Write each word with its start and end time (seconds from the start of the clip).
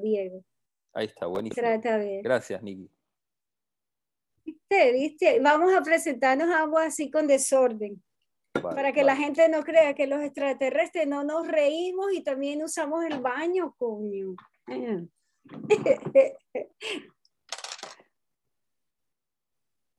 Diego. 0.00 0.44
Ahí 0.92 1.06
está, 1.06 1.26
buenísimo. 1.26 1.66
Trata 1.66 1.98
de... 1.98 2.20
Gracias, 2.22 2.62
Niki. 2.62 2.88
¿Viste? 4.44 4.92
¿Viste? 4.92 5.40
Vamos 5.40 5.74
a 5.74 5.82
presentarnos 5.82 6.48
ambos 6.50 6.82
así 6.82 7.10
con 7.10 7.26
desorden. 7.26 8.00
Vale, 8.54 8.74
para 8.74 8.92
que 8.92 9.04
la 9.04 9.14
gente 9.14 9.48
no 9.48 9.62
crea 9.62 9.94
que 9.94 10.08
los 10.08 10.20
extraterrestres 10.22 11.06
no 11.06 11.22
nos 11.22 11.46
reímos 11.46 12.12
y 12.12 12.22
también 12.22 12.64
usamos 12.64 13.04
el 13.04 13.20
baño, 13.20 13.74
coño. 13.78 14.34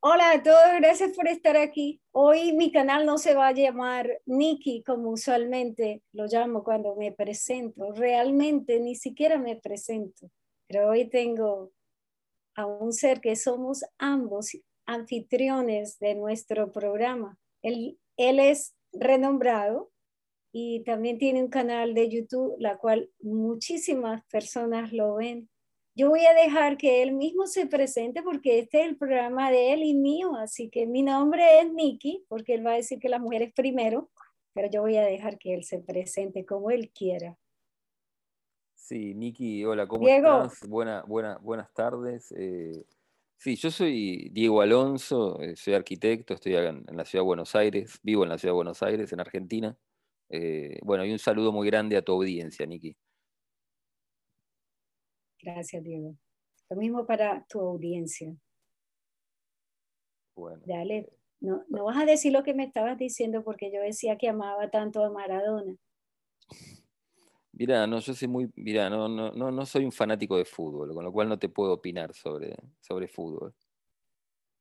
Hola 0.04 0.32
a 0.32 0.42
todos, 0.42 0.80
gracias 0.80 1.16
por 1.16 1.28
estar 1.28 1.56
aquí. 1.56 2.02
Hoy 2.10 2.54
mi 2.54 2.72
canal 2.72 3.06
no 3.06 3.20
se 3.20 3.36
va 3.36 3.50
a 3.50 3.52
llamar 3.52 4.20
Nikki 4.26 4.82
como 4.82 5.12
usualmente 5.12 6.02
lo 6.12 6.26
llamo 6.26 6.64
cuando 6.64 6.96
me 6.96 7.12
presento. 7.12 7.92
Realmente 7.92 8.80
ni 8.80 8.96
siquiera 8.96 9.38
me 9.38 9.58
presento, 9.58 10.32
pero 10.68 10.90
hoy 10.90 11.08
tengo 11.08 11.72
a 12.56 12.66
un 12.66 12.94
ser 12.94 13.22
que 13.22 13.36
somos 13.36 13.86
ambos 14.00 14.58
anfitriones 14.88 16.00
de 16.00 16.16
nuestro 16.16 16.72
programa. 16.72 17.38
Él, 17.62 18.00
él 18.18 18.40
es 18.40 18.74
renombrado 18.92 19.92
y 20.52 20.84
también 20.84 21.20
tiene 21.20 21.44
un 21.44 21.50
canal 21.50 21.94
de 21.94 22.10
YouTube, 22.10 22.56
la 22.58 22.80
cual 22.80 23.12
muchísimas 23.20 24.26
personas 24.32 24.94
lo 24.94 25.18
ven. 25.18 25.51
Yo 25.94 26.10
voy 26.10 26.26
a 26.26 26.34
dejar 26.34 26.78
que 26.78 27.04
él 27.04 27.12
mismo 27.12 27.48
se 27.48 27.66
presente 27.66 28.24
porque 28.24 28.60
este 28.60 28.82
es 28.82 28.88
el 28.88 28.98
programa 28.98 29.52
de 29.52 29.74
él 29.74 29.84
y 29.84 29.94
mío, 29.94 30.36
así 30.38 30.70
que 30.70 30.88
mi 30.88 31.04
nombre 31.04 31.60
es 31.60 31.72
Nikki, 31.72 32.24
porque 32.30 32.54
él 32.54 32.66
va 32.66 32.72
a 32.72 32.76
decir 32.76 32.98
que 33.00 33.10
las 33.10 33.20
mujeres 33.20 33.52
primero, 33.54 34.10
pero 34.54 34.70
yo 34.72 34.82
voy 34.82 34.96
a 34.96 35.04
dejar 35.04 35.38
que 35.38 35.54
él 35.54 35.66
se 35.66 35.80
presente 35.80 36.46
como 36.46 36.72
él 36.72 36.92
quiera. 36.92 37.38
Sí, 38.74 39.14
Niki, 39.14 39.64
hola, 39.66 39.86
¿cómo 39.88 40.06
Diego. 40.06 40.44
estás? 40.44 40.70
Buena, 40.70 41.04
buena, 41.04 41.38
buenas 41.40 41.74
tardes. 41.74 42.34
Eh, 42.38 42.86
sí, 43.38 43.56
yo 43.58 43.70
soy 43.70 44.30
Diego 44.32 44.62
Alonso, 44.62 45.42
eh, 45.42 45.56
soy 45.58 45.74
arquitecto, 45.74 46.34
estoy 46.34 46.56
en, 46.56 46.86
en 46.88 46.98
la 46.98 47.06
ciudad 47.06 47.24
de 47.24 47.28
Buenos 47.28 47.54
Aires, 47.56 48.00
vivo 48.02 48.24
en 48.24 48.30
la 48.30 48.38
ciudad 48.38 48.54
de 48.54 48.58
Buenos 48.58 48.82
Aires, 48.82 49.12
en 49.12 49.20
Argentina. 49.20 49.78
Eh, 50.30 50.80
bueno, 50.84 51.06
y 51.06 51.12
un 51.12 51.20
saludo 51.20 51.52
muy 51.52 51.68
grande 51.68 51.98
a 51.98 52.02
tu 52.02 52.14
audiencia, 52.14 52.66
Niki. 52.66 52.96
Gracias, 55.42 55.84
Diego. 55.84 56.16
Lo 56.70 56.78
mismo 56.78 57.06
para 57.06 57.46
tu 57.50 57.60
audiencia. 57.60 58.36
Bueno, 60.36 60.62
Dale, 60.66 61.10
no, 61.40 61.66
no 61.70 61.86
vas 61.86 61.98
a 61.98 62.06
decir 62.06 62.32
lo 62.32 62.44
que 62.44 62.54
me 62.54 62.64
estabas 62.64 62.98
diciendo 62.98 63.44
porque 63.44 63.72
yo 63.72 63.82
decía 63.82 64.18
que 64.18 64.30
amaba 64.30 64.70
tanto 64.70 65.04
a 65.04 65.12
Maradona. 65.12 65.76
Mira, 67.54 67.86
no, 67.86 68.00
yo 68.00 68.14
soy 68.14 68.28
muy, 68.28 68.50
mira, 68.56 68.90
no, 68.90 69.10
no, 69.10 69.32
no, 69.32 69.52
no 69.52 69.66
soy 69.66 69.84
un 69.84 69.92
fanático 69.92 70.38
de 70.38 70.46
fútbol, 70.46 70.94
con 70.94 71.04
lo 71.04 71.12
cual 71.12 71.28
no 71.28 71.38
te 71.38 71.50
puedo 71.50 71.74
opinar 71.74 72.14
sobre, 72.14 72.56
sobre 72.80 73.08
fútbol. 73.08 73.54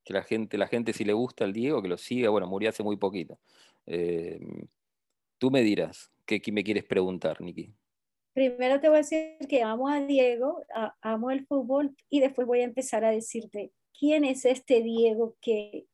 Que 0.04 0.12
la 0.12 0.22
gente, 0.22 0.58
la 0.58 0.66
gente 0.66 0.92
si 0.92 1.04
le 1.04 1.12
gusta 1.12 1.44
al 1.44 1.52
Diego, 1.52 1.82
que 1.82 1.88
lo 1.88 1.96
siga, 1.98 2.30
bueno, 2.30 2.46
murió 2.46 2.70
hace 2.70 2.82
muy 2.82 2.96
poquito. 2.96 3.38
Eh, 3.86 4.40
tú 5.38 5.50
me 5.50 5.62
dirás, 5.62 6.10
¿qué, 6.26 6.40
qué 6.40 6.50
me 6.50 6.64
quieres 6.64 6.84
preguntar, 6.84 7.40
Niki? 7.40 7.72
Primero 8.32 8.80
te 8.80 8.88
voy 8.88 8.96
a 8.96 8.98
decir 8.98 9.36
que 9.48 9.62
amo 9.62 9.88
a 9.88 10.00
Diego, 10.00 10.64
amo 11.00 11.30
el 11.30 11.46
fútbol 11.46 11.96
y 12.08 12.20
después 12.20 12.46
voy 12.46 12.60
a 12.60 12.64
empezar 12.64 13.04
a 13.04 13.10
decirte 13.10 13.72
quién 13.98 14.24
es 14.24 14.44
este 14.44 14.82
Diego 14.82 15.36
que 15.40 15.86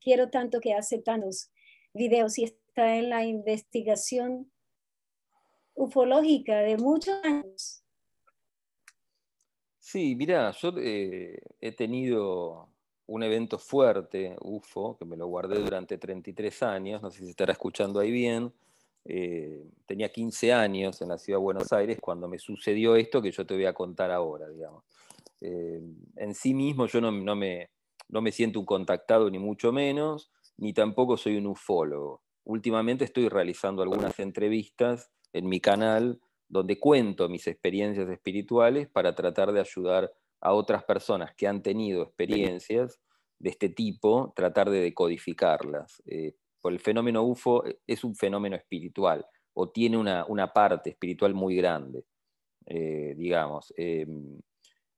quiero 0.00 0.28
tanto 0.30 0.60
que 0.60 0.74
hace 0.74 0.98
tantos 0.98 1.50
videos 1.94 2.38
y 2.38 2.44
está 2.44 2.96
en 2.96 3.10
la 3.10 3.24
investigación 3.24 4.50
ufológica 5.74 6.58
de 6.60 6.76
muchos 6.76 7.14
años. 7.24 7.82
Sí, 9.78 10.14
mira, 10.16 10.52
yo 10.52 10.72
eh, 10.78 11.38
he 11.60 11.72
tenido 11.72 12.68
un 13.06 13.22
evento 13.22 13.58
fuerte, 13.58 14.36
UFO, 14.40 14.96
que 14.96 15.04
me 15.04 15.16
lo 15.16 15.26
guardé 15.26 15.58
durante 15.58 15.98
33 15.98 16.62
años, 16.62 17.02
no 17.02 17.10
sé 17.10 17.24
si 17.24 17.30
estará 17.30 17.52
escuchando 17.52 18.00
ahí 18.00 18.10
bien. 18.10 18.52
Eh, 19.04 19.64
tenía 19.86 20.12
15 20.12 20.52
años 20.52 21.02
en 21.02 21.08
la 21.08 21.18
ciudad 21.18 21.38
de 21.38 21.44
Buenos 21.44 21.72
Aires 21.72 21.98
cuando 22.00 22.28
me 22.28 22.38
sucedió 22.38 22.96
esto 22.96 23.20
que 23.20 23.32
yo 23.32 23.44
te 23.44 23.54
voy 23.54 23.66
a 23.66 23.72
contar 23.72 24.10
ahora, 24.10 24.48
digamos. 24.48 24.84
Eh, 25.40 25.80
en 26.16 26.34
sí 26.34 26.54
mismo 26.54 26.86
yo 26.86 27.00
no, 27.00 27.10
me, 27.10 27.70
no 28.08 28.22
me 28.22 28.32
siento 28.32 28.60
un 28.60 28.66
contactado 28.66 29.28
ni 29.28 29.38
mucho 29.38 29.72
menos, 29.72 30.30
ni 30.56 30.72
tampoco 30.72 31.16
soy 31.16 31.36
un 31.36 31.46
ufólogo. 31.46 32.22
Últimamente 32.44 33.04
estoy 33.04 33.28
realizando 33.28 33.82
algunas 33.82 34.18
entrevistas 34.20 35.10
en 35.32 35.48
mi 35.48 35.60
canal 35.60 36.20
donde 36.48 36.78
cuento 36.78 37.28
mis 37.28 37.46
experiencias 37.46 38.08
espirituales 38.08 38.88
para 38.88 39.14
tratar 39.14 39.52
de 39.52 39.60
ayudar 39.60 40.12
a 40.40 40.52
otras 40.52 40.84
personas 40.84 41.34
que 41.34 41.46
han 41.46 41.62
tenido 41.62 42.02
experiencias 42.02 43.00
de 43.38 43.50
este 43.50 43.68
tipo, 43.68 44.32
tratar 44.36 44.70
de 44.70 44.80
decodificarlas. 44.80 46.02
Eh, 46.06 46.34
el 46.68 46.80
fenómeno 46.80 47.22
UFO 47.22 47.64
es 47.86 48.04
un 48.04 48.14
fenómeno 48.14 48.56
espiritual 48.56 49.26
o 49.54 49.70
tiene 49.70 49.96
una, 49.96 50.24
una 50.26 50.52
parte 50.52 50.90
espiritual 50.90 51.34
muy 51.34 51.56
grande, 51.56 52.04
eh, 52.66 53.14
digamos. 53.16 53.72
Eh, 53.76 54.06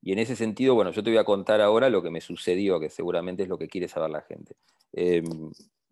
y 0.02 0.12
en 0.12 0.18
ese 0.18 0.36
sentido, 0.36 0.74
bueno, 0.74 0.90
yo 0.90 1.02
te 1.02 1.10
voy 1.10 1.18
a 1.18 1.24
contar 1.24 1.60
ahora 1.60 1.88
lo 1.88 2.02
que 2.02 2.10
me 2.10 2.20
sucedió, 2.20 2.78
que 2.78 2.90
seguramente 2.90 3.42
es 3.42 3.48
lo 3.48 3.58
que 3.58 3.68
quiere 3.68 3.88
saber 3.88 4.10
la 4.10 4.20
gente. 4.20 4.56
Eh, 4.92 5.22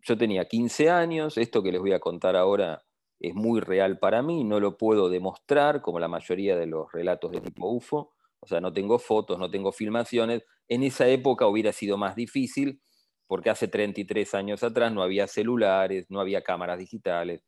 yo 0.01 0.17
tenía 0.17 0.45
15 0.45 0.89
años, 0.89 1.37
esto 1.37 1.63
que 1.63 1.71
les 1.71 1.81
voy 1.81 1.93
a 1.93 1.99
contar 1.99 2.35
ahora 2.35 2.83
es 3.19 3.33
muy 3.33 3.61
real 3.61 3.99
para 3.99 4.21
mí, 4.21 4.43
no 4.43 4.59
lo 4.59 4.77
puedo 4.77 5.09
demostrar 5.09 5.81
como 5.81 5.99
la 5.99 6.07
mayoría 6.07 6.57
de 6.57 6.67
los 6.67 6.91
relatos 6.91 7.31
de 7.31 7.41
tipo 7.41 7.69
UFO, 7.69 8.11
o 8.39 8.45
sea, 8.45 8.59
no 8.59 8.73
tengo 8.73 8.99
fotos, 8.99 9.39
no 9.39 9.49
tengo 9.49 9.71
filmaciones. 9.71 10.43
En 10.67 10.83
esa 10.83 11.07
época 11.07 11.47
hubiera 11.47 11.71
sido 11.71 11.97
más 11.97 12.15
difícil 12.15 12.81
porque 13.27 13.49
hace 13.49 13.67
33 13.67 14.33
años 14.35 14.63
atrás 14.63 14.91
no 14.91 15.01
había 15.01 15.27
celulares, 15.27 16.09
no 16.09 16.19
había 16.19 16.43
cámaras 16.43 16.79
digitales. 16.79 17.43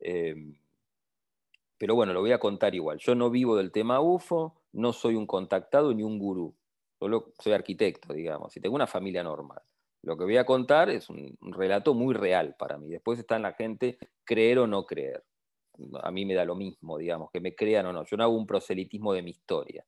Eh, 0.00 0.34
pero 1.78 1.94
bueno, 1.94 2.12
lo 2.12 2.20
voy 2.20 2.32
a 2.32 2.40
contar 2.40 2.74
igual. 2.74 2.98
Yo 2.98 3.14
no 3.14 3.30
vivo 3.30 3.56
del 3.56 3.70
tema 3.70 4.00
UFO, 4.00 4.60
no 4.72 4.92
soy 4.92 5.14
un 5.14 5.26
contactado 5.26 5.94
ni 5.94 6.02
un 6.02 6.18
gurú, 6.18 6.54
solo 6.98 7.32
soy 7.38 7.52
arquitecto, 7.52 8.12
digamos, 8.12 8.56
y 8.56 8.60
tengo 8.60 8.74
una 8.74 8.86
familia 8.86 9.22
normal. 9.22 9.62
Lo 10.02 10.16
que 10.16 10.24
voy 10.24 10.36
a 10.36 10.44
contar 10.44 10.90
es 10.90 11.08
un, 11.08 11.36
relato 11.40 11.94
muy 11.94 12.14
real 12.14 12.54
para 12.58 12.78
mí. 12.78 12.88
Después 12.88 13.18
está 13.18 13.36
en 13.36 13.42
la 13.42 13.52
gente 13.52 13.98
creer 14.24 14.58
o 14.58 14.66
no 14.66 14.86
creer. 14.86 15.24
A 16.02 16.10
mí 16.10 16.24
me 16.24 16.34
da 16.34 16.44
lo 16.44 16.56
mismo, 16.56 16.98
digamos, 16.98 17.30
que 17.30 17.40
me 17.40 17.54
crean 17.54 17.86
o 17.86 17.92
no. 17.92 18.04
Yo 18.04 18.16
no 18.16 18.24
hago 18.24 18.36
un 18.36 18.46
proselitismo 18.46 19.12
de 19.12 19.22
mi 19.22 19.30
historia, 19.30 19.84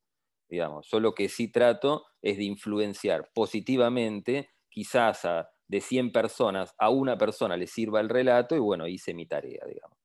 digamos. 0.49 0.89
Yo 0.89 1.01
lo 1.01 1.15
que 1.15 1.29
sí 1.29 1.51
trato 1.51 2.07
es 2.23 2.37
de 2.37 2.45
influenciar 2.45 3.31
positivamente, 3.35 4.51
quizás 4.71 5.25
a, 5.25 5.51
de 5.69 5.81
100 5.81 6.13
personas, 6.13 6.75
a 6.79 6.91
una 6.91 7.17
persona 7.17 7.57
le 7.57 7.67
sirva 7.67 8.01
el 8.01 8.09
relato 8.09 8.57
y 8.57 8.59
bueno, 8.59 8.89
hice 8.89 9.15
mi 9.15 9.27
tarea, 9.27 9.65
digamos. 9.67 9.99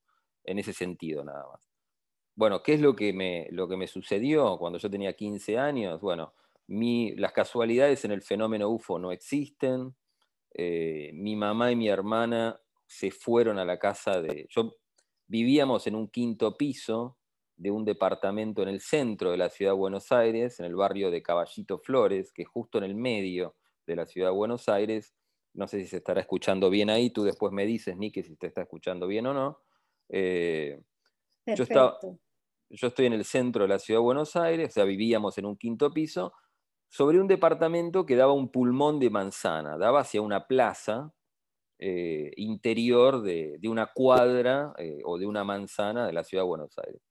En 0.44 0.60
ese 0.60 0.74
sentido 0.74 1.24
nada 1.24 1.44
más. 1.52 1.72
Bueno, 2.36 2.62
¿qué 2.62 2.74
es 2.74 2.82
lo 2.82 2.96
que 2.96 3.14
me, 3.14 3.48
lo 3.52 3.68
que 3.68 3.78
me 3.78 3.88
sucedió 3.88 4.58
cuando 4.58 4.78
yo 4.78 4.90
tenía 4.90 5.14
15 5.14 5.58
años? 5.58 6.02
Bueno, 6.02 6.34
mi, 6.68 7.16
las 7.16 7.32
casualidades 7.32 8.06
en 8.06 8.12
el 8.12 8.22
fenómeno 8.22 8.70
UFO 8.70 9.00
no 9.00 9.12
existen. 9.12 9.96
Eh, 10.54 11.12
mi 11.14 11.36
mamá 11.36 11.72
y 11.72 11.76
mi 11.76 11.88
hermana 11.88 12.60
se 12.86 13.10
fueron 13.10 13.58
a 13.58 13.66
la 13.66 13.80
casa 13.80 14.22
de... 14.22 14.48
Yo 14.50 14.76
vivíamos 15.28 15.88
en 15.88 15.96
un 15.96 16.10
quinto 16.10 16.58
piso 16.58 17.18
de 17.58 17.72
un 17.72 17.86
departamento 17.86 18.62
en 18.62 18.70
el 18.70 18.82
centro 18.82 19.32
de 19.32 19.38
la 19.38 19.50
ciudad 19.50 19.72
de 19.72 19.78
Buenos 19.78 20.12
Aires, 20.12 20.60
en 20.60 20.66
el 20.68 20.76
barrio 20.76 21.10
de 21.10 21.24
Caballito 21.24 21.80
Flores, 21.80 22.32
que 22.32 22.44
es 22.44 22.48
justo 22.48 22.78
en 22.78 22.84
el 22.84 22.96
medio 22.96 23.56
de 23.86 23.96
la 23.96 24.06
ciudad 24.06 24.30
de 24.30 24.36
Buenos 24.36 24.70
Aires. 24.70 25.14
No 25.54 25.68
sé 25.68 25.80
si 25.80 25.88
se 25.88 25.98
estará 25.98 26.22
escuchando 26.22 26.70
bien 26.70 26.90
ahí, 26.90 27.12
tú 27.12 27.24
después 27.24 27.52
me 27.54 27.66
dices, 27.66 27.98
Nicky, 27.98 28.24
si 28.24 28.36
te 28.36 28.48
está 28.48 28.62
escuchando 28.62 29.08
bien 29.08 29.28
o 29.28 29.34
no. 29.34 29.60
Eh, 30.10 30.82
yo, 31.46 31.64
estaba, 31.64 31.98
yo 32.70 32.88
estoy 32.88 33.06
en 33.06 33.14
el 33.14 33.26
centro 33.26 33.64
de 33.64 33.70
la 33.70 33.80
ciudad 33.80 34.00
de 34.00 34.04
Buenos 34.04 34.36
Aires, 34.36 34.70
o 34.70 34.72
sea, 34.72 34.84
vivíamos 34.84 35.38
en 35.38 35.46
un 35.46 35.58
quinto 35.58 35.92
piso, 35.92 36.34
sobre 36.90 37.20
un 37.20 37.28
departamento 37.28 38.06
que 38.06 38.16
daba 38.16 38.34
un 38.34 38.52
pulmón 38.52 39.00
de 39.00 39.10
manzana, 39.10 39.78
daba 39.78 40.02
hacia 40.02 40.22
una 40.22 40.48
plaza 40.48 41.14
eh, 41.80 42.32
interior 42.38 43.22
de, 43.22 43.58
de, 43.60 43.68
una 43.68 43.88
cuadra 43.88 44.74
eh, 44.78 45.02
o 45.04 45.18
de 45.18 45.26
una 45.26 45.44
manzana 45.44 46.06
de 46.06 46.14
la 46.14 46.24
ciudad 46.24 46.44
de 46.44 46.48
Buenos 46.48 46.78
Aires. 46.78 47.02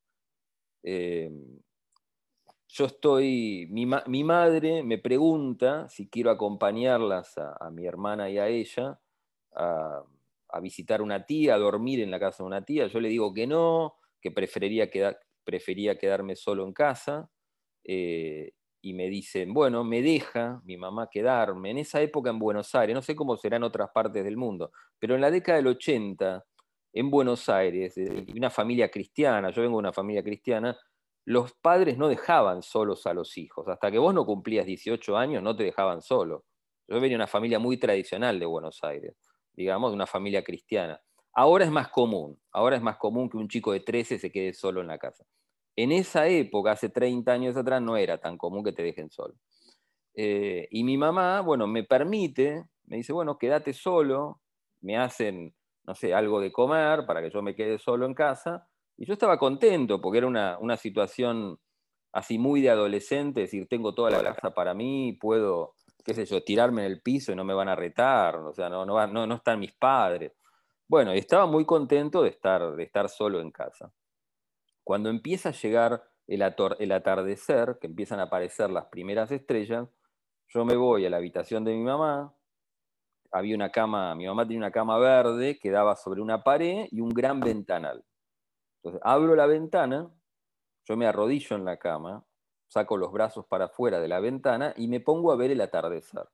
Yo 2.76 2.86
estoy, 2.86 3.68
mi, 3.70 3.86
ma 3.86 4.02
mi, 4.08 4.24
madre 4.24 4.82
me 4.82 4.98
pregunta 4.98 5.88
si 5.88 6.08
quiero 6.08 6.32
acompañarlas 6.32 7.38
a, 7.38 7.70
mi 7.70 7.86
hermana 7.86 8.28
y 8.28 8.38
a 8.38 8.48
ella 8.48 8.98
a, 9.54 10.02
a, 10.48 10.60
visitar 10.60 11.00
una 11.00 11.24
tía, 11.24 11.54
a 11.54 11.58
dormir 11.58 12.00
en 12.00 12.10
la 12.10 12.18
casa 12.18 12.42
de 12.42 12.48
una 12.48 12.64
tía. 12.64 12.88
Yo 12.88 12.98
le 12.98 13.10
digo 13.10 13.32
que 13.32 13.46
no, 13.46 13.94
que 14.20 14.32
preferiría, 14.32 14.90
prefería 15.44 15.96
quedarme 15.96 16.34
solo 16.34 16.66
en 16.66 16.72
casa. 16.72 17.30
Eh, 17.84 18.54
y 18.82 18.92
me 18.92 19.08
dicen, 19.08 19.54
bueno, 19.54 19.84
me 19.84 20.02
deja 20.02 20.60
mi 20.64 20.76
mamá 20.76 21.08
quedarme. 21.08 21.70
En 21.70 21.78
esa 21.78 22.00
época 22.00 22.30
en 22.30 22.40
Buenos 22.40 22.74
Aires, 22.74 22.92
no 22.92 23.02
sé 23.02 23.14
cómo 23.14 23.36
será 23.36 23.56
en 23.56 23.62
otras 23.62 23.90
partes 23.94 24.24
del 24.24 24.36
mundo, 24.36 24.72
pero 24.98 25.14
en 25.14 25.20
la 25.20 25.30
década 25.30 25.58
del 25.58 25.68
80, 25.68 26.44
en 26.92 27.08
Buenos 27.08 27.48
Aires, 27.48 27.94
una 28.34 28.50
familia 28.50 28.90
cristiana, 28.90 29.50
yo 29.50 29.62
vengo 29.62 29.76
de 29.76 29.80
una 29.80 29.92
familia 29.92 30.24
cristiana, 30.24 30.76
los 31.24 31.54
padres 31.54 31.96
no 31.98 32.08
dejaban 32.08 32.62
solos 32.62 33.06
a 33.06 33.14
los 33.14 33.38
hijos. 33.38 33.68
Hasta 33.68 33.90
que 33.90 33.98
vos 33.98 34.14
no 34.14 34.26
cumplías 34.26 34.66
18 34.66 35.16
años, 35.16 35.42
no 35.42 35.56
te 35.56 35.64
dejaban 35.64 36.02
solo. 36.02 36.44
Yo 36.86 36.96
venía 36.96 37.10
de 37.10 37.16
una 37.16 37.26
familia 37.26 37.58
muy 37.58 37.78
tradicional 37.78 38.38
de 38.38 38.46
Buenos 38.46 38.84
Aires, 38.84 39.16
digamos, 39.54 39.90
de 39.90 39.96
una 39.96 40.06
familia 40.06 40.44
cristiana. 40.44 41.00
Ahora 41.32 41.64
es 41.64 41.70
más 41.70 41.88
común, 41.88 42.38
ahora 42.52 42.76
es 42.76 42.82
más 42.82 42.96
común 42.98 43.28
que 43.30 43.38
un 43.38 43.48
chico 43.48 43.72
de 43.72 43.80
13 43.80 44.18
se 44.18 44.30
quede 44.30 44.52
solo 44.52 44.80
en 44.80 44.88
la 44.88 44.98
casa. 44.98 45.24
En 45.76 45.90
esa 45.90 46.28
época, 46.28 46.72
hace 46.72 46.88
30 46.90 47.32
años 47.32 47.56
atrás, 47.56 47.82
no 47.82 47.96
era 47.96 48.18
tan 48.18 48.36
común 48.38 48.62
que 48.62 48.72
te 48.72 48.82
dejen 48.82 49.10
solo. 49.10 49.34
Eh, 50.14 50.68
y 50.70 50.84
mi 50.84 50.96
mamá, 50.96 51.40
bueno, 51.40 51.66
me 51.66 51.82
permite, 51.84 52.66
me 52.84 52.98
dice, 52.98 53.12
bueno, 53.12 53.38
quédate 53.38 53.72
solo, 53.72 54.40
me 54.80 54.96
hacen, 54.96 55.54
no 55.84 55.94
sé, 55.94 56.14
algo 56.14 56.40
de 56.40 56.52
comer 56.52 57.06
para 57.06 57.20
que 57.22 57.30
yo 57.30 57.42
me 57.42 57.56
quede 57.56 57.78
solo 57.78 58.06
en 58.06 58.14
casa. 58.14 58.68
Y 58.96 59.06
yo 59.06 59.14
estaba 59.14 59.38
contento 59.38 60.00
porque 60.00 60.18
era 60.18 60.26
una, 60.26 60.76
situación 60.76 61.58
así 62.12 62.38
muy 62.38 62.60
de 62.60 62.70
adolescente, 62.70 63.42
es 63.42 63.50
decir, 63.50 63.66
tengo 63.68 63.94
toda 63.94 64.10
la 64.10 64.22
casa 64.34 64.54
para 64.54 64.72
mí, 64.72 65.14
puedo, 65.20 65.74
qué 66.04 66.14
sé 66.14 66.24
yo, 66.26 66.44
tirarme 66.44 66.84
en 66.84 66.92
el 66.92 67.02
piso 67.02 67.32
y 67.32 67.36
no 67.36 67.44
me 67.44 67.54
van 67.54 67.68
a 67.68 67.74
retar, 67.74 68.36
o 68.36 68.54
sea, 68.54 68.68
no, 68.68 68.86
no, 68.86 69.06
no, 69.08 69.26
no 69.26 69.34
están 69.34 69.58
mis 69.58 69.72
padres. 69.72 70.32
Bueno, 70.86 71.14
y 71.14 71.18
estaba 71.18 71.46
muy 71.46 71.64
contento 71.64 72.22
de 72.22 72.30
estar, 72.30 72.76
de 72.76 72.82
estar 72.84 73.08
solo 73.08 73.40
en 73.40 73.50
casa. 73.50 73.92
Cuando 74.84 75.08
empieza 75.08 75.48
a 75.48 75.52
llegar 75.52 76.04
el, 76.26 76.42
el 76.78 76.92
atardecer, 76.92 77.78
que 77.80 77.86
empiezan 77.86 78.20
a 78.20 78.24
aparecer 78.24 78.70
las 78.70 78.86
primeras 78.86 79.32
estrellas, 79.32 79.88
yo 80.48 80.64
me 80.64 80.76
voy 80.76 81.04
a 81.06 81.10
la 81.10 81.16
habitación 81.16 81.64
de 81.64 81.74
mi 81.74 81.82
mamá, 81.82 82.32
había 83.32 83.56
una 83.56 83.70
cama, 83.70 84.14
mi 84.14 84.26
mamá 84.26 84.44
tenía 84.44 84.58
una 84.58 84.70
cama 84.70 84.98
verde 84.98 85.58
que 85.58 85.70
daba 85.70 85.96
sobre 85.96 86.20
una 86.20 86.44
pared 86.44 86.86
y 86.90 87.00
un 87.00 87.08
gran 87.08 87.40
ventanal. 87.40 88.04
Entonces 88.84 89.00
abro 89.02 89.34
la 89.34 89.46
ventana, 89.46 90.12
yo 90.84 90.96
me 90.96 91.06
arrodillo 91.06 91.56
en 91.56 91.64
la 91.64 91.78
cama, 91.78 92.26
saco 92.68 92.98
los 92.98 93.12
brazos 93.12 93.46
para 93.46 93.66
afuera 93.66 93.98
de 93.98 94.08
la 94.08 94.20
ventana 94.20 94.74
y 94.76 94.88
me 94.88 95.00
pongo 95.00 95.32
a 95.32 95.36
ver 95.36 95.50
el 95.50 95.62
atardecer. 95.62 96.28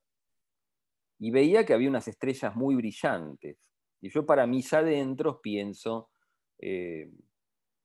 Y 1.20 1.30
veía 1.30 1.64
que 1.64 1.74
había 1.74 1.88
unas 1.88 2.08
estrellas 2.08 2.56
muy 2.56 2.74
brillantes. 2.74 3.70
Y 4.00 4.10
yo 4.10 4.26
para 4.26 4.48
mis 4.48 4.72
adentros 4.72 5.38
pienso, 5.40 6.10
eh, 6.58 7.08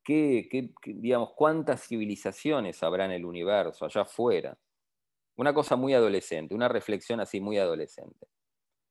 digamos, 0.07 1.33
cuántas 1.35 1.87
civilizaciones 1.87 2.81
habrá 2.81 3.05
en 3.05 3.11
el 3.11 3.25
universo, 3.25 3.85
allá 3.85 4.01
afuera. 4.01 4.57
Una 5.37 5.53
cosa 5.53 5.75
muy 5.75 5.93
adolescente, 5.93 6.55
una 6.55 6.69
reflexión 6.69 7.19
así 7.19 7.39
muy 7.39 7.59
adolescente. 7.59 8.27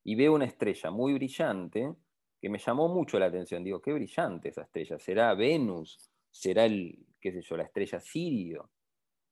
Y 0.04 0.14
veo 0.14 0.34
una 0.34 0.44
estrella 0.44 0.90
muy 0.90 1.14
brillante 1.14 1.96
que 2.44 2.50
me 2.50 2.58
llamó 2.58 2.88
mucho 2.88 3.18
la 3.18 3.24
atención. 3.24 3.64
Digo, 3.64 3.80
qué 3.80 3.90
brillante 3.94 4.50
esa 4.50 4.64
estrella. 4.64 4.98
¿Será 4.98 5.32
Venus? 5.32 6.10
¿Será 6.30 6.66
el, 6.66 7.06
qué 7.18 7.32
sé 7.32 7.40
yo, 7.40 7.56
la 7.56 7.62
estrella 7.62 8.00
Sirio? 8.00 8.68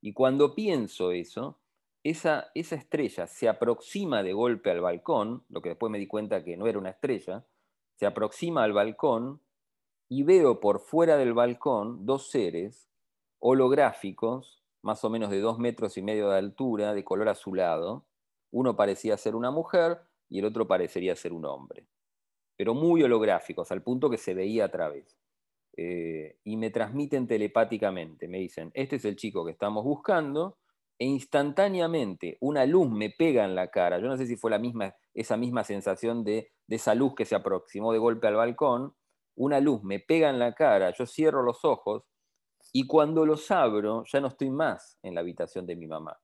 Y 0.00 0.14
cuando 0.14 0.54
pienso 0.54 1.12
eso, 1.12 1.60
esa, 2.02 2.50
esa 2.54 2.76
estrella 2.76 3.26
se 3.26 3.50
aproxima 3.50 4.22
de 4.22 4.32
golpe 4.32 4.70
al 4.70 4.80
balcón, 4.80 5.44
lo 5.50 5.60
que 5.60 5.68
después 5.68 5.92
me 5.92 5.98
di 5.98 6.06
cuenta 6.06 6.42
que 6.42 6.56
no 6.56 6.66
era 6.66 6.78
una 6.78 6.88
estrella, 6.88 7.44
se 7.96 8.06
aproxima 8.06 8.64
al 8.64 8.72
balcón 8.72 9.42
y 10.08 10.22
veo 10.22 10.58
por 10.58 10.80
fuera 10.80 11.18
del 11.18 11.34
balcón 11.34 12.06
dos 12.06 12.30
seres 12.30 12.88
holográficos 13.40 14.64
más 14.80 15.04
o 15.04 15.10
menos 15.10 15.28
de 15.28 15.40
dos 15.40 15.58
metros 15.58 15.98
y 15.98 16.02
medio 16.02 16.30
de 16.30 16.38
altura, 16.38 16.94
de 16.94 17.04
color 17.04 17.28
azulado. 17.28 18.06
Uno 18.50 18.74
parecía 18.74 19.18
ser 19.18 19.34
una 19.34 19.50
mujer 19.50 20.00
y 20.30 20.38
el 20.38 20.46
otro 20.46 20.66
parecería 20.66 21.14
ser 21.14 21.34
un 21.34 21.44
hombre, 21.44 21.86
pero 22.62 22.74
muy 22.74 23.02
holográficos, 23.02 23.72
al 23.72 23.82
punto 23.82 24.08
que 24.08 24.16
se 24.16 24.34
veía 24.34 24.66
a 24.66 24.70
través. 24.70 25.18
Eh, 25.76 26.38
y 26.44 26.56
me 26.56 26.70
transmiten 26.70 27.26
telepáticamente, 27.26 28.28
me 28.28 28.38
dicen, 28.38 28.70
este 28.72 28.94
es 28.94 29.04
el 29.04 29.16
chico 29.16 29.44
que 29.44 29.50
estamos 29.50 29.82
buscando, 29.82 30.58
e 30.96 31.06
instantáneamente 31.06 32.38
una 32.40 32.64
luz 32.64 32.88
me 32.88 33.10
pega 33.10 33.44
en 33.44 33.56
la 33.56 33.66
cara. 33.72 33.98
Yo 33.98 34.06
no 34.06 34.16
sé 34.16 34.28
si 34.28 34.36
fue 34.36 34.48
la 34.48 34.60
misma, 34.60 34.94
esa 35.12 35.36
misma 35.36 35.64
sensación 35.64 36.22
de, 36.22 36.52
de 36.68 36.76
esa 36.76 36.94
luz 36.94 37.16
que 37.16 37.24
se 37.24 37.34
aproximó 37.34 37.92
de 37.92 37.98
golpe 37.98 38.28
al 38.28 38.36
balcón. 38.36 38.94
Una 39.34 39.58
luz 39.58 39.82
me 39.82 39.98
pega 39.98 40.30
en 40.30 40.38
la 40.38 40.52
cara, 40.52 40.92
yo 40.96 41.04
cierro 41.04 41.42
los 41.42 41.64
ojos 41.64 42.04
y 42.72 42.86
cuando 42.86 43.26
los 43.26 43.50
abro, 43.50 44.04
ya 44.04 44.20
no 44.20 44.28
estoy 44.28 44.50
más 44.50 45.00
en 45.02 45.16
la 45.16 45.22
habitación 45.22 45.66
de 45.66 45.74
mi 45.74 45.88
mamá. 45.88 46.16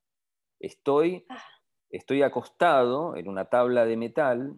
Estoy, 0.60 1.26
ah. 1.30 1.42
estoy 1.90 2.22
acostado 2.22 3.16
en 3.16 3.28
una 3.28 3.46
tabla 3.46 3.84
de 3.86 3.96
metal 3.96 4.56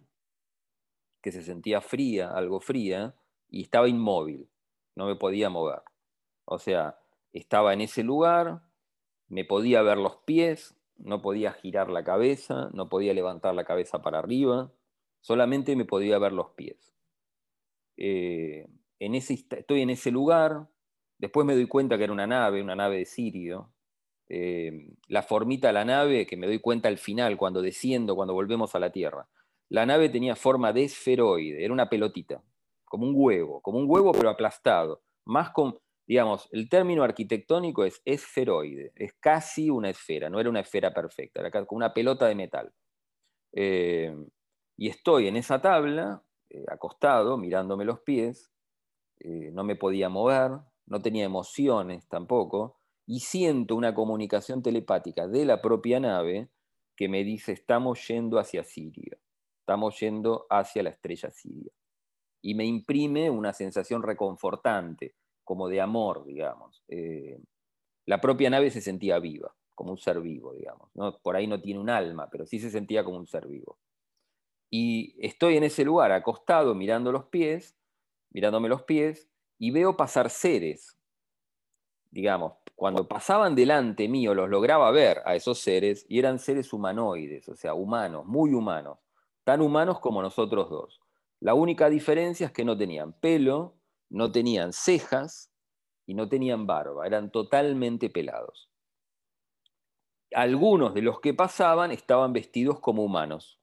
que 1.21 1.31
se 1.31 1.43
sentía 1.43 1.81
fría, 1.81 2.31
algo 2.31 2.59
fría, 2.59 3.15
y 3.49 3.61
estaba 3.63 3.87
inmóvil, 3.87 4.49
no 4.95 5.05
me 5.05 5.15
podía 5.15 5.49
mover. 5.49 5.81
O 6.45 6.57
sea, 6.59 6.99
estaba 7.33 7.73
en 7.73 7.81
ese 7.81 8.03
lugar, 8.03 8.61
me 9.27 9.45
podía 9.45 9.81
ver 9.81 9.97
los 9.97 10.17
pies, 10.17 10.75
no 10.97 11.21
podía 11.21 11.53
girar 11.53 11.89
la 11.89 12.03
cabeza, 12.03 12.69
no 12.73 12.89
podía 12.89 13.13
levantar 13.13 13.55
la 13.55 13.65
cabeza 13.65 14.01
para 14.01 14.19
arriba, 14.19 14.71
solamente 15.21 15.75
me 15.75 15.85
podía 15.85 16.17
ver 16.19 16.33
los 16.33 16.49
pies. 16.51 16.93
Eh, 17.97 18.67
en 18.99 19.15
ese, 19.15 19.33
estoy 19.33 19.81
en 19.81 19.89
ese 19.89 20.11
lugar, 20.11 20.67
Después 21.21 21.45
me 21.45 21.53
doy 21.53 21.67
cuenta 21.67 21.99
que 21.99 22.05
era 22.05 22.13
una 22.13 22.25
nave, 22.25 22.63
una 22.63 22.75
nave 22.75 22.97
de 22.97 23.05
Sirio. 23.05 23.69
Eh, 24.27 24.89
la 25.07 25.21
formita 25.21 25.67
de 25.67 25.73
la 25.73 25.85
nave, 25.85 26.25
que 26.25 26.35
me 26.35 26.47
doy 26.47 26.57
cuenta 26.57 26.87
al 26.87 26.97
final, 26.97 27.37
cuando 27.37 27.61
desciendo, 27.61 28.15
cuando 28.15 28.33
volvemos 28.33 28.73
a 28.73 28.79
la 28.79 28.91
Tierra. 28.91 29.27
La 29.71 29.85
nave 29.85 30.09
tenía 30.09 30.35
forma 30.35 30.73
de 30.73 30.83
esferoide, 30.83 31.63
era 31.63 31.71
una 31.71 31.87
pelotita, 31.87 32.43
como 32.83 33.07
un 33.07 33.13
huevo, 33.15 33.61
como 33.61 33.79
un 33.79 33.89
huevo 33.89 34.11
pero 34.11 34.29
aplastado. 34.29 35.01
Más 35.23 35.51
con, 35.51 35.79
digamos, 36.05 36.49
el 36.51 36.67
término 36.67 37.03
arquitectónico 37.03 37.85
es 37.85 38.01
esferoide, 38.03 38.91
es 38.95 39.13
casi 39.13 39.69
una 39.69 39.89
esfera, 39.89 40.29
no 40.29 40.41
era 40.41 40.49
una 40.49 40.59
esfera 40.59 40.93
perfecta, 40.93 41.39
era 41.39 41.65
como 41.65 41.77
una 41.77 41.93
pelota 41.93 42.25
de 42.25 42.35
metal. 42.35 42.73
Eh, 43.53 44.13
y 44.75 44.89
estoy 44.89 45.29
en 45.29 45.37
esa 45.37 45.61
tabla, 45.61 46.21
eh, 46.49 46.65
acostado, 46.67 47.37
mirándome 47.37 47.85
los 47.85 48.01
pies, 48.01 48.51
no 49.23 49.63
me 49.63 49.77
podía 49.77 50.09
mover, 50.09 50.51
no 50.85 51.01
tenía 51.01 51.23
emociones 51.23 52.09
tampoco, 52.09 52.75
y 53.05 53.21
siento 53.21 53.77
una 53.77 53.93
comunicación 53.93 54.61
telepática 54.61 55.29
de 55.29 55.45
la 55.45 55.61
propia 55.61 56.01
nave 56.01 56.49
que 56.97 57.07
me 57.07 57.23
dice, 57.23 57.53
estamos 57.53 58.05
yendo 58.09 58.37
hacia 58.37 58.65
Siria, 58.65 59.17
estamos 59.71 59.97
yendo 60.01 60.47
hacia 60.49 60.83
la 60.83 60.89
estrella 60.89 61.31
Siria. 61.31 61.71
Y 62.41 62.55
me 62.55 62.65
imprime 62.65 63.29
una 63.29 63.53
sensación 63.53 64.03
reconfortante, 64.03 65.15
como 65.45 65.69
de 65.69 65.79
amor, 65.79 66.25
digamos. 66.25 66.83
Eh, 66.89 67.39
la 68.05 68.19
propia 68.19 68.49
nave 68.49 68.69
se 68.69 68.81
sentía 68.81 69.17
viva, 69.19 69.55
como 69.73 69.91
un 69.91 69.97
ser 69.97 70.19
vivo, 70.19 70.53
digamos. 70.53 70.89
¿no? 70.93 71.17
Por 71.19 71.37
ahí 71.37 71.47
no 71.47 71.61
tiene 71.61 71.79
un 71.79 71.89
alma, 71.89 72.29
pero 72.29 72.45
sí 72.45 72.59
se 72.59 72.69
sentía 72.69 73.05
como 73.05 73.17
un 73.17 73.27
ser 73.27 73.47
vivo. 73.47 73.77
Y 74.69 75.15
estoy 75.25 75.55
en 75.55 75.63
ese 75.63 75.85
lugar, 75.85 76.11
acostado, 76.11 76.75
mirando 76.75 77.13
los 77.13 77.25
pies, 77.25 77.77
mirándome 78.31 78.67
los 78.67 78.83
pies, 78.83 79.29
y 79.57 79.71
veo 79.71 79.95
pasar 79.95 80.29
seres. 80.29 80.97
Digamos, 82.09 82.55
cuando 82.75 83.07
pasaban 83.07 83.55
delante 83.55 84.09
mío 84.09 84.33
los 84.33 84.49
lograba 84.49 84.91
ver 84.91 85.21
a 85.23 85.35
esos 85.35 85.59
seres 85.59 86.05
y 86.09 86.19
eran 86.19 86.39
seres 86.39 86.73
humanoides, 86.73 87.47
o 87.47 87.55
sea, 87.55 87.73
humanos, 87.73 88.25
muy 88.25 88.53
humanos, 88.53 88.97
tan 89.43 89.61
humanos 89.61 89.99
como 89.99 90.21
nosotros 90.21 90.69
dos. 90.69 91.01
La 91.39 91.53
única 91.53 91.89
diferencia 91.89 92.47
es 92.47 92.51
que 92.51 92.65
no 92.65 92.77
tenían 92.77 93.13
pelo, 93.13 93.75
no 94.09 94.31
tenían 94.31 94.73
cejas 94.73 95.51
y 96.05 96.13
no 96.13 96.29
tenían 96.29 96.67
barba, 96.67 97.07
eran 97.07 97.31
totalmente 97.31 98.09
pelados. 98.09 98.69
Algunos 100.33 100.93
de 100.93 101.01
los 101.01 101.19
que 101.19 101.33
pasaban 101.33 101.91
estaban 101.91 102.31
vestidos 102.31 102.79
como 102.79 103.03
humanos, 103.03 103.59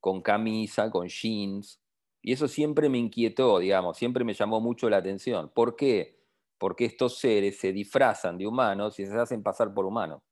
con 0.00 0.22
camisa, 0.22 0.90
con 0.90 1.08
jeans, 1.08 1.80
y 2.22 2.32
eso 2.32 2.48
siempre 2.48 2.88
me 2.88 2.98
inquietó, 2.98 3.58
digamos, 3.58 3.96
siempre 3.96 4.24
me 4.24 4.34
llamó 4.34 4.60
mucho 4.60 4.90
la 4.90 4.98
atención. 4.98 5.50
¿Por 5.54 5.76
qué? 5.76 6.20
Porque 6.58 6.84
estos 6.84 7.18
seres 7.18 7.58
se 7.58 7.72
disfrazan 7.72 8.36
de 8.38 8.46
humanos 8.46 8.98
y 8.98 9.06
se 9.06 9.18
hacen 9.18 9.42
pasar 9.42 9.72
por 9.72 9.86
humanos. 9.86 10.22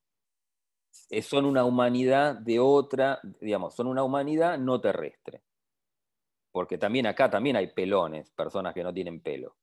Son 1.22 1.44
una 1.44 1.64
humanidad 1.64 2.34
de 2.36 2.58
otra, 2.58 3.20
digamos, 3.40 3.74
son 3.74 3.86
una 3.86 4.02
humanidad 4.02 4.58
no 4.58 4.80
terrestre. 4.80 5.42
Porque 6.52 6.78
también 6.78 7.06
acá 7.06 7.30
también 7.30 7.56
hay 7.56 7.68
pelones, 7.68 8.30
personas 8.30 8.74
que 8.74 8.82
no 8.82 8.92
tienen 8.92 9.20
pelo. 9.20 9.56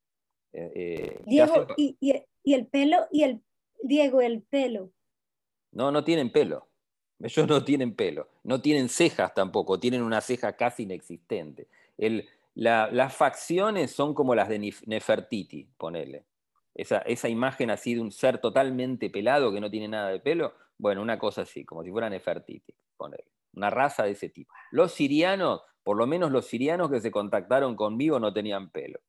Eh, 0.53 0.71
eh, 0.75 1.21
Diego, 1.25 1.67
y, 1.75 1.97
y 1.99 2.53
el 2.53 2.67
pelo, 2.67 3.07
y 3.11 3.23
el 3.23 3.41
Diego, 3.81 4.21
el 4.21 4.41
pelo. 4.41 4.91
No, 5.71 5.91
no 5.91 6.03
tienen 6.03 6.31
pelo. 6.31 6.67
Ellos 7.19 7.47
no 7.47 7.63
tienen 7.63 7.95
pelo, 7.95 8.27
no 8.43 8.61
tienen 8.61 8.89
cejas 8.89 9.33
tampoco, 9.33 9.79
tienen 9.79 10.01
una 10.01 10.21
ceja 10.21 10.53
casi 10.53 10.83
inexistente 10.83 11.67
las 12.55 13.13
facciones 13.13 13.91
son 13.91 14.13
como 14.13 14.33
las 14.33 14.49
de 14.49 14.73
Nefertiti, 14.85 15.67
ponele. 15.77 16.25
Esa, 16.73 16.99
esa, 16.99 17.29
imagen 17.29 17.69
así 17.69 17.95
de 17.95 18.01
un 18.01 18.11
ser 18.11 18.39
totalmente 18.39 19.09
pelado 19.09 19.53
que 19.53 19.61
no 19.61 19.69
tiene 19.69 19.87
nada 19.87 20.09
de 20.09 20.19
pelo, 20.19 20.53
bueno, 20.77 21.01
una 21.01 21.17
cosa 21.17 21.41
así, 21.41 21.65
como 21.65 21.83
si 21.83 21.91
fuera 21.91 22.09
Nefertiti, 22.09 22.73
ponele. 22.97 23.31
Una 23.53 23.69
raza 23.69 24.03
de 24.03 24.11
ese 24.11 24.29
tipo. 24.29 24.53
Los 24.71 24.91
sirianos, 24.91 25.61
por 25.83 25.97
lo 25.97 26.07
menos 26.07 26.31
los 26.31 26.45
sirianos 26.45 26.89
que 26.91 26.99
se 26.99 27.11
contactaron 27.11 27.75
conmigo 27.75 28.19
no 28.19 28.33
tenían 28.33 28.69
pelo. 28.69 28.99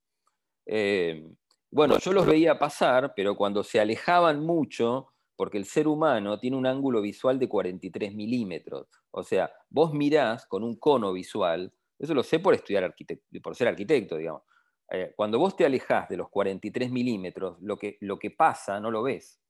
Eh, 0.66 1.24
Bueno, 1.70 1.98
yo 1.98 2.12
los 2.12 2.26
veía 2.26 2.58
pasar, 2.58 3.12
pero 3.14 3.36
cuando 3.36 3.62
se 3.64 3.80
alejaban 3.80 4.40
mucho, 4.40 5.08
porque 5.36 5.58
el 5.58 5.64
ser 5.66 5.88
humano 5.88 6.38
tiene 6.38 6.56
un 6.56 6.66
ángulo 6.66 7.02
visual 7.02 7.38
de 7.38 7.48
43 7.48 8.14
milímetros. 8.14 8.86
O 9.10 9.22
sea, 9.22 9.52
vos 9.68 9.92
mirás 9.92 10.46
con 10.46 10.62
un 10.62 10.76
cono 10.78 11.12
visual, 11.12 11.72
eso 11.98 12.14
lo 12.14 12.22
sé 12.22 12.38
por 12.38 12.54
estudiar 12.54 12.94
por 13.42 13.56
ser 13.56 13.68
arquitecto, 13.68 14.16
digamos. 14.16 14.42
Eh, 14.90 15.12
cuando 15.16 15.38
vos 15.38 15.56
te 15.56 15.66
alejás 15.66 16.08
de 16.08 16.16
los 16.16 16.28
43 16.30 16.90
milímetros, 16.90 17.58
lo 17.60 17.76
que, 17.76 17.98
lo 18.00 18.18
que 18.18 18.30
pasa 18.30 18.78
no 18.80 18.90
lo 18.90 19.02
ves. 19.02 19.40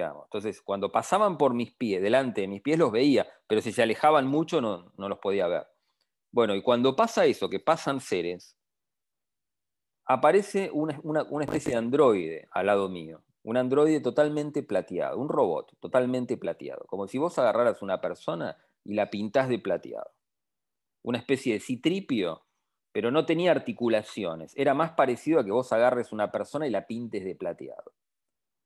Entonces, 0.00 0.60
cuando 0.62 0.90
pasaban 0.90 1.38
por 1.38 1.54
mis 1.54 1.72
pies, 1.72 2.02
delante 2.02 2.42
de 2.42 2.48
mis 2.48 2.62
pies 2.62 2.78
los 2.78 2.92
veía, 2.92 3.26
pero 3.46 3.60
si 3.60 3.72
se 3.72 3.82
alejaban 3.82 4.26
mucho 4.26 4.60
no, 4.60 4.92
no 4.96 5.08
los 5.08 5.18
podía 5.18 5.46
ver. 5.48 5.66
Bueno, 6.30 6.54
y 6.54 6.62
cuando 6.62 6.96
pasa 6.96 7.26
eso, 7.26 7.50
que 7.50 7.60
pasan 7.60 8.00
seres, 8.00 8.56
aparece 10.06 10.70
una, 10.72 11.00
una 11.02 11.44
especie 11.44 11.72
de 11.72 11.78
androide 11.78 12.48
al 12.52 12.66
lado 12.66 12.88
mío 12.88 13.22
un 13.44 13.56
androide 13.56 14.00
totalmente 14.00 14.62
plateado, 14.62 15.18
un 15.18 15.28
robot 15.28 15.76
totalmente 15.80 16.36
plateado, 16.36 16.84
como 16.86 17.08
si 17.08 17.18
vos 17.18 17.38
agarraras 17.38 17.82
una 17.82 18.00
persona 18.00 18.56
y 18.84 18.94
la 18.94 19.10
pintás 19.10 19.48
de 19.48 19.58
plateado. 19.58 20.10
Una 21.02 21.18
especie 21.18 21.54
de 21.54 21.60
citripio, 21.60 22.44
pero 22.92 23.10
no 23.10 23.26
tenía 23.26 23.50
articulaciones. 23.50 24.52
Era 24.56 24.74
más 24.74 24.92
parecido 24.92 25.40
a 25.40 25.44
que 25.44 25.50
vos 25.50 25.72
agarres 25.72 26.12
una 26.12 26.30
persona 26.30 26.66
y 26.66 26.70
la 26.70 26.86
pintes 26.86 27.24
de 27.24 27.34
plateado. 27.34 27.92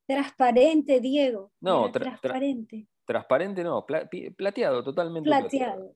Transparente, 0.07 1.01
Diego. 1.01 1.53
No, 1.61 1.91
transparente. 1.91 2.87
transparente 3.05 3.65
no, 3.65 3.85
plateado, 3.85 4.83
totalmente 4.83 5.29
plateado. 5.29 5.95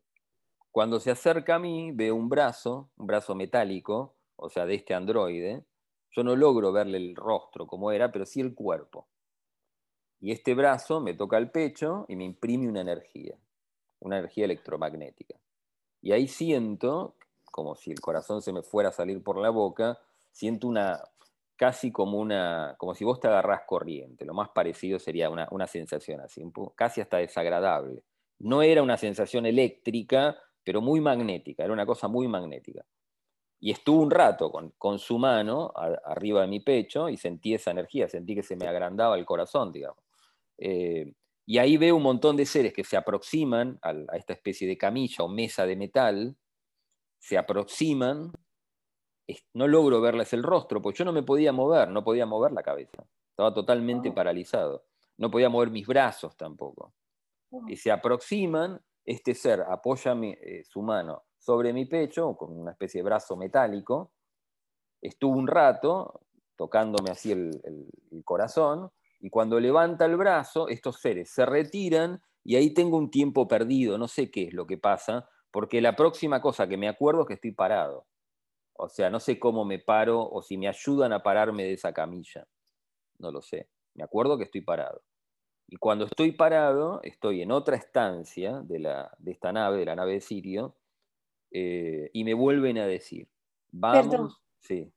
Cuando 0.71 1.01
se 1.01 1.11
acerca 1.11 1.57
a 1.57 1.59
mí, 1.59 1.91
veo 1.93 2.15
un 2.15 2.29
brazo, 2.29 2.91
un 2.97 3.07
brazo 3.07 3.35
metálico, 3.35 4.17
o 4.37 4.49
sea, 4.49 4.67
de 4.67 4.75
este 4.75 4.95
androide, 4.95 5.65
yo 6.13 6.25
no 6.25 6.35
logro 6.35 6.73
verle 6.73 6.99
el 6.99 7.15
rostro 7.15 7.67
como 7.67 7.93
era, 7.93 8.11
pero 8.11 8.27
sí 8.27 8.41
el 8.41 8.55
cuerpo. 8.55 9.09
Y 10.21 10.33
este 10.33 10.55
brazo 10.55 11.01
me 11.01 11.15
toca 11.15 11.39
el 11.39 11.51
pecho 11.51 12.05
y 12.09 12.17
me 12.17 12.25
imprime 12.25 12.69
una 12.69 12.81
energía, 12.81 13.37
una 14.01 14.19
energía 14.19 14.45
electromagnética. 14.45 15.37
Y 16.03 16.13
ahí 16.13 16.29
siento, 16.29 17.17
como 17.51 17.75
si 17.75 17.91
el 17.91 18.01
corazón 18.01 18.43
se 18.43 18.53
me 18.53 18.63
fuera 18.63 18.91
a 18.91 18.93
salir 18.93 19.23
por 19.23 19.39
la 19.39 19.51
boca, 19.51 19.99
siento 20.31 20.69
una, 20.69 21.01
casi 21.61 21.93
como 21.93 22.17
una, 22.17 22.75
como 22.79 22.95
si 22.95 23.05
vos 23.05 23.21
te 23.21 23.29
agarrás 23.29 23.65
corriente. 23.67 24.25
Lo 24.25 24.33
más 24.33 24.49
parecido 24.49 24.99
sería 24.99 25.29
una, 25.29 25.47
una 25.51 25.67
sensación 25.67 26.23
así, 26.23 26.43
casi 26.75 27.03
hasta 27.03 27.19
desagradable. 27.19 28.03
No 28.39 28.63
era 28.63 28.83
una 28.83 28.97
sensación 28.97 29.45
eléctrica, 29.45 30.39
pero 30.65 30.81
muy 30.81 31.03
magnética, 31.03 31.63
era 31.63 31.75
una 31.75 31.85
cosa 31.85 32.09
muy 32.09 32.29
magnética. 32.29 32.83
Y 33.61 33.73
estuve 33.73 34.03
un 34.03 34.11
rato 34.11 34.51
con, 34.51 34.99
su 34.99 35.19
mano 35.19 35.71
arriba 36.07 36.41
de 36.41 36.47
mi 36.47 36.61
pecho 36.61 37.11
y 37.11 37.19
sentí 37.19 37.53
esa 37.53 37.73
energía, 37.73 38.09
sentí 38.09 38.35
que 38.35 38.43
se 38.43 38.57
me 38.57 38.67
agrandaba 38.67 39.19
el 39.19 39.27
corazón, 39.27 39.71
digamos. 39.71 40.03
Eh, 40.57 41.13
y 41.45 41.59
ahí 41.59 41.77
veo 41.77 41.95
un 41.95 42.03
montón 42.03 42.39
de 42.39 42.47
seres 42.47 42.73
que 42.73 42.85
se 42.85 42.97
aproximan 42.97 43.79
a, 43.83 43.93
esta 44.17 44.33
especie 44.33 44.67
de 44.67 44.79
camilla 44.79 45.25
o 45.25 45.29
mesa 45.29 45.67
de 45.67 45.77
metal, 45.77 46.39
se 47.19 47.37
aproximan, 47.37 48.33
no 49.55 49.69
logro 49.69 50.01
verles 50.01 50.33
el 50.33 50.43
rostro, 50.43 50.81
porque 50.81 50.99
yo 50.99 51.05
no 51.05 51.13
me 51.13 51.23
podía 51.23 51.53
mover, 51.53 51.89
no 51.89 52.05
podía 52.05 52.27
mover 52.27 52.53
la 52.53 52.63
cabeza, 52.63 53.05
estaba 53.31 53.53
totalmente 53.53 54.11
oh. 54.11 54.15
paralizado, 54.15 54.85
no 55.19 55.31
podía 55.31 55.49
mover 55.49 55.71
mis 55.71 55.87
brazos 55.87 56.37
tampoco. 56.37 56.95
Oh. 57.51 57.65
Y 57.69 57.77
se 57.77 57.91
aproximan, 57.91 58.81
este 59.05 59.35
ser 59.35 59.63
apoya 59.63 60.15
eh, 60.23 60.63
su 60.65 60.83
mano 60.83 61.25
sobre 61.39 61.73
mi 61.73 61.87
pecho, 61.87 62.37
con 62.37 62.57
una 62.59 62.73
especie 62.73 63.01
de 63.01 63.05
brazo 63.05 63.37
metálico. 63.37 64.13
Estuvo 65.01 65.37
un 65.37 65.47
rato 65.47 66.21
tocándome 66.57 67.11
así 67.11 67.33
el, 67.33 67.89
corazón, 68.25 68.91
y 69.19 69.31
cuando 69.31 69.59
levanta 69.59 70.05
el 70.05 70.17
brazo, 70.17 70.69
estos 70.69 71.01
seres 71.01 71.31
se 71.31 71.47
retiran 71.47 72.23
y 72.45 72.57
ahí 72.57 72.75
tengo 72.75 72.99
un 72.99 73.11
tiempo 73.11 73.49
perdido, 73.49 73.97
no 73.97 74.09
sé 74.09 74.31
qué 74.31 74.45
es 74.45 74.53
lo 74.53 74.67
que 74.67 74.77
pasa, 74.77 75.27
porque 75.51 75.81
la 75.81 75.97
próxima 75.97 76.43
cosa 76.43 76.69
que 76.69 76.77
me 76.77 76.89
acuerdo 76.89 77.23
es 77.23 77.29
que 77.29 77.35
estoy 77.35 77.53
parado. 77.53 78.07
O 78.83 78.89
sea, 78.89 79.11
no 79.11 79.21
sé 79.21 79.39
cómo 79.39 79.65
me 79.65 79.79
paro 79.79 80.27
o 80.27 80.41
si 80.41 80.57
me 80.57 80.67
ayudan 80.67 81.13
a 81.13 81.23
pararme 81.23 81.65
de 81.65 81.75
esa 81.75 81.93
camilla. 81.93 82.47
No 83.19 83.31
lo 83.31 83.43
sé. 83.43 83.69
Me 83.95 84.03
acuerdo 84.03 84.39
que 84.39 84.45
estoy 84.45 84.63
parado. 84.63 85.03
Y 85.69 85.77
cuando 85.77 86.07
estoy 86.07 86.33
parado, 86.33 87.01
estoy 87.03 87.43
en 87.43 87.53
otra 87.53 87.77
estancia 87.77 88.61
de, 88.63 88.79
la, 88.79 89.15
de 89.19 89.33
esta 89.33 89.53
nave, 89.53 89.79
de 89.79 89.85
la 89.85 89.97
nave 89.97 90.15
de 90.15 90.21
Sirio, 90.21 90.77
eh, 91.53 92.11
y 92.13 92.25
me 92.25 92.35
vuelven 92.35 92.79
a 92.79 92.87
decir, 92.87 93.29
vamos, 93.71 94.09
perdón. 94.09 94.31
sí. 94.61 94.93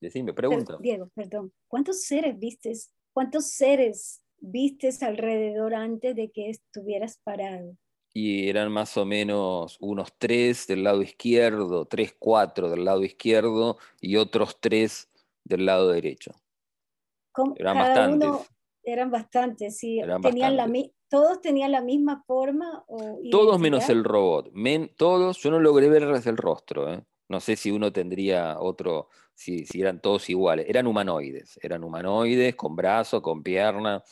Decime, 0.00 0.34
pregunta. 0.34 0.76
Diego, 0.80 1.08
perdón, 1.14 1.52
¿cuántos 1.68 2.02
seres 2.02 2.38
vistes, 2.38 2.92
cuántos 3.14 3.50
seres 3.52 4.22
vistes 4.38 5.02
alrededor 5.02 5.74
antes 5.74 6.14
de 6.16 6.30
que 6.30 6.50
estuvieras 6.50 7.18
parado? 7.24 7.78
Y 8.16 8.48
eran 8.48 8.70
más 8.70 8.96
o 8.96 9.04
menos 9.04 9.76
unos 9.80 10.14
tres 10.16 10.68
del 10.68 10.84
lado 10.84 11.02
izquierdo, 11.02 11.84
tres, 11.86 12.14
cuatro 12.16 12.70
del 12.70 12.84
lado 12.84 13.02
izquierdo 13.02 13.76
y 14.00 14.16
otros 14.16 14.60
tres 14.60 15.10
del 15.42 15.66
lado 15.66 15.88
derecho. 15.88 16.32
Eran 17.56 17.76
bastantes. 17.76 18.30
eran 18.84 19.10
bastantes, 19.10 19.76
sí. 19.76 20.00
Tenían 20.22 20.56
la, 20.56 20.70
¿Todos 21.08 21.40
tenían 21.40 21.72
la 21.72 21.80
misma 21.80 22.24
forma? 22.26 22.84
todos 23.30 23.58
menos 23.58 23.88
el 23.88 24.04
robot. 24.04 24.52
todos, 24.96 25.38
yo 25.38 25.50
no 25.50 25.60
logré 25.60 25.88
verles 25.88 26.26
el 26.26 26.36
rostro. 26.36 26.92
¿eh? 26.92 27.04
No 27.28 27.40
sé 27.40 27.56
si 27.56 27.70
uno 27.70 27.92
tendría 27.92 28.58
otro, 28.58 29.08
si, 29.34 29.64
eran 29.74 30.00
todos 30.00 30.28
iguales. 30.30 30.66
Eran 30.68 30.86
humanoides, 30.86 31.58
eran 31.62 31.84
humanoides 31.84 32.54
con 32.56 32.76
brazos, 32.76 33.22
con 33.22 33.42
piernas. 33.42 34.02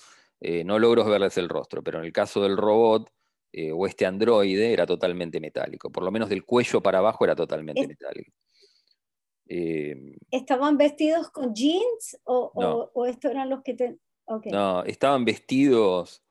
Eh, 0.41 0.65
no 0.65 0.79
logro 0.79 1.05
verles 1.05 1.37
el 1.39 1.49
rostro, 1.49 1.83
pero 1.83 1.99
en 1.99 2.05
el 2.05 2.13
caso 2.13 2.43
del 2.43 2.57
robot 2.57 3.11
eh, 3.53 3.73
o 3.73 3.87
este 3.87 4.07
androide 4.07 4.73
era 4.73 4.87
totalmente 4.87 5.41
metálico. 5.41 5.91
Por 5.91 6.03
lo 6.05 6.11
menos 6.11 6.29
del 6.29 6.45
cuello 6.45 6.81
para 6.81 6.99
abajo 6.99 7.25
era 7.25 7.35
totalmente 7.35 7.87
metálico. 7.87 8.33
¿Estaban 10.31 10.79
vestidos 10.79 11.31
con 11.31 11.55
jeans 11.55 12.19
o, 12.25 13.07
estos 13.07 13.31
eran 13.31 13.51
los 13.51 13.63
que 13.63 13.75
te... 13.75 13.99
No, 14.47 14.83
estaban 14.85 15.27
vestidos 15.27 16.23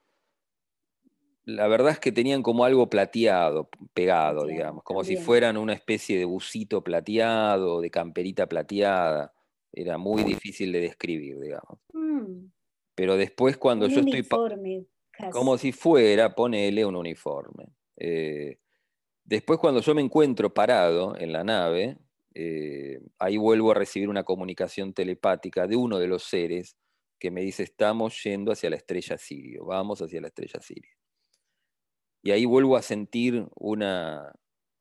la 1.45 1.67
verdad 1.67 1.91
es 1.91 1.99
que 1.99 2.11
tenían 2.11 2.43
como 2.43 2.65
algo 2.65 2.89
plateado, 2.89 3.69
pegado, 3.93 4.45
digamos, 4.45 4.83
como 4.83 5.03
si 5.03 5.17
fueran 5.17 5.57
una 5.57 5.73
especie 5.73 6.17
de 6.17 6.25
busito 6.25 6.83
plateado, 6.83 7.81
de 7.81 7.89
camperita 7.89 8.47
plateada. 8.47 9.33
Era 9.73 9.97
muy 9.97 10.23
difícil 10.23 10.71
de 10.71 10.81
describir, 10.81 11.39
digamos. 11.39 11.79
Mm. 11.93 12.47
Pero 12.95 13.17
después 13.17 13.57
cuando 13.57 13.87
yo 13.87 14.01
estoy... 14.01 14.27
Como 15.29 15.57
si 15.57 15.71
fuera, 15.71 16.33
ponele 16.33 16.85
un 16.85 16.95
uniforme. 16.95 17.65
Eh, 17.97 18.59
después 19.23 19.59
cuando 19.59 19.81
yo 19.81 19.93
me 19.95 20.01
encuentro 20.01 20.53
parado 20.53 21.15
en 21.17 21.33
la 21.33 21.43
nave, 21.43 21.97
eh, 22.33 22.99
ahí 23.19 23.37
vuelvo 23.37 23.71
a 23.71 23.75
recibir 23.75 24.09
una 24.09 24.23
comunicación 24.23 24.93
telepática 24.93 25.67
de 25.67 25.75
uno 25.75 25.99
de 25.99 26.07
los 26.07 26.23
seres 26.23 26.77
que 27.19 27.31
me 27.31 27.41
dice, 27.41 27.63
estamos 27.63 28.23
yendo 28.23 28.51
hacia 28.51 28.69
la 28.69 28.77
estrella 28.77 29.17
Sirio, 29.17 29.65
vamos 29.65 30.01
hacia 30.01 30.21
la 30.21 30.27
estrella 30.27 30.59
Sirio 30.61 31.01
y 32.23 32.31
ahí 32.31 32.45
vuelvo 32.45 32.77
a 32.77 32.81
sentir 32.81 33.47
una, 33.55 34.33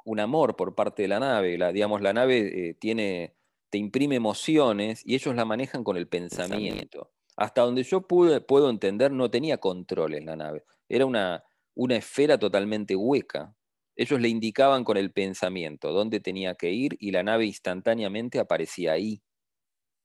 un 0.04 0.20
amor 0.20 0.56
por 0.56 0.74
parte 0.74 1.02
de 1.02 1.08
la 1.08 1.20
nave. 1.20 1.56
La, 1.58 1.72
digamos, 1.72 2.00
la 2.02 2.12
nave 2.12 2.68
eh, 2.70 2.74
tiene, 2.74 3.36
te 3.70 3.78
imprime 3.78 4.16
emociones 4.16 5.02
y 5.04 5.14
ellos 5.14 5.34
la 5.34 5.44
manejan 5.44 5.84
con 5.84 5.96
el 5.96 6.08
pensamiento. 6.08 7.10
Hasta 7.40 7.62
donde 7.62 7.84
yo 7.84 8.02
pude, 8.02 8.42
puedo 8.42 8.68
entender, 8.68 9.10
no 9.12 9.30
tenía 9.30 9.56
control 9.56 10.12
en 10.12 10.26
la 10.26 10.36
nave. 10.36 10.62
Era 10.90 11.06
una, 11.06 11.42
una 11.74 11.96
esfera 11.96 12.38
totalmente 12.38 12.94
hueca. 12.94 13.56
Ellos 13.96 14.20
le 14.20 14.28
indicaban 14.28 14.84
con 14.84 14.98
el 14.98 15.10
pensamiento 15.10 15.90
dónde 15.90 16.20
tenía 16.20 16.54
que 16.54 16.70
ir 16.70 16.98
y 17.00 17.12
la 17.12 17.22
nave 17.22 17.46
instantáneamente 17.46 18.38
aparecía 18.40 18.92
ahí. 18.92 19.22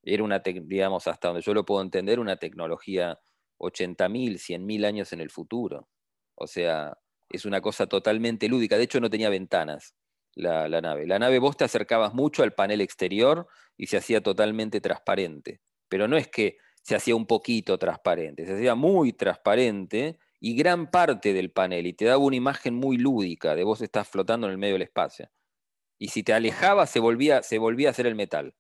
Era 0.02 0.24
una, 0.24 0.40
digamos, 0.40 1.08
hasta 1.08 1.28
donde 1.28 1.42
yo 1.42 1.54
lo 1.54 1.66
puedo 1.66 1.82
entender, 1.82 2.22
una 2.22 2.38
tecnología 2.38 3.20
80.000, 3.60 4.38
100.000 4.38 4.86
años 4.86 5.12
en 5.12 5.20
el 5.20 5.30
futuro. 5.30 5.90
O 6.36 6.48
sea, 6.48 6.98
es 7.30 7.44
una 7.44 7.60
cosa 7.60 7.88
totalmente 7.88 8.48
lúdica. 8.48 8.78
De 8.78 8.86
hecho, 8.86 9.02
no 9.02 9.10
tenía 9.10 9.30
ventanas 9.30 9.94
la, 10.36 10.70
nave. 10.70 11.06
La 11.06 11.20
nave 11.20 11.40
vos 11.40 11.58
te 11.58 11.66
acercabas 11.66 12.14
mucho 12.14 12.44
al 12.44 12.54
panel 12.54 12.80
exterior 12.80 13.46
y 13.76 13.88
se 13.88 13.98
hacía 13.98 14.24
totalmente 14.24 14.80
transparente. 14.80 15.60
Pero 15.90 16.08
no 16.08 16.16
es 16.16 16.30
que 16.30 16.60
se 16.86 16.96
hacía 16.96 17.16
un 17.16 17.26
poquito 17.26 17.80
transparente, 17.80 18.46
se 18.46 18.54
hacía 18.54 18.76
muy 18.76 19.12
transparente 19.12 20.20
y 20.40 20.56
gran 20.56 20.92
parte 20.92 21.34
del 21.34 21.50
panel 21.50 21.88
y 21.88 21.94
te 21.94 22.06
daba 22.06 22.24
una 22.24 22.36
imagen 22.36 22.76
muy 22.76 22.98
lúdica 22.98 23.56
de 23.56 23.64
vos 23.64 23.82
estás 23.82 24.08
flotando 24.08 24.46
en 24.46 24.52
el 24.52 24.60
medio 24.60 24.76
del 24.76 24.84
espacio. 24.84 25.28
Y 25.98 26.10
si 26.10 26.22
te 26.22 26.32
alejabas 26.34 26.92
se 26.92 27.00
volvía, 27.00 27.42
se 27.42 27.58
volvía 27.58 27.88
a 27.88 27.92
hacer 27.92 28.06
el 28.06 28.14
metal. 28.14 28.56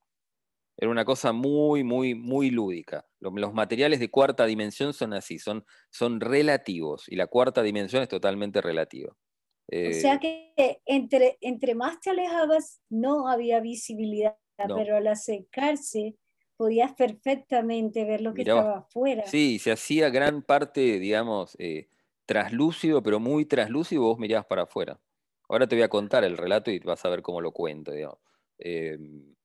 Era 0.75 0.89
una 0.89 1.05
cosa 1.05 1.34
muy, 1.34 1.84
muy, 1.84 2.15
muy 2.15 2.50
lúdica. 2.50 3.05
Los, 3.20 3.53
materiales 3.53 4.00
de 4.00 4.10
cuarta 4.10 4.48
dimensión 4.48 4.94
son 4.94 5.13
así, 5.13 5.38
son, 5.38 5.63
son 5.91 6.20
relativos 6.20 7.08
y 7.08 7.17
la 7.17 7.27
cuarta 7.27 7.62
dimensión 7.62 8.01
es 8.01 8.10
totalmente 8.10 8.60
relativa. 8.60 9.12
o 9.12 9.94
sea 9.94 10.15
eh, 10.15 10.20
que 10.20 10.82
entre, 10.88 11.38
entre 11.41 11.75
más 11.75 12.00
te 12.00 12.10
alejabas 12.10 12.82
no 12.89 13.27
había 13.27 13.60
visibilidad, 13.60 14.36
pero 14.58 14.98
al 14.98 15.05
acercarse 15.05 16.15
podías 16.57 16.93
perfectamente 16.93 18.05
ver 18.05 18.21
lo 18.21 18.33
que 18.33 18.43
estaba 18.43 18.79
afuera. 18.79 19.25
Sí, 19.25 19.59
se 19.59 19.71
hacía 19.71 20.09
gran 20.09 20.41
parte, 20.41 21.00
digamos, 21.00 21.55
eh, 21.59 21.89
traslúcido, 22.25 23.03
pero 23.03 23.19
muy 23.19 23.45
traslúcido, 23.45 24.03
vos 24.03 24.19
mirabas 24.19 24.45
para 24.45 24.63
afuera. 24.63 25.00
Ahora 25.47 25.67
te 25.67 25.75
voy 25.75 25.83
a 25.83 25.89
contar 25.89 26.24
el 26.24 26.38
relato 26.38 26.71
y 26.71 26.79
vas 26.79 27.03
a 27.05 27.09
ver 27.09 27.21
cómo 27.21 27.41
lo 27.41 27.51
cuento. 27.51 27.91
Em, 28.57 29.35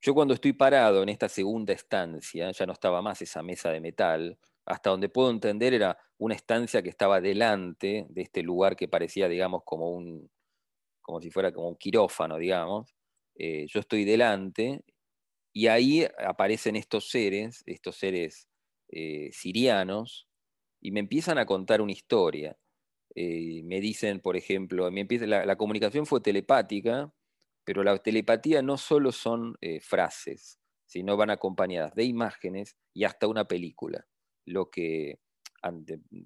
yo 0.00 0.14
cuando 0.14 0.34
estoy 0.34 0.52
parado 0.52 1.02
en 1.02 1.08
esta 1.08 1.28
segunda 1.28 1.72
estancia, 1.72 2.50
ya 2.52 2.66
no 2.66 2.72
estaba 2.72 3.02
más 3.02 3.22
esa 3.22 3.42
mesa 3.42 3.70
de 3.70 3.80
metal, 3.80 4.38
hasta 4.64 4.90
donde 4.90 5.08
puedo 5.08 5.30
entender 5.30 5.74
era 5.74 5.98
una 6.18 6.34
estancia 6.34 6.82
que 6.82 6.88
estaba 6.88 7.20
delante 7.20 8.06
de 8.08 8.22
este 8.22 8.42
lugar 8.42 8.76
que 8.76 8.88
parecía, 8.88 9.28
digamos, 9.28 9.62
como 9.64 9.90
un, 9.90 10.30
como 11.02 11.20
si 11.20 11.30
fuera 11.30 11.52
como 11.52 11.68
un 11.68 11.76
quirófano, 11.76 12.38
digamos. 12.38 12.94
Eh, 13.34 13.66
yo 13.68 13.80
estoy 13.80 14.04
delante 14.04 14.84
y 15.52 15.66
ahí 15.66 16.06
aparecen 16.18 16.76
estos 16.76 17.10
seres, 17.10 17.62
estos 17.66 17.96
seres 17.96 18.48
eh, 18.88 19.30
sirianos, 19.32 20.28
y 20.80 20.90
me 20.92 21.00
empiezan 21.00 21.38
a 21.38 21.46
contar 21.46 21.80
una 21.80 21.92
historia. 21.92 22.58
Eh, 23.14 23.62
me 23.64 23.80
dicen, 23.80 24.20
por 24.20 24.36
ejemplo, 24.36 24.90
me 24.90 25.02
empieza, 25.02 25.26
la, 25.26 25.56
comunicación 25.56 26.06
fue 26.06 26.20
telepática, 26.20 27.12
pero 27.64 27.84
la 27.84 27.98
telepatía 27.98 28.62
no 28.62 28.76
solo 28.78 29.12
son 29.12 29.56
frases, 29.80 30.58
sino 30.86 31.16
van 31.16 31.30
acompañadas 31.30 31.94
de 31.94 32.04
imágenes 32.04 32.76
y 32.92 33.04
hasta 33.04 33.28
una 33.28 33.46
película. 33.46 34.06
Lo 34.44 34.70
que 34.70 35.20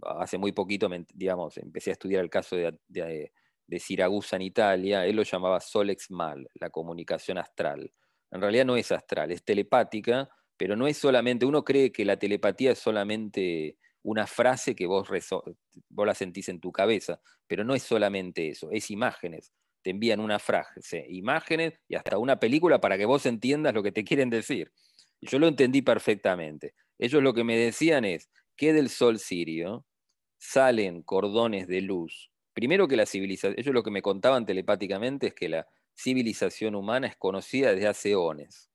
hace 0.02 0.38
muy 0.38 0.52
poquito, 0.52 0.88
digamos, 1.12 1.58
empecé 1.58 1.90
a 1.90 1.92
estudiar 1.92 2.22
el 2.22 2.30
caso 2.30 2.56
de, 2.56 3.30
de 3.66 3.80
Siragusa 3.80 4.36
en 4.36 4.42
Italia, 4.42 5.06
él 5.06 5.16
lo 5.16 5.22
llamaba 5.22 5.60
Solex 5.60 6.10
Mal, 6.10 6.48
la 6.54 6.70
comunicación 6.70 7.38
astral. 7.38 7.92
En 8.30 8.40
realidad 8.40 8.64
no 8.64 8.76
es 8.76 8.92
astral, 8.92 9.30
es 9.30 9.44
telepática, 9.44 10.28
pero 10.56 10.76
no 10.76 10.86
es 10.86 10.96
solamente, 10.96 11.46
uno 11.46 11.64
cree 11.64 11.92
que 11.92 12.04
la 12.04 12.18
telepatía 12.18 12.72
es 12.72 12.78
solamente 12.78 13.76
una 14.02 14.26
frase 14.26 14.74
que 14.74 14.86
vos, 14.86 15.08
vos 15.88 16.06
la 16.06 16.14
sentís 16.14 16.48
en 16.48 16.60
tu 16.60 16.72
cabeza, 16.72 17.20
pero 17.46 17.64
no 17.64 17.74
es 17.74 17.82
solamente 17.82 18.48
eso, 18.48 18.70
es 18.70 18.90
imágenes. 18.90 19.52
Te 19.82 19.90
envían 19.90 20.20
una 20.20 20.38
frase, 20.38 21.06
imágenes 21.08 21.74
y 21.88 21.94
hasta 21.94 22.18
una 22.18 22.40
película 22.40 22.80
para 22.80 22.98
que 22.98 23.04
vos 23.04 23.24
entiendas 23.26 23.74
lo 23.74 23.82
que 23.82 23.92
te 23.92 24.04
quieren 24.04 24.30
decir. 24.30 24.72
Yo 25.20 25.38
lo 25.38 25.46
entendí 25.46 25.82
perfectamente. 25.82 26.74
Ellos 26.98 27.22
lo 27.22 27.34
que 27.34 27.44
me 27.44 27.56
decían 27.56 28.04
es 28.04 28.28
que 28.56 28.72
del 28.72 28.88
sol 28.88 29.18
sirio 29.18 29.86
salen 30.38 31.02
cordones 31.02 31.68
de 31.68 31.82
luz 31.82 32.30
Primero 32.56 32.88
que 32.88 32.96
la 32.96 33.04
civilización, 33.04 33.54
ellos 33.58 33.74
lo 33.74 33.82
que 33.82 33.90
me 33.90 34.00
contaban 34.00 34.46
telepáticamente 34.46 35.26
es 35.26 35.34
que 35.34 35.50
la 35.50 35.66
civilización 35.96 36.74
humana 36.74 37.06
es 37.06 37.16
conocida 37.16 37.72
desde 37.72 37.88
hace 37.88 38.10
eones. 38.12 38.70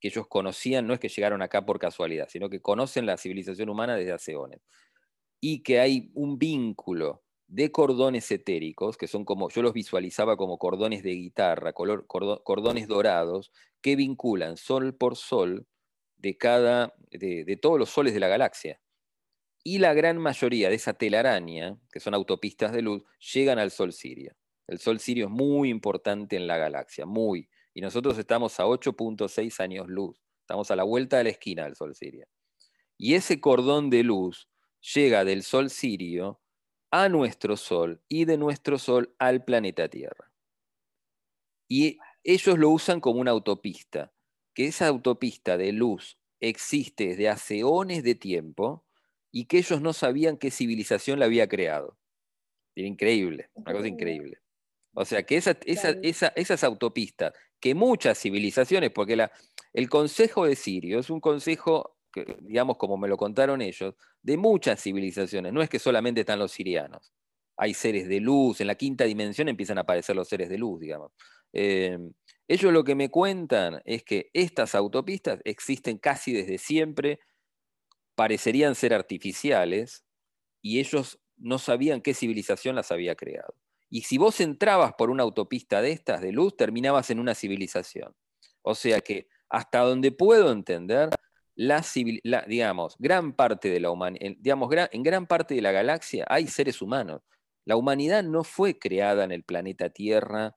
Que 0.00 0.08
ellos 0.08 0.26
conocían, 0.28 0.86
no 0.86 0.94
es 0.94 1.00
que 1.00 1.08
llegaron 1.08 1.42
acá 1.42 1.66
por 1.66 1.78
casualidad, 1.78 2.28
sino 2.28 2.48
que 2.48 2.62
conocen 2.62 3.06
la 3.06 3.16
civilización 3.16 3.68
humana 3.68 3.96
desde 3.96 4.12
hace 4.12 4.32
eones. 4.32 4.60
Y 5.40 5.62
que 5.62 5.80
hay 5.80 6.10
un 6.14 6.38
vínculo 6.38 7.24
de 7.46 7.72
cordones 7.72 8.30
etéricos, 8.30 8.96
que 8.96 9.08
son 9.08 9.24
como, 9.24 9.48
yo 9.50 9.62
los 9.62 9.72
visualizaba 9.72 10.36
como 10.36 10.58
cordones 10.58 11.02
de 11.02 11.12
guitarra, 11.12 11.72
cordones 11.72 12.88
dorados, 12.88 13.52
que 13.80 13.96
vinculan 13.96 14.56
sol 14.56 14.96
por 14.96 15.16
sol 15.16 15.66
de 16.16 16.36
cada, 16.36 16.94
de 17.10 17.58
todos 17.60 17.78
los 17.78 17.90
soles 17.90 18.14
de 18.14 18.20
la 18.20 18.28
galaxia 18.28 18.80
y 19.68 19.80
la 19.80 19.92
gran 19.92 20.16
mayoría 20.16 20.70
de 20.70 20.76
esa 20.76 20.94
telaraña, 20.94 21.78
que 21.92 22.00
son 22.00 22.14
autopistas 22.14 22.72
de 22.72 22.80
luz, 22.80 23.04
llegan 23.34 23.58
al 23.58 23.70
Sol 23.70 23.92
Sirio. 23.92 24.34
El 24.68 24.78
Sol 24.78 25.00
Sirio 25.00 25.26
es 25.26 25.30
muy 25.30 25.70
importante 25.70 26.36
en 26.36 26.46
la 26.46 26.58
galaxia, 26.58 27.06
muy. 27.06 27.48
Y 27.72 27.80
nosotros 27.80 28.18
estamos 28.18 28.60
a 28.60 28.66
8.6 28.66 29.60
años 29.60 29.88
luz. 29.88 30.20
Estamos 30.42 30.70
a 30.70 30.76
la 30.76 30.84
vuelta 30.84 31.16
de 31.16 31.24
la 31.24 31.30
esquina 31.30 31.64
del 31.64 31.74
Sol 31.74 31.94
Sirio. 31.94 32.26
Y 32.98 33.14
ese 33.14 33.40
cordón 33.40 33.88
de 33.88 34.02
luz 34.02 34.48
llega 34.94 35.24
del 35.24 35.42
Sol 35.42 35.70
Sirio 35.70 36.40
a 36.90 37.08
nuestro 37.08 37.56
Sol 37.56 38.02
y 38.08 38.26
de 38.26 38.36
nuestro 38.36 38.78
Sol 38.78 39.14
al 39.18 39.42
planeta 39.44 39.88
Tierra. 39.88 40.30
Y 41.66 41.98
ellos 42.22 42.58
lo 42.58 42.70
usan 42.70 43.00
como 43.00 43.20
una 43.20 43.30
autopista, 43.30 44.12
que 44.54 44.66
esa 44.66 44.86
autopista 44.86 45.56
de 45.56 45.72
luz 45.72 46.18
existe 46.40 47.08
desde 47.08 47.28
hace 47.28 47.60
eones 47.60 48.02
de 48.02 48.14
tiempo 48.14 48.84
y 49.30 49.46
que 49.46 49.58
ellos 49.58 49.80
no 49.80 49.92
sabían 49.92 50.36
qué 50.36 50.50
civilización 50.50 51.18
la 51.18 51.26
había 51.26 51.48
creado. 51.48 51.98
Era 52.74 52.86
increíble, 52.86 53.50
una 53.54 53.72
cosa 53.72 53.88
increíble. 53.88 54.40
O 55.00 55.04
sea, 55.04 55.22
que 55.22 55.36
esas 55.36 56.64
autopistas, 56.64 57.32
que 57.60 57.72
muchas 57.72 58.18
civilizaciones, 58.18 58.90
porque 58.90 59.14
la, 59.14 59.30
el 59.72 59.88
Consejo 59.88 60.44
de 60.44 60.56
Sirio 60.56 60.98
es 60.98 61.08
un 61.08 61.20
consejo, 61.20 61.98
que, 62.12 62.36
digamos, 62.40 62.78
como 62.78 62.96
me 62.96 63.06
lo 63.06 63.16
contaron 63.16 63.62
ellos, 63.62 63.94
de 64.22 64.36
muchas 64.36 64.82
civilizaciones, 64.82 65.52
no 65.52 65.62
es 65.62 65.68
que 65.68 65.78
solamente 65.78 66.22
están 66.22 66.40
los 66.40 66.50
sirianos. 66.50 67.12
Hay 67.56 67.74
seres 67.74 68.08
de 68.08 68.18
luz, 68.18 68.60
en 68.60 68.66
la 68.66 68.74
quinta 68.74 69.04
dimensión 69.04 69.48
empiezan 69.48 69.78
a 69.78 69.82
aparecer 69.82 70.16
los 70.16 70.26
seres 70.26 70.48
de 70.48 70.58
luz, 70.58 70.80
digamos. 70.80 71.12
Eh, 71.52 71.96
ellos 72.48 72.72
lo 72.72 72.82
que 72.82 72.96
me 72.96 73.08
cuentan 73.08 73.80
es 73.84 74.02
que 74.02 74.30
estas 74.32 74.74
autopistas 74.74 75.38
existen 75.44 75.98
casi 75.98 76.32
desde 76.32 76.58
siempre 76.58 77.20
parecerían 78.16 78.74
ser 78.74 78.94
artificiales 78.94 80.04
y 80.60 80.80
ellos 80.80 81.20
no 81.36 81.60
sabían 81.60 82.00
qué 82.00 82.14
civilización 82.14 82.74
las 82.74 82.90
había 82.90 83.14
creado. 83.14 83.54
Y 83.90 84.02
si 84.02 84.18
vos 84.18 84.40
entrabas 84.40 84.92
por 84.94 85.10
una 85.10 85.22
autopista 85.22 85.80
de 85.80 85.92
estas 85.92 86.20
de 86.20 86.32
luz, 86.32 86.56
terminabas 86.56 87.10
en 87.10 87.20
una 87.20 87.34
civilización. 87.34 88.14
O 88.62 88.74
sea 88.74 89.00
que 89.00 89.28
hasta 89.48 89.80
donde 89.80 90.12
puedo 90.12 90.52
entender, 90.52 91.10
la, 91.56 91.82
digamos, 92.46 92.96
gran 92.98 93.32
parte 93.34 93.70
de 93.70 93.80
la 93.80 93.90
humanidad, 93.90 94.36
digamos, 94.38 94.70
en 94.92 95.02
gran 95.02 95.26
parte 95.26 95.54
de 95.54 95.62
la 95.62 95.72
galaxia 95.72 96.26
hay 96.28 96.46
seres 96.46 96.82
humanos. 96.82 97.22
La 97.64 97.76
humanidad 97.76 98.22
no 98.22 98.44
fue 98.44 98.78
creada 98.78 99.24
en 99.24 99.32
el 99.32 99.44
planeta 99.44 99.90
Tierra, 99.90 100.56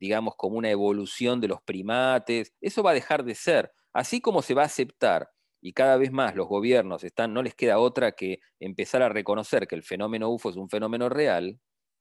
digamos, 0.00 0.34
como 0.36 0.56
una 0.58 0.70
evolución 0.70 1.40
de 1.40 1.48
los 1.48 1.62
primates. 1.62 2.54
Eso 2.60 2.82
va 2.82 2.92
a 2.92 2.94
dejar 2.94 3.24
de 3.24 3.34
ser. 3.34 3.72
Así 3.92 4.20
como 4.20 4.42
se 4.42 4.54
va 4.54 4.62
a 4.62 4.66
aceptar 4.66 5.30
y 5.60 5.72
cada 5.72 5.96
vez 5.96 6.12
más 6.12 6.36
los 6.36 6.46
gobiernos 6.48 7.04
están, 7.04 7.32
no 7.34 7.42
les 7.42 7.54
queda 7.54 7.78
otra 7.78 8.12
que 8.12 8.40
empezar 8.60 9.02
a 9.02 9.08
reconocer 9.08 9.66
que 9.66 9.74
el 9.74 9.82
fenómeno 9.82 10.30
UFO 10.30 10.50
es 10.50 10.56
un 10.56 10.70
fenómeno 10.70 11.08
real 11.08 11.58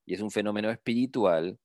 y 0.08 0.16
es 0.16 0.22
un 0.22 0.32
fenómeno 0.32 0.72
espiritual, 0.72 1.60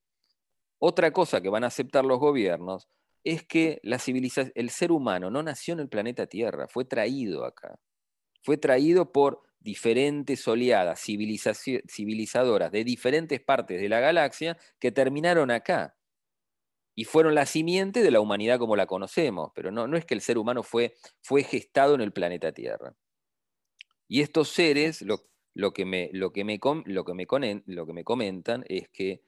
otra 0.77 1.11
cosa 1.11 1.41
que 1.41 1.49
van 1.49 1.63
a 1.63 1.67
aceptar 1.67 2.03
los 2.03 2.19
gobiernos 2.19 2.89
es 3.23 3.43
que 3.43 3.79
la 3.83 3.99
el 4.53 4.69
ser 4.69 4.91
humano 4.91 5.31
no 5.31 5.41
nació 5.41 5.73
en 5.73 5.79
el 5.79 5.87
planeta 5.87 6.27
Tierra, 6.27 6.67
fue 6.67 6.83
traído 6.83 7.45
acá. 7.45 7.79
Fue 8.41 8.57
traído 8.57 9.13
por 9.13 9.41
diferentes 9.59 10.45
oleadas 10.45 11.01
civilizadoras 11.01 12.69
de 12.69 12.83
diferentes 12.83 13.39
partes 13.39 13.79
de 13.79 13.87
la 13.87 14.01
galaxia 14.01 14.57
que 14.77 14.91
terminaron 14.91 15.49
acá 15.49 15.95
y 16.95 17.05
fueron 17.05 17.33
la 17.33 17.45
simiente 17.45 18.03
de 18.03 18.11
la 18.11 18.19
humanidad 18.19 18.59
como 18.59 18.75
la 18.75 18.85
conocemos, 18.85 19.51
pero 19.55 19.71
no, 19.71 19.87
no 19.87 19.95
es 19.95 20.03
que 20.03 20.15
el 20.15 20.21
ser 20.21 20.37
humano 20.37 20.63
fue, 20.63 20.93
fue 21.21 21.43
gestado 21.43 21.95
en 21.95 22.01
el 22.01 22.11
planeta 22.11 22.51
Tierra. 22.51 22.93
Y 24.09 24.21
estos 24.21 24.49
seres, 24.49 25.01
lo, 25.01 25.21
que, 25.73 25.85
me, 25.85 26.09
lo, 26.13 26.31
que, 26.33 26.43
me, 26.43 26.59
lo, 26.85 27.05
que, 27.05 27.13
me 27.13 27.63
lo 27.65 27.85
que 27.85 27.93
me 27.93 28.03
comentan 28.03 28.63
es 28.67 28.89
que 28.89 29.21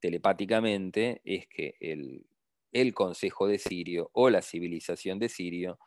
telepáticamente 0.00 1.20
es 1.24 1.46
que 1.46 1.76
el, 1.80 2.26
el 2.72 2.94
Consejo 2.94 3.46
de 3.46 3.58
Sirio 3.58 4.10
o 4.12 4.30
la 4.30 4.42
civilización 4.42 5.18
de 5.18 5.28
Sirio 5.28 5.78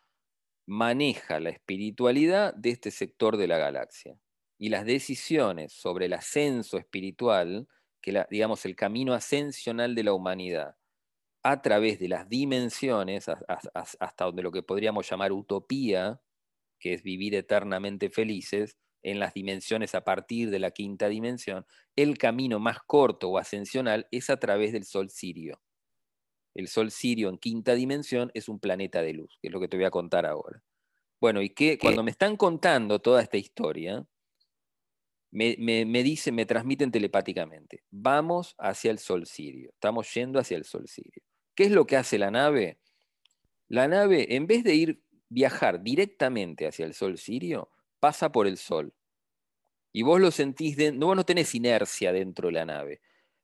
maneja 0.65 1.39
la 1.39 1.50
espiritualidad 1.50 2.54
de 2.54 2.71
este 2.71 2.91
sector 2.91 3.38
de 3.38 3.47
la 3.47 3.58
galaxia. 3.58 4.19
Y 4.58 4.69
las 4.69 4.86
decisiones 4.86 5.71
sobre 5.73 6.08
el 6.08 6.13
ascenso 6.13 6.78
espiritual, 6.78 7.67
que 8.02 8.12
la, 8.12 8.28
digamos 8.30 8.65
el 8.65 8.76
camino 8.76 9.13
ascensional 9.13 9.95
de 9.95 10.04
la 10.04 10.13
humanidad, 10.13 10.76
a 11.43 11.62
través 11.62 12.00
de 12.00 12.10
las 12.10 12.28
dimensiones, 12.28 13.30
hasta 13.30 14.26
donde 14.26 14.43
lo 14.43 14.52
que 14.52 14.63
podríamos 14.63 15.10
llamar 15.10 15.32
utopía, 15.32 16.19
que 16.80 16.93
es 16.93 17.04
vivir 17.04 17.36
eternamente 17.36 18.10
felices, 18.10 18.78
en 19.03 19.19
las 19.19 19.33
dimensiones 19.33 19.95
a 19.95 20.03
partir 20.03 20.49
de 20.49 20.60
la 20.60 20.71
quinta 20.71 21.07
dimensión, 21.07 21.65
el 21.95 22.17
camino 22.17 22.60
más 22.60 22.79
corto 22.86 23.29
o 23.29 23.38
ascensional 23.38 24.07
es 24.12 24.29
a 24.29 24.38
través 24.38 24.73
del 24.73 24.86
Sol 24.86 25.10
Sirio. 25.10 25.62
El 26.53 26.67
Sol 26.67 26.91
Sirio 26.91 27.29
en 27.29 27.38
quinta 27.38 27.75
dimensión 27.75 28.31
es 28.33 28.49
un 28.49 28.60
planeta 28.60 29.01
de 29.01 29.13
luz, 29.13 29.38
que 29.41 29.47
es 29.47 29.53
lo 29.53 29.60
que 29.60 29.67
te 29.67 29.77
voy 29.77 29.86
a 29.86 29.91
contar 29.91 30.25
ahora. 30.25 30.63
Bueno, 31.19 31.41
y 31.41 31.49
que 31.49 31.77
cuando 31.77 32.03
me 32.03 32.12
están 32.12 32.36
contando 32.36 32.99
toda 32.99 33.21
esta 33.21 33.38
historia, 33.38 34.05
me, 35.31 35.55
me, 35.57 36.03
dicen, 36.03 36.36
me 36.36 36.45
transmiten 36.45 36.91
telepáticamente, 36.91 37.83
vamos 37.91 38.55
hacia 38.57 38.91
el 38.91 38.99
Sol 38.99 39.25
Sirio, 39.25 39.71
estamos 39.71 40.12
yendo 40.13 40.39
hacia 40.39 40.57
el 40.57 40.63
Sol 40.63 40.88
Sirio. 40.88 41.23
¿Qué 41.55 41.63
es 41.63 41.71
lo 41.71 41.86
que 41.86 41.97
hace 41.97 42.17
la 42.17 42.31
nave? 42.31 42.79
La 43.67 43.88
nave, 43.88 44.36
en 44.36 44.47
vez 44.47 44.63
de 44.63 44.75
ir 44.75 45.03
viajar 45.29 45.83
directamente 45.83 46.67
hacia 46.67 46.86
el 46.86 46.93
Sol 46.93 47.17
sirio, 47.17 47.69
pasa 47.99 48.31
por 48.31 48.47
el 48.47 48.57
Sol. 48.57 48.93
Y 49.93 50.03
vos 50.03 50.19
lo 50.19 50.31
sentís, 50.31 50.77
de, 50.77 50.91
vos 50.91 51.15
no 51.15 51.25
tenés 51.25 51.55
inercia 51.55 52.12
dentro 52.12 52.47
de 52.47 52.53
la 52.53 52.65
nave. 52.65 53.01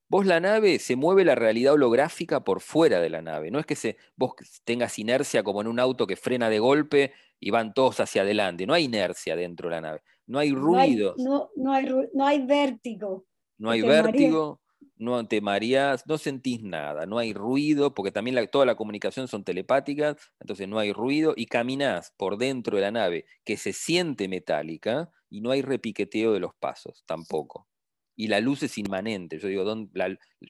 Vos 0.10 0.26
la 0.28 0.40
nave, 0.40 0.78
se 0.78 0.96
mueve 0.96 1.26
la 1.26 1.34
realidad 1.34 1.74
holográfica 1.74 2.44
por 2.44 2.62
fuera 2.62 3.00
de 3.00 3.10
la 3.10 3.22
nave. 3.22 3.50
No 3.50 3.60
es 3.60 3.66
que 3.66 3.76
se, 3.76 3.98
vos 4.16 4.34
tengas 4.64 5.00
inercia 5.00 5.42
como 5.42 5.62
en 5.62 5.68
un 5.68 5.80
auto 5.80 6.06
que 6.06 6.16
frena 6.16 6.50
de 6.50 6.60
golpe 6.60 7.14
y 7.40 7.50
van 7.50 7.74
todos 7.74 8.00
hacia 8.00 8.22
adelante. 8.22 8.68
No 8.68 8.74
hay 8.74 8.84
inercia 8.84 9.36
dentro 9.36 9.70
de 9.70 9.76
la 9.76 9.82
nave. 9.82 10.02
No 10.28 10.40
hay 10.40 10.52
ruidos. 10.52 11.16
No 11.18 11.50
hay, 11.74 11.88
no, 12.14 12.28
hay, 12.28 12.46
vértigo. 12.46 13.26
No 13.58 13.72
hay 13.72 13.82
vértigo, 13.82 14.62
no 15.04 15.28
te 15.28 15.42
mareas, 15.42 16.08
no 16.08 16.18
sentís 16.18 16.64
nada, 16.64 17.06
no 17.06 17.18
hay 17.20 17.34
ruido, 17.34 17.94
porque 17.94 18.12
también 18.12 18.50
toda 18.52 18.66
la 18.66 18.76
comunicación 18.76 19.28
son 19.28 19.44
telepáticas, 19.44 20.18
entonces 20.40 20.68
no 20.68 20.80
hay 20.80 20.94
ruido, 20.94 21.34
y 21.36 21.46
caminás 21.46 22.14
por 22.18 22.38
dentro 22.38 22.78
de 22.78 22.82
la 22.84 22.92
nave 22.92 23.26
que 23.44 23.58
se 23.58 23.74
siente 23.74 24.28
metálica 24.28 25.12
y 25.30 25.42
no 25.42 25.52
hay 25.52 25.62
repiqueteo 25.62 26.34
de 26.34 26.40
los 26.40 26.54
pasos 26.56 27.04
tampoco 27.06 27.68
y 28.16 28.28
la 28.28 28.40
luz 28.40 28.64
es 28.64 28.78
inmanente. 28.78 29.40
Yo 29.40 29.48
digo, 29.48 29.66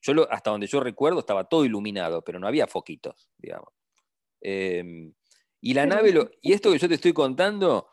yo 0.01 0.31
hasta 0.31 0.51
donde 0.51 0.67
yo 0.67 0.79
recuerdo 0.79 1.19
estaba 1.19 1.45
todo 1.45 1.65
iluminado, 1.65 2.23
pero 2.23 2.39
no 2.39 2.47
había 2.47 2.67
foquitos, 2.67 3.29
digamos. 3.37 3.73
Em, 4.41 5.13
y 5.61 5.73
la 5.73 5.85
nave, 5.85 6.13
y 6.41 6.51
esto 6.51 6.71
que 6.71 6.77
yo 6.77 6.89
te 6.89 6.95
estoy 6.95 7.13
contando 7.13 7.87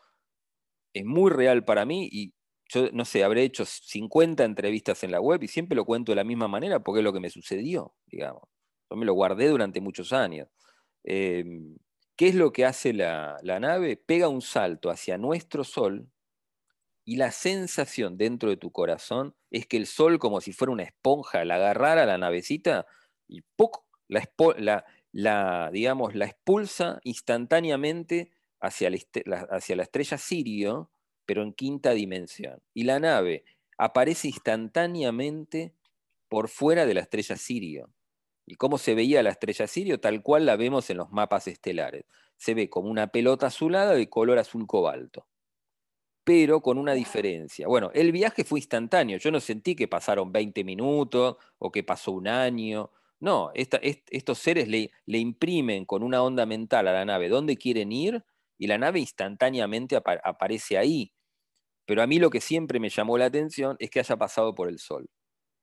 es 0.93 1.05
muy 1.05 1.31
real 1.31 1.63
para 1.63 1.85
mí 1.85 2.09
y 2.11 2.33
yo, 2.73 2.89
no 2.91 3.05
sé, 3.05 3.23
habré 3.23 3.43
hecho 3.43 3.65
50 3.65 4.43
entrevistas 4.43 5.03
en 5.03 5.11
la 5.11 5.21
web 5.21 5.43
y 5.43 5.47
siempre 5.47 5.75
lo 5.75 5.85
cuento 5.85 6.11
de 6.11 6.17
la 6.17 6.23
misma 6.23 6.47
manera 6.47 6.79
porque 6.79 6.99
es 6.99 7.03
lo 7.03 7.13
que 7.13 7.19
me 7.19 7.29
sucedió, 7.29 7.93
digamos. 8.07 8.43
Yo 8.89 8.97
me 8.97 9.05
lo 9.05 9.13
guardé 9.13 9.47
durante 9.47 9.81
muchos 9.81 10.13
años. 10.13 10.47
Em, 11.03 11.77
¿Qué 12.15 12.27
es 12.29 12.35
lo 12.35 12.51
que 12.51 12.65
hace 12.65 12.93
la, 12.93 13.37
la 13.41 13.59
nave? 13.59 13.97
Pega 13.97 14.27
un 14.27 14.41
salto 14.41 14.89
hacia 14.89 15.17
nuestro 15.17 15.63
Sol, 15.63 16.11
y 17.03 17.15
la 17.15 17.31
sensación 17.31 18.17
dentro 18.17 18.49
de 18.49 18.57
tu 18.57 18.71
corazón 18.71 19.35
es 19.49 19.65
que 19.67 19.77
el 19.77 19.87
sol, 19.87 20.19
como 20.19 20.39
si 20.39 20.53
fuera 20.53 20.71
una 20.71 20.83
esponja, 20.83 21.43
la 21.45 21.55
agarrara 21.55 22.03
a 22.03 22.05
la 22.05 22.17
navecita 22.17 22.85
y 23.27 23.43
la, 24.07 24.85
la, 25.11 25.69
digamos, 25.71 26.15
la 26.15 26.25
expulsa 26.25 26.99
instantáneamente 27.03 28.31
hacia 28.59 28.89
la, 28.89 29.47
hacia 29.49 29.75
la 29.75 29.83
estrella 29.83 30.17
Sirio, 30.17 30.91
pero 31.25 31.43
en 31.43 31.53
quinta 31.53 31.91
dimensión. 31.91 32.61
Y 32.73 32.83
la 32.83 32.99
nave 32.99 33.43
aparece 33.77 34.27
instantáneamente 34.27 35.73
por 36.29 36.49
fuera 36.49 36.85
de 36.85 36.93
la 36.93 37.01
estrella 37.01 37.35
Sirio. 37.35 37.89
¿Y 38.45 38.55
cómo 38.55 38.77
se 38.77 38.95
veía 38.95 39.23
la 39.23 39.31
estrella 39.31 39.67
Sirio? 39.67 39.99
Tal 39.99 40.21
cual 40.21 40.45
la 40.45 40.55
vemos 40.55 40.89
en 40.89 40.97
los 40.97 41.11
mapas 41.11 41.47
estelares. 41.47 42.05
Se 42.37 42.53
ve 42.53 42.69
como 42.69 42.89
una 42.89 43.07
pelota 43.07 43.47
azulada 43.47 43.93
de 43.93 44.09
color 44.09 44.39
azul 44.39 44.67
cobalto 44.67 45.27
pero 46.23 46.61
con 46.61 46.77
una 46.77 46.93
diferencia. 46.93 47.67
Bueno, 47.67 47.91
el 47.93 48.11
viaje 48.11 48.43
fue 48.43 48.59
instantáneo, 48.59 49.17
yo 49.17 49.31
no 49.31 49.39
sentí 49.39 49.75
que 49.75 49.87
pasaron 49.87 50.31
20 50.31 50.63
minutos 50.63 51.37
o 51.57 51.71
que 51.71 51.83
pasó 51.83 52.11
un 52.11 52.27
año. 52.27 52.91
No, 53.19 53.51
estos 53.53 54.37
seres 54.37 54.67
le, 54.67 54.91
le, 55.05 55.17
imprimen 55.19 55.85
con 55.85 56.03
una 56.03 56.23
onda 56.23 56.45
mental 56.45 56.87
a 56.87 56.93
la 56.93 57.05
nave 57.05 57.29
dónde 57.29 57.57
quieren 57.57 57.91
ir 57.91 58.23
y 58.61 58.67
la 58.67 58.77
nave 58.77 58.99
instantáneamente 58.99 59.95
aparece 59.95 60.77
ahí. 60.77 61.11
Pero 61.87 62.03
a 62.03 62.07
mí 62.07 62.19
lo 62.19 62.29
que 62.29 62.39
siempre 62.39 62.79
me 62.79 62.89
llamó 62.89 63.17
la 63.17 63.25
atención 63.25 63.75
es 63.79 63.89
que 63.89 63.99
haya 63.99 64.17
pasado 64.17 64.53
por 64.53 64.69
el 64.69 64.77
Sol. 64.77 65.09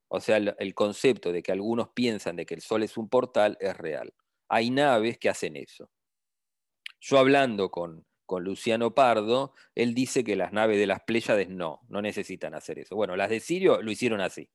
O 0.08 0.18
sea, 0.18 0.36
el 0.38 0.74
concepto 0.74 1.30
de 1.30 1.40
que 1.44 1.52
algunos 1.52 1.90
piensan 1.90 2.34
de 2.34 2.44
que 2.44 2.54
el 2.54 2.60
Sol 2.60 2.82
es 2.82 2.96
un 2.96 3.08
portal 3.08 3.56
es 3.60 3.76
real. 3.76 4.12
Hay 4.48 4.70
naves 4.70 5.16
que 5.16 5.28
hacen 5.28 5.54
eso. 5.54 5.88
Yo 6.98 7.20
hablando 7.20 7.70
con, 7.70 8.04
con 8.26 8.42
Luciano 8.42 8.96
Pardo, 8.96 9.52
él 9.76 9.94
dice 9.94 10.24
que 10.24 10.34
las 10.34 10.52
naves 10.52 10.76
de 10.76 10.88
las 10.88 11.04
Pléyades 11.04 11.48
no, 11.48 11.82
no 11.88 12.02
necesitan 12.02 12.52
hacer 12.54 12.80
eso. 12.80 12.96
Bueno, 12.96 13.14
las 13.14 13.30
de 13.30 13.38
Sirio 13.38 13.80
lo 13.80 13.92
hicieron 13.92 14.20
así. 14.20 14.50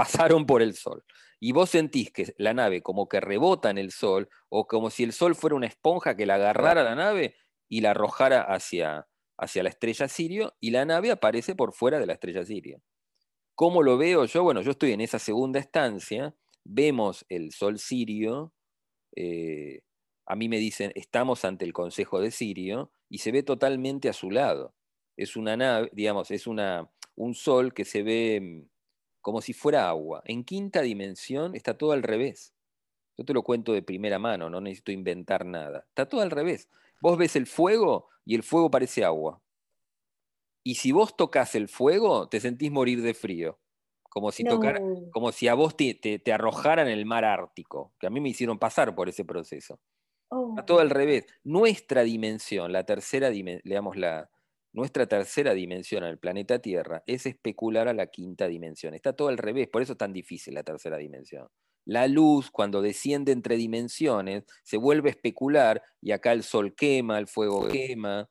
Pasaron 0.00 0.46
por 0.46 0.62
el 0.62 0.72
Sol. 0.72 1.04
Y 1.40 1.52
vos 1.52 1.68
sentís 1.68 2.10
que 2.10 2.32
la 2.38 2.54
nave 2.54 2.80
como 2.80 3.06
que 3.06 3.20
rebota 3.20 3.68
en 3.68 3.76
el 3.76 3.90
Sol, 3.90 4.30
o 4.48 4.66
como 4.66 4.88
si 4.88 5.04
el 5.04 5.12
Sol 5.12 5.34
fuera 5.34 5.56
una 5.56 5.66
esponja 5.66 6.16
que 6.16 6.24
la 6.24 6.36
agarrara 6.36 6.82
la 6.82 6.94
nave 6.94 7.34
y 7.68 7.82
la 7.82 7.90
arrojara 7.90 8.40
hacia, 8.40 9.06
hacia 9.36 9.62
la 9.62 9.68
estrella 9.68 10.08
Sirio, 10.08 10.54
y 10.58 10.70
la 10.70 10.86
nave 10.86 11.10
aparece 11.10 11.54
por 11.54 11.74
fuera 11.74 11.98
de 11.98 12.06
la 12.06 12.14
estrella 12.14 12.46
Sirio. 12.46 12.82
¿Cómo 13.54 13.82
lo 13.82 13.98
veo 13.98 14.24
yo? 14.24 14.42
Bueno, 14.42 14.62
yo 14.62 14.70
estoy 14.70 14.92
en 14.92 15.02
esa 15.02 15.18
segunda 15.18 15.60
estancia, 15.60 16.34
vemos 16.64 17.26
el 17.28 17.52
Sol 17.52 17.78
Sirio, 17.78 18.54
eh, 19.14 19.82
a 20.24 20.34
mí 20.34 20.48
me 20.48 20.56
dicen, 20.56 20.92
estamos 20.94 21.44
ante 21.44 21.66
el 21.66 21.74
Consejo 21.74 22.22
de 22.22 22.30
Sirio, 22.30 22.90
y 23.10 23.18
se 23.18 23.32
ve 23.32 23.42
totalmente 23.42 24.08
a 24.08 24.14
su 24.14 24.30
lado. 24.30 24.74
Es 25.18 25.36
una 25.36 25.58
nave, 25.58 25.90
digamos, 25.92 26.30
es 26.30 26.46
una, 26.46 26.90
un 27.16 27.34
sol 27.34 27.74
que 27.74 27.84
se 27.84 28.02
ve 28.02 28.40
mm, 28.40 28.69
como 29.20 29.40
si 29.40 29.52
fuera 29.52 29.88
agua. 29.88 30.22
En 30.24 30.44
quinta 30.44 30.82
dimensión 30.82 31.54
está 31.54 31.76
todo 31.76 31.92
al 31.92 32.02
revés. 32.02 32.54
Yo 33.16 33.24
te 33.24 33.34
lo 33.34 33.42
cuento 33.42 33.72
de 33.72 33.82
primera 33.82 34.18
mano, 34.18 34.48
no 34.48 34.60
necesito 34.60 34.92
inventar 34.92 35.44
nada. 35.44 35.84
Está 35.88 36.08
todo 36.08 36.22
al 36.22 36.30
revés. 36.30 36.68
Vos 37.00 37.18
ves 37.18 37.36
el 37.36 37.46
fuego 37.46 38.08
y 38.24 38.34
el 38.34 38.42
fuego 38.42 38.70
parece 38.70 39.04
agua. 39.04 39.42
Y 40.62 40.76
si 40.76 40.92
vos 40.92 41.16
tocas 41.16 41.54
el 41.54 41.68
fuego, 41.68 42.28
te 42.28 42.40
sentís 42.40 42.70
morir 42.70 43.02
de 43.02 43.14
frío. 43.14 43.58
Como 44.02 44.32
si, 44.32 44.44
como 45.12 45.30
si 45.30 45.46
a 45.46 45.54
vos 45.54 45.76
te, 45.76 45.94
te, 45.94 46.32
arrojaran 46.32 46.88
en 46.88 46.98
el 46.98 47.06
mar 47.06 47.24
Ártico, 47.24 47.94
que 48.00 48.08
a 48.08 48.10
mí 48.10 48.20
me 48.20 48.30
hicieron 48.30 48.58
pasar 48.58 48.94
por 48.94 49.08
ese 49.08 49.24
proceso. 49.24 49.78
A 50.56 50.64
todo 50.66 50.80
al 50.80 50.90
revés. 50.90 51.26
Nuestra 51.44 52.02
dimensión, 52.02 52.72
la 52.72 52.84
tercera 52.84 53.30
digamos, 53.30 53.96
la, 53.96 54.28
nuestra 54.72 55.06
tercera 55.06 55.52
dimensión 55.54 56.04
en 56.04 56.10
el 56.10 56.18
planeta 56.18 56.60
Tierra 56.60 57.02
es 57.06 57.26
especular 57.26 57.88
a 57.88 57.94
la 57.94 58.06
quinta 58.06 58.46
dimensión. 58.46 58.94
Está 58.94 59.12
todo 59.12 59.28
al 59.28 59.38
revés, 59.38 59.68
por 59.68 59.82
eso 59.82 59.92
es 59.92 59.98
tan 59.98 60.12
difícil 60.12 60.54
la 60.54 60.62
tercera 60.62 60.96
dimensión. 60.96 61.48
La 61.84 62.06
luz, 62.06 62.50
cuando 62.50 62.82
desciende 62.82 63.32
entre 63.32 63.56
dimensiones, 63.56 64.44
se 64.62 64.76
vuelve 64.76 65.08
a 65.08 65.12
especular 65.12 65.82
y 66.00 66.12
acá 66.12 66.32
el 66.32 66.42
sol 66.42 66.74
quema, 66.74 67.18
el 67.18 67.26
fuego 67.26 67.66
quema. 67.68 68.30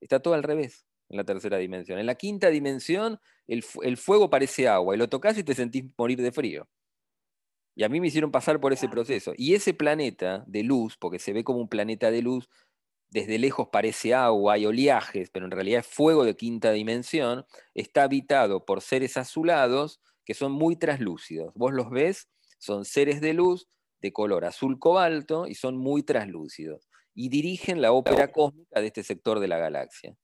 Está 0.00 0.20
todo 0.20 0.34
al 0.34 0.42
revés 0.42 0.86
en 1.10 1.18
la 1.18 1.24
tercera 1.24 1.58
dimensión. 1.58 1.98
En 1.98 2.06
la 2.06 2.14
quinta 2.14 2.48
dimensión, 2.48 3.18
el, 3.46 3.64
el 3.82 3.96
fuego 3.96 4.30
parece 4.30 4.68
agua 4.68 4.94
y 4.94 4.98
lo 4.98 5.08
tocas 5.08 5.36
y 5.36 5.44
te 5.44 5.54
sentís 5.54 5.84
morir 5.98 6.22
de 6.22 6.32
frío. 6.32 6.68
Y 7.76 7.82
a 7.82 7.88
mí 7.88 8.00
me 8.00 8.06
hicieron 8.06 8.30
pasar 8.30 8.60
por 8.60 8.72
ese 8.72 8.88
proceso. 8.88 9.32
Y 9.36 9.54
ese 9.54 9.74
planeta 9.74 10.44
de 10.46 10.62
luz, 10.62 10.96
porque 10.96 11.18
se 11.18 11.32
ve 11.32 11.42
como 11.42 11.58
un 11.58 11.68
planeta 11.68 12.10
de 12.10 12.22
luz, 12.22 12.48
desde 13.14 13.38
lejos 13.38 13.68
parece 13.70 14.12
agua, 14.12 14.58
y 14.58 14.66
oleajes, 14.66 15.30
pero 15.30 15.44
en 15.44 15.52
realidad 15.52 15.80
es 15.80 15.86
fuego 15.86 16.24
de 16.24 16.34
quinta 16.34 16.72
dimensión, 16.72 17.46
está 17.72 18.02
habitado 18.02 18.64
por 18.64 18.80
seres 18.80 19.16
azulados 19.16 20.00
que 20.24 20.34
son 20.34 20.50
muy 20.50 20.74
traslúcidos. 20.74 21.54
Vos 21.54 21.72
los 21.72 21.90
ves, 21.90 22.28
son 22.58 22.84
seres 22.84 23.20
de 23.20 23.32
luz 23.32 23.68
de 24.02 24.12
color 24.12 24.44
azul 24.44 24.80
cobalto 24.80 25.46
y 25.46 25.54
son 25.54 25.76
muy 25.76 26.02
traslúcidos. 26.02 26.88
Y 27.14 27.28
dirigen 27.28 27.80
la 27.80 27.92
ópera 27.92 28.32
cósmica 28.32 28.80
de 28.80 28.88
este 28.88 29.04
sector 29.04 29.38
de 29.38 29.46
la 29.46 29.58
galaxia. 29.58 30.16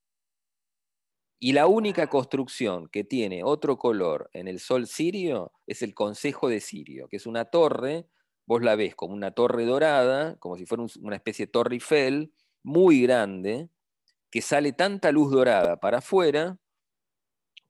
Y 1.39 1.53
la 1.53 1.69
única 1.69 2.09
construcción 2.09 2.89
que 2.89 3.05
tiene 3.05 3.45
otro 3.45 3.79
color 3.79 4.31
en 4.33 4.49
el 4.49 4.59
Sol 4.59 4.89
Sirio 4.89 5.53
es 5.69 5.83
el 5.83 5.95
Consejo 5.95 6.49
de 6.49 6.59
Sirio, 6.59 7.07
que 7.07 7.19
es 7.19 7.27
una 7.27 7.45
torre, 7.45 8.09
vos 8.47 8.63
la 8.63 8.75
ves 8.75 8.97
como 8.97 9.15
una 9.15 9.31
torre 9.31 9.65
dorada, 9.65 10.37
como 10.41 10.57
si 10.57 10.67
fuera 10.67 10.85
una 11.01 11.15
especie 11.15 11.47
de 11.47 11.53
torre 11.53 11.77
Eiffel, 11.77 12.33
muy 12.63 13.03
grande, 13.03 13.69
que 14.31 14.43
sale 14.43 14.73
tanta 14.73 15.13
luz 15.13 15.33
dorada 15.33 15.79
para 15.79 15.99
afuera 15.99 16.59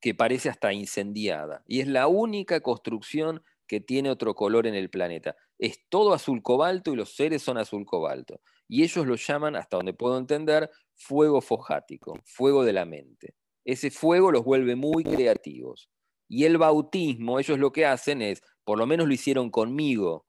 que 0.00 0.14
parece 0.14 0.48
hasta 0.48 0.72
incendiada. 0.72 1.62
Y 1.66 1.80
es 1.80 1.86
la 1.86 2.06
única 2.06 2.60
construcción 2.60 3.42
que 3.66 3.80
tiene 3.80 4.10
otro 4.10 4.34
color 4.34 4.66
en 4.66 4.74
el 4.74 4.90
planeta. 4.90 5.36
Es 5.58 5.80
todo 5.88 6.14
azul 6.14 6.42
cobalto 6.42 6.92
y 6.92 6.96
los 6.96 7.14
seres 7.14 7.42
son 7.42 7.58
azul 7.58 7.84
cobalto. 7.86 8.40
Y 8.66 8.82
ellos 8.82 9.06
lo 9.06 9.16
llaman, 9.16 9.56
hasta 9.56 9.76
donde 9.76 9.94
puedo 9.94 10.16
entender, 10.18 10.70
fuego 10.96 11.40
fojático, 11.40 12.18
fuego 12.24 12.64
de 12.64 12.72
la 12.72 12.84
mente 12.84 13.34
ese 13.64 13.90
fuego 13.90 14.32
los 14.32 14.44
vuelve 14.44 14.76
muy 14.76 15.04
creativos. 15.04 15.90
Y 16.28 16.44
el 16.44 16.58
bautismo, 16.58 17.38
ellos 17.38 17.58
lo 17.58 17.72
que 17.72 17.86
hacen 17.86 18.22
es, 18.22 18.42
por 18.64 18.78
lo 18.78 18.86
menos 18.86 19.06
lo 19.06 19.14
hicieron 19.14 19.50
conmigo, 19.50 20.26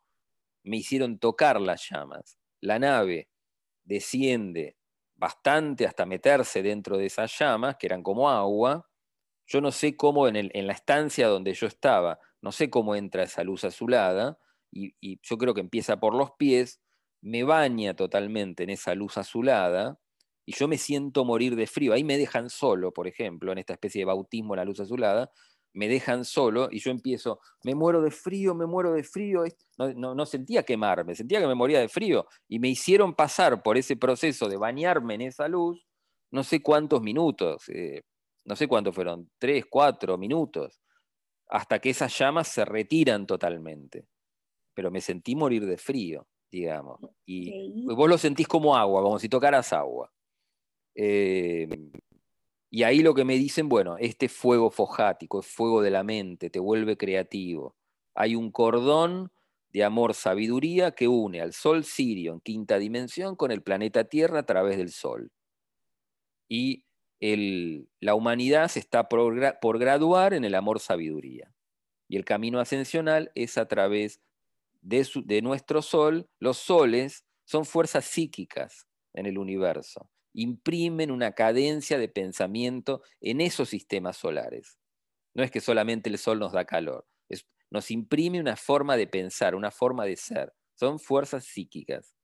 me 0.64 0.78
hicieron 0.78 1.20
tocar 1.20 1.62
las 1.62 1.88
llamas. 1.90 2.38
La 2.60 2.80
nave 2.80 3.30
desciende 3.84 4.78
bastante 5.16 5.86
hasta 5.86 6.06
meterse 6.06 6.64
dentro 6.64 6.98
de 6.98 7.06
esas 7.06 7.38
llamas, 7.38 7.78
que 7.78 7.88
eran 7.88 8.04
como 8.04 8.30
agua. 8.30 8.90
Yo 9.48 9.62
no 9.62 9.72
sé 9.72 9.96
cómo 9.96 10.28
en, 10.28 10.36
en 10.36 10.68
la 10.68 10.74
estancia 10.74 11.28
donde 11.28 11.54
yo 11.54 11.68
estaba, 11.68 12.20
no 12.42 12.52
sé 12.52 12.70
cómo 12.70 12.96
entra 12.96 13.24
esa 13.24 13.44
luz 13.44 13.64
azulada, 13.64 14.40
y, 14.72 14.96
y 15.02 15.20
yo 15.22 15.38
creo 15.38 15.54
que 15.54 15.62
empieza 15.62 16.00
por 16.00 16.16
los 16.16 16.32
pies, 16.32 16.82
me 17.22 17.44
baña 17.44 17.96
totalmente 17.96 18.64
en 18.64 18.72
esa 18.72 18.96
luz 18.96 19.18
azulada, 19.18 20.00
y 20.46 20.54
yo 20.54 20.68
me 20.68 20.78
siento 20.78 21.24
morir 21.24 21.56
de 21.56 21.68
frío. 21.68 21.94
Ahí 21.94 22.04
me 22.04 22.18
dejan 22.18 22.50
solo, 22.50 22.92
por 22.94 23.08
ejemplo, 23.08 23.52
en 23.52 23.60
esta 23.60 23.74
especie 23.74 24.02
de 24.02 24.06
bautismo 24.06 24.54
en 24.54 24.58
la 24.60 24.66
luz 24.66 24.80
azulada, 24.80 25.32
me 25.74 25.88
dejan 25.88 26.26
solo 26.26 26.68
y 26.72 26.80
yo 26.80 26.92
empiezo, 26.92 27.40
me 27.64 27.76
muero 27.76 28.02
de 28.02 28.12
frío, 28.12 28.54
me 28.54 28.66
muero 28.66 28.94
de 28.94 29.04
frío. 29.04 29.44
No, 29.78 30.16
no, 30.16 30.26
sentía 30.26 30.64
quemarme, 30.64 31.16
sentía 31.16 31.40
que 31.40 31.48
me 31.48 31.56
moría 31.56 31.80
de 31.80 31.90
frío. 31.90 32.28
Y 32.48 32.60
me 32.60 32.70
hicieron 32.70 33.14
pasar 33.14 33.64
por 33.64 33.78
ese 33.78 33.96
proceso 33.96 34.50
de 34.50 34.58
bañarme 34.58 35.16
en 35.16 35.22
esa 35.22 35.48
luz, 35.48 35.86
no 36.32 36.44
sé 36.44 36.62
cuántos 36.62 37.02
minutos, 37.02 37.68
eh, 37.70 38.02
no 38.46 38.56
sé 38.56 38.68
cuántos 38.68 38.96
fueron, 38.96 39.30
tres, 39.38 39.66
cuatro 39.70 40.18
minutos. 40.18 40.82
hasta 41.54 41.80
que 41.80 41.90
esas 41.90 42.18
llamas 42.18 42.48
se 42.48 42.64
retiran 42.64 43.28
totalmente. 43.28 44.06
Pero 44.74 44.90
me 44.90 45.02
sentí 45.02 45.36
morir 45.36 45.66
de 45.66 45.78
frío, 45.78 46.26
digamos. 46.50 47.00
Y 47.26 47.86
vos 47.94 48.10
lo 48.10 48.18
sentís 48.18 48.48
como 48.48 48.76
agua, 48.76 49.02
como 49.02 49.20
si 49.20 49.28
tocaras 49.28 49.74
agua. 49.74 50.10
Eh, 50.96 51.68
y 52.74 52.84
ahí 52.84 53.02
lo 53.02 53.14
que 53.14 53.26
me 53.26 53.36
dicen, 53.36 53.68
bueno, 53.68 53.98
este 54.00 54.30
fuego 54.30 54.72
fojático, 54.72 55.42
es 55.42 55.46
fuego 55.46 55.82
de 55.82 55.92
la 55.92 56.04
mente, 56.04 56.50
te 56.50 56.60
vuelve 56.60 56.96
creativo. 56.96 57.76
Hay 58.16 58.34
un 58.34 58.50
cordón 58.50 59.30
de 59.74 59.84
amor-sabiduría 59.84 60.92
que 60.92 61.10
une 61.10 61.42
al 61.42 61.52
Sol 61.52 61.84
sirio 61.84 62.32
en 62.32 62.40
quinta 62.40 62.80
dimensión 62.80 63.36
con 63.36 63.52
el 63.52 63.62
planeta 63.62 64.06
Tierra 64.06 64.40
a 64.40 64.46
través 64.46 64.78
del 64.78 64.90
Sol. 64.90 65.34
Y 66.48 66.86
la 68.00 68.16
humanidad 68.16 68.70
se 68.70 68.80
está 68.80 69.10
por, 69.10 69.78
graduar 69.78 70.34
en 70.34 70.46
el 70.46 70.56
amor-sabiduría. 70.56 71.54
Y 72.08 72.16
el 72.16 72.24
camino 72.24 72.62
ascensional 72.62 73.34
es 73.36 73.58
a 73.58 73.68
través 73.68 74.22
de, 74.82 75.06
de 75.26 75.42
nuestro 75.42 75.82
Sol. 75.82 76.30
Los 76.40 76.58
soles 76.58 77.26
son 77.44 77.66
fuerzas 77.66 78.06
psíquicas 78.06 78.88
en 79.14 79.26
el 79.26 79.38
universo. 79.38 80.10
Imprimen 80.34 81.12
una 81.12 81.34
cadencia 81.34 81.98
de 81.98 82.08
pensamiento 82.10 83.02
en 83.20 83.42
esos 83.42 83.70
sistemas 83.70 84.18
solares. 84.18 84.78
No 85.34 85.44
es 85.44 85.52
que 85.52 85.62
solamente 85.62 86.10
el 86.10 86.18
Sol 86.18 86.40
nos 86.40 86.52
da 86.52 86.66
calor, 86.66 87.06
nos 87.72 87.90
imprime 87.90 88.40
una 88.40 88.58
forma 88.58 88.98
de 88.98 89.08
pensar, 89.08 89.56
una 89.56 89.72
forma 89.72 90.06
de 90.06 90.18
ser. 90.18 90.54
Son 90.76 91.00
fuerzas 91.00 91.46
psíquicas. 91.46 92.16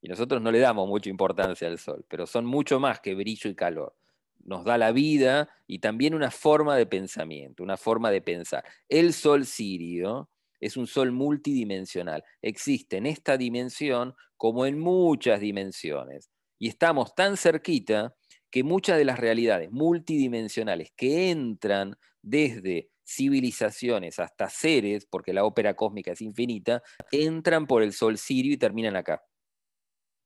Y 0.00 0.08
nosotros 0.08 0.40
no 0.40 0.50
le 0.50 0.60
damos 0.60 0.88
mucha 0.88 1.10
importancia 1.10 1.68
al 1.68 1.78
sol, 1.78 2.04
pero 2.08 2.26
son 2.26 2.46
mucho 2.46 2.80
más 2.80 3.00
que 3.00 3.14
brillo 3.14 3.50
y 3.50 3.54
calor. 3.54 3.94
Nos 4.38 4.64
da 4.64 4.78
la 4.78 4.92
vida 4.92 5.50
y 5.66 5.80
también 5.80 6.14
una 6.14 6.30
forma 6.30 6.74
de 6.76 6.86
pensamiento, 6.86 7.62
una 7.62 7.76
forma 7.76 8.10
de 8.10 8.22
pensar. 8.22 8.64
El 8.88 9.12
sol 9.12 9.44
sirio 9.44 10.30
es 10.58 10.76
un 10.76 10.86
sol 10.86 11.12
multidimensional. 11.12 12.24
Existe 12.40 12.96
en 12.96 13.06
esta 13.06 13.36
dimensión 13.36 14.14
como 14.36 14.64
en 14.64 14.78
muchas 14.78 15.40
dimensiones. 15.40 16.30
Y 16.58 16.68
estamos 16.68 17.14
tan 17.14 17.36
cerquita 17.36 18.14
que 18.50 18.64
muchas 18.64 18.98
de 18.98 19.04
las 19.04 19.18
realidades 19.18 19.70
multidimensionales 19.70 20.92
que 20.96 21.30
entran 21.30 21.96
desde 22.22 22.90
civilizaciones 23.06 24.18
hasta 24.18 24.50
seres, 24.50 25.06
porque 25.06 25.32
la 25.32 25.44
ópera 25.44 25.74
cósmica 25.74 26.12
es 26.12 26.20
infinita, 26.20 26.82
entran 27.10 27.66
por 27.66 27.82
el 27.82 27.92
sol 27.92 28.18
sirio 28.18 28.52
y 28.52 28.58
terminan 28.58 28.96
acá. 28.96 29.22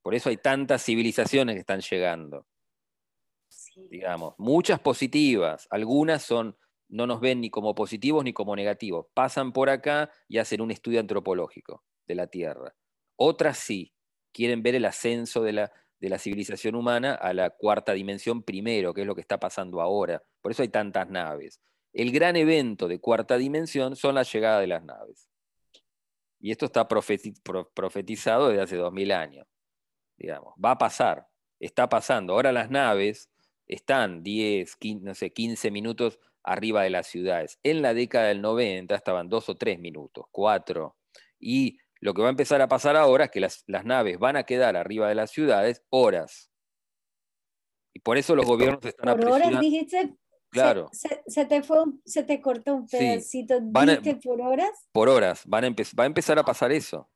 Por 0.02 0.14
eso 0.14 0.30
hay 0.30 0.36
tantas 0.36 0.84
civilizaciones 0.84 1.54
que 1.54 1.60
están 1.60 1.80
llegando. 1.80 2.46
Digamos, 3.90 4.34
muchas 4.38 4.80
positivas, 4.80 5.68
algunas 5.70 6.22
son 6.22 6.56
no 6.92 7.06
nos 7.06 7.20
ven 7.20 7.40
ni 7.40 7.48
como 7.48 7.74
positivos 7.74 8.22
ni 8.22 8.34
como 8.34 8.54
negativos. 8.54 9.06
Pasan 9.14 9.52
por 9.52 9.70
acá 9.70 10.10
y 10.28 10.38
hacen 10.38 10.60
un 10.60 10.70
estudio 10.70 11.00
antropológico 11.00 11.84
de 12.06 12.14
la 12.14 12.26
Tierra. 12.26 12.74
Otras 13.16 13.56
sí, 13.56 13.94
quieren 14.30 14.62
ver 14.62 14.74
el 14.74 14.84
ascenso 14.84 15.42
de 15.42 15.52
la, 15.54 15.72
de 16.02 16.10
la 16.10 16.18
civilización 16.18 16.74
humana 16.74 17.14
a 17.14 17.32
la 17.32 17.48
cuarta 17.48 17.94
dimensión 17.94 18.42
primero, 18.42 18.92
que 18.92 19.00
es 19.00 19.06
lo 19.06 19.14
que 19.14 19.22
está 19.22 19.40
pasando 19.40 19.80
ahora. 19.80 20.22
Por 20.42 20.52
eso 20.52 20.60
hay 20.60 20.68
tantas 20.68 21.08
naves 21.08 21.62
el 21.92 22.10
gran 22.10 22.36
evento 22.36 22.88
de 22.88 23.00
cuarta 23.00 23.36
dimensión 23.36 23.96
son 23.96 24.14
la 24.14 24.22
llegada 24.22 24.60
de 24.60 24.66
las 24.66 24.82
naves. 24.84 25.28
Y 26.40 26.50
esto 26.50 26.66
está 26.66 26.88
profetizado 26.88 28.48
desde 28.48 28.62
hace 28.62 28.76
dos 28.76 28.92
mil 28.92 29.12
años. 29.12 29.46
Digamos, 30.16 30.54
va 30.62 30.72
a 30.72 30.78
pasar, 30.78 31.26
está 31.60 31.88
pasando. 31.88 32.32
Ahora 32.32 32.50
las 32.52 32.70
naves 32.70 33.30
están 33.66 34.22
10, 34.22 34.76
15, 34.76 35.04
no 35.04 35.14
sé, 35.14 35.32
15 35.32 35.70
minutos 35.70 36.18
arriba 36.42 36.82
de 36.82 36.90
las 36.90 37.06
ciudades. 37.06 37.58
En 37.62 37.82
la 37.82 37.94
década 37.94 38.28
del 38.28 38.40
90 38.40 38.94
estaban 38.94 39.28
dos 39.28 39.48
o 39.48 39.56
tres 39.56 39.78
minutos, 39.78 40.24
cuatro. 40.32 40.96
Y 41.38 41.78
lo 42.02 42.14
que 42.14 42.22
va 42.22 42.28
a 42.28 42.30
empezar 42.30 42.60
a 42.60 42.66
pasar 42.66 42.96
ahora 42.96 43.26
es 43.26 43.30
que 43.30 43.38
las, 43.38 43.64
naves 43.68 44.18
van 44.18 44.36
a 44.36 44.42
quedar 44.42 44.76
arriba 44.76 45.08
de 45.08 45.14
las 45.14 45.30
ciudades 45.30 45.84
horas. 45.88 46.50
Y 47.94 48.00
por 48.00 48.18
eso 48.18 48.34
los 48.34 48.44
gobiernos 48.44 48.84
están 48.84 49.10
apresurando. 49.10 49.60
Claro. 50.50 50.90
Se, 50.92 51.46
te 51.46 51.62
fue, 51.62 51.78
se 52.04 52.24
te 52.24 52.42
cortó 52.42 52.74
un 52.74 52.88
pedacito. 52.88 53.54
¿Viste 53.62 54.16
por 54.16 54.40
horas? 54.40 54.88
Por 54.90 55.08
horas. 55.08 55.42
Van 55.46 55.64
a 55.64 55.68
va 55.70 56.02
a 56.02 56.06
empezar 56.06 56.40
a 56.40 56.44
pasar 56.44 56.72
eso. 56.72 57.08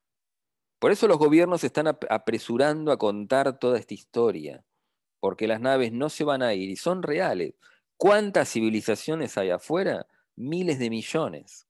Por 0.78 0.92
eso 0.92 1.08
los 1.08 1.18
gobiernos 1.18 1.64
están 1.64 1.88
apresurando 1.88 2.92
a 2.92 2.96
contar 2.96 3.58
toda 3.58 3.80
esta 3.80 3.92
historia. 3.92 4.64
Porque 5.18 5.48
las 5.48 5.60
naves 5.60 5.90
no 5.90 6.10
se 6.10 6.22
van 6.22 6.42
a 6.42 6.54
ir 6.54 6.70
y 6.70 6.76
son 6.76 7.02
reales. 7.02 7.54
¿Cuántas 7.96 8.52
civilizaciones 8.52 9.36
hay 9.36 9.50
afuera? 9.50 10.06
Miles 10.36 10.78
de 10.78 10.90
millones. 10.90 11.66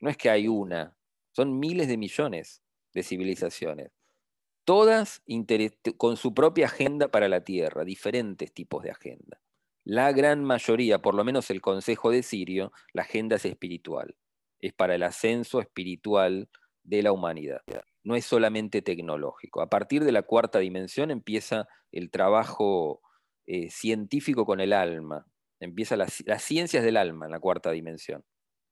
No 0.00 0.08
es 0.08 0.16
que 0.16 0.30
hay 0.30 0.48
una, 0.48 0.95
son 1.36 1.58
miles 1.58 1.86
de 1.86 1.98
millones 1.98 2.62
de 2.94 3.02
civilizaciones. 3.02 3.92
Todas 4.64 5.22
con 5.98 6.16
su 6.16 6.32
propia 6.32 6.64
agenda 6.64 7.08
para 7.08 7.28
la 7.28 7.44
Tierra, 7.44 7.84
diferentes 7.84 8.54
tipos 8.54 8.82
de 8.82 8.90
agenda. 8.90 9.38
La 9.84 10.12
gran 10.12 10.42
mayoría, 10.42 11.02
por 11.02 11.14
lo 11.14 11.24
menos 11.24 11.50
el 11.50 11.60
Consejo 11.60 12.10
de 12.10 12.22
Sirio, 12.22 12.72
la 12.94 13.02
agenda 13.02 13.36
es 13.36 13.44
espiritual. 13.44 14.16
Es 14.60 14.72
para 14.72 14.94
el 14.94 15.02
ascenso 15.02 15.60
espiritual 15.60 16.48
de 16.84 17.02
la 17.02 17.12
humanidad. 17.12 17.60
No 18.02 18.16
es 18.16 18.24
solamente 18.24 18.80
tecnológico. 18.80 19.60
A 19.60 19.68
partir 19.68 20.04
de 20.04 20.12
la 20.12 20.22
cuarta 20.22 20.58
dimensión 20.58 21.10
empieza 21.10 21.68
el 21.92 22.10
trabajo 22.10 23.02
eh, 23.44 23.68
científico 23.68 24.46
con 24.46 24.60
el 24.60 24.72
alma. 24.72 25.26
Empieza 25.60 25.98
las, 25.98 26.22
las 26.26 26.42
ciencias 26.42 26.82
del 26.82 26.96
alma 26.96 27.26
en 27.26 27.32
la 27.32 27.40
cuarta 27.40 27.72
dimensión. 27.72 28.24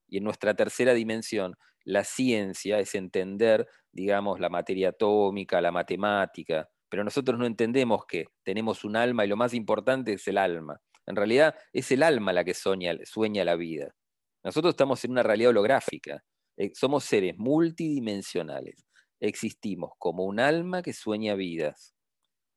Y 0.09 0.17
en 0.17 0.25
nuestra 0.25 0.55
tercera 0.55 0.95
dimensión, 0.95 1.57
la 1.85 2.05
ciencia 2.05 2.79
es 2.79 2.95
entender, 2.95 3.69
digamos, 3.93 4.41
la 4.41 4.49
materia 4.49 4.91
atómica, 4.91 5.61
la 5.61 5.71
matemática, 5.71 6.69
pero 6.89 7.05
nosotros 7.05 7.39
no 7.39 7.47
entendemos 7.47 8.07
que 8.07 8.27
tenemos 8.43 8.85
un 8.85 8.97
alma 8.97 9.25
y 9.25 9.29
lo 9.29 9.37
más 9.37 9.53
importante 9.55 10.13
es 10.13 10.27
el 10.29 10.39
alma. 10.39 10.81
En 11.07 11.17
realidad 11.17 11.55
es 11.73 11.91
el 11.93 12.03
alma 12.03 12.33
la 12.33 12.45
que 12.45 12.55
sueña, 12.55 13.45
la 13.45 13.57
vida. 13.57 13.95
Nosotros 14.43 14.73
estamos 14.73 15.05
en 15.05 15.13
una 15.13 15.23
realidad 15.23 15.51
holográfica. 15.51 16.25
Eh, 16.57 16.71
somos 16.75 17.05
seres 17.05 17.37
multidimensionales. 17.37 18.87
Existimos 19.21 19.93
como 19.99 20.25
un 20.25 20.41
alma 20.41 20.83
que 20.83 20.93
sueña 20.93 21.35
vidas. 21.35 21.95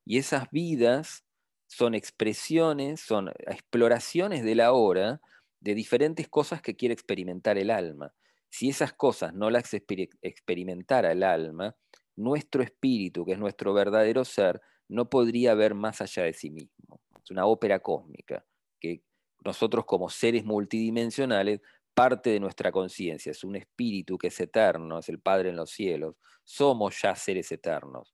Y 0.05 0.17
esas 0.17 0.49
vidas 0.51 1.25
son 1.67 1.95
expresiones, 1.95 3.01
son 3.01 3.29
exploraciones 3.47 4.43
de 4.43 4.55
la 4.55 4.71
hora 4.71 5.19
de 5.59 5.75
diferentes 5.75 6.27
cosas 6.29 6.61
que 6.61 6.75
quiere 6.75 6.93
experimentar 6.93 7.57
el 7.57 7.71
alma. 7.71 8.13
Si 8.49 8.69
esas 8.69 8.93
cosas 8.93 9.33
no 9.33 9.49
las 9.49 9.73
experimentara 9.73 11.11
el 11.11 11.23
alma, 11.23 11.75
nuestro 12.15 12.63
espíritu, 12.63 13.25
que 13.25 13.33
es 13.33 13.39
nuestro 13.39 13.73
verdadero 13.73 14.25
ser, 14.25 14.61
no 14.87 15.09
podría 15.09 15.53
ver 15.53 15.75
más 15.75 16.01
allá 16.01 16.23
de 16.23 16.33
sí 16.33 16.49
mismo 16.49 17.01
es 17.27 17.31
una 17.31 17.45
ópera 17.45 17.79
cósmica, 17.79 18.45
que 18.79 19.03
nosotros 19.43 19.85
como 19.85 20.09
seres 20.09 20.45
multidimensionales, 20.45 21.61
parte 21.93 22.29
de 22.29 22.39
nuestra 22.39 22.71
conciencia, 22.71 23.31
es 23.31 23.43
un 23.43 23.55
espíritu 23.57 24.17
que 24.17 24.27
es 24.27 24.39
eterno, 24.39 24.99
es 24.99 25.09
el 25.09 25.19
Padre 25.19 25.49
en 25.49 25.57
los 25.57 25.71
cielos, 25.71 26.15
somos 26.43 27.01
ya 27.01 27.15
seres 27.15 27.51
eternos. 27.51 28.13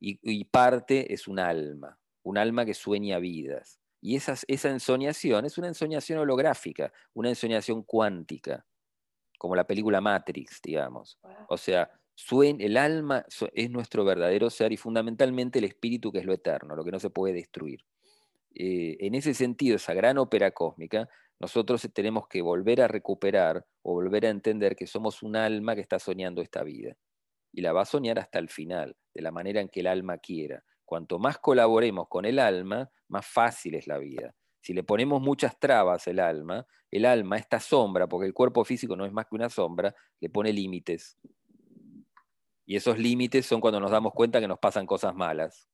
Y, 0.00 0.44
parte 0.44 1.12
es 1.12 1.26
un 1.26 1.40
alma, 1.40 1.98
un 2.22 2.38
alma 2.38 2.64
que 2.64 2.74
sueña 2.74 3.18
vidas. 3.18 3.80
Y 4.00 4.16
esa 4.16 4.68
ensoñación 4.68 5.44
es 5.44 5.58
una 5.58 5.68
ensoñación 5.68 6.20
holográfica, 6.20 6.92
una 7.14 7.30
ensoñación 7.30 7.82
cuántica, 7.82 8.64
como 9.38 9.56
la 9.56 9.66
película 9.66 10.00
Matrix, 10.00 10.60
digamos. 10.62 11.18
O 11.48 11.56
sea, 11.56 11.90
el 12.58 12.76
alma 12.76 13.24
es 13.54 13.70
nuestro 13.70 14.04
verdadero 14.04 14.50
ser 14.50 14.72
y 14.72 14.76
fundamentalmente 14.76 15.60
el 15.60 15.64
espíritu 15.64 16.12
que 16.12 16.18
es 16.18 16.24
lo 16.24 16.34
eterno, 16.34 16.74
lo 16.74 16.84
que 16.84 16.90
no 16.90 16.98
se 16.98 17.10
puede 17.10 17.32
destruir. 17.32 17.84
Eh, 18.54 18.96
en 19.00 19.14
ese 19.14 19.34
sentido, 19.34 19.76
esa 19.76 19.94
gran 19.94 20.18
ópera 20.18 20.50
cósmica, 20.50 21.08
nosotros 21.38 21.88
tenemos 21.94 22.26
que 22.26 22.42
volver 22.42 22.82
a 22.82 22.88
recuperar 22.88 23.64
o 23.82 23.92
volver 23.92 24.26
a 24.26 24.30
entender 24.30 24.74
que 24.74 24.88
somos 24.88 25.22
un 25.22 25.36
alma 25.36 25.76
que 25.76 25.80
está 25.80 26.00
soñando 26.00 26.42
esta 26.42 26.64
vida. 26.64 26.96
Y 27.52 27.60
la 27.60 27.72
va 27.72 27.82
a 27.82 27.86
soñar 27.86 28.18
hasta 28.18 28.40
el 28.40 28.48
final, 28.48 28.96
de 29.14 29.22
la 29.22 29.30
manera 29.30 29.60
en 29.60 29.68
que 29.68 29.80
el 29.80 29.86
alma 29.86 30.18
quiera. 30.18 30.64
Cuanto 30.84 31.18
más 31.18 31.38
colaboremos 31.38 32.08
con 32.08 32.24
el 32.24 32.40
alma, 32.40 32.90
más 33.08 33.26
fácil 33.26 33.76
es 33.76 33.86
la 33.86 33.98
vida. 33.98 34.34
Si 34.68 34.74
le 34.74 34.82
ponemos 34.82 35.22
muchas 35.22 35.58
trabas 35.58 36.06
al 36.08 36.18
alma, 36.18 36.66
el 36.90 37.06
alma, 37.06 37.38
esta 37.38 37.58
sombra, 37.58 38.06
porque 38.06 38.26
el 38.26 38.34
cuerpo 38.34 38.66
físico 38.66 38.96
no 38.96 39.06
es 39.06 39.12
más 39.14 39.24
que 39.24 39.34
una 39.34 39.48
sombra, 39.48 39.94
le 40.20 40.28
pone 40.28 40.52
límites. 40.52 41.16
Y 42.66 42.76
esos 42.76 42.98
límites 42.98 43.46
son 43.46 43.62
cuando 43.62 43.80
nos 43.80 43.90
damos 43.90 44.12
cuenta 44.12 44.40
que 44.40 44.46
nos 44.46 44.58
pasan 44.58 44.84
cosas 44.84 45.14
malas. 45.14 45.70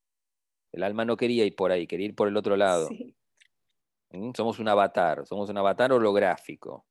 El 0.70 0.84
alma 0.84 1.04
no 1.04 1.16
quería 1.16 1.44
ir 1.44 1.56
por 1.56 1.72
ahí, 1.72 1.88
quería 1.88 2.06
ir 2.06 2.14
por 2.14 2.28
el 2.28 2.36
otro 2.36 2.56
lado. 2.56 2.88
¿Mm? 4.10 4.30
Somos 4.36 4.60
un 4.60 4.68
avatar, 4.68 5.26
somos 5.26 5.50
un 5.50 5.58
avatar 5.58 5.92
holográfico, 5.92 6.86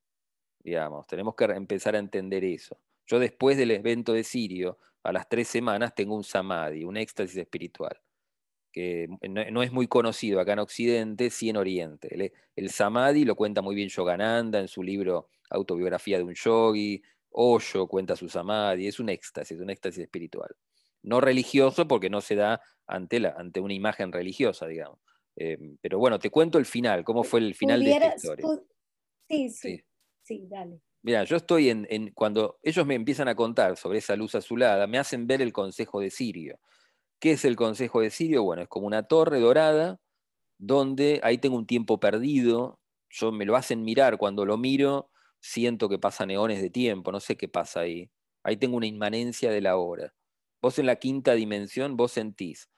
digamos. 0.59 1.07
Tenemos 1.07 1.35
que 1.35 1.45
empezar 1.45 1.95
a 1.95 1.99
entender 1.99 2.43
eso. 2.43 2.77
Yo 3.05 3.17
después 3.17 3.55
del 3.55 3.71
evento 3.71 4.11
de 4.11 4.25
Sirio, 4.25 4.77
a 5.03 5.13
las 5.13 5.29
tres 5.29 5.47
semanas, 5.47 5.95
tengo 5.95 6.17
un 6.17 6.25
samadhi, 6.25 6.83
un 6.83 6.97
éxtasis 6.97 7.37
espiritual. 7.37 7.97
Que 8.73 9.07
no, 9.29 9.61
es 9.61 9.71
muy 9.71 9.87
conocido 9.87 10.41
acá 10.41 10.53
en 10.53 10.59
Occidente, 10.59 11.29
sí 11.29 11.49
en 11.49 11.57
Oriente. 11.57 12.31
El, 12.55 12.69
Samadhi 12.69 13.23
lo 13.23 13.35
cuenta 13.35 13.61
muy 13.61 13.75
bien 13.75 13.87
Yogananda 13.87 14.59
en 14.59 14.67
su 14.67 14.83
libro 14.83 15.29
Autobiografía 15.51 16.17
de 16.17 16.23
un 16.23 16.33
Yogi, 16.33 17.01
Osho 17.29 17.87
cuenta 17.87 18.15
su 18.15 18.27
Samadhi, 18.27 18.87
es 18.87 18.99
un 18.99 19.09
éxtasis, 19.09 19.59
un 19.59 19.69
éxtasis 19.69 20.03
espiritual. 20.03 20.49
No 21.03 21.21
religioso 21.21 21.87
porque 21.87 22.09
no 22.09 22.19
se 22.19 22.35
da 22.35 22.61
ante, 22.87 23.19
la, 23.19 23.35
ante 23.37 23.59
una 23.59 23.73
imagen 23.73 24.11
religiosa, 24.11 24.67
digamos. 24.67 24.99
Eh, 25.35 25.57
pero 25.79 25.99
bueno, 25.99 26.17
te 26.17 26.31
cuento 26.31 26.57
el 26.57 26.65
final, 26.65 27.03
cómo 27.03 27.23
fue 27.23 27.39
el 27.41 27.53
final 27.53 27.83
de 27.83 27.91
esta 27.91 28.15
historia. 28.15 28.47
Sí, 29.29 29.49
sí, 29.49 29.83
sí, 30.23 30.47
dale. 30.49 30.81
Mira, 31.03 31.23
yo 31.25 31.35
estoy 31.35 31.69
en, 31.69 31.85
en, 31.89 32.11
cuando 32.11 32.59
ellos 32.63 32.85
me 32.85 32.95
empiezan 32.95 33.27
a 33.27 33.35
contar 33.35 33.77
sobre 33.77 33.99
esa 33.99 34.15
luz 34.15 34.35
azulada, 34.35 34.87
me 34.87 34.97
hacen 34.97 35.27
ver 35.27 35.41
el 35.41 35.53
consejo 35.53 35.99
de 35.99 36.09
Sirio. 36.09 36.59
¿Qué 37.23 37.31
es 37.31 37.45
el 37.45 37.55
Consejo 37.55 38.01
de 38.01 38.09
Sirio? 38.09 38.43
Bueno, 38.43 38.63
es 38.63 38.67
como 38.67 38.85
una 38.85 39.03
torre 39.03 39.39
dorada 39.39 40.01
donde 40.57 41.21
ahí 41.23 41.37
tengo 41.37 41.55
un 41.55 41.65
tiempo 41.65 41.97
perdido, 41.97 42.81
yo 43.09 43.31
me 43.31 43.45
lo 43.45 43.55
hacen 43.55 43.81
mirar, 43.83 44.17
cuando 44.17 44.45
lo 44.45 44.57
miro 44.57 45.09
siento 45.39 45.87
que 45.87 45.97
pasan 45.97 46.31
eones 46.31 46.61
de 46.61 46.69
tiempo, 46.69 47.13
no 47.13 47.21
sé 47.21 47.37
qué 47.37 47.47
pasa 47.47 47.79
ahí. 47.79 48.11
Ahí 48.43 48.57
tengo 48.57 48.75
una 48.75 48.87
inmanencia 48.87 49.51
de 49.51 49.61
la 49.61 49.77
hora. 49.77 50.13
Vos 50.61 50.77
en 50.79 50.85
la 50.85 50.97
quinta 50.97 51.33
dimensión, 51.33 51.95
vos 51.95 52.11
sentís 52.11 52.69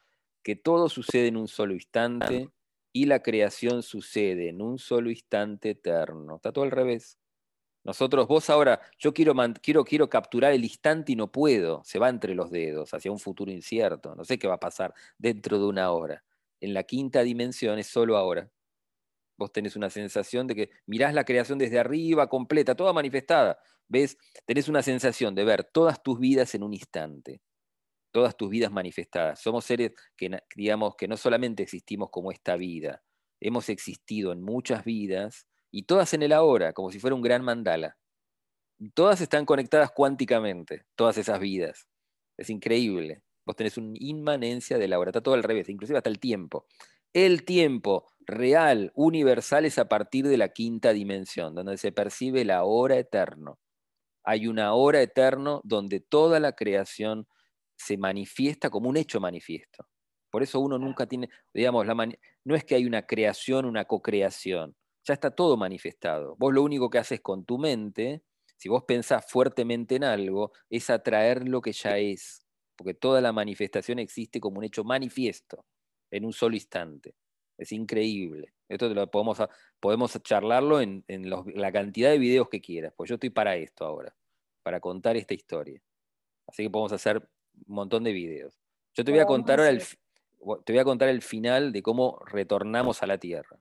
que 0.43 0.55
todo 0.55 0.89
sucede 0.89 1.25
en 1.25 1.37
un 1.37 1.47
solo 1.47 1.73
instante 1.73 2.51
y 2.93 3.05
la 3.07 3.23
creación 3.23 3.81
sucede 3.81 4.49
en 4.49 4.61
un 4.61 4.77
solo 4.77 5.09
instante 5.09 5.71
eterno. 5.71 6.35
Está 6.35 6.51
todo 6.51 6.65
al 6.65 6.71
revés. 6.71 7.17
Nosotros, 7.85 8.27
vos 8.27 8.49
ahora, 8.49 8.81
yo 8.97 9.13
quiero, 9.13 9.35
quiero, 9.61 9.85
quiero 9.85 10.09
capturar 10.09 10.53
el 10.53 10.63
instante 10.63 11.11
y 11.11 11.15
no 11.15 11.31
puedo, 11.31 11.83
se 11.85 11.99
va 11.99 12.09
entre 12.09 12.33
los 12.33 12.49
dedos 12.49 12.91
hacia 12.95 13.11
un 13.11 13.19
futuro 13.19 13.51
incierto, 13.51 14.15
no 14.15 14.25
sé 14.25 14.39
qué 14.39 14.47
va 14.47 14.55
a 14.55 14.59
pasar 14.59 14.91
dentro 15.19 15.59
de 15.59 15.65
una 15.65 15.91
hora. 15.91 16.23
En 16.59 16.73
la 16.73 16.81
quinta 16.83 17.21
dimensión 17.21 17.77
es 17.77 17.85
solo 17.85 18.17
ahora. 18.17 18.49
Vos 19.37 19.51
tenés 19.51 19.75
una 19.75 19.91
sensación 19.91 20.47
de 20.47 20.55
que 20.55 20.69
mirás 20.87 21.13
la 21.13 21.25
creación 21.25 21.59
desde 21.59 21.77
arriba, 21.77 22.27
completa, 22.27 22.73
toda 22.73 22.91
manifestada. 22.91 23.59
¿Ves? 23.87 24.17
Tenés 24.47 24.67
una 24.67 24.81
sensación 24.81 25.35
de 25.35 25.43
ver 25.43 25.63
todas 25.63 26.01
tus 26.01 26.19
vidas 26.19 26.55
en 26.55 26.63
un 26.63 26.73
instante, 26.73 27.43
todas 28.11 28.35
tus 28.35 28.49
vidas 28.49 28.71
manifestadas. 28.71 29.39
Somos 29.39 29.63
seres 29.63 29.91
que, 30.17 30.39
digamos, 30.55 30.95
que 30.95 31.07
no 31.07 31.17
solamente 31.17 31.61
existimos 31.61 32.09
como 32.09 32.31
esta 32.31 32.55
vida, 32.55 33.03
hemos 33.39 33.69
existido 33.69 34.31
en 34.31 34.41
muchas 34.41 34.83
vidas 34.85 35.47
y 35.75 35.83
todas 35.83 36.13
en 36.13 36.23
el 36.23 36.31
ahora, 36.31 36.71
como 36.71 36.89
si 36.89 36.99
fuera 36.99 37.15
un 37.15 37.21
gran 37.21 37.43
mandala. 37.43 37.97
todas 38.93 39.19
están 39.19 39.45
conectadas 39.45 39.91
cuánticamente, 39.91 40.85
todas 40.95 41.17
esas 41.17 41.37
vidas. 41.37 41.89
Es 42.37 42.49
increíble. 42.49 43.23
Vos 43.45 43.57
tenés 43.57 43.77
una 43.77 43.91
inmanencia 43.99 44.77
del 44.77 44.93
ahora, 44.93 45.09
está 45.09 45.19
todo 45.19 45.35
al 45.35 45.43
revés, 45.43 45.67
inclusive 45.67 45.97
hasta 45.97 46.09
el 46.09 46.19
tiempo. 46.19 46.65
El 47.11 47.43
tiempo 47.43 48.07
real, 48.21 48.93
universal, 48.95 49.65
es 49.65 49.77
a 49.77 49.89
partir 49.89 50.25
de 50.29 50.37
la 50.37 50.53
quinta 50.53 50.93
dimensión, 50.93 51.53
donde 51.53 51.77
se 51.77 51.91
percibe 51.91 52.45
la 52.45 52.63
hora 52.63 52.97
eterno. 52.97 53.59
Hay 54.23 54.47
una 54.47 54.73
hora 54.75 55.01
eterno 55.01 55.59
donde 55.65 55.99
toda 55.99 56.39
la 56.39 56.53
creación 56.53 57.27
se 57.75 57.97
manifiesta 57.97 58.69
como 58.69 58.87
un 58.87 58.95
hecho 58.95 59.19
manifiesto. 59.19 59.85
Por 60.31 60.41
eso 60.41 60.61
uno 60.61 60.79
nunca 60.79 61.05
tiene, 61.05 61.29
digamos, 61.53 61.85
la 61.85 61.95
no 62.45 62.55
es 62.55 62.63
que 62.63 62.75
hay 62.75 62.85
una 62.85 63.05
creación, 63.05 63.65
una 63.65 63.83
co-creación 63.83 64.73
ya 65.05 65.13
está 65.13 65.31
todo 65.31 65.55
manifestado. 65.55 66.35
Vos 66.37 66.53
lo 66.53 66.63
único 66.63 66.89
que 66.89 66.97
haces 66.97 67.21
con 67.21 67.45
tu 67.45 67.57
mente, 67.57 68.23
si 68.57 68.69
vos 68.69 68.83
pensás 68.83 69.25
fuertemente 69.29 69.95
en 69.95 70.03
algo, 70.03 70.51
es 70.69 70.89
atraer 70.89 71.47
lo 71.47 71.61
que 71.61 71.71
ya 71.71 71.97
es, 71.97 72.45
porque 72.75 72.93
toda 72.93 73.21
la 73.21 73.31
manifestación 73.31 73.99
existe 73.99 74.39
como 74.39 74.59
un 74.59 74.65
hecho 74.65 74.83
manifiesto, 74.83 75.65
en 76.11 76.25
un 76.25 76.33
solo 76.33 76.55
instante. 76.55 77.15
Es 77.57 77.71
increíble. 77.71 78.53
Esto 78.67 78.89
lo 78.89 79.09
podemos, 79.09 79.41
podemos 79.79 80.21
charlarlo 80.23 80.81
en, 80.81 81.03
la 81.07 81.71
cantidad 81.71 82.09
de 82.09 82.17
videos 82.17 82.49
que 82.49 82.61
quieras, 82.61 82.93
pues 82.97 83.09
yo 83.09 83.15
estoy 83.15 83.29
para 83.29 83.55
esto 83.55 83.85
ahora, 83.85 84.15
para 84.63 84.79
contar 84.79 85.15
esta 85.15 85.33
historia. 85.33 85.81
Así 86.47 86.63
que 86.63 86.69
podemos 86.69 86.91
hacer 86.91 87.17
un 87.67 87.75
montón 87.75 88.03
de 88.03 88.11
videos. 88.11 88.59
Yo 88.93 89.03
te 89.03 89.11
voy 89.11 89.19
a 89.19 89.25
contar 89.25 89.59
ahora 89.59 89.77
te 90.63 90.73
voy 90.73 90.79
a 90.79 90.83
contar 90.83 91.09
el 91.09 91.21
final 91.21 91.71
de 91.71 91.81
cómo 91.81 92.19
retornamos 92.25 93.01
a 93.01 93.07
la 93.07 93.17
Tierra. 93.17 93.59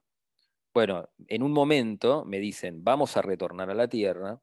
Bueno, 0.74 1.08
en 1.28 1.42
un 1.44 1.52
momento 1.52 2.24
me 2.24 2.40
dicen, 2.40 2.82
vamos 2.82 3.16
a 3.16 3.22
retornar 3.22 3.70
a 3.70 3.74
la 3.74 3.86
Tierra, 3.88 4.40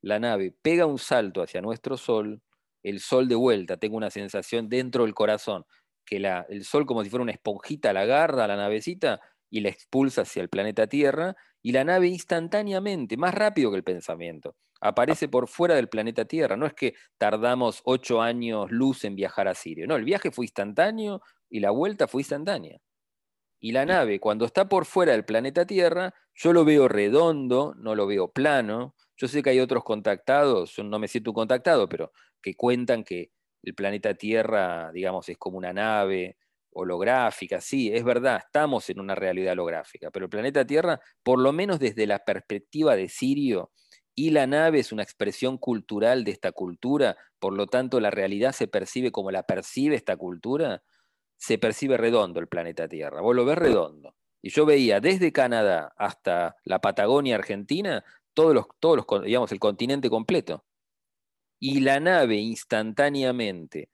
la 0.00 0.20
nave 0.20 0.54
pega 0.62 0.86
un 0.86 0.98
salto 0.98 1.42
hacia 1.42 1.60
nuestro 1.60 1.96
Sol, 1.96 2.40
el 2.84 3.00
Sol 3.00 3.26
de 3.28 3.34
vuelta, 3.34 3.76
tengo 3.78 3.96
una 3.96 4.10
sensación 4.10 4.68
dentro 4.68 5.04
del 5.04 5.14
corazón, 5.14 5.64
que 6.06 6.20
la, 6.20 6.46
el 6.48 6.64
Sol 6.64 6.86
como 6.86 7.02
si 7.02 7.10
fuera 7.10 7.24
una 7.24 7.32
esponjita 7.32 7.92
la 7.92 8.02
agarra 8.02 8.44
a 8.44 8.48
la 8.48 8.56
navecita 8.56 9.20
y 9.50 9.60
la 9.60 9.70
expulsa 9.70 10.22
hacia 10.22 10.42
el 10.42 10.48
planeta 10.48 10.86
Tierra, 10.86 11.34
y 11.62 11.72
la 11.72 11.84
nave 11.84 12.06
instantáneamente, 12.08 13.16
más 13.16 13.34
rápido 13.34 13.70
que 13.70 13.76
el 13.76 13.84
pensamiento, 13.84 14.56
aparece 14.80 15.28
por 15.28 15.48
fuera 15.48 15.74
del 15.74 15.88
planeta 15.88 16.24
Tierra. 16.24 16.56
No 16.56 16.66
es 16.66 16.74
que 16.74 16.94
tardamos 17.18 17.82
ocho 17.84 18.20
años 18.22 18.70
luz 18.70 19.04
en 19.04 19.16
viajar 19.16 19.48
a 19.48 19.54
Sirio, 19.54 19.86
no, 19.88 19.96
el 19.96 20.04
viaje 20.04 20.30
fue 20.30 20.44
instantáneo 20.44 21.22
y 21.50 21.58
la 21.60 21.70
vuelta 21.72 22.06
fue 22.06 22.22
instantánea. 22.22 22.78
Y 23.64 23.70
la 23.70 23.86
nave, 23.86 24.18
cuando 24.18 24.44
está 24.44 24.68
por 24.68 24.86
fuera 24.86 25.12
del 25.12 25.24
planeta 25.24 25.64
Tierra, 25.64 26.12
yo 26.34 26.52
lo 26.52 26.64
veo 26.64 26.88
redondo, 26.88 27.74
no 27.78 27.94
lo 27.94 28.08
veo 28.08 28.32
plano. 28.32 28.96
Yo 29.16 29.28
sé 29.28 29.40
que 29.40 29.50
hay 29.50 29.60
otros 29.60 29.84
contactados, 29.84 30.74
yo 30.74 30.82
no 30.82 30.98
me 30.98 31.06
siento 31.06 31.32
contactado, 31.32 31.88
pero 31.88 32.10
que 32.42 32.56
cuentan 32.56 33.04
que 33.04 33.30
el 33.62 33.74
planeta 33.76 34.14
Tierra, 34.14 34.90
digamos, 34.92 35.28
es 35.28 35.38
como 35.38 35.58
una 35.58 35.72
nave 35.72 36.38
holográfica. 36.72 37.60
Sí, 37.60 37.92
es 37.94 38.02
verdad, 38.02 38.38
estamos 38.44 38.90
en 38.90 38.98
una 38.98 39.14
realidad 39.14 39.52
holográfica, 39.52 40.10
pero 40.10 40.24
el 40.24 40.30
planeta 40.30 40.66
Tierra, 40.66 41.00
por 41.22 41.38
lo 41.38 41.52
menos 41.52 41.78
desde 41.78 42.08
la 42.08 42.18
perspectiva 42.24 42.96
de 42.96 43.08
Sirio, 43.08 43.70
y 44.16 44.30
la 44.30 44.48
nave 44.48 44.80
es 44.80 44.90
una 44.90 45.04
expresión 45.04 45.56
cultural 45.56 46.24
de 46.24 46.32
esta 46.32 46.50
cultura, 46.50 47.16
por 47.38 47.52
lo 47.54 47.68
tanto 47.68 48.00
la 48.00 48.10
realidad 48.10 48.50
se 48.50 48.66
percibe 48.66 49.12
como 49.12 49.30
la 49.30 49.44
percibe 49.44 49.94
esta 49.94 50.16
cultura, 50.16 50.82
se 51.42 51.58
percibe 51.58 51.96
redondo 51.96 52.38
el 52.38 52.46
planeta 52.46 52.86
Tierra. 52.86 53.20
Vos 53.20 53.34
lo 53.34 53.44
ves 53.44 53.58
redondo. 53.58 54.14
Y 54.40 54.50
yo 54.50 54.64
veía 54.64 55.00
desde 55.00 55.32
Canadá 55.32 55.92
hasta 55.96 56.54
la 56.62 56.80
Patagonia 56.80 57.34
Argentina, 57.34 58.04
todos 58.32 58.54
los, 58.54 58.66
todos 58.78 58.98
los, 58.98 59.24
digamos, 59.24 59.50
el 59.50 59.58
continente 59.58 60.08
completo. 60.08 60.64
Y 61.58 61.80
la 61.80 61.98
nave 61.98 62.36
instantáneamente 62.36 63.90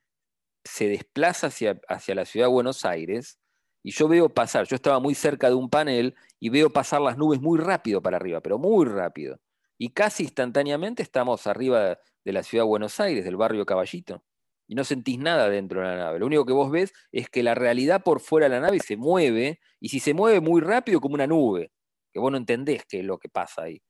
se 0.62 0.88
desplaza 0.88 1.46
hacia, 1.46 1.80
hacia 1.88 2.14
la 2.14 2.26
ciudad 2.26 2.48
de 2.48 2.52
Buenos 2.52 2.84
Aires 2.84 3.38
y 3.82 3.92
yo 3.92 4.08
veo 4.08 4.28
pasar, 4.28 4.66
yo 4.66 4.76
estaba 4.76 5.00
muy 5.00 5.14
cerca 5.14 5.48
de 5.48 5.54
un 5.54 5.70
panel 5.70 6.16
y 6.38 6.50
veo 6.50 6.68
pasar 6.68 7.00
las 7.00 7.16
nubes 7.16 7.40
muy 7.40 7.58
rápido 7.58 8.02
para 8.02 8.18
arriba, 8.18 8.42
pero 8.42 8.58
muy 8.58 8.84
rápido. 8.84 9.40
Y 9.78 9.92
casi 9.94 10.24
instantáneamente 10.24 11.02
estamos 11.02 11.46
arriba 11.46 11.98
de 12.26 12.32
la 12.34 12.42
ciudad 12.42 12.64
de 12.64 12.68
Buenos 12.68 13.00
Aires, 13.00 13.24
del 13.24 13.36
barrio 13.36 13.64
Caballito 13.64 14.22
y 14.68 14.74
no 14.74 14.84
sentís 14.84 15.18
nada 15.18 15.48
dentro 15.48 15.80
de 15.80 15.86
la 15.86 15.96
nave. 15.96 16.18
Lo 16.18 16.26
único 16.26 16.44
que 16.44 16.52
vos 16.52 16.70
ves 16.70 16.92
es 17.10 17.28
que 17.30 17.42
la 17.42 17.54
realidad 17.54 18.02
por 18.04 18.20
fuera 18.20 18.48
de 18.48 18.54
la 18.54 18.60
nave 18.60 18.78
se 18.80 18.96
mueve, 18.96 19.60
y 19.80 19.88
si 19.88 19.98
se 19.98 20.14
mueve 20.14 20.40
muy 20.40 20.60
rápido 20.60 21.00
como 21.00 21.14
una 21.14 21.26
nube, 21.26 21.72
que 22.12 22.20
vos 22.20 22.30
no 22.30 22.36
entendés 22.36 22.84
qué 22.86 23.00
es 23.00 23.04
lo 23.04 23.18
que 23.18 23.30
pasa 23.30 23.62
ahí. 23.62 23.82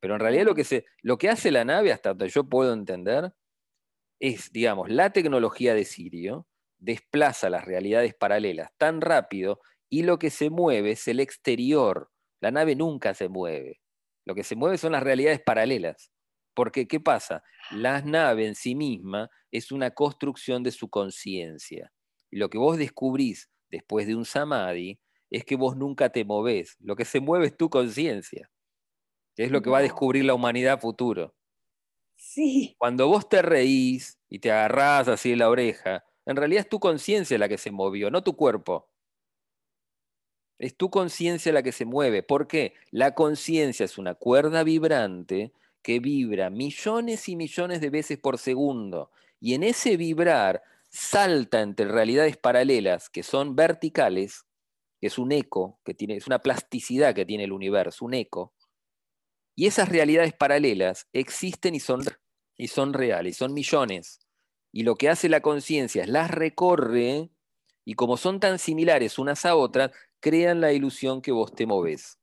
Pero 0.00 0.14
en 0.14 0.20
realidad 0.20 0.44
lo 0.44 0.54
que, 0.54 0.64
se, 0.64 0.86
lo 1.02 1.18
que 1.18 1.28
hace 1.28 1.50
la 1.50 1.64
nave, 1.64 1.92
hasta 1.92 2.10
donde 2.10 2.28
yo 2.28 2.44
puedo 2.44 2.72
entender, 2.72 3.32
es, 4.20 4.52
digamos, 4.52 4.88
la 4.88 5.10
tecnología 5.10 5.74
de 5.74 5.84
Sirio 5.84 6.46
desplaza 6.78 7.50
las 7.50 7.64
realidades 7.64 8.14
paralelas 8.14 8.70
tan 8.78 9.00
rápido 9.00 9.60
y 9.90 10.04
lo 10.04 10.18
que 10.18 10.30
se 10.30 10.50
mueve 10.50 10.92
es 10.92 11.08
el 11.08 11.20
exterior. 11.20 12.10
La 12.40 12.50
nave 12.52 12.76
nunca 12.76 13.14
se 13.14 13.28
mueve. 13.28 13.80
Lo 14.24 14.34
que 14.34 14.44
se 14.44 14.54
mueve 14.56 14.78
son 14.78 14.92
las 14.92 15.02
realidades 15.02 15.40
paralelas. 15.40 16.12
Porque, 16.54 16.86
¿qué 16.86 17.00
pasa? 17.00 17.42
La 17.70 18.02
nave 18.02 18.46
en 18.46 18.54
sí 18.54 18.74
misma 18.74 19.30
es 19.56 19.72
una 19.72 19.90
construcción 19.90 20.62
de 20.62 20.70
su 20.70 20.88
conciencia. 20.88 21.92
Y 22.30 22.36
lo 22.36 22.50
que 22.50 22.58
vos 22.58 22.76
descubrís 22.76 23.50
después 23.70 24.06
de 24.06 24.14
un 24.14 24.24
samadhi 24.24 24.98
es 25.30 25.44
que 25.44 25.56
vos 25.56 25.76
nunca 25.76 26.10
te 26.10 26.24
movés. 26.24 26.76
Lo 26.80 26.96
que 26.96 27.04
se 27.04 27.20
mueve 27.20 27.46
es 27.46 27.56
tu 27.56 27.70
conciencia. 27.70 28.50
es 29.36 29.50
lo 29.50 29.60
que 29.60 29.70
va 29.70 29.78
a 29.78 29.82
descubrir 29.82 30.24
la 30.24 30.34
humanidad 30.34 30.80
futuro. 30.80 31.34
Sí. 32.14 32.74
Cuando 32.78 33.08
vos 33.08 33.28
te 33.28 33.42
reís 33.42 34.18
y 34.28 34.38
te 34.38 34.50
agarrás 34.50 35.08
así 35.08 35.30
de 35.30 35.36
la 35.36 35.50
oreja, 35.50 36.04
en 36.24 36.36
realidad 36.36 36.62
es 36.62 36.68
tu 36.68 36.80
conciencia 36.80 37.38
la 37.38 37.48
que 37.48 37.58
se 37.58 37.70
movió, 37.70 38.10
no 38.10 38.22
tu 38.22 38.34
cuerpo. 38.34 38.88
Es 40.58 40.76
tu 40.76 40.88
conciencia 40.90 41.52
la 41.52 41.62
que 41.62 41.72
se 41.72 41.84
mueve. 41.84 42.22
¿Por 42.22 42.48
qué? 42.48 42.72
La 42.90 43.14
conciencia 43.14 43.84
es 43.84 43.98
una 43.98 44.14
cuerda 44.14 44.64
vibrante 44.64 45.52
que 45.82 46.00
vibra 46.00 46.50
millones 46.50 47.28
y 47.28 47.36
millones 47.36 47.80
de 47.80 47.90
veces 47.90 48.18
por 48.18 48.38
segundo. 48.38 49.10
Y 49.40 49.54
en 49.54 49.62
ese 49.62 49.96
vibrar 49.96 50.62
salta 50.88 51.60
entre 51.60 51.86
realidades 51.88 52.36
paralelas 52.36 53.10
que 53.10 53.22
son 53.22 53.56
verticales, 53.56 54.46
que 55.00 55.08
es 55.08 55.18
un 55.18 55.32
eco, 55.32 55.80
que 55.84 55.94
tiene, 55.94 56.16
es 56.16 56.26
una 56.26 56.38
plasticidad 56.40 57.14
que 57.14 57.26
tiene 57.26 57.44
el 57.44 57.52
universo, 57.52 58.04
un 58.04 58.14
eco. 58.14 58.54
Y 59.54 59.66
esas 59.66 59.88
realidades 59.88 60.34
paralelas 60.34 61.08
existen 61.12 61.74
y 61.74 61.80
son, 61.80 62.02
y 62.56 62.68
son 62.68 62.92
reales, 62.92 63.36
son 63.36 63.54
millones. 63.54 64.20
Y 64.72 64.82
lo 64.82 64.96
que 64.96 65.08
hace 65.08 65.28
la 65.28 65.40
conciencia 65.40 66.02
es 66.02 66.08
las 66.08 66.30
recorre 66.30 67.30
Y 67.84 67.94
como 67.94 68.16
son 68.16 68.40
tan 68.40 68.58
similares 68.58 69.18
unas 69.18 69.46
a 69.46 69.56
otras, 69.56 69.92
crean 70.20 70.60
la 70.60 70.72
ilusión 70.72 71.22
que 71.22 71.32
vos 71.32 71.54
te 71.54 71.66
movés. 71.66 72.18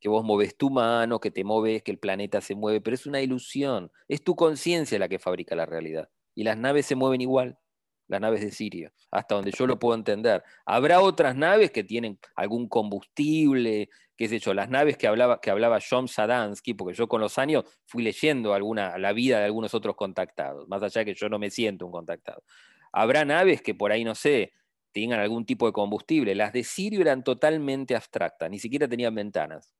Que 0.00 0.08
vos 0.08 0.24
moves 0.24 0.56
tu 0.56 0.70
mano, 0.70 1.20
que 1.20 1.30
te 1.30 1.44
moves, 1.44 1.82
que 1.82 1.90
el 1.90 1.98
planeta 1.98 2.40
se 2.40 2.54
mueve, 2.54 2.80
pero 2.80 2.94
es 2.94 3.06
una 3.06 3.20
ilusión. 3.20 3.92
Es 4.08 4.22
tu 4.24 4.36
conciencia 4.36 4.98
la 4.98 5.08
que 5.08 5.18
fabrica 5.18 5.56
la 5.56 5.66
realidad. 5.66 6.08
Y 6.38 6.44
las 6.44 6.56
naves 6.56 6.86
se 6.86 6.94
mueven 6.94 7.20
igual 7.20 7.58
las 8.06 8.20
naves 8.20 8.42
de 8.42 8.52
Sirio, 8.52 8.92
hasta 9.10 9.34
donde 9.34 9.50
yo 9.50 9.66
lo 9.66 9.80
puedo 9.80 9.96
entender. 9.96 10.44
Habrá 10.64 11.00
otras 11.00 11.34
naves 11.34 11.72
que 11.72 11.82
tienen 11.82 12.16
algún 12.36 12.68
combustible, 12.68 13.88
qué 14.16 14.28
sé 14.28 14.38
yo, 14.38 14.54
las 14.54 14.70
naves 14.70 14.96
que 14.96 15.08
hablaba, 15.08 15.40
que 15.40 15.50
hablaba 15.50 15.80
John 15.80 16.06
Sadansky, 16.06 16.74
porque 16.74 16.94
yo 16.94 17.08
con 17.08 17.20
los 17.20 17.38
años 17.38 17.64
fui 17.86 18.04
leyendo 18.04 18.54
alguna, 18.54 18.98
la 18.98 19.12
vida 19.12 19.40
de 19.40 19.46
algunos 19.46 19.74
otros 19.74 19.96
contactados, 19.96 20.68
más 20.68 20.80
allá 20.84 21.04
que 21.04 21.12
yo 21.12 21.28
no 21.28 21.40
me 21.40 21.50
siento 21.50 21.86
un 21.86 21.90
contactado. 21.90 22.44
Habrá 22.92 23.24
naves 23.24 23.60
que 23.60 23.74
por 23.74 23.90
ahí, 23.90 24.04
no 24.04 24.14
sé, 24.14 24.52
tengan 24.92 25.18
algún 25.18 25.44
tipo 25.44 25.66
de 25.66 25.72
combustible. 25.72 26.36
Las 26.36 26.52
de 26.52 26.62
Sirio 26.62 27.00
eran 27.00 27.24
totalmente 27.24 27.96
abstractas, 27.96 28.48
ni 28.48 28.60
siquiera 28.60 28.86
tenían 28.86 29.12
ventanas. 29.12 29.72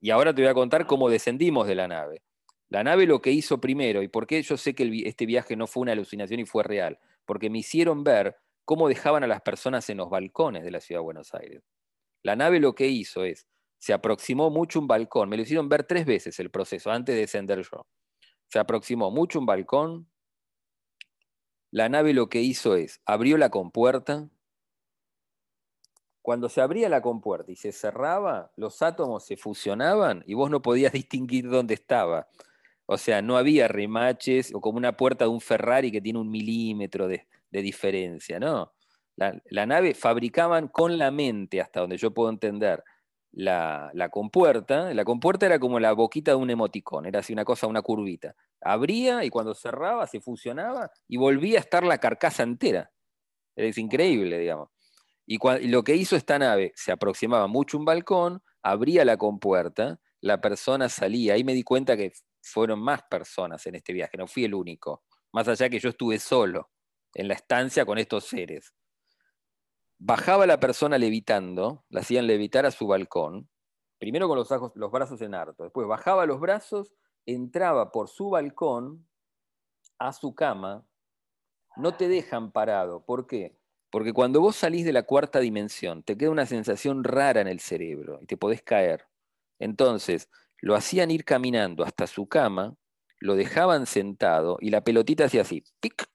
Y 0.00 0.10
ahora 0.10 0.32
te 0.32 0.40
voy 0.40 0.52
a 0.52 0.54
contar 0.54 0.86
cómo 0.86 1.10
descendimos 1.10 1.66
de 1.66 1.74
la 1.74 1.88
nave. 1.88 2.22
La 2.74 2.82
nave 2.82 3.06
lo 3.06 3.22
que 3.22 3.30
hizo 3.30 3.60
primero, 3.60 4.02
y 4.02 4.08
por 4.08 4.26
qué 4.26 4.42
yo 4.42 4.56
sé 4.56 4.74
que 4.74 5.04
este 5.04 5.26
viaje 5.26 5.54
no 5.54 5.68
fue 5.68 5.82
una 5.82 5.92
alucinación 5.92 6.40
y 6.40 6.44
fue 6.44 6.64
real, 6.64 6.98
porque 7.24 7.48
me 7.48 7.58
hicieron 7.58 8.02
ver 8.02 8.36
cómo 8.64 8.88
dejaban 8.88 9.22
a 9.22 9.28
las 9.28 9.42
personas 9.42 9.88
en 9.90 9.98
los 9.98 10.10
balcones 10.10 10.64
de 10.64 10.72
la 10.72 10.80
ciudad 10.80 10.98
de 10.98 11.04
Buenos 11.04 11.32
Aires. 11.34 11.62
La 12.24 12.34
nave 12.34 12.58
lo 12.58 12.74
que 12.74 12.88
hizo 12.88 13.22
es, 13.22 13.46
se 13.78 13.92
aproximó 13.92 14.50
mucho 14.50 14.80
un 14.80 14.88
balcón, 14.88 15.28
me 15.28 15.36
lo 15.36 15.44
hicieron 15.44 15.68
ver 15.68 15.84
tres 15.84 16.04
veces 16.04 16.40
el 16.40 16.50
proceso 16.50 16.90
antes 16.90 17.14
de 17.14 17.20
descender 17.20 17.62
yo. 17.62 17.86
Se 18.48 18.58
aproximó 18.58 19.12
mucho 19.12 19.38
un 19.38 19.46
balcón, 19.46 20.10
la 21.70 21.88
nave 21.88 22.12
lo 22.12 22.28
que 22.28 22.40
hizo 22.40 22.74
es, 22.74 23.00
abrió 23.06 23.38
la 23.38 23.50
compuerta, 23.50 24.28
cuando 26.22 26.48
se 26.48 26.60
abría 26.60 26.88
la 26.88 27.02
compuerta 27.02 27.52
y 27.52 27.54
se 27.54 27.70
cerraba, 27.70 28.50
los 28.56 28.82
átomos 28.82 29.24
se 29.24 29.36
fusionaban 29.36 30.24
y 30.26 30.34
vos 30.34 30.50
no 30.50 30.60
podías 30.60 30.92
distinguir 31.04 31.48
dónde 31.48 31.74
estaba. 31.74 32.26
O 32.86 32.98
sea, 32.98 33.22
no 33.22 33.36
había 33.36 33.68
remaches 33.68 34.54
o 34.54 34.60
como 34.60 34.78
una 34.78 34.96
puerta 34.96 35.24
de 35.24 35.30
un 35.30 35.40
Ferrari 35.40 35.90
que 35.90 36.00
tiene 36.00 36.18
un 36.18 36.30
milímetro 36.30 37.08
de, 37.08 37.26
diferencia, 37.50 38.40
¿no? 38.40 38.72
La, 39.16 39.66
nave 39.66 39.94
fabricaban 39.94 40.66
con 40.66 40.98
la 40.98 41.12
mente, 41.12 41.60
hasta 41.60 41.80
donde 41.80 41.96
yo 41.96 42.12
puedo 42.12 42.30
entender, 42.30 42.82
la, 43.30 43.90
la, 43.94 44.08
compuerta. 44.08 44.92
La 44.92 45.04
compuerta 45.04 45.46
era 45.46 45.60
como 45.60 45.78
la 45.78 45.92
boquita 45.92 46.32
de 46.32 46.36
un 46.36 46.50
emoticón, 46.50 47.06
era 47.06 47.20
así 47.20 47.32
una 47.32 47.44
cosa, 47.44 47.68
una 47.68 47.80
curvita. 47.80 48.34
Abría 48.60 49.24
y 49.24 49.30
cuando 49.30 49.54
cerraba 49.54 50.06
se 50.08 50.20
fusionaba 50.20 50.90
y 51.06 51.16
volvía 51.16 51.58
a 51.58 51.60
estar 51.60 51.84
la 51.84 51.98
carcasa 51.98 52.42
entera. 52.42 52.90
Es 53.54 53.78
increíble, 53.78 54.38
digamos. 54.38 54.70
Y, 55.26 55.38
y 55.62 55.68
lo 55.68 55.84
que 55.84 55.94
hizo 55.94 56.16
esta 56.16 56.38
nave, 56.38 56.72
se 56.74 56.90
aproximaba 56.90 57.46
mucho 57.46 57.78
un 57.78 57.84
balcón, 57.84 58.42
abría 58.62 59.04
la 59.04 59.16
compuerta, 59.16 60.00
la 60.20 60.40
persona 60.40 60.88
salía. 60.88 61.34
Ahí 61.34 61.44
me 61.44 61.54
di 61.54 61.62
cuenta 61.62 61.96
que 61.96 62.12
fueron 62.44 62.80
más 62.80 63.02
personas 63.04 63.66
en 63.66 63.74
este 63.74 63.92
viaje, 63.92 64.16
no 64.16 64.26
fui 64.26 64.44
el 64.44 64.54
único. 64.54 65.02
Más 65.32 65.48
allá 65.48 65.68
que 65.68 65.78
yo 65.78 65.88
estuve 65.88 66.18
solo 66.18 66.70
en 67.14 67.28
la 67.28 67.34
estancia 67.34 67.84
con 67.84 67.98
estos 67.98 68.24
seres. 68.24 68.74
Bajaba 69.98 70.46
la 70.46 70.60
persona 70.60 70.98
levitando, 70.98 71.84
la 71.88 72.00
hacían 72.00 72.26
levitar 72.26 72.66
a 72.66 72.70
su 72.70 72.86
balcón, 72.86 73.48
primero 73.98 74.28
con 74.28 74.36
los, 74.36 74.48
los 74.74 74.90
brazos 74.90 75.20
en 75.22 75.34
harto, 75.34 75.62
después 75.62 75.86
bajaba 75.86 76.26
los 76.26 76.40
brazos, 76.40 76.92
entraba 77.26 77.90
por 77.90 78.08
su 78.08 78.30
balcón 78.30 79.06
a 79.98 80.12
su 80.12 80.34
cama, 80.34 80.86
no 81.76 81.94
te 81.96 82.08
dejan 82.08 82.52
parado. 82.52 83.04
¿Por 83.04 83.26
qué? 83.26 83.56
Porque 83.90 84.12
cuando 84.12 84.40
vos 84.40 84.56
salís 84.56 84.84
de 84.84 84.92
la 84.92 85.04
cuarta 85.04 85.40
dimensión, 85.40 86.02
te 86.02 86.16
queda 86.16 86.30
una 86.30 86.46
sensación 86.46 87.04
rara 87.04 87.40
en 87.40 87.48
el 87.48 87.60
cerebro 87.60 88.18
y 88.20 88.26
te 88.26 88.36
podés 88.36 88.62
caer. 88.62 89.06
Entonces, 89.58 90.28
lo 90.64 90.74
hacían 90.74 91.10
ir 91.10 91.26
caminando 91.26 91.84
hasta 91.84 92.06
su 92.06 92.26
cama, 92.26 92.74
lo 93.20 93.36
dejaban 93.36 93.84
sentado 93.84 94.56
y 94.60 94.70
la 94.70 94.82
pelotita 94.82 95.26
hacía 95.26 95.42
así, 95.42 95.62
¡pic! 95.78 96.06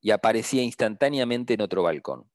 y 0.00 0.12
aparecía 0.12 0.62
instantáneamente 0.62 1.54
en 1.54 1.62
otro 1.62 1.82
balcón. 1.82 2.30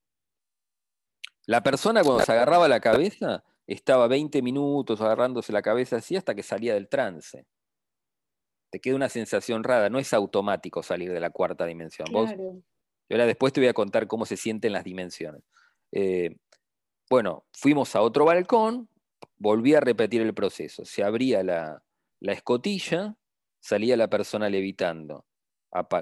La 1.45 1.63
persona 1.63 2.03
cuando 2.03 2.21
se 2.25 2.33
agarraba 2.33 2.67
la 2.67 2.81
cabeza 2.81 3.45
estaba 3.65 4.09
20 4.09 4.41
minutos 4.41 4.99
agarrándose 4.99 5.53
la 5.53 5.61
cabeza 5.61 5.95
así 5.95 6.17
hasta 6.17 6.35
que 6.35 6.43
salía 6.43 6.73
del 6.73 6.89
trance. 6.89 7.45
Te 8.69 8.81
queda 8.81 8.95
una 8.95 9.07
sensación 9.07 9.63
rara, 9.63 9.89
no 9.89 9.99
es 9.99 10.13
automático 10.13 10.83
salir 10.83 11.13
de 11.13 11.21
la 11.21 11.29
cuarta 11.29 11.65
dimensión. 11.65 12.09
Vos, 12.11 12.29
y 12.29 13.13
ahora 13.13 13.25
después 13.25 13.53
te 13.53 13.61
voy 13.61 13.69
a 13.69 13.73
contar 13.73 14.07
cómo 14.07 14.25
se 14.25 14.35
sienten 14.35 14.73
las 14.73 14.83
dimensiones. 14.83 15.43
Eh, 15.93 16.35
bueno, 17.09 17.45
fuimos 17.53 17.95
a 17.95 18.01
otro 18.01 18.25
balcón, 18.25 18.89
volví 19.43 19.75
a 19.75 19.81
repetir 19.81 20.21
el 20.21 20.33
proceso. 20.33 20.85
Se 20.85 21.03
abría 21.03 21.43
la, 21.43 21.83
escotilla, 22.21 23.17
salía 23.59 23.97
la 23.97 24.09
persona 24.09 24.49
levitando, 24.49 25.25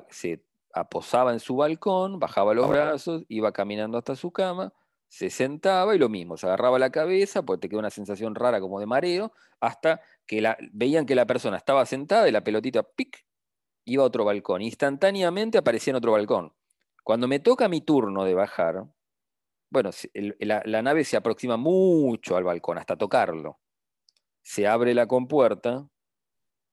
se 0.10 0.46
aposaba 0.74 1.34
en 1.34 1.40
su 1.40 1.56
balcón, 1.56 2.20
bajaba 2.20 2.54
los 2.54 2.70
brazos, 2.70 3.24
iba 3.30 3.52
caminando 3.52 3.98
hasta 3.98 4.16
su 4.16 4.32
cama, 4.32 4.72
se 5.08 5.32
sentaba 5.32 5.96
y 5.96 5.98
lo 5.98 6.08
mismo, 6.08 6.38
se 6.38 6.46
agarraba 6.46 6.78
la 6.78 6.92
cabeza, 6.92 7.42
porque 7.42 7.62
te 7.62 7.70
quedó 7.70 7.80
una 7.80 7.90
sensación 7.90 8.36
rara 8.36 8.62
como 8.62 8.80
de 8.80 8.86
mareo, 8.86 9.34
hasta 9.60 10.02
que 10.28 10.40
la, 10.40 10.56
veían 10.72 11.08
que 11.08 11.16
la 11.16 11.26
persona 11.26 11.58
estaba 11.58 11.88
sentada 11.88 12.30
y 12.30 12.32
la 12.32 12.44
pelotita, 12.44 12.84
pic, 12.84 13.26
iba 13.86 14.04
a 14.04 14.06
otro 14.06 14.24
balcón. 14.24 14.62
Instantáneamente 14.62 15.58
aparecía 15.58 15.92
en 15.92 15.98
otro 15.98 16.12
balcón. 16.12 16.54
Cuando 17.04 17.28
me 17.28 17.40
toca 17.40 17.68
mi 17.68 17.82
turno 17.82 18.24
de 18.24 18.36
bajar, 18.36 18.86
bueno, 19.72 19.90
la, 20.40 20.82
nave 20.82 21.06
se 21.06 21.16
aproxima 21.16 21.56
mucho 21.56 22.36
al 22.36 22.44
balcón, 22.44 22.78
hasta 22.78 22.98
tocarlo. 22.98 23.60
Se 24.44 24.68
abre 24.68 24.94
la 24.94 25.08
compuerta, 25.08 25.88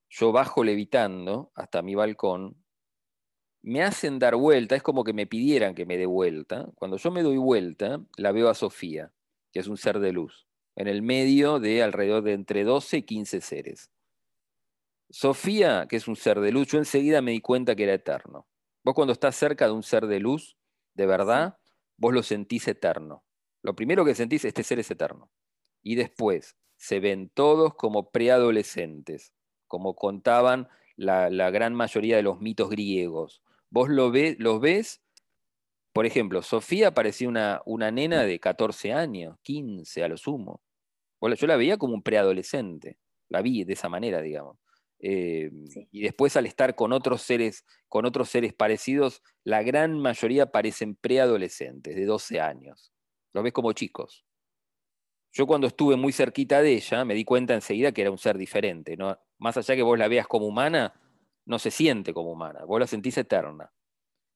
yo 0.09 0.31
bajo 0.33 0.63
levitando 0.63 1.51
hasta 1.55 1.81
mi 1.81 1.95
balcón, 1.95 2.61
me 3.61 3.83
hacen 3.83 4.19
dar 4.19 4.35
vuelta, 4.35 4.75
es 4.75 4.83
como 4.83 5.03
que 5.03 5.13
me 5.13 5.27
pidieran 5.27 5.75
que 5.75 5.85
me 5.85 5.97
dé 5.97 6.05
vuelta. 6.05 6.69
Cuando 6.75 6.97
yo 6.97 7.09
me 7.11 7.23
doy 7.23 7.37
vuelta, 7.37 8.01
la 8.17 8.31
veo 8.31 8.49
a 8.49 8.53
Sofía, 8.53 9.13
que 9.51 9.59
es 9.59 9.67
un 9.67 9.77
ser 9.77 9.99
de 9.99 10.11
luz, 10.11 10.47
en 10.75 10.87
el 10.87 11.01
medio 11.01 11.59
de 11.59 11.81
alrededor 11.83 12.23
de 12.23 12.33
entre 12.33 12.65
12 12.65 12.97
y 12.97 13.03
15 13.03 13.41
seres. 13.41 13.91
Sofía, 15.09 15.87
que 15.87 15.95
es 15.95 16.07
un 16.07 16.17
ser 16.17 16.39
de 16.41 16.51
luz, 16.51 16.67
yo 16.67 16.77
enseguida 16.79 17.21
me 17.21 17.31
di 17.31 17.39
cuenta 17.39 17.75
que 17.75 17.83
era 17.83 17.93
eterno. 17.93 18.47
Vos 18.83 18.93
cuando 18.93 19.13
estás 19.13 19.35
cerca 19.35 19.67
de 19.67 19.71
un 19.71 19.83
ser 19.83 20.07
de 20.07 20.19
luz, 20.19 20.57
de 20.95 21.05
verdad, 21.05 21.58
vos 21.99 22.13
lo 22.13 22.23
sentís 22.23 22.67
eterno. 22.67 23.23
Lo 23.61 23.75
primero 23.75 24.05
que 24.05 24.15
sentís, 24.15 24.45
este 24.45 24.63
ser 24.63 24.79
es 24.79 24.89
eterno. 24.89 25.29
Y 25.83 25.95
después 25.95 26.57
se 26.77 26.99
ven 26.99 27.29
todos 27.29 27.75
como 27.75 28.09
preadolescentes, 28.09 29.33
como 29.67 29.95
contaban 29.95 30.69
la, 30.95 31.29
gran 31.51 31.75
mayoría 31.75 32.15
de 32.15 32.23
los 32.23 32.39
mitos 32.39 32.69
griegos. 32.69 33.43
Vos 33.69 33.89
lo 33.89 34.11
los 34.37 34.61
ves, 34.61 35.01
por 35.93 36.05
ejemplo, 36.05 36.41
Sofía 36.41 36.93
parecía 36.93 37.27
una, 37.27 37.61
una 37.65 37.91
nena 37.91 38.23
de 38.23 38.39
14 38.39 38.93
años, 38.93 39.37
15 39.43 40.03
a 40.03 40.07
lo 40.07 40.17
sumo. 40.17 40.61
Yo 41.21 41.47
la 41.47 41.57
veía 41.57 41.77
como 41.77 41.93
un 41.93 42.01
preadolescente, 42.01 42.97
la 43.27 43.41
vi 43.41 43.65
de 43.65 43.73
esa 43.73 43.89
manera, 43.89 44.21
digamos. 44.21 44.57
Eh, 45.01 45.49
y 45.91 46.01
después 46.01 46.35
al 46.35 46.45
estar 46.45 46.75
con 46.75 46.91
otros 46.91 47.21
seres, 47.21 47.65
con 47.87 48.05
otros 48.05 48.29
seres 48.29 48.53
parecidos, 48.53 49.23
la 49.43 49.63
gran 49.63 49.97
mayoría 49.99 50.51
parecen 50.51 50.95
preadolescentes, 50.95 51.95
de 51.95 52.05
12 52.05 52.41
años. 52.41 52.91
Lo 53.33 53.43
ves 53.43 53.53
como 53.53 53.73
chicos. 53.73 54.25
Yo 55.31 55.47
cuando 55.47 55.67
estuve 55.67 55.95
muy 55.95 56.11
cerquita 56.11 56.61
de 56.61 56.73
ella, 56.73 57.05
me 57.05 57.13
di 57.13 57.23
cuenta 57.23 57.53
enseguida 57.53 57.91
que 57.91 58.01
era 58.01 58.11
un 58.11 58.17
ser 58.17 58.37
diferente. 58.37 58.97
¿no? 58.97 59.17
Más 59.37 59.57
allá 59.57 59.75
que 59.75 59.83
vos 59.83 59.97
la 59.97 60.07
veas 60.07 60.27
como 60.27 60.47
humana, 60.47 60.93
no 61.45 61.59
se 61.59 61.71
siente 61.71 62.13
como 62.13 62.31
humana, 62.31 62.65
vos 62.65 62.79
la 62.79 62.87
sentís 62.87 63.17
eterna. 63.17 63.71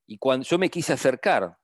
Y 0.05 0.17
cuando 0.17 0.45
yo 0.45 0.57
me 0.57 0.69
quise 0.69 0.93
acercar, 0.93 1.57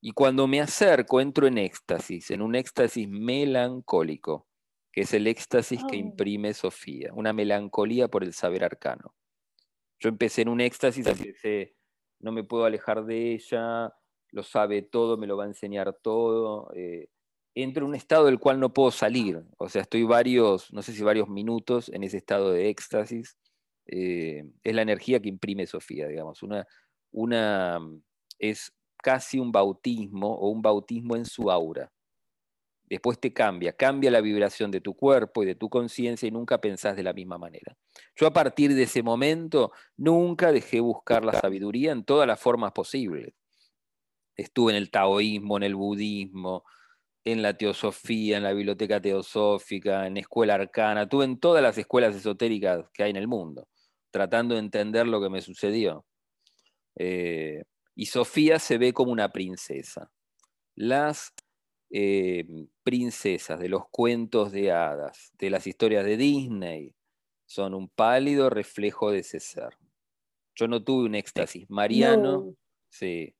y 0.00 0.12
cuando 0.12 0.48
me 0.48 0.60
acerco 0.60 1.20
entro 1.20 1.46
en 1.46 1.58
éxtasis, 1.58 2.32
en 2.32 2.42
un 2.42 2.56
éxtasis 2.56 3.08
melancólico 3.08 4.48
que 4.92 5.02
es 5.02 5.14
el 5.14 5.26
éxtasis 5.26 5.82
que 5.88 5.96
imprime 5.96 6.52
Sofía, 6.52 7.12
una 7.14 7.32
melancolía 7.32 8.08
por 8.08 8.22
el 8.22 8.34
saber 8.34 8.62
arcano. 8.62 9.14
Yo 9.98 10.10
empecé 10.10 10.42
en 10.42 10.48
un 10.48 10.60
éxtasis, 10.60 11.06
así 11.06 11.32
que 11.42 11.74
no 12.20 12.30
me 12.30 12.44
puedo 12.44 12.66
alejar 12.66 13.04
de 13.04 13.32
ella, 13.32 13.94
lo 14.30 14.42
sabe 14.42 14.82
todo, 14.82 15.16
me 15.16 15.26
lo 15.26 15.36
va 15.36 15.44
a 15.44 15.48
enseñar 15.48 15.94
todo. 16.02 16.70
Eh, 16.74 17.08
entro 17.54 17.84
en 17.84 17.90
un 17.90 17.94
estado 17.94 18.26
del 18.26 18.38
cual 18.38 18.60
no 18.60 18.72
puedo 18.72 18.90
salir, 18.90 19.42
o 19.58 19.68
sea, 19.68 19.82
estoy 19.82 20.04
varios, 20.04 20.72
no 20.72 20.82
sé 20.82 20.92
si 20.92 21.02
varios 21.02 21.28
minutos 21.28 21.88
en 21.88 22.02
ese 22.02 22.18
estado 22.18 22.50
de 22.52 22.68
éxtasis. 22.68 23.38
Eh, 23.86 24.44
es 24.62 24.74
la 24.74 24.82
energía 24.82 25.20
que 25.20 25.28
imprime 25.28 25.66
Sofía, 25.66 26.06
digamos, 26.06 26.42
una, 26.42 26.66
una, 27.10 27.80
es 28.38 28.72
casi 29.02 29.38
un 29.38 29.52
bautismo 29.52 30.34
o 30.34 30.50
un 30.50 30.62
bautismo 30.62 31.16
en 31.16 31.24
su 31.24 31.50
aura 31.50 31.91
después 32.88 33.18
te 33.18 33.32
cambia, 33.32 33.72
cambia 33.72 34.10
la 34.10 34.20
vibración 34.20 34.70
de 34.70 34.80
tu 34.80 34.94
cuerpo 34.94 35.42
y 35.42 35.46
de 35.46 35.54
tu 35.54 35.68
conciencia 35.68 36.26
y 36.26 36.30
nunca 36.30 36.60
pensás 36.60 36.96
de 36.96 37.02
la 37.02 37.12
misma 37.12 37.38
manera. 37.38 37.76
Yo 38.16 38.26
a 38.26 38.32
partir 38.32 38.74
de 38.74 38.82
ese 38.82 39.02
momento 39.02 39.72
nunca 39.96 40.52
dejé 40.52 40.80
buscar 40.80 41.24
la 41.24 41.32
sabiduría 41.32 41.92
en 41.92 42.04
todas 42.04 42.26
las 42.26 42.40
formas 42.40 42.72
posibles. 42.72 43.34
estuve 44.36 44.72
en 44.72 44.78
el 44.78 44.90
taoísmo, 44.90 45.56
en 45.58 45.62
el 45.62 45.74
budismo, 45.74 46.64
en 47.24 47.42
la 47.42 47.56
teosofía, 47.56 48.36
en 48.36 48.42
la 48.42 48.52
biblioteca 48.52 49.00
teosófica, 49.00 50.06
en 50.06 50.16
escuela 50.16 50.54
arcana, 50.54 51.02
estuve 51.02 51.24
en 51.24 51.38
todas 51.38 51.62
las 51.62 51.78
escuelas 51.78 52.16
esotéricas 52.16 52.84
que 52.92 53.04
hay 53.04 53.10
en 53.10 53.16
el 53.16 53.28
mundo, 53.28 53.68
tratando 54.10 54.54
de 54.54 54.60
entender 54.60 55.06
lo 55.06 55.20
que 55.20 55.30
me 55.30 55.40
sucedió. 55.40 56.04
Eh, 56.96 57.62
y 57.94 58.06
Sofía 58.06 58.58
se 58.58 58.78
ve 58.78 58.92
como 58.92 59.12
una 59.12 59.30
princesa. 59.30 60.10
Las 60.74 61.32
eh, 61.94 62.46
princesas 62.82 63.60
de 63.60 63.68
los 63.68 63.86
cuentos 63.90 64.50
de 64.50 64.72
hadas, 64.72 65.30
de 65.38 65.50
las 65.50 65.66
historias 65.66 66.06
de 66.06 66.16
Disney, 66.16 66.94
son 67.44 67.74
un 67.74 67.88
pálido 67.90 68.48
reflejo 68.48 69.10
de 69.10 69.18
ese 69.18 69.40
ser. 69.40 69.76
Yo 70.54 70.68
no 70.68 70.82
tuve 70.82 71.04
un 71.04 71.14
éxtasis 71.14 71.68
mariano, 71.68 72.56
sí, 72.88 73.34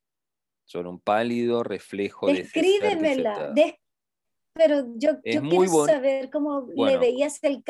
son 0.64 0.86
un 0.86 1.00
pálido 1.00 1.62
reflejo 1.62 2.26
de 2.26 2.40
ese 2.40 2.60
ser. 2.60 3.54
pero 4.54 4.84
yo, 4.96 5.12
yo 5.24 5.40
quiero 5.40 5.86
saber 5.86 6.30
cómo 6.30 6.68
le 6.76 6.98
veías 6.98 7.42
el, 7.42 7.64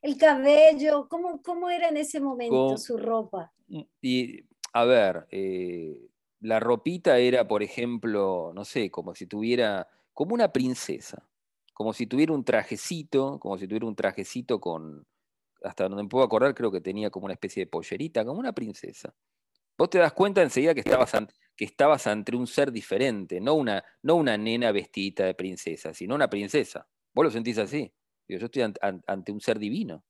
el 0.00 0.16
cabello, 0.16 1.08
cómo, 1.10 1.42
cómo 1.42 1.68
era 1.68 1.88
en 1.88 1.98
ese 1.98 2.20
momento 2.20 2.78
su 2.78 2.96
ropa. 2.96 3.52
Y, 4.00 4.44
a 4.72 4.84
ver, 4.84 5.26
eh, 5.30 6.08
la 6.40 6.58
ropita 6.58 7.18
era, 7.18 7.46
por 7.46 7.62
ejemplo, 7.62 8.52
no 8.54 8.64
sé, 8.64 8.90
como 8.90 9.14
si 9.14 9.26
tuviera, 9.26 9.86
como 10.12 10.34
una 10.34 10.52
princesa, 10.52 11.28
como 11.72 11.92
si 11.92 12.06
tuviera 12.06 12.32
un 12.32 12.44
trajecito, 12.44 13.38
como 13.40 13.58
si 13.58 13.66
tuviera 13.66 13.86
un 13.86 13.96
trajecito 13.96 14.60
con, 14.60 15.06
hasta 15.62 15.84
donde 15.84 16.02
me 16.02 16.08
puedo 16.08 16.24
acordar, 16.24 16.54
creo 16.54 16.70
que 16.70 16.80
tenía 16.80 17.10
como 17.10 17.26
una 17.26 17.34
especie 17.34 17.64
de 17.64 17.70
pollerita, 17.70 18.24
como 18.24 18.40
una 18.40 18.52
princesa. 18.52 19.14
Vos 19.76 19.90
te 19.90 19.98
das 19.98 20.12
cuenta 20.12 20.42
enseguida 20.42 20.74
que 20.74 20.80
estabas, 20.80 21.12
que 21.56 21.64
estabas 21.64 22.06
ante 22.06 22.36
un 22.36 22.46
ser 22.46 22.70
diferente, 22.70 23.40
no 23.40 23.54
una, 23.54 23.82
no 24.02 24.16
una 24.16 24.36
nena 24.36 24.70
vestidita 24.70 25.24
de 25.24 25.34
princesa, 25.34 25.94
sino 25.94 26.14
una 26.14 26.28
princesa. 26.28 26.86
Vos 27.14 27.24
lo 27.24 27.30
sentís 27.30 27.58
así. 27.58 27.92
Yo 28.28 28.38
estoy 28.38 28.62
ante 28.62 29.32
un 29.32 29.40
ser 29.40 29.58
divino 29.58 30.04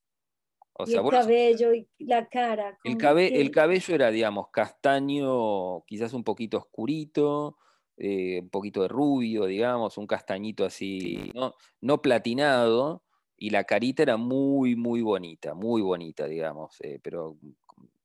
y 0.86 0.94
el 0.94 1.10
cabello 1.10 1.74
y 1.74 1.88
la 1.98 2.28
cara. 2.28 2.78
El, 2.84 2.92
el, 3.18 3.50
cabello 3.50 3.94
era, 3.94 4.10
digamos, 4.10 4.48
castaño, 4.50 5.84
quizás 5.84 6.12
un 6.12 6.24
poquito 6.24 6.58
oscurito, 6.58 7.58
eh, 7.96 8.40
un 8.40 8.48
poquito 8.50 8.82
de 8.82 8.88
rubio, 8.88 9.46
digamos, 9.46 9.98
un 9.98 10.06
castañito 10.06 10.64
así, 10.64 11.30
no, 11.34 11.54
no 11.80 12.00
platinado, 12.02 13.04
y 13.36 13.50
la 13.50 13.64
carita 13.64 14.02
era 14.02 14.16
muy, 14.16 14.76
muy 14.76 15.02
bonita, 15.02 15.54
muy 15.54 15.82
bonita, 15.82 16.26
digamos, 16.26 16.76
eh, 16.80 17.00
pero, 17.02 17.36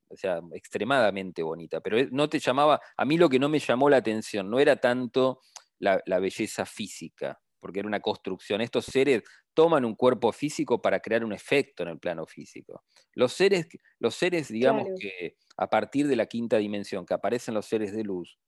o 0.08 0.16
sea, 0.16 0.40
extremadamente 0.52 1.42
bonita. 1.42 1.80
Pero 1.80 2.08
no 2.10 2.28
te 2.28 2.38
llamaba, 2.38 2.80
a 2.96 3.04
mí 3.04 3.16
lo 3.18 3.28
que 3.28 3.38
no 3.38 3.48
me 3.48 3.58
llamó 3.60 3.88
la 3.88 3.98
atención 3.98 4.50
no 4.50 4.58
era 4.58 4.76
tanto 4.76 5.40
la, 5.78 6.02
la 6.06 6.18
belleza 6.18 6.66
física, 6.66 7.40
porque 7.60 7.80
era 7.80 7.88
una 7.88 8.00
construcción. 8.00 8.60
Estos 8.60 8.86
seres 8.86 9.22
toman 9.54 9.84
un 9.84 9.96
cuerpo 9.96 10.30
físico 10.32 10.80
para 10.80 11.00
crear 11.00 11.24
un 11.24 11.32
efecto 11.32 11.82
en 11.82 11.88
el 11.90 11.98
plano 11.98 12.26
físico. 12.26 12.84
Los 13.14 13.32
seres, 13.32 13.66
los 13.98 14.14
seres 14.14 14.48
digamos 14.48 14.88
que 15.00 15.36
a 15.56 15.68
partir 15.68 16.06
de 16.06 16.14
la 16.14 16.26
quinta 16.26 16.58
dimensión, 16.58 17.04
que 17.04 17.14
aparecen 17.14 17.54
los 17.54 17.66
seres 17.66 17.92
de 17.92 18.04
luz, 18.04 18.38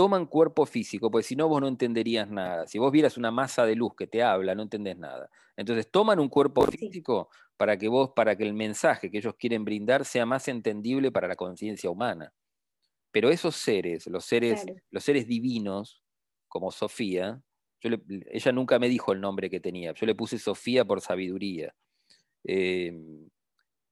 toman 0.00 0.24
cuerpo 0.24 0.64
físico, 0.64 1.10
porque 1.10 1.26
si 1.26 1.36
no 1.36 1.46
vos 1.46 1.60
no 1.60 1.68
entenderías 1.68 2.26
nada. 2.30 2.66
Si 2.66 2.78
vos 2.78 2.90
vieras 2.90 3.18
una 3.18 3.30
masa 3.30 3.66
de 3.66 3.76
luz 3.76 3.94
que 3.94 4.06
te 4.06 4.22
habla, 4.22 4.54
no 4.54 4.62
entendés 4.62 4.96
nada. 4.96 5.28
Entonces 5.58 5.90
toman 5.90 6.18
un 6.18 6.30
cuerpo 6.30 6.62
físico 6.62 7.28
para 7.58 7.76
que 7.76 7.86
vos, 7.86 8.12
para 8.16 8.34
que 8.34 8.44
el 8.44 8.54
mensaje 8.54 9.10
que 9.10 9.18
ellos 9.18 9.34
quieren 9.34 9.62
brindar 9.62 10.06
sea 10.06 10.24
más 10.24 10.48
entendible 10.48 11.12
para 11.12 11.28
la 11.28 11.36
conciencia 11.36 11.90
humana. 11.90 12.32
Pero 13.10 13.28
esos 13.28 13.56
seres, 13.56 14.06
los 14.06 14.24
seres, 14.24 14.64
los 14.90 15.04
seres 15.04 15.26
divinos, 15.26 16.02
como 16.48 16.70
Sofía, 16.70 17.42
ella 17.82 18.52
nunca 18.52 18.78
me 18.78 18.88
dijo 18.88 19.12
el 19.12 19.20
nombre 19.20 19.50
que 19.50 19.60
tenía. 19.60 19.92
Yo 19.92 20.06
le 20.06 20.14
puse 20.14 20.38
Sofía 20.38 20.82
por 20.82 21.02
sabiduría. 21.02 21.74
Em, 22.44 23.28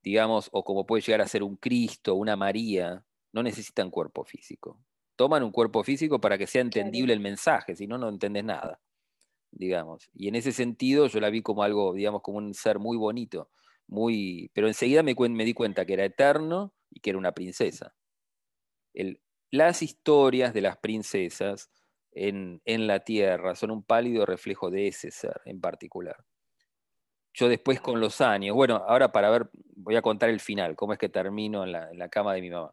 digamos, 0.03 0.49
o 0.53 0.65
como 0.65 0.87
puede 0.87 1.03
llegar 1.03 1.21
a 1.21 1.29
ser 1.29 1.43
un 1.43 1.57
Cristo, 1.57 2.15
una 2.15 2.35
María, 2.35 3.05
no 3.31 3.43
necesitan 3.43 3.91
cuerpo 3.91 4.25
físico. 4.25 4.81
Toman 5.19 5.43
un 5.43 5.51
cuerpo 5.51 5.83
físico 5.83 6.21
para 6.21 6.39
que 6.39 6.47
sea 6.47 6.63
entendible 6.63 7.13
el 7.13 7.19
mensaje, 7.19 7.75
si 7.75 7.89
no, 7.89 7.99
no 7.99 8.09
entendés 8.09 8.45
nada. 8.45 8.79
Digamos. 9.51 10.09
Y 10.15 10.29
en 10.29 10.37
ese 10.37 10.53
sentido 10.53 11.09
yo 11.09 11.19
la 11.19 11.29
vi 11.29 11.43
como 11.43 11.65
algo, 11.65 11.93
digamos, 11.93 12.23
como 12.23 12.39
un 12.39 12.55
ser 12.55 12.79
muy 12.79 12.97
bonito, 12.97 13.51
muy. 13.89 14.49
Pero 14.55 14.69
enseguida 14.69 15.03
me, 15.03 15.17
me 15.17 15.45
di 15.45 15.55
cuenta 15.55 15.85
que 15.85 15.95
era 15.95 16.05
eterno 16.05 16.73
y 16.89 17.01
que 17.01 17.11
era 17.11 17.19
una 17.19 17.33
princesa. 17.33 17.97
las 19.51 19.83
historias 19.83 20.55
de 20.55 20.61
las 20.61 20.77
princesas 20.77 21.69
en, 22.13 22.87
la 22.87 23.01
tierra, 23.01 23.57
son 23.57 23.73
un 23.73 23.83
pálido 23.83 24.25
reflejo 24.25 24.71
de 24.71 24.87
ese 24.87 25.11
ser 25.11 25.41
en 25.47 25.61
particular. 25.61 26.25
Yo 27.35 27.49
después 27.49 27.81
con 27.81 27.99
los 28.01 28.21
años, 28.21 28.55
bueno, 28.55 28.77
ahora 28.87 29.11
para 29.11 29.31
ver, 29.31 29.51
voy 29.75 29.97
a 29.97 30.03
contar 30.03 30.31
el 30.31 30.39
final, 30.39 30.77
cómo 30.77 30.93
es 30.93 30.99
que 31.01 31.09
termino 31.09 31.65
en 31.65 31.73
la, 31.73 32.09
cama 32.09 32.35
de 32.35 32.41
mi 32.41 32.51
mamá. 32.51 32.73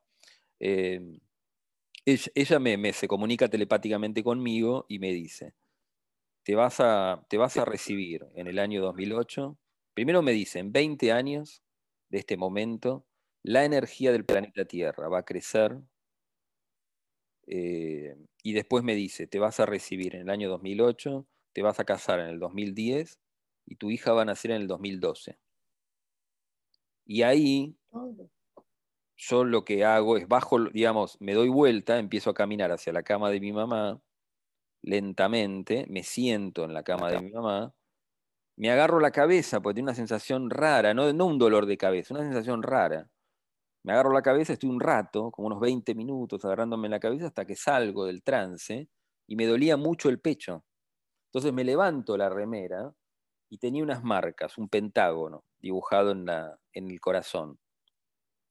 Eh, 0.60 1.02
ella, 2.06 2.60
me, 2.60 2.94
se 2.94 3.08
comunica 3.08 3.50
telepáticamente 3.50 4.24
conmigo 4.24 4.86
y 4.88 5.00
me 5.00 5.12
dice, 5.12 5.56
te 6.44 6.56
vas, 6.56 6.80
a, 6.80 7.26
te 7.30 7.38
vas 7.38 7.58
a 7.58 7.66
recibir 7.66 8.26
en 8.36 8.48
el 8.48 8.60
año 8.60 8.82
2008. 8.82 9.58
Primero 9.94 10.22
me 10.22 10.32
dice, 10.32 10.60
en 10.60 10.72
20 10.72 11.12
años 11.12 11.64
de 12.10 12.20
este 12.20 12.38
momento, 12.38 13.06
la 13.44 13.66
energía 13.66 14.12
del 14.12 14.26
planeta 14.26 14.66
Tierra 14.66 15.10
va 15.10 15.20
a 15.20 15.26
crecer 15.26 15.80
eh, 17.48 18.16
y 18.44 18.54
después 18.54 18.84
me 18.84 18.96
dice, 18.96 19.28
te 19.28 19.40
vas 19.40 19.60
a 19.60 19.66
recibir 19.66 20.16
en 20.16 20.22
el 20.22 20.30
año 20.30 20.50
2008, 20.50 21.28
te 21.54 21.62
vas 21.62 21.80
a 21.80 21.86
casar 21.86 22.20
en 22.20 22.28
el 22.28 22.40
2010 22.40 23.20
y 23.66 23.76
tu 23.76 23.92
hija 23.92 24.14
va 24.14 24.24
a 24.24 24.26
nacer 24.26 24.52
en 24.52 24.62
el 24.62 24.68
2012. 24.68 25.40
Y 27.06 27.22
ahí 27.24 27.78
yo 29.16 29.44
lo 29.46 29.66
que 29.66 29.86
hago 29.86 30.18
es 30.18 30.28
bajo, 30.28 30.60
digamos, 30.72 31.18
me 31.22 31.34
doy 31.34 31.50
vuelta, 31.50 32.00
empiezo 32.00 32.30
a 32.32 32.34
caminar 32.34 32.72
hacia 32.72 32.94
la 32.94 33.04
cama 33.04 33.30
de 33.30 33.40
mi 33.40 33.54
mamá, 33.54 34.02
lentamente, 34.84 35.86
me 35.90 36.04
siento 36.04 36.66
en 36.66 36.74
la 36.74 36.84
cama 36.84 37.12
de 37.12 37.22
mi 37.22 37.32
mamá, 37.32 37.74
me 38.58 38.72
agarro 38.72 39.00
la 39.00 39.12
cabeza 39.12 39.62
porque 39.62 39.76
tiene 39.76 39.88
una 39.90 39.96
sensación 39.96 40.50
rara, 40.50 40.94
no, 40.94 41.12
no 41.14 41.26
un 41.26 41.40
dolor 41.40 41.66
de 41.66 41.78
cabeza, 41.78 42.14
una 42.14 42.24
sensación 42.24 42.64
rara 42.64 43.10
me 43.86 43.94
agarro 43.94 44.12
la 44.14 44.24
cabeza, 44.24 44.54
estoy 44.54 44.72
un 44.72 44.80
rato, 44.80 45.30
como 45.30 45.46
unos 45.46 45.60
20 45.60 45.94
minutos 45.94 46.44
agarrándome 46.44 46.90
la 46.90 47.00
cabeza 47.00 47.28
hasta 47.28 47.46
que 47.46 47.56
salgo 47.56 48.06
del 48.08 48.24
trance 48.24 48.90
y 49.28 49.36
me 49.36 49.46
dolía 49.46 49.78
mucho 49.78 50.10
el 50.10 50.20
pecho. 50.20 50.66
Entonces 51.28 51.54
me 51.54 51.64
levanto 51.64 52.18
la 52.18 52.28
remera 52.28 52.96
y 53.48 53.60
tenía 53.60 53.84
unas 53.84 54.04
marcas, 54.04 54.58
un 54.58 54.70
pentágono 54.70 55.46
dibujado 55.60 56.14
en, 56.14 56.26
la, 56.26 56.60
en 56.74 56.90
el 56.90 57.00
corazón. 57.00 57.60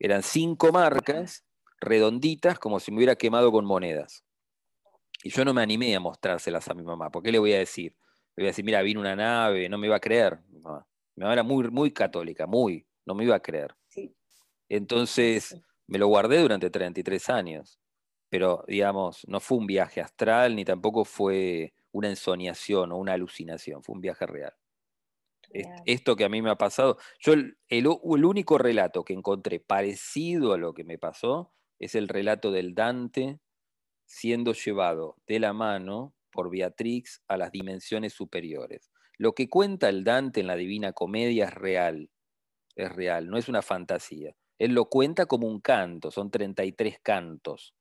Eran 0.05 0.23
cinco 0.23 0.71
marcas 0.71 1.47
redonditas 1.81 2.59
como 2.59 2.79
si 2.79 2.91
me 2.91 2.99
hubiera 2.99 3.17
quemado 3.17 3.51
con 3.51 3.65
monedas. 3.65 4.23
Y 5.23 5.31
yo 5.31 5.47
no 5.47 5.55
me 5.55 5.63
animé 5.63 5.97
a 5.97 6.01
mostrárselas 6.01 6.69
a 6.69 6.75
mi 6.75 6.83
mamá. 6.83 7.09
¿Por 7.11 7.23
qué 7.23 7.33
le 7.33 7.39
voy 7.39 7.55
a 7.55 7.59
decir? 7.59 7.97
Le 8.37 8.43
voy 8.43 8.49
a 8.49 8.51
decir, 8.51 8.67
mira, 8.67 8.83
vino 8.83 9.01
una 9.01 9.17
nave, 9.17 9.67
no 9.71 9.79
me 9.79 9.87
iba 9.87 9.97
a 9.97 10.01
creer. 10.01 10.41
Mi 10.51 10.61
mamá, 10.61 10.87
mi 11.17 11.23
mamá 11.23 11.33
era 11.33 11.43
muy, 11.43 11.71
muy 11.71 11.91
católica, 11.91 12.47
muy, 12.47 12.87
no 13.07 13.15
me 13.15 13.25
iba 13.25 13.35
a 13.35 13.41
creer. 13.41 13.75
Sí. 13.89 14.15
Entonces 14.69 15.59
me 15.87 15.97
lo 15.97 16.07
guardé 16.09 16.39
durante 16.43 16.69
33 16.69 17.31
años, 17.31 17.81
pero 18.29 18.63
digamos, 18.69 19.27
no 19.27 19.41
fue 19.41 19.57
un 19.57 19.67
viaje 19.67 20.03
astral 20.03 20.55
ni 20.55 20.67
tampoco 20.67 21.07
fue 21.07 21.73
una 21.93 22.11
ensoñación 22.11 22.93
o 22.93 22.99
una 22.99 23.15
alucinación, 23.15 23.83
fue 23.83 23.95
un 23.95 24.03
viaje 24.03 24.27
real. 24.27 24.53
Esto 25.87 26.17
que 26.17 26.25
a 26.25 26.29
mí 26.29 26.43
me 26.43 26.51
ha 26.51 26.57
pasado, 26.57 26.99
yo 27.21 27.33
el, 27.33 27.57
el, 27.69 27.87
único 27.87 28.59
relato 28.59 29.05
que 29.05 29.13
encontré 29.13 29.61
parecido 29.61 30.53
a 30.53 30.59
lo 30.59 30.75
que 30.75 30.83
me 30.83 30.99
pasó 30.99 31.53
es 31.79 31.95
el 31.95 32.09
relato 32.09 32.51
del 32.51 32.75
Dante 32.75 33.39
siendo 34.05 34.53
llevado 34.53 35.17
de 35.27 35.39
la 35.39 35.53
mano 35.53 36.15
por 36.33 36.51
Beatrix 36.51 37.23
a 37.29 37.37
las 37.37 37.53
dimensiones 37.53 38.13
superiores. 38.13 38.91
Lo 39.17 39.33
que 39.33 39.49
cuenta 39.49 39.89
el 39.89 40.03
Dante 40.03 40.41
en 40.41 40.49
la 40.49 40.57
Divina 40.57 40.93
Comedia 40.93 41.45
es 41.45 41.55
real, 41.55 42.11
es 42.75 42.91
real, 42.93 43.29
no 43.29 43.39
es 43.39 43.49
una 43.49 43.63
fantasía. 43.63 44.35
Él 44.59 44.73
lo 44.73 44.87
cuenta 44.87 45.27
como 45.27 45.47
un 45.47 45.61
canto, 45.61 46.11
son 46.11 46.31
33 46.31 46.99
cantos. 47.01 47.75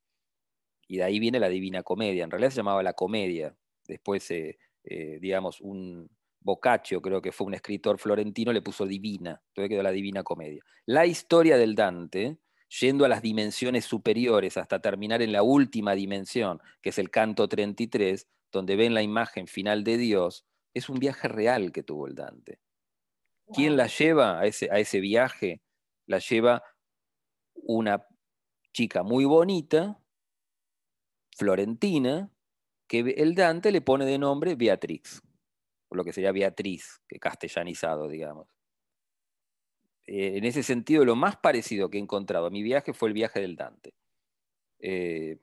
Y 0.87 0.97
de 0.97 1.03
ahí 1.03 1.19
viene 1.19 1.39
la 1.39 1.49
Divina 1.49 1.81
Comedia. 1.81 2.23
En 2.23 2.31
realidad 2.31 2.51
se 2.51 2.57
llamaba 2.57 2.83
la 2.83 2.93
Comedia. 2.93 3.55
Después, 3.87 4.29
eh, 4.31 4.59
eh, 4.83 5.17
digamos, 5.19 5.59
un 5.61 6.09
Boccaccio, 6.43 7.01
creo 7.01 7.21
que 7.21 7.31
fue 7.31 7.47
un 7.47 7.53
escritor 7.53 7.97
florentino, 7.99 8.51
le 8.51 8.61
puso 8.61 8.85
Divina. 8.85 9.41
Entonces 9.49 9.69
quedó 9.69 9.83
la 9.83 9.91
Divina 9.91 10.23
Comedia. 10.23 10.63
La 10.85 11.05
historia 11.05 11.57
del 11.57 11.75
Dante, 11.75 12.37
yendo 12.79 13.05
a 13.05 13.09
las 13.09 13.21
dimensiones 13.21 13.85
superiores 13.85 14.57
hasta 14.57 14.81
terminar 14.81 15.21
en 15.21 15.31
la 15.31 15.43
última 15.43 15.95
dimensión, 15.95 16.59
que 16.81 16.89
es 16.89 16.99
el 16.99 17.09
canto 17.09 17.47
33, 17.47 18.27
donde 18.51 18.75
ven 18.75 18.93
la 18.93 19.01
imagen 19.01 19.47
final 19.47 19.83
de 19.83 19.97
Dios, 19.97 20.45
es 20.73 20.89
un 20.89 20.99
viaje 20.99 21.27
real 21.27 21.71
que 21.71 21.83
tuvo 21.83 22.07
el 22.07 22.15
Dante. 22.15 22.59
¿Quién 23.53 23.77
la 23.77 23.87
lleva 23.87 24.39
a 24.39 24.45
ese, 24.45 24.69
a 24.71 24.79
ese 24.79 24.99
viaje? 24.99 25.61
la 26.05 26.19
lleva 26.19 26.63
una 27.55 28.05
chica 28.73 29.03
muy 29.03 29.25
bonita, 29.25 29.99
florentina, 31.35 32.31
que 32.87 32.99
el 32.99 33.35
Dante 33.35 33.71
le 33.71 33.81
pone 33.81 34.05
de 34.05 34.17
nombre 34.17 34.55
Beatrix, 34.55 35.21
o 35.93 35.95
lo 35.95 36.03
que 36.03 36.11
sería 36.11 36.31
Beatriz, 36.31 37.01
que 37.07 37.19
castellanizado, 37.19 38.07
digamos. 38.09 38.47
Eh, 40.05 40.37
en 40.37 40.43
ese 40.43 40.63
sentido, 40.63 41.05
lo 41.05 41.15
más 41.15 41.37
parecido 41.37 41.89
que 41.89 41.97
he 41.97 42.01
encontrado 42.01 42.47
a 42.47 42.49
mi 42.49 42.63
viaje 42.63 42.93
fue 42.93 43.09
el 43.09 43.13
viaje 43.13 43.39
del 43.39 43.55
Dante. 43.55 43.93
Eh, 44.79 45.37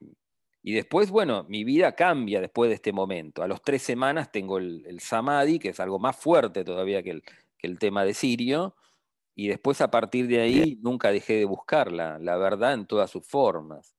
y 0.61 0.73
después, 0.73 1.09
bueno, 1.09 1.45
mi 1.49 1.63
vida 1.63 1.95
cambia 1.95 2.41
después 2.41 2.69
de 2.69 2.75
este 2.75 2.91
momento. 2.91 3.41
A 3.43 3.47
los 3.47 3.63
tres 3.63 3.81
semanas 3.81 4.31
tengo 4.31 4.57
el, 4.59 4.99
Samadhi, 4.99 5.57
que 5.57 5.69
es 5.69 5.79
algo 5.79 5.97
más 5.99 6.17
fuerte 6.17 6.63
todavía 6.63 7.01
que 7.01 7.11
el, 7.11 7.23
que 7.57 7.67
el, 7.67 7.79
tema 7.79 8.05
de 8.05 8.13
Sirio. 8.13 8.75
Y 9.33 9.47
después, 9.47 9.81
a 9.81 9.89
partir 9.89 10.27
de 10.27 10.41
ahí, 10.41 10.77
nunca 10.81 11.11
dejé 11.11 11.35
de 11.37 11.45
buscar 11.45 11.91
la, 11.91 12.19
la 12.19 12.37
verdad 12.37 12.73
en 12.73 12.85
todas 12.85 13.09
sus 13.09 13.25
formas. 13.25 13.95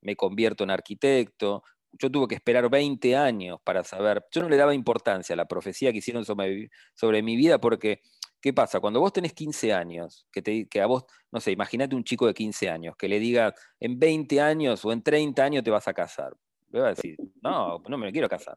Me 0.00 0.16
convierto 0.16 0.64
en 0.64 0.70
arquitecto. 0.70 1.64
Yo 1.98 2.10
tuve 2.10 2.28
que 2.28 2.34
esperar 2.34 2.68
20 2.68 3.16
años 3.16 3.58
para 3.64 3.84
saber. 3.84 4.24
Yo 4.30 4.42
no 4.42 4.48
le 4.48 4.56
daba 4.56 4.74
importancia 4.74 5.32
a 5.32 5.36
la 5.36 5.46
profecía 5.46 5.92
que 5.92 5.98
hicieron 5.98 6.24
sobre, 6.24 6.70
sobre 6.94 7.22
mi 7.22 7.36
vida 7.36 7.58
porque 7.58 8.00
¿Qué 8.46 8.52
pasa? 8.52 8.78
Cuando 8.78 9.00
vos 9.00 9.12
tenés 9.12 9.32
15 9.32 9.72
años, 9.72 10.24
que, 10.30 10.40
te, 10.40 10.68
que 10.68 10.80
a 10.80 10.86
vos, 10.86 11.04
no 11.32 11.40
sé, 11.40 11.50
imagínate 11.50 11.96
un 11.96 12.04
chico 12.04 12.28
de 12.28 12.34
15 12.34 12.68
años 12.68 12.94
que 12.96 13.08
le 13.08 13.18
diga 13.18 13.52
en 13.80 13.98
20 13.98 14.40
años 14.40 14.84
o 14.84 14.92
en 14.92 15.02
30 15.02 15.42
años 15.42 15.64
te 15.64 15.70
vas 15.72 15.88
a 15.88 15.92
casar. 15.92 16.36
Le 16.70 16.80
va 16.80 16.86
a 16.86 16.90
decir, 16.90 17.16
no, 17.42 17.80
no 17.88 17.98
me 17.98 18.12
quiero 18.12 18.28
casar. 18.28 18.56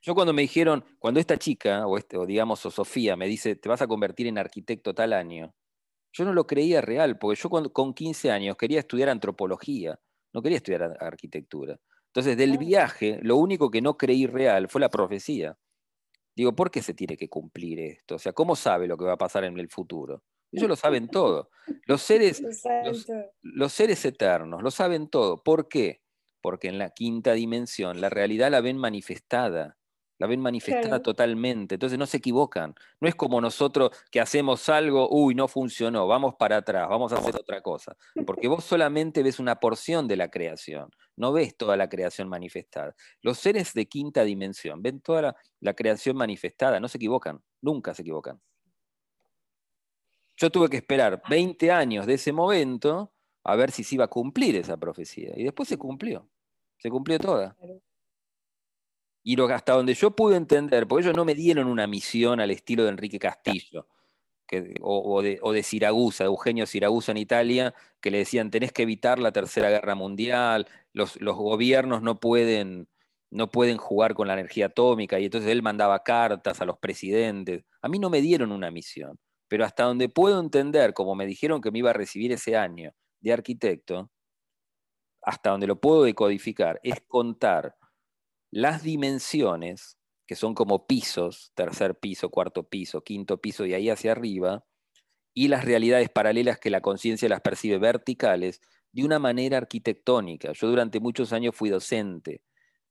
Yo 0.00 0.14
cuando 0.14 0.32
me 0.32 0.40
dijeron, 0.40 0.82
cuando 0.98 1.20
esta 1.20 1.36
chica, 1.36 1.86
o, 1.86 1.98
este, 1.98 2.16
o 2.16 2.24
digamos, 2.24 2.64
o 2.64 2.70
Sofía, 2.70 3.16
me 3.16 3.26
dice, 3.26 3.56
te 3.56 3.68
vas 3.68 3.82
a 3.82 3.86
convertir 3.86 4.28
en 4.28 4.38
arquitecto 4.38 4.94
tal 4.94 5.12
año, 5.12 5.54
yo 6.12 6.24
no 6.24 6.32
lo 6.32 6.46
creía 6.46 6.80
real, 6.80 7.18
porque 7.18 7.38
yo 7.38 7.50
con 7.50 7.92
15 7.92 8.30
años 8.30 8.56
quería 8.56 8.78
estudiar 8.78 9.10
antropología, 9.10 10.00
no 10.32 10.40
quería 10.40 10.56
estudiar 10.56 10.96
arquitectura. 11.00 11.78
Entonces, 12.18 12.36
del 12.36 12.58
viaje, 12.58 13.20
lo 13.22 13.36
único 13.36 13.70
que 13.70 13.80
no 13.80 13.96
creí 13.96 14.26
real 14.26 14.68
fue 14.68 14.80
la 14.80 14.88
profecía. 14.88 15.56
Digo, 16.34 16.52
¿por 16.52 16.68
qué 16.68 16.82
se 16.82 16.92
tiene 16.92 17.16
que 17.16 17.28
cumplir 17.28 17.78
esto? 17.78 18.16
O 18.16 18.18
sea, 18.18 18.32
¿cómo 18.32 18.56
sabe 18.56 18.88
lo 18.88 18.96
que 18.96 19.04
va 19.04 19.12
a 19.12 19.18
pasar 19.18 19.44
en 19.44 19.56
el 19.56 19.68
futuro? 19.68 20.24
Ellos 20.50 20.68
lo 20.68 20.74
saben 20.74 21.06
todo. 21.06 21.48
Los 21.86 22.02
seres, 22.02 22.42
los, 23.42 23.72
seres 23.72 24.04
eternos 24.04 24.64
lo 24.64 24.72
saben 24.72 25.08
todo. 25.08 25.44
¿Por 25.44 25.68
qué? 25.68 26.02
Porque 26.40 26.66
en 26.66 26.78
la 26.78 26.90
quinta 26.90 27.34
dimensión 27.34 28.00
la 28.00 28.08
realidad 28.08 28.50
la 28.50 28.62
ven 28.62 28.78
manifestada 28.78 29.78
la 30.18 30.26
ven 30.26 30.40
manifestada 30.40 31.00
totalmente, 31.00 31.76
entonces 31.76 31.98
no 31.98 32.06
se 32.06 32.16
equivocan. 32.16 32.74
No 33.00 33.08
es 33.08 33.14
como 33.14 33.40
nosotros 33.40 33.90
que 34.10 34.20
hacemos 34.20 34.68
algo, 34.68 35.08
uy, 35.10 35.34
no 35.34 35.46
funcionó, 35.46 36.06
vamos 36.06 36.34
para 36.34 36.58
atrás, 36.58 36.88
vamos 36.88 37.12
a 37.12 37.18
hacer 37.18 37.36
otra 37.36 37.62
cosa. 37.62 37.96
Porque 38.26 38.48
vos 38.48 38.64
solamente 38.64 39.22
ves 39.22 39.38
una 39.38 39.60
porción 39.60 40.08
de 40.08 40.16
la 40.16 40.28
creación, 40.28 40.90
no 41.16 41.32
ves 41.32 41.56
toda 41.56 41.76
la 41.76 41.88
creación 41.88 42.28
manifestada. 42.28 42.94
Los 43.22 43.38
seres 43.38 43.72
de 43.74 43.86
quinta 43.86 44.24
dimensión 44.24 44.82
ven 44.82 45.00
toda 45.00 45.36
la, 45.60 45.74
creación 45.74 46.16
manifestada, 46.16 46.80
no 46.80 46.88
se 46.88 46.98
equivocan, 46.98 47.40
nunca 47.62 47.94
se 47.94 48.02
equivocan. 48.02 48.40
Yo 50.36 50.50
tuve 50.50 50.68
que 50.68 50.76
esperar 50.76 51.22
20 51.28 51.70
años 51.70 52.06
de 52.06 52.14
ese 52.14 52.32
momento 52.32 53.12
a 53.44 53.56
ver 53.56 53.70
si 53.70 53.84
se 53.84 53.94
iba 53.94 54.04
a 54.04 54.08
cumplir 54.08 54.56
esa 54.56 54.76
profecía. 54.76 55.32
Y 55.36 55.44
después 55.44 55.68
se 55.68 55.76
cumplió, 55.76 56.28
se 56.78 56.90
cumplió 56.90 57.18
toda. 57.18 57.56
Y 59.28 59.38
hasta 59.52 59.74
donde 59.74 59.92
yo 59.92 60.12
pude 60.12 60.36
entender, 60.36 60.88
porque 60.88 61.04
ellos 61.04 61.14
no 61.14 61.26
me 61.26 61.34
dieron 61.34 61.66
una 61.66 61.86
misión 61.86 62.40
al 62.40 62.50
estilo 62.50 62.84
de 62.84 62.88
Enrique 62.88 63.18
Castillo, 63.18 63.86
o, 64.80 65.20
de, 65.20 65.38
de, 65.38 65.62
Siragusa, 65.62 66.24
de 66.24 66.28
Eugenio 66.28 66.64
Siragusa 66.64 67.12
en 67.12 67.18
Italia, 67.18 67.74
que 68.00 68.10
le 68.10 68.16
decían, 68.16 68.50
tenés 68.50 68.72
que 68.72 68.84
evitar 68.84 69.18
la 69.18 69.30
Tercera 69.30 69.68
Guerra 69.68 69.94
Mundial, 69.94 70.66
los, 70.94 71.18
gobiernos 71.18 72.00
no 72.00 72.18
pueden, 72.18 72.88
no 73.28 73.50
pueden 73.50 73.76
jugar 73.76 74.14
con 74.14 74.28
la 74.28 74.32
energía 74.32 74.66
atómica, 74.66 75.20
y 75.20 75.26
entonces 75.26 75.50
él 75.50 75.60
mandaba 75.60 76.02
cartas 76.02 76.62
a 76.62 76.64
los 76.64 76.78
presidentes. 76.78 77.66
A 77.82 77.88
mí 77.90 77.98
no 77.98 78.08
me 78.08 78.22
dieron 78.22 78.50
una 78.50 78.70
misión, 78.70 79.18
pero 79.46 79.66
hasta 79.66 79.84
donde 79.84 80.08
puedo 80.08 80.40
entender, 80.40 80.94
como 80.94 81.14
me 81.14 81.26
dijeron 81.26 81.60
que 81.60 81.70
me 81.70 81.80
iba 81.80 81.90
a 81.90 81.92
recibir 81.92 82.32
ese 82.32 82.56
año 82.56 82.94
de 83.20 83.34
arquitecto, 83.34 84.10
hasta 85.20 85.50
donde 85.50 85.66
lo 85.66 85.78
puedo 85.78 86.04
decodificar, 86.04 86.80
es 86.82 87.02
contar 87.06 87.77
las 88.50 88.82
dimensiones, 88.82 89.98
que 90.26 90.34
son 90.34 90.54
como 90.54 90.86
pisos, 90.86 91.52
tercer 91.54 91.98
piso, 91.98 92.30
cuarto 92.30 92.68
piso, 92.68 93.02
quinto 93.02 93.40
piso 93.40 93.66
y 93.66 93.74
ahí 93.74 93.90
hacia 93.90 94.12
arriba, 94.12 94.64
y 95.34 95.48
las 95.48 95.64
realidades 95.64 96.08
paralelas 96.10 96.58
que 96.58 96.70
la 96.70 96.80
conciencia 96.80 97.28
las 97.28 97.40
percibe 97.40 97.78
verticales, 97.78 98.60
de 98.92 99.04
una 99.04 99.18
manera 99.18 99.58
arquitectónica. 99.58 100.52
Yo 100.52 100.68
durante 100.68 101.00
muchos 101.00 101.32
años 101.32 101.54
fui 101.54 101.70
docente 101.70 102.42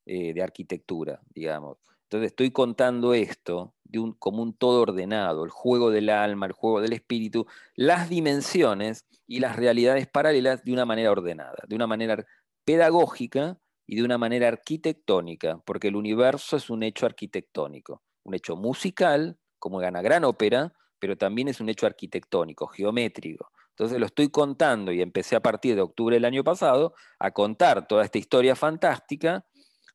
eh, 0.05 0.33
de 0.33 0.41
arquitectura, 0.41 1.19
digamos. 1.33 1.77
Entonces 2.03 2.27
estoy 2.27 2.51
contando 2.51 3.13
esto 3.13 3.73
de 3.83 3.99
un, 3.99 4.13
como 4.13 4.41
un 4.41 4.53
todo 4.53 4.81
ordenado, 4.81 5.43
el 5.43 5.49
juego 5.49 5.91
del 5.91 6.09
alma, 6.09 6.45
el 6.45 6.53
juego 6.53 6.79
del 6.79 6.93
espíritu, 6.93 7.45
las 7.75 8.07
dimensiones 8.07 9.05
y 9.27 9.39
las 9.39 9.57
realidades 9.57 10.07
paralelas 10.07 10.63
de 10.63 10.71
una 10.71 10.85
manera 10.85 11.11
ordenada, 11.11 11.57
de 11.67 11.75
una 11.75 11.87
manera 11.87 12.25
pedagógica 12.63 13.59
y 13.87 13.95
de 13.95 14.03
una 14.03 14.17
manera 14.17 14.49
arquitectónica, 14.49 15.61
porque 15.65 15.87
el 15.87 15.95
universo 15.95 16.57
es 16.57 16.69
un 16.69 16.83
hecho 16.83 17.05
arquitectónico, 17.05 18.03
un 18.23 18.35
hecho 18.35 18.57
musical, 18.57 19.39
como 19.57 19.79
gana 19.79 20.01
gran 20.01 20.25
ópera, 20.25 20.73
pero 20.99 21.17
también 21.17 21.47
es 21.47 21.61
un 21.61 21.69
hecho 21.69 21.85
arquitectónico, 21.85 22.67
geométrico. 22.67 23.49
Entonces 23.69 23.99
lo 23.99 24.07
estoy 24.07 24.29
contando 24.29 24.91
y 24.91 25.01
empecé 25.01 25.35
a 25.35 25.41
partir 25.41 25.75
de 25.75 25.81
octubre 25.81 26.15
del 26.15 26.25
año 26.25 26.43
pasado 26.43 26.95
a 27.19 27.31
contar 27.31 27.87
toda 27.87 28.03
esta 28.03 28.17
historia 28.17 28.55
fantástica 28.55 29.45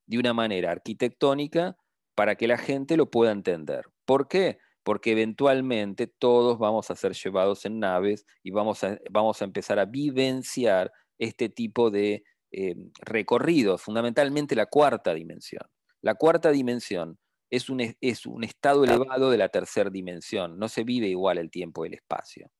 de 0.07 0.18
una 0.18 0.32
manera 0.32 0.70
arquitectónica 0.70 1.76
para 2.14 2.36
que 2.36 2.47
la 2.47 2.59
gente 2.59 2.97
lo 2.97 3.11
pueda 3.11 3.32
entender. 3.32 3.86
¿Por 4.05 4.28
qué? 4.28 4.59
Porque 4.84 5.12
eventualmente 5.12 6.07
todos 6.07 6.59
vamos 6.59 6.90
a 6.90 6.97
ser 6.97 7.12
llevados 7.12 7.64
en 7.66 7.80
naves 7.80 8.24
y 8.43 8.53
vamos 8.53 8.84
a, 8.84 8.99
vamos 9.11 9.43
a 9.43 9.45
empezar 9.45 9.78
a 9.78 9.84
vivenciar 9.84 10.93
este 11.18 11.49
tipo 11.49 11.90
de 11.90 12.24
eh, 12.53 12.74
recorridos, 13.00 13.82
fundamentalmente 13.82 14.55
la 14.55 14.66
cuarta 14.66 15.14
dimensión. 15.14 15.62
La 16.03 16.14
cuarta 16.14 16.50
dimensión 16.50 17.18
es 17.50 17.68
un, 17.68 17.80
es 18.00 18.26
un 18.26 18.44
estado 18.44 18.84
elevado 18.84 19.30
de 19.30 19.38
la 19.38 19.48
tercera 19.48 19.90
dimensión, 19.90 20.59
no 20.59 20.68
se 20.68 20.84
vive 20.84 21.07
igual 21.09 21.38
el 21.38 21.50
tiempo 21.50 21.84
y 21.84 21.88
el 21.88 21.94
espacio. 21.94 22.50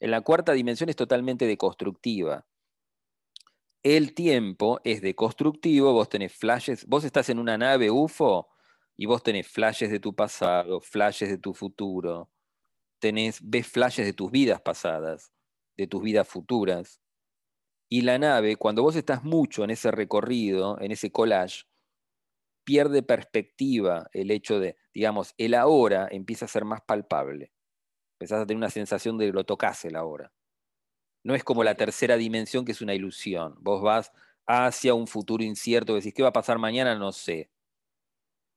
En 0.00 0.10
la 0.10 0.20
cuarta 0.20 0.52
dimensión 0.52 0.90
es 0.90 0.96
totalmente 0.96 1.46
deconstructiva. 1.46 2.46
El 3.82 4.14
tiempo 4.14 4.80
es 4.84 5.00
deconstructivo, 5.00 5.92
vos 5.92 6.08
tenés 6.08 6.32
flashes, 6.32 6.86
vos 6.86 7.04
estás 7.04 7.28
en 7.28 7.38
una 7.38 7.58
nave 7.58 7.90
UFO 7.90 8.48
y 8.96 9.06
vos 9.06 9.22
tenés 9.22 9.48
flashes 9.48 9.90
de 9.90 10.00
tu 10.00 10.14
pasado, 10.14 10.80
flashes 10.80 11.28
de 11.28 11.38
tu 11.38 11.54
futuro, 11.54 12.30
tenés, 12.98 13.40
ves 13.42 13.66
flashes 13.66 14.06
de 14.06 14.12
tus 14.12 14.30
vidas 14.30 14.60
pasadas, 14.60 15.32
de 15.76 15.86
tus 15.86 16.02
vidas 16.02 16.26
futuras. 16.28 17.00
Y 17.94 18.00
la 18.00 18.18
nave, 18.18 18.56
cuando 18.56 18.82
vos 18.82 18.96
estás 18.96 19.22
mucho 19.22 19.62
en 19.62 19.70
ese 19.70 19.92
recorrido, 19.92 20.80
en 20.80 20.90
ese 20.90 21.12
collage, 21.12 21.62
pierde 22.64 23.04
perspectiva 23.04 24.08
el 24.12 24.32
hecho 24.32 24.58
de, 24.58 24.76
digamos, 24.92 25.32
el 25.38 25.54
ahora 25.54 26.08
empieza 26.10 26.46
a 26.46 26.48
ser 26.48 26.64
más 26.64 26.80
palpable. 26.80 27.52
Empezás 28.18 28.40
a 28.40 28.46
tener 28.46 28.56
una 28.56 28.70
sensación 28.70 29.16
de 29.16 29.26
que 29.26 29.32
lo 29.32 29.44
tocas 29.44 29.84
el 29.84 29.94
ahora. 29.94 30.32
No 31.22 31.36
es 31.36 31.44
como 31.44 31.62
la 31.62 31.76
tercera 31.76 32.16
dimensión 32.16 32.64
que 32.64 32.72
es 32.72 32.80
una 32.80 32.94
ilusión. 32.94 33.54
Vos 33.60 33.80
vas 33.80 34.10
hacia 34.44 34.92
un 34.92 35.06
futuro 35.06 35.44
incierto, 35.44 35.94
decís, 35.94 36.14
¿qué 36.14 36.24
va 36.24 36.30
a 36.30 36.32
pasar 36.32 36.58
mañana? 36.58 36.96
No 36.96 37.12
sé. 37.12 37.48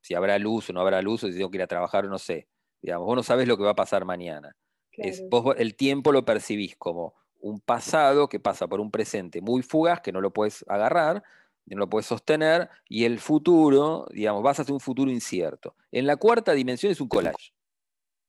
Si 0.01 0.15
habrá 0.15 0.39
luz 0.39 0.71
o 0.71 0.73
no 0.73 0.81
habrá 0.81 1.03
luz, 1.03 1.23
o 1.23 1.27
si 1.27 1.35
tengo 1.35 1.51
que 1.51 1.57
ir 1.57 1.63
a 1.63 1.67
trabajar, 1.67 2.05
no 2.05 2.17
sé. 2.17 2.47
Digamos, 2.81 3.05
vos 3.05 3.15
no 3.15 3.21
sabés 3.21 3.47
lo 3.47 3.55
que 3.55 3.65
va 3.65 3.73
a 3.73 3.75
pasar 3.75 4.03
mañana. 4.03 4.57
Es, 4.93 5.29
vos 5.29 5.55
el 5.59 5.75
tiempo 5.75 6.11
lo 6.11 6.25
percibís 6.25 6.75
como 6.75 7.13
un 7.47 7.59
pasado 7.59 8.27
que 8.27 8.39
pasa 8.39 8.67
por 8.67 8.79
un 8.79 8.91
presente 8.91 9.41
muy 9.41 9.61
fugaz, 9.61 10.01
que 10.01 10.11
no 10.11 10.21
lo 10.21 10.31
puedes 10.31 10.65
agarrar, 10.67 11.23
no 11.65 11.77
lo 11.77 11.89
puedes 11.89 12.05
sostener, 12.05 12.69
y 12.87 13.05
el 13.05 13.19
futuro, 13.19 14.07
digamos, 14.11 14.43
vas 14.43 14.59
hacia 14.59 14.73
un 14.73 14.79
futuro 14.79 15.11
incierto. 15.11 15.75
En 15.91 16.05
la 16.05 16.17
cuarta 16.17 16.53
dimensión 16.53 16.91
es 16.91 17.01
un 17.01 17.07
collage. 17.07 17.53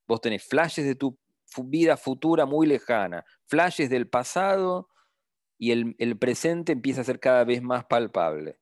Vos 0.06 0.20
tenés 0.20 0.44
flashes 0.44 0.86
de 0.86 0.94
tu 0.94 1.18
vida 1.64 1.96
futura 1.96 2.46
muy 2.46 2.66
lejana, 2.66 3.24
flashes 3.46 3.90
del 3.90 4.08
pasado, 4.08 4.88
y 5.58 5.72
el, 5.72 5.96
el 5.98 6.16
presente 6.16 6.72
empieza 6.72 7.00
a 7.00 7.04
ser 7.04 7.20
cada 7.20 7.44
vez 7.44 7.62
más 7.62 7.84
palpable. 7.84 8.58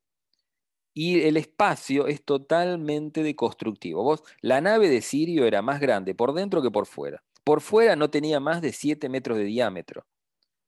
Y 0.95 1.21
el 1.23 1.37
espacio 1.37 2.07
es 2.07 2.25
totalmente 2.25 3.23
deconstructivo. 3.23 4.03
Vos, 4.03 4.23
la 4.41 4.63
nave 4.63 4.89
de 4.89 5.03
Sirio 5.03 5.45
era 5.45 5.61
más 5.61 5.79
grande 5.79 6.15
por 6.15 6.33
dentro 6.33 6.63
que 6.63 6.71
por 6.71 6.87
fuera. 6.87 7.23
Por 7.45 7.61
fuera 7.61 7.97
no 7.97 8.09
tenía 8.09 8.41
más 8.41 8.63
de 8.63 8.73
7 8.73 9.11
metros 9.11 9.37
de 9.37 9.45
diámetro 9.45 10.07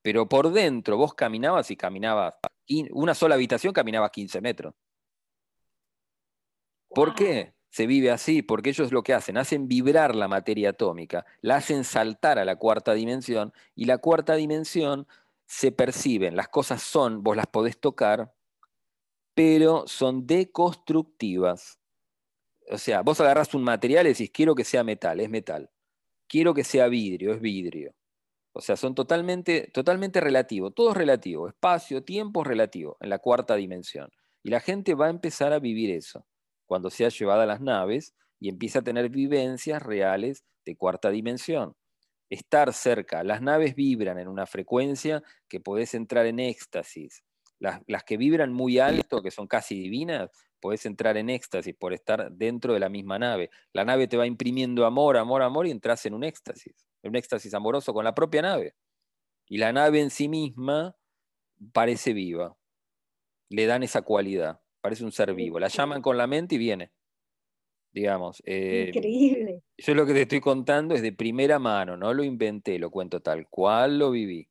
pero 0.08 0.26
por 0.26 0.50
dentro 0.52 0.96
vos 0.96 1.12
caminabas 1.12 1.70
y 1.70 1.76
caminabas, 1.76 2.32
una 2.92 3.14
sola 3.14 3.34
habitación 3.34 3.74
caminaba 3.74 4.08
15 4.08 4.40
metros. 4.40 4.72
¿Por 6.88 7.14
qué 7.14 7.52
se 7.68 7.86
vive 7.86 8.10
así? 8.10 8.40
Porque 8.40 8.70
ellos 8.70 8.90
lo 8.90 9.02
que 9.02 9.12
hacen, 9.12 9.36
hacen 9.36 9.68
vibrar 9.68 10.14
la 10.14 10.26
materia 10.26 10.70
atómica, 10.70 11.26
la 11.42 11.56
hacen 11.56 11.84
saltar 11.84 12.38
a 12.38 12.46
la 12.46 12.56
cuarta 12.56 12.94
dimensión 12.94 13.52
y 13.74 13.84
la 13.84 13.98
cuarta 13.98 14.34
dimensión 14.36 15.06
se 15.44 15.72
perciben, 15.72 16.36
las 16.36 16.48
cosas 16.48 16.82
son, 16.82 17.22
vos 17.22 17.36
las 17.36 17.46
podés 17.46 17.78
tocar, 17.78 18.32
pero 19.34 19.86
son 19.86 20.26
deconstructivas. 20.26 21.80
O 22.70 22.78
sea, 22.78 23.02
vos 23.02 23.20
agarras 23.20 23.52
un 23.52 23.62
material 23.62 24.06
y 24.06 24.14
decís, 24.14 24.30
quiero 24.32 24.54
que 24.54 24.64
sea 24.64 24.82
metal, 24.84 25.20
es 25.20 25.28
metal. 25.28 25.70
Quiero 26.26 26.54
que 26.54 26.64
sea 26.64 26.88
vidrio, 26.88 27.34
es 27.34 27.42
vidrio. 27.42 27.94
O 28.52 28.60
sea, 28.60 28.76
son 28.76 28.94
totalmente, 28.94 29.70
totalmente 29.72 30.20
relativos, 30.20 30.74
todo 30.74 30.90
es 30.90 30.96
relativo, 30.96 31.48
espacio, 31.48 32.02
tiempo 32.02 32.42
es 32.42 32.48
relativo, 32.48 32.96
en 33.00 33.10
la 33.10 33.18
cuarta 33.18 33.54
dimensión. 33.54 34.10
Y 34.42 34.50
la 34.50 34.60
gente 34.60 34.94
va 34.94 35.06
a 35.06 35.10
empezar 35.10 35.52
a 35.52 35.58
vivir 35.58 35.90
eso 35.90 36.26
cuando 36.66 36.90
sea 36.90 37.08
llevada 37.08 37.44
a 37.44 37.46
las 37.46 37.60
naves 37.60 38.14
y 38.40 38.48
empieza 38.48 38.80
a 38.80 38.82
tener 38.82 39.08
vivencias 39.08 39.82
reales 39.82 40.44
de 40.64 40.76
cuarta 40.76 41.10
dimensión. 41.10 41.74
Estar 42.30 42.72
cerca, 42.74 43.24
las 43.24 43.40
naves 43.40 43.74
vibran 43.74 44.18
en 44.18 44.28
una 44.28 44.46
frecuencia 44.46 45.22
que 45.48 45.60
podés 45.60 45.94
entrar 45.94 46.26
en 46.26 46.40
éxtasis. 46.40 47.24
Las, 47.58 47.80
las 47.86 48.04
que 48.04 48.16
vibran 48.16 48.52
muy 48.52 48.78
alto, 48.78 49.22
que 49.22 49.30
son 49.30 49.46
casi 49.46 49.80
divinas, 49.80 50.30
podés 50.60 50.86
entrar 50.86 51.16
en 51.16 51.30
éxtasis 51.30 51.74
por 51.74 51.92
estar 51.92 52.30
dentro 52.32 52.74
de 52.74 52.80
la 52.80 52.88
misma 52.88 53.18
nave. 53.18 53.50
La 53.72 53.84
nave 53.84 54.08
te 54.08 54.16
va 54.16 54.26
imprimiendo 54.26 54.86
amor, 54.86 55.16
amor, 55.16 55.42
amor 55.42 55.66
y 55.66 55.70
entras 55.70 56.04
en 56.06 56.14
un 56.14 56.24
éxtasis 56.24 56.88
un 57.02 57.16
éxtasis 57.16 57.54
amoroso 57.54 57.92
con 57.92 58.04
la 58.04 58.14
propia 58.14 58.42
nave. 58.42 58.74
Y 59.48 59.58
la 59.58 59.72
nave 59.72 60.00
en 60.00 60.10
sí 60.10 60.28
misma 60.28 60.96
parece 61.72 62.12
viva. 62.12 62.56
Le 63.48 63.66
dan 63.66 63.82
esa 63.82 64.02
cualidad. 64.02 64.60
Parece 64.80 65.04
un 65.04 65.12
ser 65.12 65.34
vivo. 65.34 65.58
La 65.58 65.68
llaman 65.68 66.02
con 66.02 66.16
la 66.16 66.26
mente 66.26 66.56
y 66.56 66.58
viene. 66.58 66.92
Digamos. 67.92 68.42
Eh, 68.44 68.92
Increíble. 68.94 69.62
Yo 69.78 69.94
lo 69.94 70.06
que 70.06 70.12
te 70.12 70.22
estoy 70.22 70.40
contando 70.40 70.94
es 70.94 71.02
de 71.02 71.12
primera 71.12 71.58
mano, 71.58 71.96
no 71.96 72.12
lo 72.12 72.22
inventé, 72.22 72.78
lo 72.78 72.90
cuento 72.90 73.20
tal 73.20 73.48
cual 73.48 73.98
lo 73.98 74.10
viví. 74.10 74.48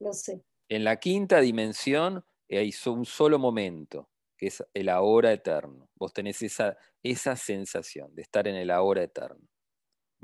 lo 0.00 0.12
sé. 0.12 0.42
En 0.68 0.84
la 0.84 0.98
quinta 0.98 1.40
dimensión 1.40 2.24
hay 2.50 2.74
un 2.86 3.04
solo 3.04 3.38
momento, 3.38 4.10
que 4.42 4.48
es 4.48 4.64
el 4.74 4.88
ahora 4.88 5.32
eterno. 5.32 5.88
Vos 5.94 6.12
tenés 6.12 6.42
esa, 6.42 6.76
esa 7.04 7.36
sensación 7.36 8.12
de 8.16 8.22
estar 8.22 8.48
en 8.48 8.56
el 8.56 8.72
ahora 8.72 9.04
eterno 9.04 9.52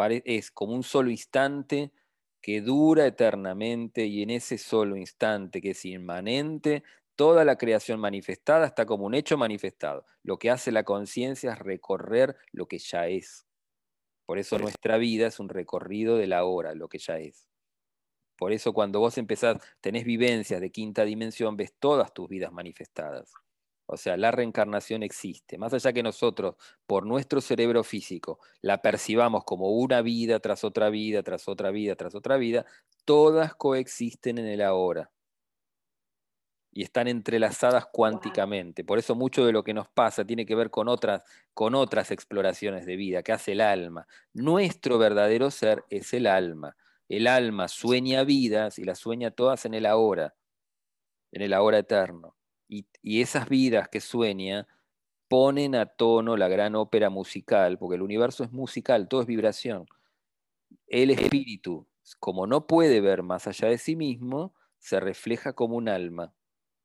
es 0.06 0.50
como 0.50 0.74
un 0.74 0.82
solo 0.82 1.10
instante 1.10 1.92
que 2.40 2.60
dura 2.60 3.06
eternamente 3.06 4.06
y 4.06 4.22
en 4.22 4.30
ese 4.30 4.58
solo 4.58 4.96
instante 4.96 5.60
que 5.60 5.70
es 5.70 5.84
inmanente, 5.84 6.84
toda 7.16 7.44
la 7.44 7.56
creación 7.58 7.98
manifestada 7.98 8.66
está 8.66 8.86
como 8.86 9.06
un 9.06 9.14
hecho 9.14 9.36
manifestado. 9.36 10.04
Lo 10.22 10.38
que 10.38 10.50
hace 10.50 10.70
la 10.70 10.84
conciencia 10.84 11.52
es 11.52 11.58
recorrer 11.58 12.36
lo 12.52 12.68
que 12.68 12.78
ya 12.78 13.08
es. 13.08 13.44
Por 14.24 14.38
eso 14.38 14.58
nuestra 14.58 14.98
vida 14.98 15.26
es 15.26 15.40
un 15.40 15.48
recorrido 15.48 16.16
de 16.16 16.28
la 16.28 16.44
hora, 16.44 16.74
lo 16.74 16.88
que 16.88 16.98
ya 16.98 17.18
es. 17.18 17.48
Por 18.36 18.52
eso 18.52 18.72
cuando 18.72 19.00
vos 19.00 19.18
empezás, 19.18 19.56
tenés 19.80 20.04
vivencias 20.04 20.60
de 20.60 20.70
quinta 20.70 21.04
dimensión, 21.04 21.56
ves 21.56 21.74
todas 21.76 22.14
tus 22.14 22.28
vidas 22.28 22.52
manifestadas. 22.52 23.32
O 23.90 23.96
sea, 23.96 24.18
la 24.18 24.30
reencarnación 24.30 25.02
existe. 25.02 25.56
Más 25.56 25.72
allá 25.72 25.94
que 25.94 26.02
nosotros, 26.02 26.56
por 26.86 27.06
nuestro 27.06 27.40
cerebro 27.40 27.82
físico, 27.82 28.38
la 28.60 28.82
percibamos 28.82 29.44
como 29.44 29.70
una 29.70 30.02
vida 30.02 30.40
tras 30.40 30.62
otra 30.62 30.90
vida, 30.90 31.22
tras 31.22 31.48
otra 31.48 31.70
vida, 31.70 31.96
tras 31.96 32.14
otra 32.14 32.36
vida, 32.36 32.66
todas 33.06 33.54
coexisten 33.54 34.36
en 34.36 34.46
el 34.46 34.60
ahora. 34.60 35.10
Y 36.70 36.82
están 36.82 37.08
entrelazadas 37.08 37.86
cuánticamente. 37.90 38.84
Por 38.84 38.98
eso 38.98 39.14
mucho 39.14 39.46
de 39.46 39.52
lo 39.52 39.64
que 39.64 39.72
nos 39.72 39.88
pasa 39.88 40.22
tiene 40.22 40.44
que 40.44 40.54
ver 40.54 40.68
con 40.68 40.86
otras, 40.88 41.22
con 41.54 41.74
otras 41.74 42.10
exploraciones 42.10 42.84
de 42.84 42.96
vida 42.96 43.22
que 43.22 43.32
hace 43.32 43.52
el 43.52 43.62
alma. 43.62 44.06
Nuestro 44.34 44.98
verdadero 44.98 45.50
ser 45.50 45.82
es 45.88 46.12
el 46.12 46.26
alma. 46.26 46.76
El 47.08 47.26
alma 47.26 47.68
sueña 47.68 48.22
vidas 48.24 48.78
y 48.78 48.84
las 48.84 48.98
sueña 48.98 49.30
todas 49.30 49.64
en 49.64 49.72
el 49.72 49.86
ahora, 49.86 50.34
en 51.32 51.40
el 51.40 51.54
ahora 51.54 51.78
eterno 51.78 52.37
y, 52.68 53.20
esas 53.20 53.48
vidas 53.48 53.88
que 53.88 54.00
sueña 54.00 54.68
ponen 55.28 55.74
a 55.74 55.86
tono 55.86 56.36
la 56.36 56.48
gran 56.48 56.74
ópera 56.74 57.10
musical, 57.10 57.78
porque 57.78 57.96
el 57.96 58.02
universo 58.02 58.44
es 58.44 58.52
musical, 58.52 59.08
todo 59.08 59.22
es 59.22 59.26
vibración. 59.26 59.86
El 60.86 61.10
espíritu, 61.10 61.86
como 62.20 62.46
no 62.46 62.66
puede 62.66 63.00
ver 63.00 63.22
más 63.22 63.46
allá 63.46 63.68
de 63.68 63.78
sí 63.78 63.96
mismo, 63.96 64.54
se 64.78 65.00
refleja 65.00 65.54
como 65.54 65.76
un 65.76 65.88
alma, 65.88 66.34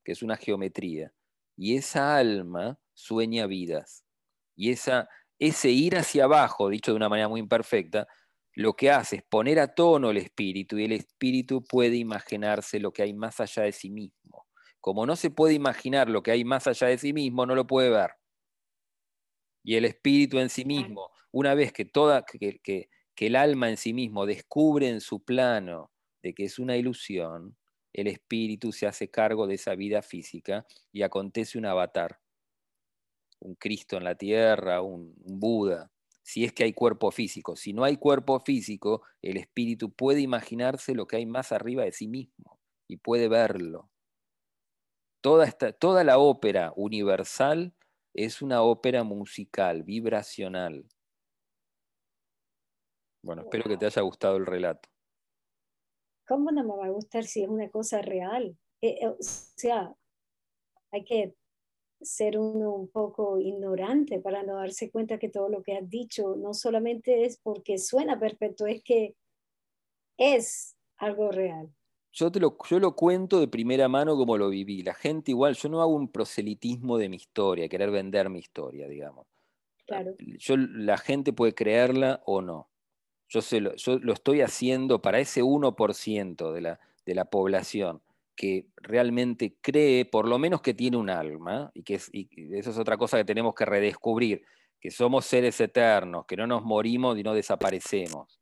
que 0.03 0.13
es 0.13 0.23
una 0.23 0.37
geometría. 0.37 1.13
Y 1.55 1.77
esa 1.77 2.17
alma 2.17 2.79
sueña 2.93 3.45
vidas. 3.47 4.03
Y 4.55 4.71
esa, 4.71 5.09
ese 5.39 5.69
ir 5.69 5.95
hacia 5.97 6.25
abajo, 6.25 6.69
dicho 6.69 6.91
de 6.91 6.97
una 6.97 7.09
manera 7.09 7.29
muy 7.29 7.39
imperfecta, 7.39 8.07
lo 8.55 8.73
que 8.73 8.91
hace 8.91 9.17
es 9.17 9.23
poner 9.23 9.59
a 9.59 9.73
tono 9.73 10.11
el 10.11 10.17
espíritu 10.17 10.77
y 10.77 10.85
el 10.85 10.91
espíritu 10.91 11.63
puede 11.63 11.95
imaginarse 11.95 12.79
lo 12.79 12.91
que 12.93 13.03
hay 13.03 13.13
más 13.13 13.39
allá 13.39 13.63
de 13.63 13.71
sí 13.71 13.89
mismo 13.89 14.45
como 14.83 15.05
no 15.05 15.15
se 15.15 15.31
puede 15.31 15.53
imaginar 15.53 16.09
lo 16.09 16.23
que 16.23 16.31
hay 16.31 16.43
más 16.43 16.67
allá 16.67 16.87
de 16.87 16.97
sí 16.97 17.13
mismo, 17.13 17.45
no 17.45 17.55
lo 17.55 17.65
puede 17.65 17.89
ver. 17.89 18.11
Y 19.63 19.77
el 19.77 19.85
espíritu 19.85 20.39
en 20.39 20.49
sí 20.49 20.65
mismo, 20.65 21.09
una 21.31 21.55
vez 21.55 21.71
que, 21.71 21.85
toda, 21.85 22.25
que, 22.25 22.59
que, 22.59 22.89
el 23.15 23.37
alma 23.37 23.69
en 23.69 23.77
sí 23.77 23.93
mismo 23.93 24.25
descubre 24.25 24.89
en 24.89 24.99
su 24.99 25.23
plano 25.23 25.93
de 26.21 26.33
que 26.33 26.43
es 26.43 26.59
una 26.59 26.75
ilusión, 26.75 27.55
el 27.93 28.07
espíritu 28.07 28.73
se 28.73 28.85
hace 28.85 29.09
cargo 29.09 29.47
de 29.47 29.55
esa 29.55 29.73
vida 29.73 30.01
física 30.01 30.67
y 30.91 31.03
acontece 31.03 31.57
un 31.57 31.65
avatar, 31.65 32.19
un 33.39 33.55
Cristo 33.55 33.95
en 33.95 34.03
la 34.03 34.15
tierra, 34.15 34.81
un, 34.81 35.15
un, 35.23 35.39
Buda, 35.39 35.93
si 36.23 36.43
es 36.43 36.51
que 36.51 36.65
hay 36.65 36.73
cuerpo 36.73 37.09
físico. 37.09 37.55
Si 37.55 37.71
no 37.71 37.85
hay 37.85 37.95
cuerpo 37.95 38.41
físico, 38.41 39.03
el 39.21 39.37
espíritu 39.37 39.93
puede 39.93 40.19
imaginarse 40.19 40.93
lo 40.93 41.07
que 41.07 41.15
hay 41.15 41.25
más 41.25 41.53
arriba 41.53 41.85
de 41.85 41.93
sí 41.93 42.09
mismo 42.09 42.59
y 42.89 42.97
puede 42.97 43.29
verlo. 43.29 43.92
Toda, 45.23 45.45
esta, 45.45 45.71
toda 45.71 46.03
la 46.03 46.17
ópera 46.17 46.73
universal 46.75 47.73
es 48.13 48.41
una 48.41 48.61
ópera 48.61 49.05
musical, 49.05 49.83
vibracional. 49.83 50.85
Bueno, 53.23 53.43
espero 53.43 53.63
que 53.63 53.77
te 53.77 53.85
haya 53.85 54.01
gustado 54.01 54.35
el 54.35 54.45
relato. 54.45 54.89
¿Cómo 56.27 56.51
no 56.51 56.65
me 56.65 56.75
va 56.75 56.87
a 56.87 56.89
gustar 56.89 57.23
si 57.23 57.41
es 57.41 57.47
una 57.47 57.69
cosa 57.69 58.01
real? 58.01 58.57
Eh, 58.81 58.97
eh, 58.99 59.07
o 59.07 59.15
sea, 59.21 59.95
hay 60.91 61.05
que 61.05 61.37
ser 62.01 62.37
uno 62.37 62.73
un 62.73 62.89
poco 62.89 63.39
ignorante 63.39 64.19
para 64.19 64.43
no 64.43 64.57
darse 64.57 64.91
cuenta 64.91 65.19
que 65.19 65.29
todo 65.29 65.47
lo 65.47 65.63
que 65.63 65.77
has 65.77 65.89
dicho 65.89 66.35
no 66.35 66.53
solamente 66.53 67.23
es 67.23 67.39
porque 67.39 67.77
suena 67.77 68.19
perfecto, 68.19 68.67
es 68.67 68.83
que 68.83 69.15
es 70.17 70.75
algo 70.97 71.31
real 71.31 71.73
yo, 72.13 72.31
te 72.31 72.39
lo, 72.39 72.55
yo 72.69 72.79
lo 72.79 72.95
cuento 72.95 73.39
de 73.39 73.47
primera 73.47 73.87
mano 73.87 74.15
como 74.15 74.37
lo 74.37 74.49
viví. 74.49 74.83
La 74.83 74.93
gente 74.93 75.31
igual, 75.31 75.55
yo 75.55 75.67
no 75.69 75.81
hago 75.81 75.95
un 75.95 76.09
proselitismo 76.09 76.97
de 76.97 77.09
mi 77.09 77.17
historia, 77.17 77.67
querer 77.67 77.91
vender 77.91 78.29
mi 78.29 78.39
historia, 78.39 78.87
digamos. 78.87 79.27
Claro. 79.87 80.15
Yo, 80.19 80.55
la 80.55 80.97
gente 80.97 81.33
puede 81.33 81.55
creerla 81.55 82.21
o 82.25 82.41
no. 82.41 82.69
Yo, 83.27 83.41
lo, 83.59 83.75
yo 83.75 83.97
lo 83.97 84.13
estoy 84.13 84.41
haciendo 84.41 85.01
para 85.01 85.19
ese 85.19 85.41
1% 85.41 86.53
de 86.53 86.61
la, 86.61 86.79
de 87.05 87.15
la 87.15 87.25
población 87.25 88.01
que 88.35 88.67
realmente 88.77 89.57
cree, 89.61 90.05
por 90.05 90.27
lo 90.27 90.37
menos 90.37 90.61
que 90.61 90.73
tiene 90.73 90.97
un 90.97 91.09
alma, 91.09 91.71
y 91.73 91.83
que 91.83 91.99
y 92.11 92.55
eso 92.57 92.71
es 92.71 92.77
otra 92.77 92.97
cosa 92.97 93.17
que 93.17 93.25
tenemos 93.25 93.53
que 93.53 93.65
redescubrir, 93.65 94.43
que 94.79 94.91
somos 94.91 95.25
seres 95.25 95.59
eternos, 95.61 96.25
que 96.25 96.37
no 96.37 96.47
nos 96.47 96.63
morimos 96.63 97.17
y 97.17 97.23
no 97.23 97.33
desaparecemos, 97.33 98.39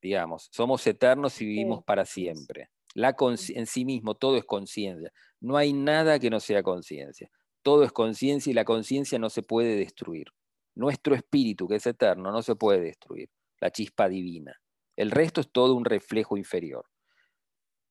digamos, 0.00 0.48
somos 0.52 0.86
eternos 0.86 1.40
y 1.40 1.46
vivimos 1.46 1.84
para 1.84 2.04
siempre. 2.04 2.70
La 2.94 3.16
en 3.18 3.66
sí 3.66 3.84
mismo, 3.84 4.14
todo 4.14 4.36
es 4.36 4.44
conciencia. 4.44 5.12
No 5.40 5.56
hay 5.56 5.72
nada 5.72 6.18
que 6.18 6.30
no 6.30 6.40
sea 6.40 6.62
conciencia. 6.62 7.30
Todo 7.62 7.84
es 7.84 7.92
conciencia 7.92 8.50
y 8.50 8.54
la 8.54 8.64
conciencia 8.64 9.18
no 9.18 9.30
se 9.30 9.42
puede 9.42 9.76
destruir. 9.76 10.26
Nuestro 10.74 11.14
espíritu, 11.14 11.68
que 11.68 11.76
es 11.76 11.86
eterno, 11.86 12.32
no 12.32 12.42
se 12.42 12.56
puede 12.56 12.80
destruir. 12.80 13.30
La 13.60 13.70
chispa 13.70 14.08
divina. 14.08 14.60
El 14.96 15.10
resto 15.10 15.40
es 15.40 15.50
todo 15.50 15.74
un 15.74 15.84
reflejo 15.84 16.36
inferior. 16.36 16.86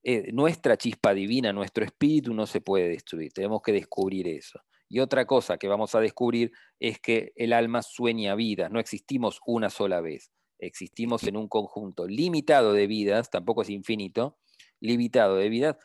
Eh, 0.03 0.31
nuestra 0.33 0.77
chispa 0.77 1.13
divina, 1.13 1.53
nuestro 1.53 1.85
espíritu 1.85 2.33
no 2.33 2.45
se 2.47 2.61
puede 2.61 2.89
destruir. 2.89 3.31
Tenemos 3.33 3.61
que 3.61 3.71
descubrir 3.71 4.27
eso. 4.27 4.59
Y 4.89 4.99
otra 4.99 5.25
cosa 5.25 5.57
que 5.57 5.67
vamos 5.67 5.95
a 5.95 6.01
descubrir 6.01 6.51
es 6.79 6.99
que 6.99 7.31
el 7.35 7.53
alma 7.53 7.81
sueña 7.81 8.35
vidas. 8.35 8.71
No 8.71 8.79
existimos 8.79 9.39
una 9.45 9.69
sola 9.69 10.01
vez. 10.01 10.31
Existimos 10.59 11.23
en 11.23 11.37
un 11.37 11.47
conjunto 11.47 12.07
limitado 12.07 12.73
de 12.73 12.87
vidas, 12.87 13.29
tampoco 13.29 13.61
es 13.61 13.69
infinito, 13.69 14.37
limitado 14.81 15.37
de 15.37 15.47
vida 15.47 15.77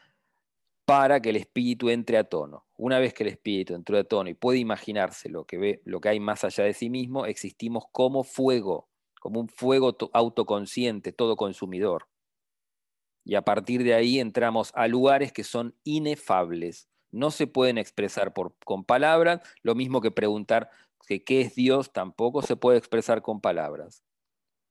para 0.87 1.21
que 1.21 1.31
el 1.31 1.37
espíritu 1.37 1.91
entre 1.91 2.17
a 2.17 2.25
tono. 2.25 2.65
Una 2.77 2.99
vez 2.99 3.13
que 3.13 3.25
el 3.25 3.29
espíritu 3.29 3.75
entró 3.75 3.99
a 3.99 4.05
tono 4.05 4.31
y 4.31 4.35
puede 4.35 4.59
imaginarse 4.59 5.29
lo 5.29 5.45
que 5.45 5.59
ve, 5.59 5.83
lo 5.85 6.01
que 6.01 6.09
hay 6.09 6.21
más 6.21 6.45
allá 6.45 6.65
de 6.65 6.75
sí 6.75 6.91
mismo, 6.91 7.27
existimos 7.27 7.85
como 7.91 8.25
fuego, 8.25 8.89
como 9.21 9.41
un 9.41 9.49
fuego 9.49 9.97
autoconsciente, 10.13 11.13
todo 11.13 11.37
consumidor. 11.37 12.09
Y 13.25 13.35
a 13.35 13.43
partir 13.43 13.83
de 13.83 13.95
ahí 13.95 14.21
entramos 14.21 14.71
a 14.75 14.87
lugares 14.87 15.33
que 15.33 15.43
son 15.43 15.75
inefables. 15.83 16.89
No 17.11 17.33
se 17.33 17.49
pueden 17.49 17.79
expresar 17.79 18.33
con 18.65 18.85
palabras, 18.85 19.41
lo 19.63 19.75
mismo 19.75 20.01
que 20.01 20.13
preguntar 20.13 20.71
que 21.09 21.25
qué 21.25 21.41
es 21.41 21.57
Dios 21.57 21.93
tampoco 21.93 22.43
se 22.43 22.57
puede 22.57 22.79
expresar 22.79 23.23
con 23.23 23.41
palabras 23.41 24.07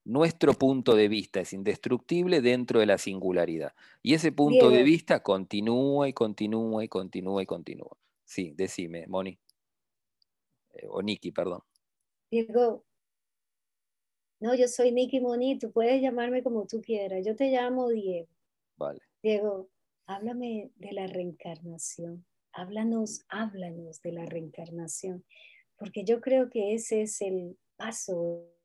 nuestro 0.06 0.54
punto 0.54 0.94
de 0.94 1.08
vista 1.08 1.40
es 1.40 1.52
indestructible 1.52 2.40
dentro 2.40 2.78
de 2.78 2.86
la 2.86 2.96
singularidad. 2.96 3.74
Y 4.02 4.14
ese 4.14 4.30
punto 4.30 4.70
de 4.70 4.84
vista 4.84 5.22
continúa 5.22 6.08
y 6.08 6.12
continúa 6.12 6.84
y 6.84 6.88
continúa 6.88 7.42
y 7.42 7.46
continúa. 7.46 7.96
Sí, 8.24 8.52
decime, 8.56 9.06
Moni. 9.08 9.38
eh, 10.74 10.86
o 10.88 11.02
Nikki, 11.02 11.32
perdón. 11.32 11.62
Diego, 12.30 12.84
no, 14.38 14.54
yo 14.54 14.68
soy 14.68 14.92
Nikki 14.92 15.20
Moni, 15.20 15.58
tú 15.58 15.72
puedes 15.72 16.00
llamarme 16.00 16.42
como 16.42 16.66
tú 16.66 16.80
quieras. 16.80 17.24
Yo 17.26 17.34
te 17.34 17.50
llamo 17.50 17.88
Diego. 17.88 18.28
Vale. 18.76 19.00
Diego, 19.22 19.70
háblame 20.06 20.70
de 20.76 20.92
la 20.92 21.06
reencarnación. 21.06 22.24
Háblanos, 22.52 23.24
háblanos 23.28 24.00
de 24.02 24.12
la 24.12 24.24
reencarnación. 24.24 25.24
Porque 25.76 26.04
yo 26.04 26.20
creo 26.20 26.48
que 26.48 26.74
ese 26.74 27.02
es 27.02 27.20
el 27.22 27.58
paso 27.76 28.55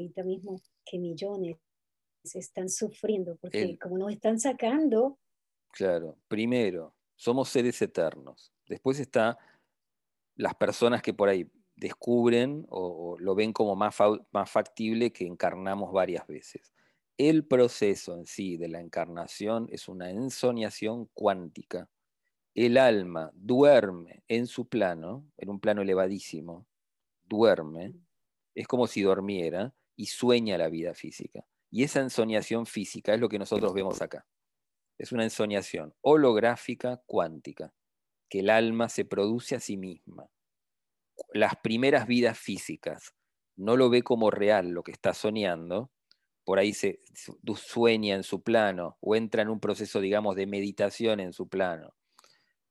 ahorita 0.00 0.24
mismo 0.24 0.60
que 0.84 0.98
millones 0.98 1.56
están 2.34 2.68
sufriendo, 2.68 3.36
porque 3.36 3.78
como 3.78 3.98
nos 3.98 4.12
están 4.12 4.40
sacando. 4.40 5.18
Claro, 5.70 6.18
primero, 6.28 6.94
somos 7.14 7.48
seres 7.48 7.80
eternos. 7.82 8.52
Después 8.68 8.98
está 8.98 9.38
las 10.34 10.54
personas 10.54 11.02
que 11.02 11.14
por 11.14 11.28
ahí 11.28 11.50
descubren 11.76 12.66
o, 12.68 13.16
lo 13.18 13.34
ven 13.34 13.52
como 13.52 13.76
más, 13.76 13.96
más 14.32 14.50
factible 14.50 15.12
que 15.12 15.26
encarnamos 15.26 15.92
varias 15.92 16.26
veces. 16.26 16.72
El 17.18 17.46
proceso 17.46 18.14
en 18.14 18.26
sí 18.26 18.56
de 18.56 18.68
la 18.68 18.80
encarnación 18.80 19.68
es 19.70 19.88
una 19.88 20.10
ensoñación 20.10 21.06
cuántica. 21.14 21.88
El 22.54 22.78
alma 22.78 23.30
duerme 23.34 24.22
en 24.28 24.46
su 24.46 24.68
plano, 24.68 25.26
en 25.36 25.50
un 25.50 25.60
plano 25.60 25.82
elevadísimo, 25.82 26.66
duerme, 27.24 27.94
es 28.54 28.66
como 28.66 28.86
si 28.86 29.02
dormiera 29.02 29.74
y 29.96 30.06
sueña 30.06 30.58
la 30.58 30.68
vida 30.68 30.94
física. 30.94 31.46
Y 31.70 31.82
esa 31.82 32.00
ensoñación 32.00 32.66
física 32.66 33.14
es 33.14 33.20
lo 33.20 33.28
que 33.28 33.38
nosotros 33.38 33.74
vemos 33.74 34.00
acá. 34.02 34.26
Es 34.98 35.12
una 35.12 35.24
ensoñación 35.24 35.94
holográfica 36.00 37.02
cuántica, 37.06 37.74
que 38.28 38.40
el 38.40 38.50
alma 38.50 38.88
se 38.88 39.04
produce 39.04 39.56
a 39.56 39.60
sí 39.60 39.76
misma 39.76 40.30
las 41.32 41.56
primeras 41.56 42.06
vidas 42.06 42.38
físicas, 42.38 43.14
no 43.56 43.76
lo 43.76 43.90
ve 43.90 44.02
como 44.02 44.30
real 44.30 44.70
lo 44.70 44.82
que 44.82 44.92
está 44.92 45.14
soñando, 45.14 45.90
por 46.44 46.58
ahí 46.58 46.72
se 46.72 47.00
sueña 47.56 48.14
en 48.14 48.22
su 48.22 48.42
plano 48.42 48.98
o 49.00 49.16
entra 49.16 49.42
en 49.42 49.48
un 49.48 49.60
proceso, 49.60 50.00
digamos, 50.00 50.36
de 50.36 50.46
meditación 50.46 51.20
en 51.20 51.32
su 51.32 51.48
plano. 51.48 51.94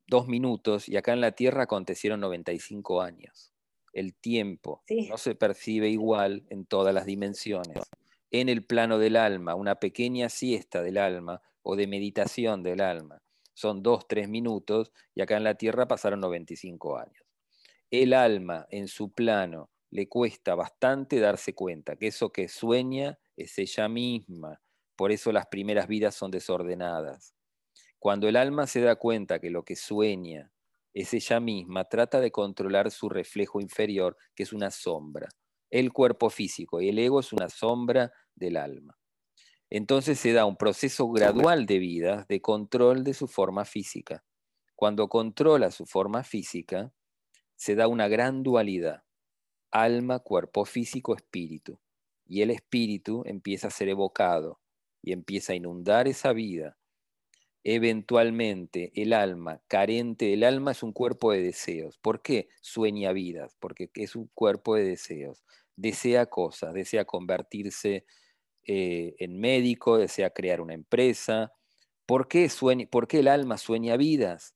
Dos 0.08 0.28
minutos 0.28 0.88
y 0.88 0.98
acá 0.98 1.14
en 1.14 1.22
la 1.22 1.34
Tierra 1.34 1.64
acontecieron 1.64 2.20
95 2.22 3.02
años. 3.02 3.52
El 3.96 4.14
tiempo 4.14 4.84
no 5.10 5.18
se 5.18 5.34
percibe 5.34 5.90
igual 5.90 6.46
en 6.52 6.68
todas 6.68 6.94
las 6.94 7.08
dimensiones. 7.08 7.82
En 8.30 8.48
el 8.50 8.64
plano 8.64 9.00
del 9.00 9.16
alma, 9.16 9.56
una 9.56 9.80
pequeña 9.80 10.30
siesta 10.30 10.84
del 10.84 11.00
alma 11.00 11.42
o 11.64 11.76
de 11.76 11.88
meditación 11.88 12.62
del 12.62 12.82
alma 12.82 13.24
son 13.56 13.82
dos, 13.82 14.08
tres 14.08 14.30
minutos 14.30 14.92
y 15.16 15.22
acá 15.22 15.38
en 15.38 15.46
la 15.46 15.56
Tierra 15.56 15.88
pasaron 15.88 16.20
95 16.20 16.98
años 17.00 17.26
el 18.02 18.14
alma 18.14 18.68
en 18.70 18.88
su 18.88 19.12
plano 19.12 19.70
le 19.92 20.08
cuesta 20.10 20.56
bastante 20.56 21.20
darse 21.20 21.54
cuenta 21.54 21.96
que 21.96 22.08
eso 22.08 22.32
que 22.32 22.48
sueña 22.48 23.18
es 23.38 23.58
ella 23.60 23.88
misma. 23.88 24.62
Por 24.96 25.12
eso 25.12 25.32
las 25.32 25.48
primeras 25.48 25.88
vidas 25.88 26.16
son 26.16 26.32
desordenadas. 26.32 27.34
Cuando 28.00 28.28
el 28.28 28.36
alma 28.36 28.68
se 28.68 28.82
da 28.82 28.96
cuenta 28.96 29.40
que 29.40 29.50
lo 29.50 29.64
que 29.64 29.76
sueña 29.76 30.52
es 30.96 31.14
ella 31.14 31.42
misma, 31.42 31.84
trata 31.84 32.22
de 32.22 32.32
controlar 32.32 32.90
su 32.90 33.10
reflejo 33.10 33.60
inferior, 33.60 34.16
que 34.34 34.44
es 34.44 34.54
una 34.54 34.72
sombra. 34.72 35.28
El 35.70 35.92
cuerpo 35.92 36.30
físico 36.30 36.80
y 36.80 36.88
el 36.88 36.98
ego 36.98 37.20
es 37.20 37.34
una 37.34 37.50
sombra 37.50 38.14
del 38.34 38.56
alma. 38.56 38.98
Entonces 39.70 40.18
se 40.18 40.32
da 40.32 40.46
un 40.46 40.56
proceso 40.56 41.10
gradual 41.10 41.66
de 41.66 41.80
vida 41.80 42.26
de 42.30 42.40
control 42.40 43.04
de 43.04 43.14
su 43.14 43.28
forma 43.28 43.66
física. 43.66 44.24
Cuando 44.74 45.10
controla 45.10 45.70
su 45.70 45.86
forma 45.86 46.24
física, 46.24 46.94
se 47.58 47.76
da 47.76 47.90
una 47.90 48.08
gran 48.08 48.42
dualidad, 48.42 49.04
alma, 49.72 50.20
cuerpo 50.20 50.64
físico, 50.64 51.14
espíritu. 51.14 51.78
Y 52.26 52.42
el 52.42 52.52
espíritu 52.52 53.24
empieza 53.26 53.68
a 53.68 53.72
ser 53.72 53.90
evocado 53.90 54.62
y 55.02 55.12
empieza 55.12 55.52
a 55.52 55.58
inundar 55.58 56.08
esa 56.08 56.32
vida. 56.32 56.78
Eventualmente 57.66 58.92
el 58.96 59.12
alma, 59.12 59.62
carente, 59.68 60.34
el 60.34 60.44
alma 60.44 60.72
es 60.72 60.84
un 60.84 60.94
cuerpo 60.94 61.34
de 61.34 61.42
deseos. 61.42 61.98
¿Por 61.98 62.22
qué 62.22 62.48
sueña 62.62 63.12
vidas? 63.12 63.58
Porque 63.60 63.90
es 63.96 64.16
un 64.16 64.30
cuerpo 64.34 64.76
de 64.76 64.84
deseos. 64.86 65.44
Desea 65.76 66.28
cosas, 66.28 66.74
desea 66.74 67.06
convertirse 67.06 68.06
eh, 68.64 69.16
en 69.20 69.40
médico, 69.40 69.98
desea 69.98 70.30
crear 70.30 70.62
una 70.62 70.76
empresa. 70.76 71.52
¿Por 72.06 72.28
qué, 72.30 72.50
¿Por 72.90 73.08
qué 73.08 73.20
el 73.20 73.28
alma 73.28 73.58
sueña 73.58 73.98
vidas? 73.98 74.56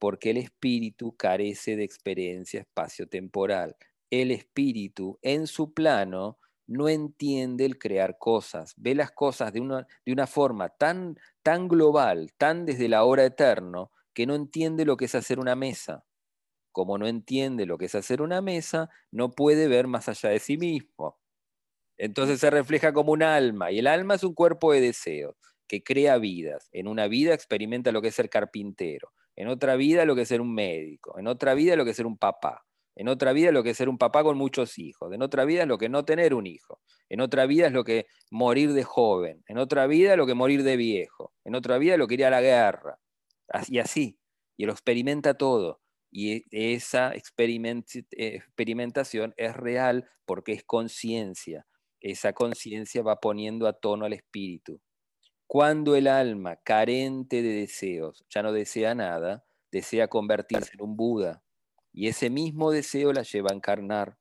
porque 0.00 0.30
el 0.30 0.38
espíritu 0.38 1.14
carece 1.16 1.76
de 1.76 1.84
experiencia 1.84 2.60
espacio-temporal. 2.60 3.76
El 4.10 4.32
espíritu 4.32 5.18
en 5.22 5.46
su 5.46 5.74
plano 5.74 6.38
no 6.70 6.88
entiende 6.88 7.64
el 7.64 7.78
crear 7.78 8.16
cosas, 8.16 8.74
ve 8.76 8.94
las 8.94 9.10
cosas 9.10 9.52
de 9.52 9.60
una, 9.60 9.88
de 10.06 10.12
una 10.12 10.28
forma 10.28 10.68
tan, 10.68 11.18
tan 11.42 11.66
global, 11.66 12.32
tan 12.38 12.64
desde 12.64 12.88
la 12.88 13.02
hora 13.02 13.24
eterno, 13.24 13.90
que 14.14 14.24
no 14.24 14.36
entiende 14.36 14.84
lo 14.84 14.96
que 14.96 15.06
es 15.06 15.16
hacer 15.16 15.40
una 15.40 15.56
mesa. 15.56 16.04
Como 16.70 16.96
no 16.96 17.08
entiende 17.08 17.66
lo 17.66 17.76
que 17.76 17.86
es 17.86 17.96
hacer 17.96 18.22
una 18.22 18.40
mesa, 18.40 18.88
no 19.10 19.32
puede 19.32 19.66
ver 19.66 19.88
más 19.88 20.08
allá 20.08 20.28
de 20.28 20.38
sí 20.38 20.58
mismo. 20.58 21.18
Entonces 21.98 22.38
se 22.38 22.50
refleja 22.50 22.92
como 22.92 23.10
un 23.10 23.24
alma, 23.24 23.72
y 23.72 23.80
el 23.80 23.88
alma 23.88 24.14
es 24.14 24.22
un 24.22 24.34
cuerpo 24.34 24.72
de 24.72 24.80
deseos 24.80 25.34
que 25.66 25.82
crea 25.82 26.18
vidas. 26.18 26.68
En 26.70 26.86
una 26.86 27.08
vida 27.08 27.34
experimenta 27.34 27.90
lo 27.90 28.00
que 28.00 28.08
es 28.08 28.14
ser 28.14 28.30
carpintero, 28.30 29.12
en 29.34 29.48
otra 29.48 29.74
vida 29.74 30.04
lo 30.04 30.14
que 30.14 30.22
es 30.22 30.28
ser 30.28 30.40
un 30.40 30.54
médico, 30.54 31.18
en 31.18 31.26
otra 31.26 31.54
vida 31.54 31.74
lo 31.74 31.84
que 31.84 31.90
es 31.90 31.96
ser 31.96 32.06
un 32.06 32.16
papá, 32.16 32.64
en 32.96 33.08
otra 33.08 33.32
vida 33.32 33.52
lo 33.52 33.62
que 33.62 33.70
es 33.70 33.76
ser 33.76 33.88
un 33.88 33.98
papá 33.98 34.22
con 34.22 34.36
muchos 34.36 34.78
hijos, 34.78 35.12
en 35.12 35.22
otra 35.22 35.44
vida 35.44 35.62
es 35.62 35.68
lo 35.68 35.78
que 35.78 35.88
no 35.88 36.04
tener 36.04 36.34
un 36.34 36.46
hijo, 36.46 36.80
en 37.08 37.20
otra 37.20 37.46
vida 37.46 37.66
es 37.66 37.72
lo 37.72 37.84
que 37.84 38.06
morir 38.30 38.72
de 38.72 38.84
joven, 38.84 39.42
en 39.46 39.58
otra 39.58 39.86
vida 39.86 40.16
lo 40.16 40.26
que 40.26 40.34
morir 40.34 40.62
de 40.62 40.76
viejo, 40.76 41.32
en 41.44 41.54
otra 41.54 41.78
vida 41.78 41.96
lo 41.96 42.06
que 42.06 42.14
ir 42.14 42.24
a 42.24 42.30
la 42.30 42.40
guerra, 42.40 42.98
y 43.68 43.78
así, 43.78 44.18
y 44.56 44.66
lo 44.66 44.72
experimenta 44.72 45.34
todo. 45.34 45.80
Y 46.12 46.44
esa 46.50 47.14
experimentación 47.14 49.32
es 49.36 49.56
real 49.56 50.10
porque 50.26 50.52
es 50.52 50.64
conciencia. 50.64 51.66
Esa 52.00 52.32
conciencia 52.32 53.02
va 53.02 53.20
poniendo 53.20 53.68
a 53.68 53.74
tono 53.74 54.06
al 54.06 54.12
espíritu. 54.12 54.80
Cuando 55.46 55.94
el 55.96 56.08
alma, 56.08 56.56
carente 56.56 57.42
de 57.42 57.54
deseos, 57.54 58.24
ya 58.28 58.42
no 58.42 58.52
desea 58.52 58.94
nada, 58.94 59.44
desea 59.70 60.08
convertirse 60.08 60.72
en 60.74 60.82
un 60.82 60.96
Buda. 60.96 61.42
Y 61.92 62.08
ese 62.08 62.30
mismo 62.30 62.70
deseo 62.70 63.12
la 63.12 63.22
lleva 63.22 63.50
a 63.50 63.54
encarnar. 63.54 64.18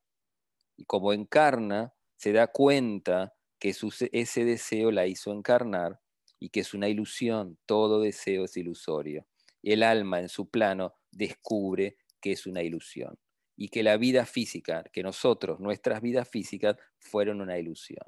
Y 0.75 0.85
como 0.85 1.13
encarna, 1.13 1.93
se 2.15 2.31
da 2.31 2.47
cuenta 2.47 3.33
que 3.59 3.75
ese 4.11 4.45
deseo 4.45 4.91
la 4.91 5.07
hizo 5.07 5.31
encarnar 5.31 5.99
y 6.39 6.49
que 6.49 6.61
es 6.61 6.73
una 6.73 6.87
ilusión, 6.87 7.57
todo 7.65 8.01
deseo 8.01 8.45
es 8.45 8.55
ilusorio. 8.57 9.25
El 9.61 9.83
alma 9.83 10.19
en 10.19 10.29
su 10.29 10.49
plano 10.49 10.95
descubre 11.11 11.97
que 12.21 12.31
es 12.31 12.45
una 12.45 12.63
ilusión 12.63 13.17
y 13.57 13.67
que 13.69 13.83
la 13.83 13.97
vida 13.97 14.25
física, 14.25 14.83
que 14.93 15.03
nosotros, 15.03 15.59
nuestras 15.59 16.01
vidas 16.01 16.29
físicas, 16.29 16.77
fueron 16.97 17.41
una 17.41 17.57
ilusión. 17.57 18.05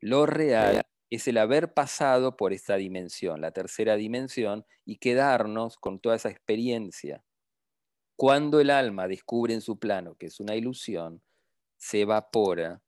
Lo 0.00 0.26
real 0.26 0.82
es 1.08 1.26
el 1.26 1.38
haber 1.38 1.72
pasado 1.72 2.36
por 2.36 2.52
esta 2.52 2.76
dimensión, 2.76 3.40
la 3.40 3.52
tercera 3.52 3.96
dimensión, 3.96 4.66
y 4.84 4.96
quedarnos 4.96 5.76
con 5.78 6.00
toda 6.00 6.16
esa 6.16 6.28
experiencia. 6.28 7.24
Cuando 8.20 8.60
el 8.60 8.68
alma 8.68 9.08
descubre 9.08 9.54
en 9.54 9.62
su 9.62 9.78
plano 9.78 10.14
que 10.14 10.26
es 10.26 10.40
una 10.40 10.54
ilusión, 10.54 11.22
se 11.78 12.02
evapora 12.02 12.82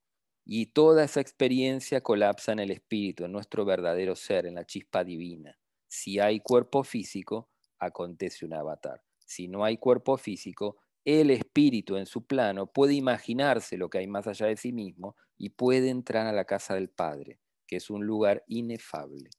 y 0.44 0.66
toda 0.66 1.04
esa 1.04 1.22
experiencia 1.22 2.02
colapsa 2.02 2.52
en 2.52 2.58
el 2.58 2.70
espíritu, 2.70 3.24
en 3.24 3.32
nuestro 3.32 3.64
verdadero 3.64 4.14
ser, 4.14 4.44
en 4.44 4.56
la 4.56 4.66
chispa 4.66 5.04
divina. 5.04 5.58
Si 5.88 6.20
hay 6.20 6.40
cuerpo 6.40 6.84
físico, 6.84 7.48
acontece 7.78 8.44
un 8.44 8.52
avatar. 8.52 9.00
Si 9.24 9.48
no 9.48 9.64
hay 9.64 9.78
cuerpo 9.78 10.18
físico, 10.18 10.76
el 11.02 11.30
espíritu 11.30 11.96
en 11.96 12.04
su 12.04 12.26
plano 12.26 12.66
puede 12.66 12.92
imaginarse 12.92 13.78
lo 13.78 13.88
que 13.88 14.00
hay 14.00 14.08
más 14.08 14.26
allá 14.26 14.48
de 14.48 14.58
sí 14.58 14.70
mismo 14.70 15.16
y 15.38 15.48
puede 15.48 15.88
entrar 15.88 16.26
a 16.26 16.32
la 16.32 16.44
casa 16.44 16.74
del 16.74 16.90
Padre 16.90 17.40
que 17.66 17.76
es 17.76 17.88
un 17.88 18.04
lugar 18.04 18.44
inefable. 18.48 19.30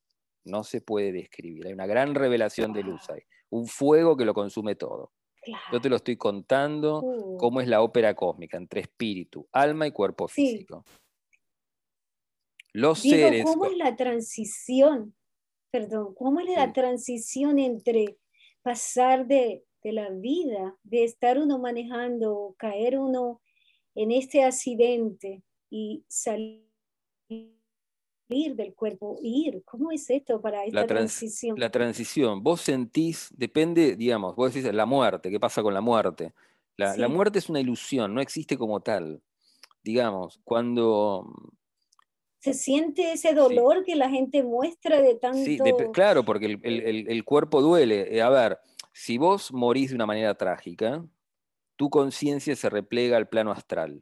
No 0.43 0.63
se 0.63 0.81
puede 0.81 1.11
describir. 1.11 1.67
Hay 1.67 1.73
una 1.73 1.85
gran 1.85 2.15
revelación 2.15 2.73
de 2.73 2.81
luz 2.81 3.07
ahí. 3.11 3.21
Un 3.51 3.67
fuego 3.67 4.17
que 4.17 4.25
lo 4.25 4.33
consume 4.33 4.73
todo. 4.73 5.13
Yo 5.71 5.81
te 5.81 5.89
lo 5.89 5.95
estoy 5.95 6.17
contando 6.17 7.01
uh. 7.01 7.37
cómo 7.37 7.61
es 7.61 7.67
la 7.67 7.81
ópera 7.81 8.15
cósmica 8.15 8.57
entre 8.57 8.81
espíritu, 8.81 9.47
alma 9.51 9.87
y 9.87 9.91
cuerpo 9.91 10.27
físico. 10.27 10.83
Los 12.71 12.99
seres. 12.99 13.43
¿Cómo 13.45 13.65
es 13.65 13.77
la 13.77 13.95
transición? 13.95 15.15
Perdón, 15.71 16.13
¿cómo 16.15 16.39
es 16.39 16.49
la 16.49 16.71
transición 16.73 17.59
entre 17.59 18.17
pasar 18.61 19.27
de, 19.27 19.63
de 19.83 19.91
la 19.91 20.09
vida, 20.09 20.75
de 20.83 21.03
estar 21.03 21.37
uno 21.37 21.59
manejando, 21.59 22.55
caer 22.57 22.97
uno 22.97 23.41
en 23.95 24.11
este 24.11 24.43
accidente 24.43 25.43
y 25.69 26.03
salir 26.07 26.63
del 28.27 28.73
cuerpo, 28.73 29.17
ir. 29.21 29.63
¿Cómo 29.65 29.91
es 29.91 30.09
esto 30.09 30.41
para 30.41 30.65
esta 30.65 30.87
transición? 30.87 31.59
La 31.59 31.69
transición, 31.69 32.41
vos 32.41 32.61
sentís, 32.61 33.29
depende, 33.35 33.95
digamos, 33.95 34.35
vos 34.35 34.53
decís 34.53 34.73
la 34.73 34.85
muerte, 34.85 35.29
¿qué 35.29 35.39
pasa 35.39 35.61
con 35.61 35.73
la 35.73 35.81
muerte? 35.81 36.33
La, 36.75 37.07
muerte 37.07 37.37
es 37.37 37.49
una 37.49 37.59
ilusión, 37.59 38.13
no 38.13 38.21
existe 38.21 38.57
como 38.57 38.79
tal. 38.79 39.21
Digamos, 39.83 40.39
cuando... 40.43 41.31
Se 42.39 42.53
siente 42.53 43.13
ese 43.13 43.33
dolor 43.33 43.85
que 43.85 43.95
la 43.95 44.09
gente 44.09 44.43
muestra 44.43 44.99
de 44.99 45.15
tanto... 45.15 45.37
Sí, 45.37 45.59
claro, 45.93 46.25
porque 46.25 46.57
el, 46.63 47.23
cuerpo 47.23 47.61
duele. 47.61 48.15
Eh, 48.15 48.21
a 48.21 48.29
ver, 48.29 48.57
si 48.91 49.17
vos 49.19 49.53
morís 49.53 49.89
de 49.89 49.95
una 49.95 50.07
manera 50.07 50.35
trágica, 50.35 51.05
tu 51.75 51.89
conciencia 51.89 52.55
se 52.55 52.69
replega 52.69 53.17
al 53.17 53.29
plano 53.29 53.51
astral 53.51 54.01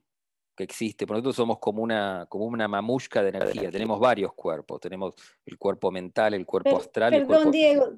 que 0.62 0.66
existe. 0.66 1.08
Por 1.08 1.16
nosotros 1.16 1.36
somos 1.36 1.60
como 1.60 1.82
una, 1.82 2.26
como 2.30 2.46
una 2.46 2.68
mamushka 2.68 3.24
de 3.24 3.30
energía. 3.30 3.72
Tenemos 3.72 4.00
varios 4.00 4.34
cuerpos. 4.34 4.80
Tenemos 4.80 5.16
el 5.46 5.58
cuerpo 5.58 5.92
mental, 5.92 6.34
el 6.34 6.46
cuerpo 6.46 6.78
astral. 6.78 7.12
Perdón, 7.12 7.52
Diego, 7.52 7.90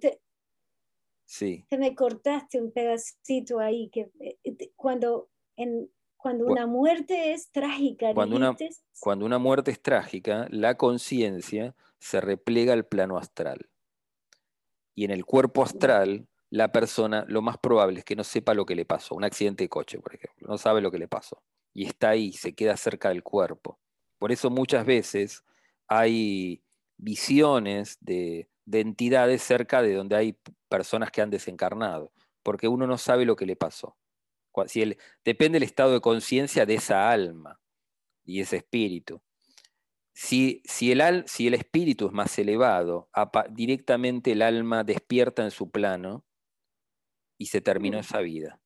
Sí. 1.25 1.65
Te 1.69 1.77
me 1.77 1.95
cortaste 1.95 2.61
un 2.61 2.71
pedacito 2.71 3.59
ahí, 3.59 3.89
que 3.89 4.11
eh, 4.19 4.69
cuando, 4.75 5.29
en, 5.55 5.89
cuando 6.17 6.45
una 6.45 6.67
muerte 6.67 7.33
es 7.33 7.49
trágica. 7.51 8.13
Cuando 8.13 8.35
una, 8.35 8.55
cuando 8.99 9.25
una 9.25 9.39
muerte 9.39 9.71
es 9.71 9.81
trágica, 9.81 10.47
la 10.51 10.75
conciencia 10.75 11.75
se 11.99 12.21
replega 12.21 12.73
al 12.73 12.85
plano 12.85 13.17
astral. 13.17 13.69
Y 14.95 15.05
en 15.05 15.11
el 15.11 15.25
cuerpo 15.25 15.63
astral, 15.63 16.27
la 16.49 16.71
persona 16.71 17.25
lo 17.27 17.41
más 17.41 17.57
probable 17.57 17.99
es 17.99 18.05
que 18.05 18.15
no 18.15 18.23
sepa 18.23 18.53
lo 18.53 18.65
que 18.65 18.75
le 18.75 18.85
pasó. 18.85 19.15
Un 19.15 19.23
accidente 19.23 19.63
de 19.63 19.69
coche, 19.69 19.97
por 19.99 20.13
ejemplo. 20.13 20.47
No 20.47 20.57
sabe 20.57 20.81
lo 20.81 20.91
que 20.91 20.99
le 20.99 21.07
pasó. 21.07 21.41
Y 21.73 21.85
está 21.85 22.09
ahí, 22.09 22.33
se 22.33 22.53
queda 22.53 22.77
cerca 22.77 23.09
del 23.09 23.23
cuerpo. 23.23 23.79
Por 24.19 24.31
eso 24.31 24.49
muchas 24.49 24.85
veces 24.85 25.43
hay 25.87 26.63
visiones 26.97 27.97
de, 27.99 28.47
de 28.65 28.79
entidades 28.79 29.41
cerca 29.41 29.81
de 29.81 29.93
donde 29.93 30.15
hay 30.15 30.37
personas 30.69 31.11
que 31.11 31.21
han 31.21 31.29
desencarnado, 31.29 32.11
porque 32.43 32.67
uno 32.67 32.87
no 32.87 32.97
sabe 32.97 33.25
lo 33.25 33.35
que 33.35 33.45
le 33.45 33.55
pasó. 33.55 33.97
Si 34.67 34.95
depende 35.25 35.57
del 35.57 35.63
estado 35.63 35.93
de 35.93 36.01
conciencia 36.01 36.65
de 36.65 36.75
esa 36.75 37.09
alma 37.09 37.59
y 38.23 38.39
ese 38.39 38.57
espíritu. 38.57 39.21
Si, 40.13 40.61
si, 40.65 40.91
el, 40.91 41.23
si 41.27 41.47
el 41.47 41.55
espíritu 41.55 42.07
es 42.07 42.13
más 42.13 42.37
elevado, 42.37 43.09
directamente 43.49 44.33
el 44.33 44.43
alma 44.43 44.83
despierta 44.83 45.43
en 45.43 45.49
su 45.49 45.71
plano 45.71 46.23
y 47.39 47.47
se 47.47 47.61
terminó 47.61 47.99
esa 47.99 48.19
vida. 48.19 48.61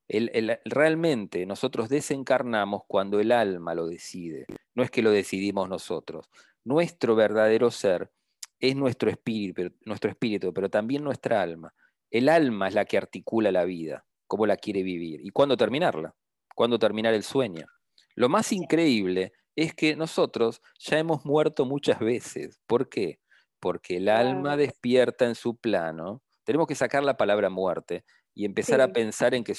Realmente 0.66 1.46
nosotros 1.46 1.90
desencarnamos 1.90 2.84
cuando 2.88 3.20
el 3.20 3.32
alma 3.32 3.76
lo 3.76 3.88
decide, 3.88 4.46
no 4.74 4.84
es 4.84 4.92
que 4.92 5.02
lo 5.02 5.12
decidimos 5.12 5.70
nosotros. 5.70 6.30
Nuestro 6.64 7.16
verdadero 7.16 7.72
ser 7.72 8.12
es 8.60 8.76
nuestro 8.76 9.10
espíritu, 9.10 9.74
nuestro 9.86 10.10
espíritu, 10.10 10.54
pero 10.54 10.70
también 10.70 11.04
nuestra 11.04 11.42
alma. 11.42 11.74
El 12.10 12.30
alma 12.30 12.68
es 12.68 12.74
la 12.74 12.86
que 12.86 12.98
articula 12.98 13.52
la 13.52 13.66
vida, 13.66 14.06
cómo 14.28 14.46
la 14.46 14.58
quiere 14.58 14.84
vivir 14.84 15.20
y 15.24 15.30
cuándo 15.30 15.58
terminarla, 15.58 16.16
cuándo 16.56 16.80
terminar 16.80 17.14
el 17.14 17.24
sueño. 17.24 17.68
Lo 18.16 18.30
más 18.30 18.52
increíble 18.52 19.34
es 19.56 19.74
que 19.74 19.96
nosotros 19.96 20.62
ya 20.80 21.00
hemos 21.00 21.26
muerto 21.26 21.66
muchas 21.66 22.00
veces. 22.00 22.62
¿Por 22.66 22.90
qué? 22.90 23.20
Porque 23.60 23.98
el 23.98 24.10
alma 24.10 24.56
despierta 24.56 25.26
en 25.26 25.36
su 25.36 25.58
plano. 25.58 26.22
Tenemos 26.44 26.68
que 26.68 26.76
sacar 26.76 27.04
la 27.04 27.18
palabra 27.18 27.50
muerte 27.50 28.06
y 28.38 28.46
empezar 28.46 28.82
a 28.82 28.94
pensar 28.94 29.34
en 29.34 29.44
que, 29.44 29.56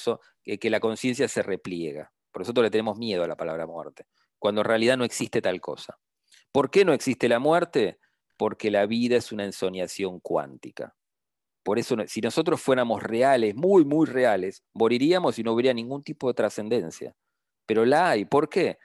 que 0.59 0.71
la 0.71 0.81
conciencia 0.81 1.29
se 1.29 1.43
repliega. 1.43 2.13
Por 2.31 2.43
nosotros 2.43 2.63
le 2.63 2.71
tenemos 2.71 2.97
miedo 2.99 3.25
a 3.25 3.29
la 3.29 3.37
palabra 3.37 3.67
muerte, 3.67 4.07
cuando 4.39 4.61
en 4.61 4.67
realidad 4.67 4.97
no 4.97 5.05
existe 5.05 5.43
tal 5.43 5.61
cosa. 5.61 5.99
¿Por 6.53 6.71
qué 6.71 6.85
no 6.85 6.93
existe 6.93 7.29
la 7.29 7.39
muerte? 7.39 7.99
porque 8.39 8.71
la 8.71 8.87
vida 8.87 9.17
es 9.17 9.33
una 9.33 9.45
ensoñación 9.45 10.21
cuántica. 10.21 10.95
Por 11.65 11.79
eso, 11.79 11.97
si 12.07 12.23
nosotros 12.23 12.63
fuéramos 12.63 13.03
reales, 13.03 13.55
muy, 13.55 13.85
muy 13.85 14.07
reales, 14.07 14.63
moriríamos 14.73 15.39
y 15.39 15.43
no 15.43 15.51
habría 15.51 15.75
ningún 15.75 16.03
tipo 16.03 16.29
de 16.29 16.35
trascendencia. 16.35 17.15
Pero 17.67 17.85
la 17.85 18.11
hay. 18.11 18.25
¿Por 18.25 18.49
qué? 18.49 18.79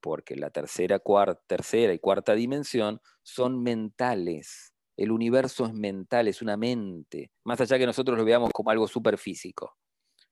Porque 0.00 0.36
la 0.36 0.48
tercera, 0.50 1.00
cuarta, 1.00 1.42
tercera 1.46 1.92
y 1.92 1.98
cuarta 1.98 2.34
dimensión 2.34 3.02
son 3.22 3.62
mentales. 3.62 4.69
El 5.00 5.12
universo 5.12 5.64
es 5.64 5.72
mental, 5.72 6.28
es 6.28 6.42
una 6.42 6.58
mente, 6.58 7.30
más 7.44 7.58
allá 7.58 7.78
que 7.78 7.86
nosotros 7.86 8.18
lo 8.18 8.24
veamos 8.26 8.50
como 8.52 8.68
algo 8.68 8.86
superfísico. 8.86 9.78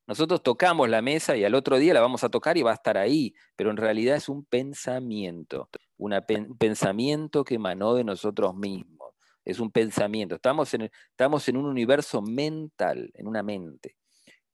Nosotros 0.06 0.42
tocamos 0.42 0.90
la 0.90 1.00
mesa 1.00 1.38
y 1.38 1.44
al 1.44 1.54
otro 1.54 1.78
día 1.78 1.94
la 1.94 2.02
vamos 2.02 2.22
a 2.22 2.28
tocar 2.28 2.58
y 2.58 2.62
va 2.62 2.72
a 2.72 2.74
estar 2.74 2.98
ahí, 2.98 3.32
pero 3.56 3.70
en 3.70 3.78
realidad 3.78 4.16
es 4.16 4.28
un 4.28 4.44
pensamiento, 4.44 5.70
un 5.96 6.12
pensamiento 6.58 7.44
que 7.44 7.54
emanó 7.54 7.94
de 7.94 8.04
nosotros 8.04 8.54
mismos. 8.56 9.14
Es 9.42 9.58
un 9.58 9.70
pensamiento. 9.70 10.34
Estamos 10.34 10.74
en, 10.74 10.90
estamos 11.12 11.48
en 11.48 11.56
un 11.56 11.64
universo 11.64 12.20
mental, 12.20 13.10
en 13.14 13.26
una 13.26 13.42
mente. 13.42 13.96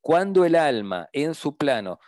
Cuando 0.00 0.44
el 0.44 0.54
alma 0.54 1.08
en 1.12 1.34
su 1.34 1.56
plano 1.56 1.98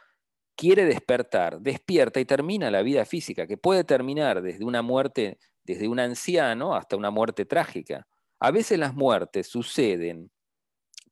quiere 0.55 0.85
despertar, 0.85 1.61
despierta 1.61 2.21
y 2.21 2.25
termina 2.25 2.71
la 2.71 2.83
vida 2.83 3.05
física, 3.05 3.49
que 3.49 3.59
puede 3.59 3.83
terminar 3.83 4.43
desde 4.43 4.65
una 4.65 4.83
muerte, 4.83 5.41
desde 5.67 5.89
un 5.89 5.99
anciano 5.99 6.75
hasta 6.75 6.97
una 6.97 7.11
muerte 7.11 7.45
trágica. 7.45 8.07
A 8.39 8.51
veces 8.51 8.79
las 8.79 8.95
muertes 8.95 9.49
suceden 9.49 10.31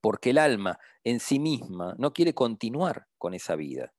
porque 0.01 0.31
el 0.31 0.39
alma 0.39 0.79
en 1.03 1.19
sí 1.19 1.39
misma 1.39 1.95
no 1.99 2.13
quiere 2.13 2.35
continuar 2.35 3.07
con 3.19 3.35
esa 3.35 3.57
vida. 3.57 3.93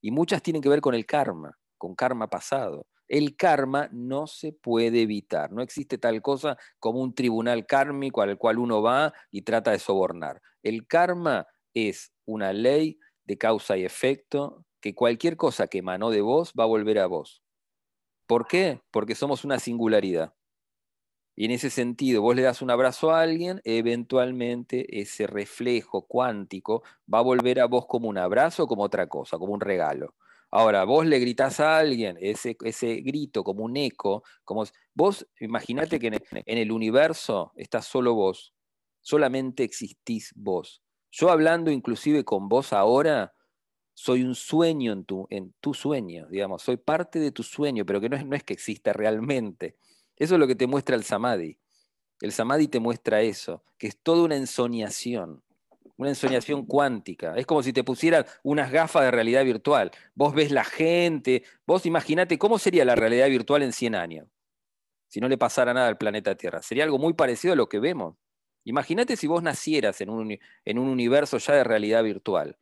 Y 0.00 0.10
muchas 0.10 0.42
tienen 0.42 0.60
que 0.60 0.68
ver 0.68 0.80
con 0.80 0.94
el 0.94 1.06
karma, 1.06 1.58
con 1.78 1.94
karma 1.94 2.28
pasado. 2.28 2.86
El 3.08 3.36
karma 3.36 3.88
no 3.92 4.26
se 4.26 4.52
puede 4.52 5.02
evitar, 5.02 5.52
no 5.52 5.62
existe 5.62 5.98
tal 5.98 6.20
cosa 6.20 6.56
como 6.78 7.00
un 7.00 7.14
tribunal 7.14 7.66
kármico 7.66 8.22
al 8.22 8.36
cual 8.38 8.58
uno 8.58 8.82
va 8.82 9.12
y 9.30 9.42
trata 9.42 9.70
de 9.70 9.78
sobornar. 9.78 10.42
El 10.62 10.86
karma 10.86 11.46
es 11.74 12.12
una 12.26 12.52
ley 12.52 12.98
de 13.24 13.38
causa 13.38 13.76
y 13.76 13.84
efecto 13.84 14.66
que 14.80 14.94
cualquier 14.94 15.36
cosa 15.36 15.68
que 15.68 15.78
emanó 15.78 16.10
de 16.10 16.20
vos 16.20 16.52
va 16.58 16.64
a 16.64 16.68
volver 16.68 16.98
a 16.98 17.06
vos. 17.06 17.41
¿Por 18.26 18.46
qué? 18.46 18.80
Porque 18.90 19.14
somos 19.14 19.44
una 19.44 19.58
singularidad. 19.58 20.34
Y 21.34 21.46
en 21.46 21.50
ese 21.52 21.70
sentido, 21.70 22.20
vos 22.20 22.36
le 22.36 22.42
das 22.42 22.60
un 22.60 22.70
abrazo 22.70 23.10
a 23.10 23.22
alguien, 23.22 23.60
eventualmente 23.64 25.00
ese 25.00 25.26
reflejo 25.26 26.06
cuántico 26.06 26.82
va 27.12 27.18
a 27.18 27.22
volver 27.22 27.60
a 27.60 27.66
vos 27.66 27.86
como 27.86 28.08
un 28.08 28.18
abrazo, 28.18 28.66
como 28.66 28.82
otra 28.82 29.08
cosa, 29.08 29.38
como 29.38 29.54
un 29.54 29.60
regalo. 29.60 30.14
Ahora, 30.50 30.84
vos 30.84 31.06
le 31.06 31.18
gritás 31.18 31.60
a 31.60 31.78
alguien, 31.78 32.18
ese, 32.20 32.58
ese 32.62 32.96
grito 32.96 33.42
como 33.42 33.64
un 33.64 33.78
eco, 33.78 34.22
como 34.44 34.64
vos 34.92 35.26
imaginate 35.40 35.98
que 35.98 36.08
en 36.08 36.58
el, 36.58 36.72
universo 36.72 37.52
estás 37.56 37.86
solo 37.86 38.12
vos, 38.12 38.52
solamente 39.00 39.64
existís 39.64 40.34
vos. 40.36 40.82
Yo 41.10 41.30
hablando 41.30 41.70
inclusive 41.70 42.24
con 42.24 42.50
vos 42.50 42.74
ahora, 42.74 43.32
soy 43.94 44.22
un 44.22 44.34
sueño 44.34 44.92
en 44.92 45.04
tu, 45.04 45.26
en 45.30 45.54
tu 45.60 45.74
sueño, 45.74 46.26
digamos, 46.28 46.62
soy 46.62 46.76
parte 46.76 47.18
de 47.18 47.32
tu 47.32 47.42
sueño, 47.42 47.84
pero 47.86 48.00
que 48.00 48.08
no 48.08 48.16
es, 48.16 48.26
no 48.26 48.34
es 48.36 48.42
que 48.42 48.52
exista 48.52 48.92
realmente 48.92 49.76
eso 50.22 50.34
es 50.34 50.40
lo 50.40 50.46
que 50.46 50.54
te 50.54 50.68
muestra 50.68 50.94
el 50.94 51.04
samadhi. 51.04 51.58
El 52.20 52.30
samadhi 52.30 52.68
te 52.68 52.78
muestra 52.78 53.22
eso, 53.22 53.64
que 53.78 53.88
es 53.88 53.98
toda 53.98 54.22
una 54.22 54.36
ensoñación, 54.36 55.42
una 55.96 56.10
ensoñación 56.10 56.64
cuántica. 56.64 57.34
Es 57.36 57.46
como 57.46 57.62
si 57.62 57.72
te 57.72 57.82
pusieran 57.82 58.24
unas 58.44 58.70
gafas 58.70 59.02
de 59.02 59.10
realidad 59.10 59.44
virtual. 59.44 59.90
Vos 60.14 60.32
ves 60.32 60.52
la 60.52 60.62
gente, 60.62 61.42
vos 61.66 61.86
imaginate 61.86 62.38
cómo 62.38 62.60
sería 62.60 62.84
la 62.84 62.94
realidad 62.94 63.28
virtual 63.28 63.62
en 63.62 63.72
100 63.72 63.94
años, 63.96 64.28
si 65.08 65.18
no 65.18 65.28
le 65.28 65.38
pasara 65.38 65.74
nada 65.74 65.88
al 65.88 65.98
planeta 65.98 66.36
Tierra. 66.36 66.62
Sería 66.62 66.84
algo 66.84 66.98
muy 66.98 67.14
parecido 67.14 67.54
a 67.54 67.56
lo 67.56 67.68
que 67.68 67.80
vemos. 67.80 68.14
Imagínate 68.64 69.16
si 69.16 69.26
vos 69.26 69.42
nacieras 69.42 70.00
en 70.02 70.10
un, 70.10 70.38
en 70.64 70.78
un 70.78 70.88
universo 70.88 71.38
ya 71.38 71.54
de 71.54 71.64
realidad 71.64 72.04
virtual, 72.04 72.56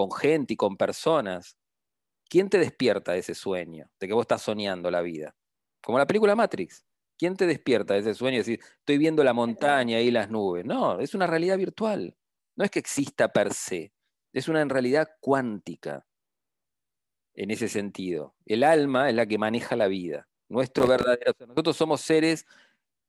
con 0.00 0.12
gente 0.12 0.54
y 0.54 0.56
con 0.56 0.78
personas. 0.78 1.58
¿Quién 2.26 2.48
te 2.48 2.58
despierta 2.58 3.12
de 3.12 3.18
ese 3.18 3.34
sueño, 3.34 3.90
de 4.00 4.06
que 4.08 4.14
vos 4.14 4.22
estás 4.22 4.40
soñando 4.40 4.90
la 4.90 5.02
vida? 5.02 5.36
Como 5.82 5.98
la 5.98 6.06
película 6.06 6.34
Matrix. 6.34 6.86
¿Quién 7.18 7.36
te 7.36 7.46
despierta 7.46 7.92
de 7.92 8.00
ese 8.00 8.14
sueño 8.14 8.36
y 8.36 8.38
decir, 8.38 8.60
estoy 8.78 8.96
viendo 8.96 9.22
la 9.22 9.34
montaña 9.34 10.00
y 10.00 10.10
las 10.10 10.30
nubes? 10.30 10.64
No, 10.64 11.00
es 11.00 11.14
una 11.14 11.26
realidad 11.26 11.58
virtual. 11.58 12.16
No 12.56 12.64
es 12.64 12.70
que 12.70 12.78
exista 12.78 13.28
per 13.28 13.52
se. 13.52 13.92
Es 14.32 14.48
una 14.48 14.64
realidad 14.64 15.06
cuántica 15.20 16.06
en 17.34 17.50
ese 17.50 17.68
sentido. 17.68 18.34
El 18.46 18.64
alma 18.64 19.10
es 19.10 19.14
la 19.14 19.26
que 19.26 19.36
maneja 19.36 19.76
la 19.76 19.88
vida. 19.88 20.28
Nuestro 20.48 20.86
verdadero 20.86 21.34
Nosotros 21.46 21.76
somos 21.76 22.00
seres 22.00 22.46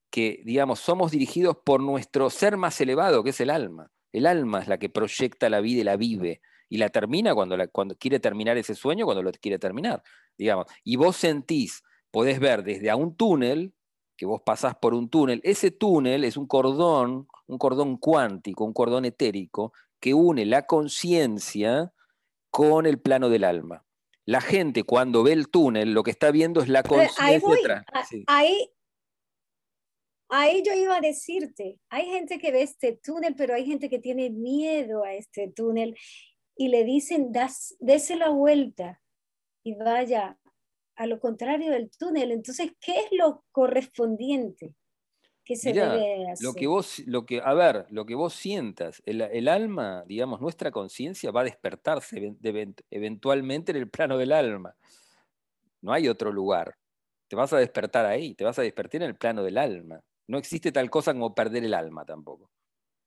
que, 0.10 0.42
digamos, 0.44 0.82
somos 0.82 1.12
dirigidos 1.12 1.56
por 1.64 1.82
nuestro 1.82 2.30
ser 2.30 2.58
más 2.58 2.82
elevado, 2.82 3.24
que 3.24 3.30
es 3.30 3.39
el 3.39 3.50
alma. 3.50 3.94
El 4.12 4.26
alma 4.26 4.60
es 4.60 4.68
la 4.68 4.78
que 4.78 4.89
proyecta 4.89 5.50
la 5.50 5.62
vida 5.62 5.80
y 5.80 5.86
la 5.86 5.96
vive. 5.96 6.42
Y 6.72 6.78
la 6.78 6.88
termina 6.88 7.36
cuando, 7.36 7.57
cuando 7.69 7.97
quiere 7.97 8.22
terminar 8.22 8.57
ese 8.57 8.76
sueño, 8.76 9.03
cuando 9.03 9.22
lo 9.22 9.32
quiere 9.34 9.59
terminar. 9.59 10.01
Digamos. 10.38 10.67
Y 10.86 10.95
vos 10.95 11.17
sentís 11.17 11.84
podés 12.11 12.39
ver 12.39 12.63
desde 12.63 12.89
a 12.89 12.95
un 12.95 13.15
túnel, 13.15 13.74
que 14.15 14.26
vos 14.26 14.41
pasás 14.45 14.76
por 14.76 14.93
un 14.93 15.09
túnel, 15.09 15.41
ese 15.43 15.72
túnel 15.72 16.24
es 16.24 16.38
un 16.38 16.45
cordón, 16.47 17.28
un 17.47 17.57
cordón 17.57 17.97
cuántico, 17.97 18.63
un 18.63 18.74
cordón 18.74 19.05
etérico, 19.05 19.74
que 19.99 20.13
une 20.13 20.45
la 20.45 20.65
conciencia 20.65 21.91
con 22.51 22.86
el 22.86 22.99
plano 22.99 23.30
del 23.30 23.43
alma. 23.43 23.86
La 24.26 24.39
gente 24.39 24.84
cuando 24.84 25.24
ve 25.24 25.34
el 25.34 25.49
túnel, 25.49 25.93
lo 25.93 26.03
que 26.03 26.11
está 26.11 26.32
viendo 26.32 26.61
es 26.61 26.69
la 26.69 26.84
conciencia. 26.84 27.84
Ahí, 28.28 28.69
ahí 30.30 30.63
yo 30.63 30.74
iba 30.74 30.97
a 30.97 31.01
decirte, 31.01 31.80
hay 31.89 32.05
gente 32.05 32.38
que 32.38 32.51
ve 32.51 32.61
este 32.61 32.99
túnel, 33.03 33.36
pero 33.36 33.55
hay 33.55 33.65
gente 33.65 33.89
que 33.89 33.99
tiene 33.99 34.30
miedo 34.30 35.03
a 35.03 35.13
este 35.13 35.49
túnel 35.49 35.97
y 36.62 36.68
le 36.68 36.84
dicen, 36.84 37.32
das, 37.32 37.76
dese 37.80 38.16
la 38.16 38.30
vuelta 38.30 39.01
y 39.64 39.74
vaya 39.74 40.38
a 40.95 41.07
lo 41.07 41.20
contrario 41.20 41.72
del 41.72 41.89
túnel. 41.89 42.32
Entonces, 42.32 42.74
¿qué 42.80 42.99
es 42.99 43.07
lo 43.14 43.43
correspondiente 43.51 44.76
que 45.43 45.55
se 45.55 45.74
debe 45.74 46.30
hacer? 46.30 46.45
Lo 46.45 46.53
que 46.53 46.68
vos, 46.68 46.99
lo 47.07 47.26
que, 47.26 47.41
a 47.43 47.55
ver, 47.55 47.88
lo 47.89 48.05
que 48.05 48.14
vos 48.14 48.36
sientas, 48.36 49.01
el, 49.07 49.47
alma, 49.47 50.03
digamos, 50.05 50.39
nuestra 50.39 50.70
conciencia 50.70 51.32
va 51.32 51.41
a 51.41 51.45
despertarse 51.45 52.36
eventualmente 52.91 53.72
en 53.72 53.78
el 53.80 53.89
plano 53.89 54.20
del 54.20 54.32
alma. 54.32 54.76
No 55.82 55.93
hay 55.93 56.09
otro 56.09 56.32
lugar. 56.32 56.76
Te 57.28 57.36
vas 57.36 57.51
a 57.53 57.57
despertar 57.57 58.05
ahí, 58.05 58.36
te 58.36 58.43
vas 58.43 58.59
a 58.59 58.62
despertar 58.62 59.01
en 59.01 59.07
el 59.07 59.16
plano 59.16 59.41
del 59.41 59.57
alma. 59.57 59.99
No 60.28 60.38
existe 60.38 60.72
tal 60.72 60.91
cosa 60.91 61.12
como 61.12 61.34
perder 61.34 61.66
el 61.66 61.74
alma 61.74 62.05
tampoco. 62.05 62.51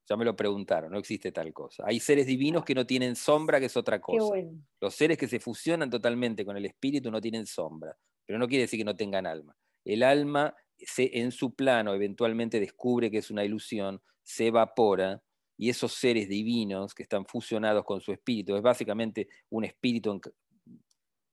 Ya 0.06 0.16
me 0.16 0.24
lo 0.24 0.36
preguntaron, 0.36 0.92
no 0.92 0.98
existe 0.98 1.32
tal 1.32 1.52
cosa. 1.52 1.84
Hay 1.86 1.98
seres 1.98 2.26
divinos 2.26 2.64
que 2.64 2.74
no 2.74 2.86
tienen 2.86 3.16
sombra, 3.16 3.58
que 3.58 3.66
es 3.66 3.76
otra 3.76 4.00
cosa. 4.00 4.36
Los 4.80 4.94
seres 4.94 5.16
que 5.16 5.28
se 5.28 5.40
fusionan 5.40 5.88
totalmente 5.88 6.44
con 6.44 6.56
el 6.56 6.66
espíritu 6.66 7.10
no 7.10 7.20
tienen 7.20 7.46
sombra, 7.46 7.96
pero 8.26 8.38
no 8.38 8.46
quiere 8.46 8.62
decir 8.62 8.78
que 8.78 8.84
no 8.84 8.96
tengan 8.96 9.26
alma. 9.26 9.56
El 9.84 10.02
alma 10.02 10.54
se, 10.76 11.18
en 11.20 11.32
su 11.32 11.54
plano 11.54 11.94
eventualmente 11.94 12.60
descubre 12.60 13.10
que 13.10 13.18
es 13.18 13.30
una 13.30 13.44
ilusión, 13.44 14.02
se 14.22 14.48
evapora 14.48 15.22
y 15.56 15.70
esos 15.70 15.94
seres 15.94 16.28
divinos 16.28 16.94
que 16.94 17.02
están 17.02 17.24
fusionados 17.24 17.84
con 17.84 18.00
su 18.00 18.12
espíritu, 18.12 18.56
es 18.56 18.62
básicamente 18.62 19.28
un 19.50 19.64
espíritu 19.64 20.20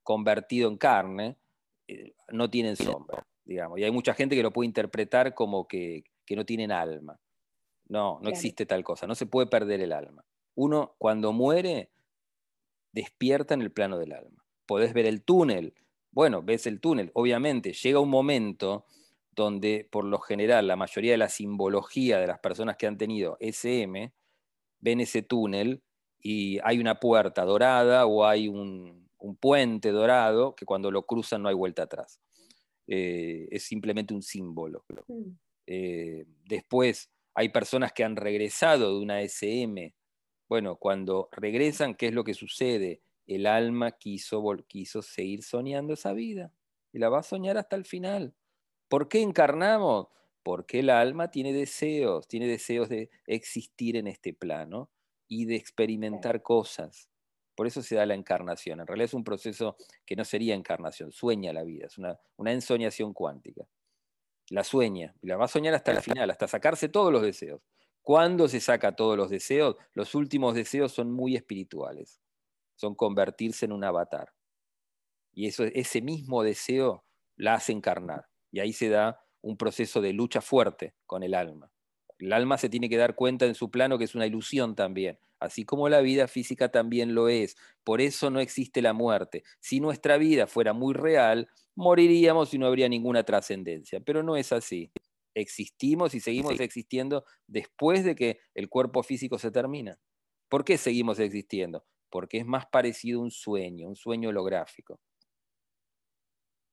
convertido 0.02 0.68
en 0.70 0.78
carne, 0.78 1.36
eh, 1.88 2.14
no 2.30 2.48
tienen 2.48 2.76
sombra, 2.76 3.26
digamos. 3.44 3.78
Y 3.78 3.84
hay 3.84 3.90
mucha 3.90 4.14
gente 4.14 4.34
que 4.34 4.42
lo 4.42 4.52
puede 4.52 4.66
interpretar 4.66 5.34
como 5.34 5.66
que 5.66 6.04
no 6.30 6.46
tienen 6.46 6.72
alma. 6.72 7.20
No, 7.88 8.18
no 8.22 8.30
existe 8.30 8.64
tal 8.66 8.84
cosa, 8.84 9.06
no 9.06 9.14
se 9.14 9.26
puede 9.26 9.46
perder 9.46 9.80
el 9.80 9.92
alma. 9.92 10.24
Uno 10.54 10.94
cuando 10.98 11.32
muere 11.32 11.90
despierta 12.92 13.54
en 13.54 13.62
el 13.62 13.72
plano 13.72 13.98
del 13.98 14.12
alma. 14.12 14.44
Podés 14.66 14.92
ver 14.94 15.06
el 15.06 15.22
túnel, 15.22 15.74
bueno, 16.10 16.42
ves 16.42 16.66
el 16.66 16.80
túnel, 16.80 17.10
obviamente 17.14 17.72
llega 17.72 17.98
un 17.98 18.10
momento 18.10 18.84
donde 19.34 19.88
por 19.90 20.04
lo 20.04 20.18
general 20.18 20.66
la 20.66 20.76
mayoría 20.76 21.12
de 21.12 21.18
la 21.18 21.28
simbología 21.28 22.18
de 22.18 22.26
las 22.26 22.38
personas 22.38 22.76
que 22.76 22.86
han 22.86 22.98
tenido 22.98 23.36
SM 23.40 24.12
ven 24.80 25.00
ese 25.00 25.22
túnel 25.22 25.82
y 26.20 26.58
hay 26.62 26.78
una 26.78 27.00
puerta 27.00 27.44
dorada 27.44 28.06
o 28.06 28.26
hay 28.26 28.48
un, 28.48 29.00
puente 29.40 29.92
dorado 29.92 30.56
que 30.56 30.66
cuando 30.66 30.90
lo 30.90 31.06
cruzan 31.06 31.42
no 31.42 31.48
hay 31.48 31.54
vuelta 31.54 31.84
atrás. 31.84 32.20
Eh, 32.88 33.46
es 33.52 33.62
simplemente 33.62 34.12
un 34.12 34.22
símbolo. 34.22 34.84
Mm. 35.06 35.30
Eh, 35.66 36.26
después 36.44 37.08
hay 37.34 37.48
personas 37.48 37.92
que 37.92 38.04
han 38.04 38.16
regresado 38.16 38.94
de 38.94 39.02
una 39.02 39.22
SM. 39.22 39.94
Bueno, 40.48 40.76
cuando 40.76 41.28
regresan, 41.32 41.94
¿qué 41.94 42.08
es 42.08 42.12
lo 42.12 42.24
que 42.24 42.34
sucede? 42.34 43.02
El 43.26 43.46
alma 43.46 43.92
quiso, 43.92 44.42
quiso 44.66 45.02
seguir 45.02 45.42
soñando 45.42 45.94
esa 45.94 46.12
vida 46.12 46.52
y 46.92 46.98
la 46.98 47.08
va 47.08 47.20
a 47.20 47.22
soñar 47.22 47.56
hasta 47.56 47.76
el 47.76 47.84
final. 47.84 48.34
¿Por 48.88 49.08
qué 49.08 49.22
encarnamos? 49.22 50.08
Porque 50.42 50.80
el 50.80 50.90
alma 50.90 51.30
tiene 51.30 51.52
deseos, 51.52 52.28
tiene 52.28 52.46
deseos 52.46 52.88
de 52.88 53.10
existir 53.26 53.96
en 53.96 54.08
este 54.08 54.34
plano 54.34 54.90
y 55.28 55.46
de 55.46 55.56
experimentar 55.56 56.42
cosas. 56.42 57.08
Por 57.54 57.66
eso 57.66 57.80
se 57.82 57.94
da 57.94 58.04
la 58.04 58.14
encarnación. 58.14 58.80
En 58.80 58.86
realidad 58.86 59.06
es 59.06 59.14
un 59.14 59.24
proceso 59.24 59.76
que 60.04 60.16
no 60.16 60.24
sería 60.24 60.54
encarnación, 60.54 61.12
sueña 61.12 61.52
la 61.52 61.62
vida, 61.62 61.86
es 61.86 61.96
una, 61.96 62.18
una 62.36 62.52
ensoñación 62.52 63.14
cuántica 63.14 63.66
la 64.52 64.64
sueña, 64.64 65.14
la 65.22 65.38
va 65.38 65.46
a 65.46 65.48
soñar 65.48 65.72
hasta 65.72 65.92
el 65.92 66.02
final, 66.02 66.30
hasta 66.30 66.46
sacarse 66.46 66.90
todos 66.90 67.10
los 67.10 67.22
deseos. 67.22 67.62
¿Cuándo 68.02 68.48
se 68.48 68.60
saca 68.60 68.94
todos 68.94 69.16
los 69.16 69.30
deseos? 69.30 69.76
Los 69.94 70.14
últimos 70.14 70.54
deseos 70.54 70.92
son 70.92 71.10
muy 71.10 71.36
espirituales, 71.36 72.20
son 72.74 72.94
convertirse 72.94 73.64
en 73.64 73.72
un 73.72 73.82
avatar. 73.82 74.34
Y 75.32 75.46
eso, 75.46 75.64
ese 75.64 76.02
mismo 76.02 76.42
deseo 76.42 77.06
la 77.34 77.54
hace 77.54 77.72
encarnar. 77.72 78.26
Y 78.50 78.60
ahí 78.60 78.74
se 78.74 78.90
da 78.90 79.24
un 79.40 79.56
proceso 79.56 80.02
de 80.02 80.12
lucha 80.12 80.42
fuerte 80.42 80.94
con 81.06 81.22
el 81.22 81.32
alma. 81.32 81.72
El 82.18 82.34
alma 82.34 82.58
se 82.58 82.68
tiene 82.68 82.90
que 82.90 82.98
dar 82.98 83.14
cuenta 83.14 83.46
en 83.46 83.54
su 83.54 83.70
plano 83.70 83.96
que 83.96 84.04
es 84.04 84.14
una 84.14 84.26
ilusión 84.26 84.76
también, 84.76 85.18
así 85.42 85.64
como 85.64 85.88
la 85.88 86.00
vida 86.00 86.28
física 86.28 86.70
también 86.70 87.14
lo 87.14 87.28
es. 87.28 87.56
Por 87.84 88.00
eso 88.00 88.30
no 88.30 88.40
existe 88.40 88.80
la 88.82 88.92
muerte. 88.92 89.42
Si 89.60 89.80
nuestra 89.80 90.16
vida 90.16 90.46
fuera 90.46 90.72
muy 90.72 90.94
real, 90.94 91.48
moriríamos 91.74 92.54
y 92.54 92.58
no 92.58 92.66
habría 92.66 92.88
ninguna 92.88 93.24
trascendencia. 93.24 94.00
Pero 94.00 94.22
no 94.22 94.36
es 94.36 94.52
así. 94.52 94.92
Existimos 95.34 96.14
y 96.14 96.20
seguimos 96.20 96.60
existiendo 96.60 97.24
después 97.46 98.04
de 98.04 98.14
que 98.14 98.40
el 98.54 98.68
cuerpo 98.68 99.02
físico 99.02 99.38
se 99.38 99.50
termina. 99.50 99.98
¿Por 100.48 100.64
qué 100.64 100.78
seguimos 100.78 101.18
existiendo? 101.18 101.84
Porque 102.10 102.38
es 102.38 102.46
más 102.46 102.66
parecido 102.66 103.20
a 103.20 103.22
un 103.22 103.30
sueño, 103.30 103.88
un 103.88 103.96
sueño 103.96 104.28
holográfico. 104.28 105.00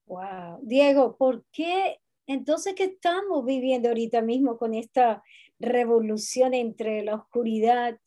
Wow. 0.06 0.60
Diego, 0.62 1.16
¿por 1.18 1.46
qué 1.52 2.00
entonces 2.30 2.76
qué 2.76 2.84
estamos 2.84 3.44
viviendo 3.44 3.90
ahorita 3.90 4.22
mismo 4.22 4.58
con 4.58 4.76
esta 4.76 5.24
revolución 5.60 6.54
entre 6.54 7.04
la 7.04 7.16
oscuridad 7.16 8.00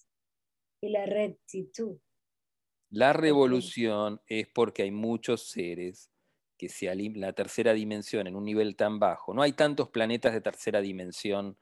y 0.83 0.91
la 0.91 1.07
rectitud? 1.07 1.99
La 2.91 3.15
revolución 3.15 4.21
es 4.27 4.49
porque 4.49 4.83
hay 4.83 4.91
muchos 4.91 5.49
seres 5.49 6.11
que 6.59 6.69
se 6.69 6.95
la 6.95 7.33
tercera 7.33 7.73
dimensión 7.73 8.27
en 8.27 8.37
un 8.37 8.45
nivel 8.45 8.77
tan 8.77 8.99
bajo. 8.99 9.33
No 9.33 9.43
hay 9.43 9.53
tantos 9.53 9.89
planetas 9.89 10.35
de 10.35 10.41
tercera 10.41 10.81
dimensión 10.81 11.57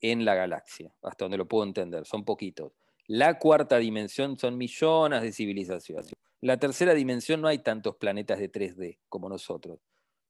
en 0.00 0.24
la 0.24 0.34
galaxia, 0.34 0.92
hasta 1.02 1.24
donde 1.24 1.38
lo 1.38 1.46
puedo 1.46 1.64
entender, 1.64 2.04
son 2.04 2.24
poquitos. 2.24 2.72
La 3.06 3.38
cuarta 3.38 3.78
dimensión 3.78 4.38
son 4.38 4.58
millones 4.58 5.22
de 5.22 5.32
civilizaciones. 5.32 6.12
La 6.40 6.56
tercera 6.56 6.94
dimensión 6.94 7.40
no 7.40 7.48
hay 7.48 7.58
tantos 7.58 7.96
planetas 7.96 8.38
de 8.40 8.50
3D 8.50 8.98
como 9.08 9.28
nosotros. 9.28 9.78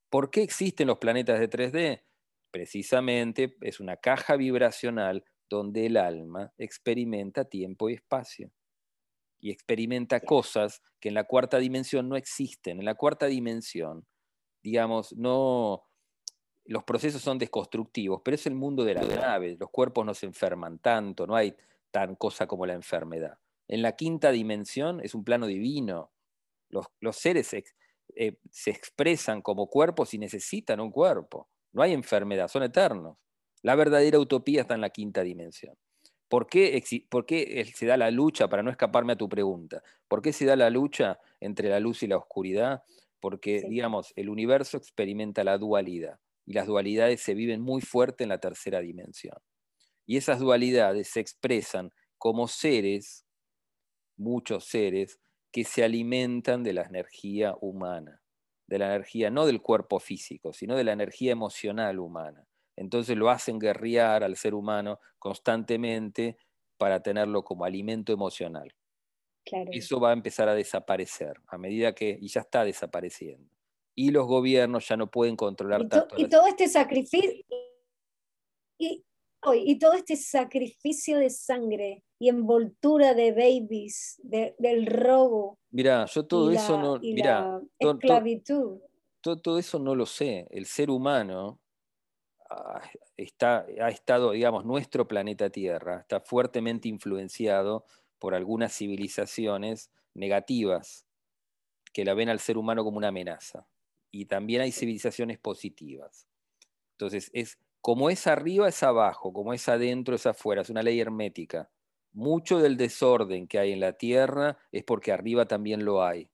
¿Por 0.09 0.29
qué 0.29 0.43
existen 0.43 0.87
los 0.87 0.99
planetas 0.99 1.39
de 1.39 1.49
3D? 1.49 2.03
Precisamente 2.51 3.57
es 3.61 3.79
una 3.79 3.97
caja 3.97 4.35
vibracional 4.35 5.25
donde 5.53 5.85
el 5.85 5.97
alma 5.97 6.53
experimenta 6.57 7.45
tiempo 7.45 7.89
y 7.89 7.93
espacio. 7.93 8.51
Y 9.39 9.51
experimenta 9.51 10.19
cosas 10.21 10.81
que 10.99 11.09
en 11.09 11.15
la 11.15 11.25
cuarta 11.25 11.57
dimensión 11.57 12.07
no 12.07 12.15
existen. 12.15 12.79
En 12.79 12.85
la 12.85 12.95
cuarta 12.95 13.25
dimensión 13.25 14.05
digamos, 14.63 15.13
no, 15.13 15.85
los 16.65 16.83
procesos 16.85 17.21
son 17.21 17.37
desconstructivos, 17.37 18.21
pero 18.23 18.35
es 18.35 18.47
el 18.47 18.55
mundo 18.55 18.85
de 18.85 18.95
la 18.95 19.03
nave, 19.03 19.57
los 19.59 19.69
cuerpos 19.69 20.05
no 20.05 20.13
se 20.13 20.25
enferman 20.25 20.79
tanto, 20.79 21.27
no 21.27 21.35
hay 21.35 21.53
tan 21.91 22.15
cosa 22.15 22.47
como 22.47 22.65
la 22.65 22.73
enfermedad. 22.73 23.37
En 23.67 23.81
la 23.81 23.95
quinta 23.95 24.31
dimensión 24.31 25.01
es 25.01 25.13
un 25.13 25.23
plano 25.23 25.45
divino, 25.45 26.11
los, 26.69 27.15
seres 27.15 27.53
eh, 28.15 28.39
se 28.49 28.71
expresan 28.71 29.41
como 29.41 29.67
cuerpos 29.67 30.13
y 30.13 30.17
necesitan 30.17 30.79
un 30.79 30.89
cuerpo, 30.89 31.49
no 31.73 31.83
hay 31.83 31.93
enfermedad, 31.93 32.47
son 32.47 32.63
eternos. 32.63 33.17
La 33.63 33.75
verdadera 33.75 34.19
utopía 34.19 34.61
está 34.61 34.75
en 34.75 34.81
la 34.81 34.91
quinta 34.91 35.23
dimensión. 35.23 35.75
¿Por 36.29 36.45
qué, 36.47 36.83
¿Por 37.09 37.25
qué, 37.25 37.65
se 37.73 37.85
da 37.87 37.97
la 37.97 38.11
lucha, 38.11 38.47
para 38.47 38.61
no 38.61 38.69
escaparme 38.69 39.13
a 39.13 39.17
tu 39.17 39.27
pregunta, 39.27 39.81
por 40.07 40.21
qué 40.21 40.33
se 40.33 40.45
da 40.45 40.55
la 40.55 40.69
lucha 40.69 41.19
entre 41.39 41.69
la 41.69 41.79
luz 41.79 42.03
y 42.03 42.07
la 42.07 42.17
oscuridad? 42.17 42.83
porque, 43.23 43.63
digamos, 43.69 44.11
el 44.17 44.27
universo 44.27 44.75
experimenta 44.75 45.45
la 45.45 45.57
dualidad 45.57 46.19
y 46.45 46.51
las 46.51 46.67
dualidades 46.67 47.21
se 47.21 47.33
viven 47.33 47.61
muy 47.61 47.81
fuerte 47.81 48.23
en 48.23 48.29
la 48.29 48.39
tercera 48.39 48.81
dimensión. 48.81 49.37
Y 50.05 50.17
esas 50.17 50.41
dualidades 50.41 51.07
se 51.07 51.21
expresan 51.21 51.91
como 52.17 52.49
seres, 52.49 53.25
muchos 54.17 54.65
seres, 54.65 55.21
que 55.53 55.63
se 55.63 55.85
alimentan 55.85 56.63
de 56.63 56.73
la 56.73 56.81
energía 56.81 57.55
humana, 57.61 58.21
de 58.67 58.79
la 58.79 58.87
energía 58.87 59.29
no 59.29 59.45
del 59.45 59.61
cuerpo 59.61 60.01
físico, 60.01 60.51
sino 60.51 60.75
de 60.75 60.83
la 60.83 60.91
energía 60.91 61.31
emocional 61.31 61.99
humana. 61.99 62.45
Entonces 62.75 63.17
lo 63.17 63.29
hacen 63.29 63.59
guerrear 63.59 64.23
al 64.23 64.35
ser 64.35 64.53
humano 64.53 64.99
constantemente 65.19 66.37
para 66.77 67.01
tenerlo 67.01 67.43
como 67.43 67.65
alimento 67.65 68.11
emocional. 68.11 68.73
Eso 69.71 69.99
va 69.99 70.11
a 70.11 70.13
empezar 70.13 70.47
a 70.47 70.55
desaparecer 70.55 71.33
a 71.47 71.57
medida 71.57 71.93
que, 71.93 72.17
y 72.19 72.27
ya 72.29 72.41
está 72.41 72.63
desapareciendo. 72.63 73.49
Y 73.95 74.11
los 74.11 74.25
gobiernos 74.25 74.87
ya 74.87 74.97
no 74.97 75.11
pueden 75.11 75.35
controlar 75.35 75.87
tanto. 75.87 76.15
Y 76.17 76.27
todo 76.27 76.47
este 76.47 76.67
sacrificio, 76.67 77.31
y, 78.79 79.03
y, 79.55 79.79
todo 79.79 79.93
este 79.93 80.15
sacrificio 80.15 81.17
de 81.17 81.29
sangre 81.29 82.03
y 82.17 82.29
envoltura 82.29 83.13
de 83.13 83.33
babies, 83.33 84.19
del 84.23 84.85
robo. 84.87 85.59
Mira, 85.71 86.05
yo 86.05 86.25
todo 86.25 86.51
eso 86.51 86.79
no. 86.79 86.99
Mira, 86.99 87.61
esclavitud. 87.77 88.79
Todo, 89.21 89.39
todo, 89.39 89.59
eso 89.59 89.79
no 89.79 89.95
lo 89.95 90.05
sé. 90.05 90.47
El 90.49 90.65
ser 90.65 90.89
humano 90.89 91.61
está, 93.17 93.65
ha 93.81 93.89
estado, 93.89 94.31
digamos, 94.31 94.65
nuestro 94.65 95.07
planeta 95.07 95.49
Tierra 95.49 95.99
está 96.01 96.19
fuertemente 96.19 96.87
influenciado 96.87 97.85
por 98.19 98.35
algunas 98.35 98.75
civilizaciones 98.75 99.91
negativas 100.13 101.05
que 101.93 102.05
la 102.05 102.13
ven 102.13 102.29
al 102.29 102.39
ser 102.39 102.57
humano 102.57 102.83
como 102.83 102.97
una 102.97 103.09
amenaza. 103.09 103.67
Y 104.11 104.25
también 104.25 104.61
hay 104.61 104.71
civilizaciones 104.71 105.39
positivas. 105.39 106.27
Entonces, 106.91 107.29
es 107.33 107.57
como 107.81 108.09
es 108.09 108.27
arriba, 108.27 108.69
es 108.69 108.81
abajo, 108.81 109.33
como 109.33 109.53
es 109.53 109.67
adentro, 109.67 110.15
es 110.15 110.25
afuera, 110.25 110.61
es 110.61 110.69
una 110.69 110.83
ley 110.83 110.99
hermética. 110.99 111.69
mucho 112.13 112.59
del 112.59 112.77
desorden 112.77 113.47
que 113.47 113.59
hay 113.59 113.71
en 113.73 113.79
la 113.79 113.93
Tierra 113.93 114.57
es 114.71 114.83
porque 114.83 115.11
arriba 115.11 115.47
también 115.47 115.83
lo 115.83 116.03
hay, 116.03 116.29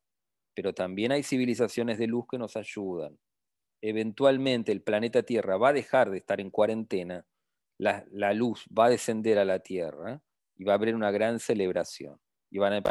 pero 0.54 0.74
también 0.74 1.12
hay 1.12 1.24
civilizaciones 1.24 1.98
de 1.98 2.08
luz 2.08 2.26
que 2.30 2.38
nos 2.38 2.58
ayudan. 2.58 3.18
Eventualmente 3.82 4.72
el 4.72 4.82
planeta 4.82 5.24
Tierra 5.24 5.58
va 5.58 5.70
a 5.70 5.74
dejar 5.74 6.10
de 6.10 6.18
estar 6.18 6.42
en 6.42 6.50
cuarentena, 6.50 7.26
la, 7.78 8.34
luz 8.34 8.66
va 8.78 8.86
a 8.86 8.90
descender 8.90 9.40
a 9.40 9.46
la 9.46 9.60
Tierra 9.60 10.22
y 10.58 10.66
va 10.66 10.74
a 10.74 10.76
haber 10.76 10.96
una 10.96 11.12
gran 11.12 11.40
celebración. 11.40 12.20
Y 12.52 12.58
van 12.58 12.74
a, 12.74 12.82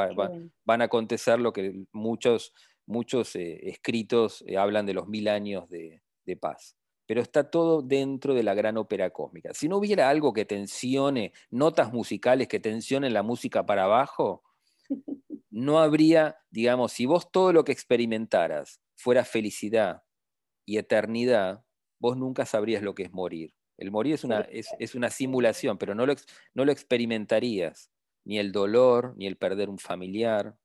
van 0.64 0.82
a 0.82 0.84
acontecer 0.84 1.40
lo 1.40 1.52
que 1.52 1.84
muchos, 1.92 2.54
muchos 2.86 3.34
eh, 3.36 3.68
escritos 3.68 4.44
eh, 4.46 4.56
hablan 4.56 4.86
de 4.86 4.94
los 4.94 5.08
mil 5.08 5.28
años 5.28 5.68
de 5.68 6.00
paz 6.40 6.78
pero 7.08 7.22
está 7.22 7.50
todo 7.50 7.80
dentro 7.80 8.34
de 8.34 8.42
la 8.42 8.52
gran 8.52 8.76
ópera 8.76 9.08
cósmica. 9.08 9.54
Si 9.54 9.66
no 9.66 9.78
hubiera 9.78 10.10
algo 10.10 10.34
que 10.34 10.44
tensione, 10.44 11.32
notas 11.48 11.90
musicales 11.90 12.48
que 12.48 12.60
tensionen 12.60 13.14
la 13.14 13.22
música 13.22 13.64
para 13.64 13.84
abajo, 13.84 14.44
no 15.50 15.78
habría, 15.78 16.36
digamos, 16.50 16.92
si 16.92 17.06
vos 17.06 17.32
todo 17.32 17.54
lo 17.54 17.64
que 17.64 17.72
experimentaras 17.72 18.82
fuera 18.94 19.24
felicidad 19.24 20.02
y 20.68 20.76
eternidad, 20.76 21.64
vos 21.98 22.18
nunca 22.18 22.44
sabrías 22.44 22.82
lo 22.82 22.94
que 22.94 23.04
es 23.04 23.12
morir. 23.12 23.54
El 23.78 23.90
morir 23.90 24.14
es 24.14 24.24
una, 24.24 24.40
es, 24.40 24.94
una 24.94 25.08
simulación, 25.08 25.78
pero 25.78 25.94
no 25.94 26.04
lo, 26.04 26.14
no 26.52 26.66
lo 26.66 26.72
experimentarías, 26.72 27.90
ni 28.26 28.38
el 28.38 28.52
dolor, 28.52 29.14
ni 29.16 29.26
el 29.26 29.38
perder 29.38 29.70
un 29.70 29.78
familiar. 29.78 30.58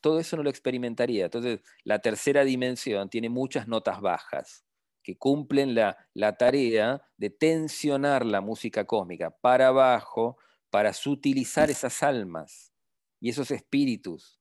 todo 0.00 0.18
eso 0.18 0.38
no 0.38 0.42
lo 0.42 0.48
experimentaría. 0.48 1.26
Entonces, 1.26 1.60
la 1.84 1.98
tercera 1.98 2.42
dimensión 2.42 3.10
tiene 3.10 3.28
muchas 3.28 3.68
notas 3.68 4.00
bajas 4.00 4.64
que 5.02 5.18
cumplen 5.18 5.74
la, 5.74 5.98
tarea 6.38 7.02
de 7.18 7.28
tensionar 7.28 8.24
la 8.24 8.40
música 8.40 8.86
cósmica 8.86 9.30
para 9.30 9.68
abajo, 9.68 10.38
para 10.70 10.94
sutilizar 10.94 11.68
esas 11.68 12.02
almas 12.02 12.72
y 13.20 13.28
esos 13.28 13.50
espíritus. 13.50 14.40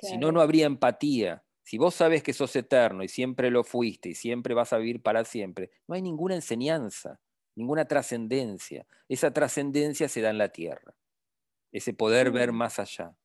Si 0.00 0.16
no, 0.16 0.30
no 0.30 0.40
habría 0.40 0.66
empatía. 0.66 1.44
Si 1.70 1.78
vos 1.78 1.94
sabes 1.94 2.24
que 2.24 2.32
sos 2.32 2.56
eterno 2.56 3.04
y 3.04 3.08
siempre 3.08 3.48
lo 3.48 3.62
fuiste 3.62 4.08
y 4.08 4.14
siempre 4.16 4.54
vas 4.54 4.72
a 4.72 4.78
vivir 4.78 5.02
para 5.02 5.24
siempre, 5.24 5.70
no 5.86 5.94
hay 5.94 6.02
ninguna 6.02 6.34
enseñanza, 6.34 7.20
ninguna 7.54 7.84
trascendencia. 7.84 8.88
Esa 9.08 9.32
trascendencia 9.32 10.08
se 10.08 10.20
da 10.20 10.30
en 10.30 10.38
la 10.38 10.48
tierra, 10.48 10.96
ese 11.70 11.94
poder 11.94 12.32
ver 12.32 12.50
mm. 12.50 12.56
más 12.56 12.80
allá. 12.80 13.16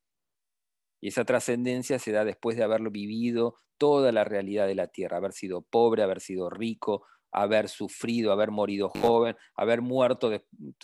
Y 1.01 1.07
esa 1.07 1.25
trascendencia 1.25 1.97
se 1.97 2.11
da 2.11 2.23
después 2.23 2.55
de 2.55 2.61
haberlo 2.61 2.91
vivido 2.91 3.55
toda 3.79 4.11
la 4.11 4.23
realidad 4.23 4.67
de 4.67 4.75
la 4.75 4.89
tierra, 4.89 5.17
haber 5.17 5.33
sido 5.33 5.63
pobre, 5.63 6.03
haber 6.03 6.21
sido 6.21 6.51
rico, 6.51 7.03
haber 7.31 7.67
sufrido, 7.67 8.31
haber 8.31 8.51
morido 8.51 8.89
joven, 8.89 9.35
haber 9.55 9.81
muerto 9.81 10.31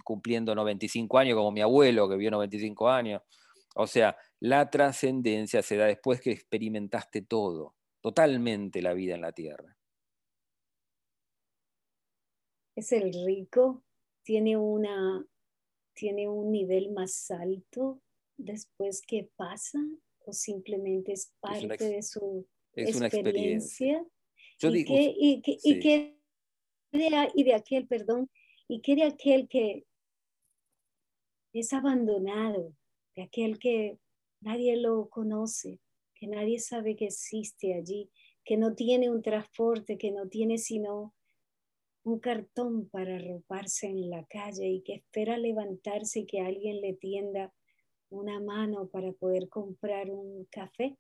cumpliendo 0.04 0.56
95 0.56 1.16
años, 1.20 1.36
como 1.36 1.52
mi 1.52 1.62
abuelo 1.62 2.10
que 2.10 2.16
vio 2.16 2.32
95 2.32 2.90
años. 2.90 3.22
O 3.76 3.88
sea, 3.88 4.18
la 4.40 4.70
trascendencia 4.70 5.62
se 5.62 5.78
da 5.78 5.86
después 5.86 6.22
que 6.22 6.32
experimentaste 6.32 7.22
todo, 7.22 7.76
totalmente 8.02 8.82
la 8.82 8.94
vida 8.94 9.16
en 9.16 9.22
la 9.22 9.32
tierra. 9.32 9.78
Es 12.76 12.92
el 12.92 13.14
rico, 13.26 13.84
tiene, 14.24 14.58
una, 14.58 15.26
tiene 15.94 16.28
un 16.28 16.52
nivel 16.52 16.92
más 16.92 17.30
alto 17.32 18.02
después 18.38 19.02
que 19.06 19.30
pasa 19.36 19.80
o 20.26 20.34
simplemente 20.34 21.14
es 21.14 21.34
parte 21.40 21.84
de 21.84 22.02
su 22.02 22.48
es 22.74 22.96
una 22.96 23.08
experiencia. 23.08 24.06
y, 24.62 24.86
que, 24.86 25.16
y, 25.18 25.42
y, 26.94 27.44
de, 27.44 27.54
aquel, 27.54 27.88
perdón, 27.88 28.30
y 28.68 28.82
que 28.82 28.96
de 28.96 29.04
aquel 29.04 29.48
que 29.48 29.86
es 31.54 31.74
abandonado, 31.74 32.74
de 33.16 33.24
aquel 33.24 33.60
que 33.60 34.00
nadie 34.42 34.78
lo 34.78 35.10
conoce, 35.10 35.80
que 36.16 36.28
nadie 36.28 36.60
sabe 36.60 36.96
que 36.96 37.06
existe 37.06 37.74
allí, 37.74 38.10
que 38.44 38.58
no 38.58 38.76
tiene 38.76 39.10
un 39.10 39.22
transporte, 39.22 39.98
que 39.98 40.12
no 40.12 40.28
tiene 40.28 40.58
sino 40.58 41.14
un 42.04 42.20
cartón 42.20 42.90
para 42.90 43.16
arroparse 43.16 43.88
en 43.88 44.10
la 44.10 44.26
calle 44.26 44.68
y 44.68 44.82
que 44.82 44.96
espera 44.96 45.38
levantarse 45.38 46.22
y 46.22 46.26
que 46.26 46.42
alguien 46.42 46.82
le 46.82 46.94
tienda 46.94 47.54
una 48.10 48.40
mano 48.40 48.88
para 48.88 49.12
poder 49.14 49.50
comprar 49.50 50.10
un 50.10 50.46
café. 50.46 50.98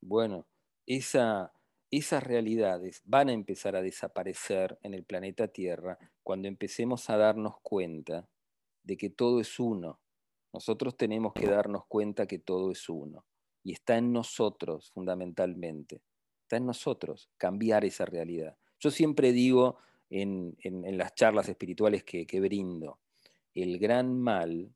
Bueno, 0.00 0.46
esa, 0.86 1.52
esas 1.90 2.24
realidades 2.24 3.02
van 3.04 3.28
a 3.28 3.32
empezar 3.32 3.76
a 3.76 3.82
desaparecer 3.82 4.78
en 4.82 4.94
el 4.94 5.04
planeta 5.04 5.48
Tierra 5.48 5.98
cuando 6.22 6.48
empecemos 6.48 7.08
a 7.08 7.16
darnos 7.16 7.60
cuenta 7.62 8.28
de 8.82 8.96
que 8.96 9.10
todo 9.10 9.40
es 9.40 9.60
uno. 9.60 10.00
Nosotros 10.52 10.96
tenemos 10.96 11.32
que 11.32 11.46
darnos 11.46 11.86
cuenta 11.86 12.26
que 12.26 12.38
todo 12.38 12.70
es 12.70 12.88
uno. 12.88 13.24
Y 13.64 13.72
está 13.72 13.96
en 13.96 14.12
nosotros 14.12 14.90
fundamentalmente. 14.92 16.02
Está 16.42 16.56
en 16.56 16.66
nosotros 16.66 17.30
cambiar 17.36 17.84
esa 17.84 18.04
realidad. 18.04 18.56
Yo 18.78 18.90
siempre 18.90 19.32
digo 19.32 19.78
en, 20.10 20.56
las 20.98 21.14
charlas 21.14 21.48
espirituales 21.48 22.04
que, 22.04 22.26
que 22.26 22.40
brindo, 22.40 23.00
el 23.54 23.78
gran 23.78 24.20
mal 24.20 24.74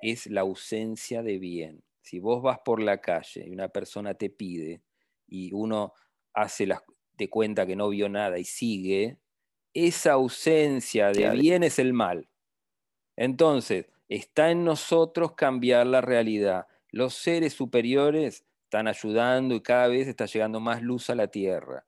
es 0.00 0.26
la 0.26 0.42
ausencia 0.42 1.22
de 1.22 1.38
bien. 1.38 1.82
Si 2.02 2.18
vos 2.18 2.42
vas 2.42 2.58
por 2.64 2.82
la 2.82 3.00
calle 3.00 3.44
y 3.46 3.50
una 3.50 3.68
persona 3.68 4.14
te 4.14 4.30
pide, 4.30 4.82
y 5.26 5.52
uno 5.52 5.92
hace 6.34 6.68
de 7.14 7.30
cuenta 7.30 7.66
que 7.66 7.76
no 7.76 7.88
vio 7.88 8.08
nada 8.08 8.38
y 8.38 8.44
sigue, 8.44 9.18
esa 9.74 10.12
ausencia 10.12 11.10
de 11.10 11.30
bien 11.30 11.62
es 11.62 11.78
el 11.78 11.92
mal. 11.92 12.28
Entonces, 13.16 13.86
está 14.08 14.50
en 14.50 14.64
nosotros 14.64 15.32
cambiar 15.32 15.86
la 15.86 16.00
realidad. 16.00 16.66
Los 16.90 17.14
seres 17.14 17.54
superiores 17.54 18.44
están 18.64 18.88
ayudando 18.88 19.54
y 19.54 19.60
cada 19.60 19.88
vez 19.88 20.08
está 20.08 20.26
llegando 20.26 20.60
más 20.60 20.82
luz 20.82 21.10
a 21.10 21.14
la 21.14 21.28
tierra, 21.28 21.86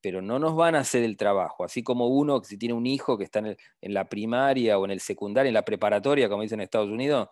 pero 0.00 0.22
no 0.22 0.38
nos 0.38 0.56
van 0.56 0.74
a 0.74 0.80
hacer 0.80 1.02
el 1.02 1.16
trabajo. 1.16 1.64
Así 1.64 1.82
como 1.82 2.08
uno, 2.08 2.42
si 2.42 2.58
tiene 2.58 2.74
un 2.74 2.86
hijo 2.86 3.18
que 3.18 3.24
está 3.24 3.40
en, 3.40 3.56
la 3.80 4.08
primaria 4.08 4.78
o 4.78 4.84
en 4.84 4.90
el 4.90 5.00
secundario, 5.00 5.48
en 5.48 5.54
la 5.54 5.64
preparatoria, 5.64 6.28
como 6.28 6.42
dicen 6.42 6.60
en 6.60 6.64
Estados 6.64 6.90
Unidos, 6.90 7.28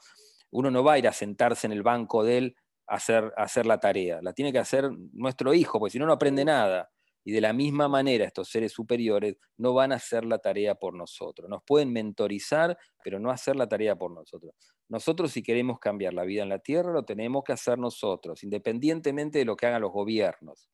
uno 0.50 0.70
no 0.70 0.84
va 0.84 0.94
a 0.94 0.98
ir 0.98 1.08
a 1.08 1.12
sentarse 1.12 1.66
en 1.66 1.72
el 1.72 1.82
banco 1.82 2.24
de 2.24 2.38
él 2.38 2.56
hacer, 2.86 3.32
hacer 3.36 3.66
la 3.66 3.78
tarea, 3.80 4.20
la 4.22 4.32
tiene 4.32 4.52
que 4.52 4.58
hacer 4.58 4.90
nuestro 5.12 5.52
hijo, 5.54 5.78
porque 5.78 5.92
si 5.92 5.98
no, 5.98 6.06
no 6.06 6.12
aprende 6.12 6.44
nada. 6.44 6.90
Y 7.26 7.32
de 7.32 7.40
la 7.40 7.52
misma 7.52 7.88
manera, 7.88 8.24
estos 8.24 8.48
seres 8.48 8.70
superiores 8.70 9.36
no 9.56 9.74
van 9.74 9.90
a 9.90 9.96
hacer 9.96 10.24
la 10.24 10.38
tarea 10.38 10.76
por 10.76 10.94
nosotros. 10.94 11.50
Nos 11.50 11.60
pueden 11.64 11.92
mentorizar, 11.92 12.78
pero 13.02 13.18
no 13.18 13.32
hacer 13.32 13.56
la 13.56 13.68
tarea 13.68 13.96
por 13.96 14.12
nosotros. 14.12 14.54
Nosotros, 14.88 15.32
si 15.32 15.42
queremos 15.42 15.80
cambiar 15.80 16.14
la 16.14 16.22
vida 16.22 16.44
en 16.44 16.48
la 16.48 16.60
Tierra, 16.60 16.92
lo 16.92 17.04
tenemos 17.04 17.42
que 17.42 17.52
hacer 17.52 17.80
nosotros, 17.80 18.44
independientemente 18.44 19.40
de 19.40 19.44
lo 19.44 19.56
que 19.56 19.66
hagan 19.66 19.82
los 19.82 19.90
gobiernos. 19.90 20.70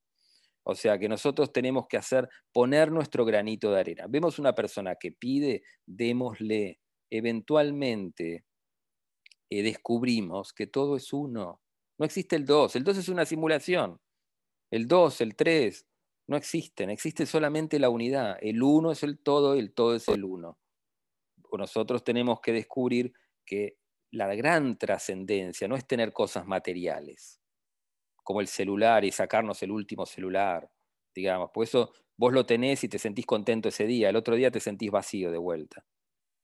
O 0.63 0.75
sea 0.75 0.99
que 0.99 1.09
nosotros 1.09 1.55
tenemos 1.55 1.87
que 1.89 1.97
hacer, 1.97 2.29
poner 2.53 2.93
nuestro 2.93 3.25
granito 3.25 3.73
de 3.73 3.81
arena. 3.81 4.05
Vemos 4.07 4.39
una 4.39 4.55
persona 4.55 4.97
que 4.97 5.11
pide, 5.11 5.63
démosle. 5.87 6.81
Eventualmente 7.09 8.45
eh, 9.49 9.63
descubrimos 9.63 10.53
que 10.53 10.67
todo 10.67 10.97
es 10.97 11.15
uno. 11.15 11.63
No 11.97 12.05
existe 12.05 12.37
el 12.37 12.45
2. 12.45 12.77
El 12.77 12.85
2 12.85 12.99
es 12.99 13.09
una 13.09 13.25
simulación. 13.25 13.99
El 14.71 14.87
2, 14.87 15.23
el 15.23 15.35
3, 15.35 15.87
no 16.27 16.37
existen. 16.37 16.91
Existe 16.91 17.27
solamente 17.27 17.79
la 17.79 17.91
unidad. 17.91 18.39
El 18.41 18.63
1 18.63 18.93
es 18.93 19.03
el 19.03 19.19
todo 19.19 19.57
y 19.57 19.59
el 19.59 19.73
todo 19.73 19.95
es 19.95 20.09
el 20.09 20.25
1. 20.25 20.59
Nosotros 21.59 22.03
tenemos 22.03 22.41
que 22.41 22.53
descubrir 22.53 23.13
que 23.45 23.79
la 24.11 24.35
gran 24.35 24.79
trascendencia 24.79 25.69
no 25.69 25.77
es 25.77 25.87
tener 25.87 26.13
cosas 26.13 26.47
materiales, 26.47 27.41
como 28.23 28.41
el 28.41 28.47
celular 28.47 29.05
y 29.05 29.13
sacarnos 29.13 29.63
el 29.63 29.71
último 29.71 30.07
celular, 30.07 30.71
digamos. 31.15 31.51
Por 31.51 31.65
eso 31.65 31.93
vos 32.17 32.33
lo 32.33 32.47
tenés 32.47 32.85
y 32.85 32.89
te 32.89 32.99
sentís 32.99 33.27
contento 33.27 33.69
ese 33.69 33.87
día, 33.87 34.09
el 34.09 34.17
otro 34.17 34.37
día 34.37 34.51
te 34.51 34.61
sentís 34.61 34.91
vacío 34.91 35.31
de 35.31 35.39
vuelta 35.39 35.85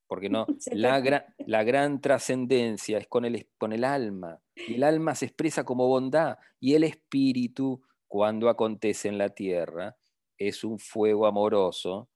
porque 0.08 0.28
no, 0.30 0.46
la, 0.72 1.62
gran 1.62 2.00
trascendencia 2.00 2.98
es 2.98 3.06
con 3.06 3.24
el, 3.24 3.48
con 3.58 3.72
el 3.72 3.84
alma, 3.84 4.40
y 4.56 4.74
el 4.74 4.82
alma 4.82 5.14
se 5.14 5.26
expresa 5.26 5.64
como 5.64 5.86
bondad, 5.86 6.38
y 6.58 6.74
el 6.74 6.82
espíritu, 6.82 7.82
cuando 8.08 8.48
acontece 8.48 9.08
en 9.08 9.18
la 9.18 9.28
tierra, 9.28 9.96
es 10.36 10.64
un 10.64 10.78
fuego 10.78 11.26
amoroso 11.26 12.08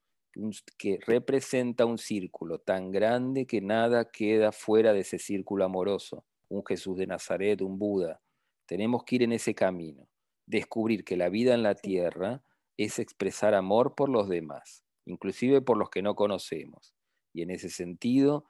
que 0.79 0.99
representa 1.07 1.85
un 1.85 1.99
círculo 1.99 2.59
tan 2.59 2.91
grande 2.91 3.47
que 3.47 3.61
nada 3.61 4.11
queda 4.11 4.51
fuera 4.51 4.93
de 4.93 5.01
ese 5.01 5.19
círculo 5.19 5.65
amoroso, 5.65 6.25
un 6.49 6.65
Jesús 6.65 6.97
de 6.97 7.07
Nazaret, 7.07 7.61
un 7.61 7.79
Buda. 7.79 8.21
Tenemos 8.67 9.05
que 9.05 9.17
ir 9.17 9.23
en 9.25 9.33
ese 9.33 9.55
camino, 9.55 10.09
descubrir 10.47 11.05
que 11.05 11.17
la 11.17 11.29
vida 11.29 11.55
en 11.55 11.63
la 11.63 11.75
tierra 11.75 12.43
es 12.79 12.99
expresar 12.99 13.55
amor 13.55 13.95
por 13.95 14.09
los 14.09 14.29
demás, 14.29 14.83
inclusive 15.05 15.61
por 15.61 15.77
los 15.77 15.91
que 15.91 16.03
no 16.03 16.15
conocemos 16.15 16.95
y 17.33 17.43
en 17.43 17.51
ese 17.51 17.69
sentido 17.69 18.47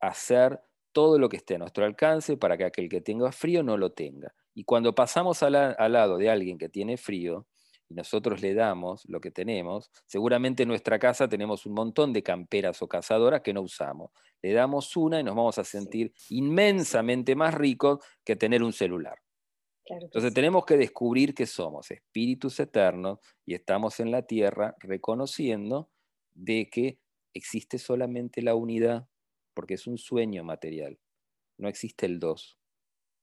hacer 0.00 0.60
todo 0.92 1.18
lo 1.18 1.28
que 1.28 1.36
esté 1.36 1.54
a 1.54 1.58
nuestro 1.58 1.84
alcance 1.84 2.36
para 2.36 2.56
que 2.56 2.64
aquel 2.64 2.88
que 2.88 3.00
tenga 3.00 3.32
frío 3.32 3.62
no 3.62 3.76
lo 3.76 3.92
tenga. 3.92 4.34
Y 4.54 4.64
cuando 4.64 4.94
pasamos 4.94 5.42
al, 5.42 5.52
lado 5.52 6.16
de 6.16 6.30
alguien 6.30 6.58
que 6.58 6.68
tiene 6.68 6.96
frío, 6.96 7.46
y 7.88 7.94
nosotros 7.94 8.40
le 8.40 8.54
damos 8.54 9.04
lo 9.06 9.20
que 9.20 9.30
tenemos, 9.30 9.90
seguramente 10.06 10.62
en 10.62 10.68
nuestra 10.68 10.98
casa 10.98 11.28
tenemos 11.28 11.66
un 11.66 11.74
montón 11.74 12.12
de 12.12 12.22
camperas 12.22 12.82
o 12.82 12.88
cazadoras 12.88 13.40
que 13.40 13.52
no 13.52 13.62
usamos. 13.62 14.12
Le 14.42 14.52
damos 14.52 14.96
una 14.96 15.18
y 15.20 15.24
nos 15.24 15.34
vamos 15.34 15.58
a 15.58 15.64
sentir 15.64 16.12
inmensamente 16.28 17.34
más 17.34 17.52
ricos 17.54 17.98
que 18.24 18.36
tener 18.36 18.62
un 18.62 18.72
celular. 18.72 19.18
Entonces 19.86 20.32
tenemos 20.32 20.64
que 20.64 20.76
descubrir 20.76 21.34
que 21.34 21.46
somos 21.46 21.90
espíritus 21.90 22.60
eternos 22.60 23.18
y 23.44 23.54
estamos 23.54 23.98
en 23.98 24.12
la 24.12 24.22
tierra 24.22 24.76
reconociendo 24.78 25.90
de 26.32 26.70
que 26.70 27.00
existe 27.34 27.78
solamente 27.78 28.40
la 28.40 28.54
unidad, 28.54 29.08
porque 29.52 29.74
es 29.74 29.88
un 29.88 29.98
sueño 29.98 30.44
material, 30.44 30.98
no 31.58 31.68
existe 31.68 32.06
el 32.06 32.20
dos. 32.20 32.59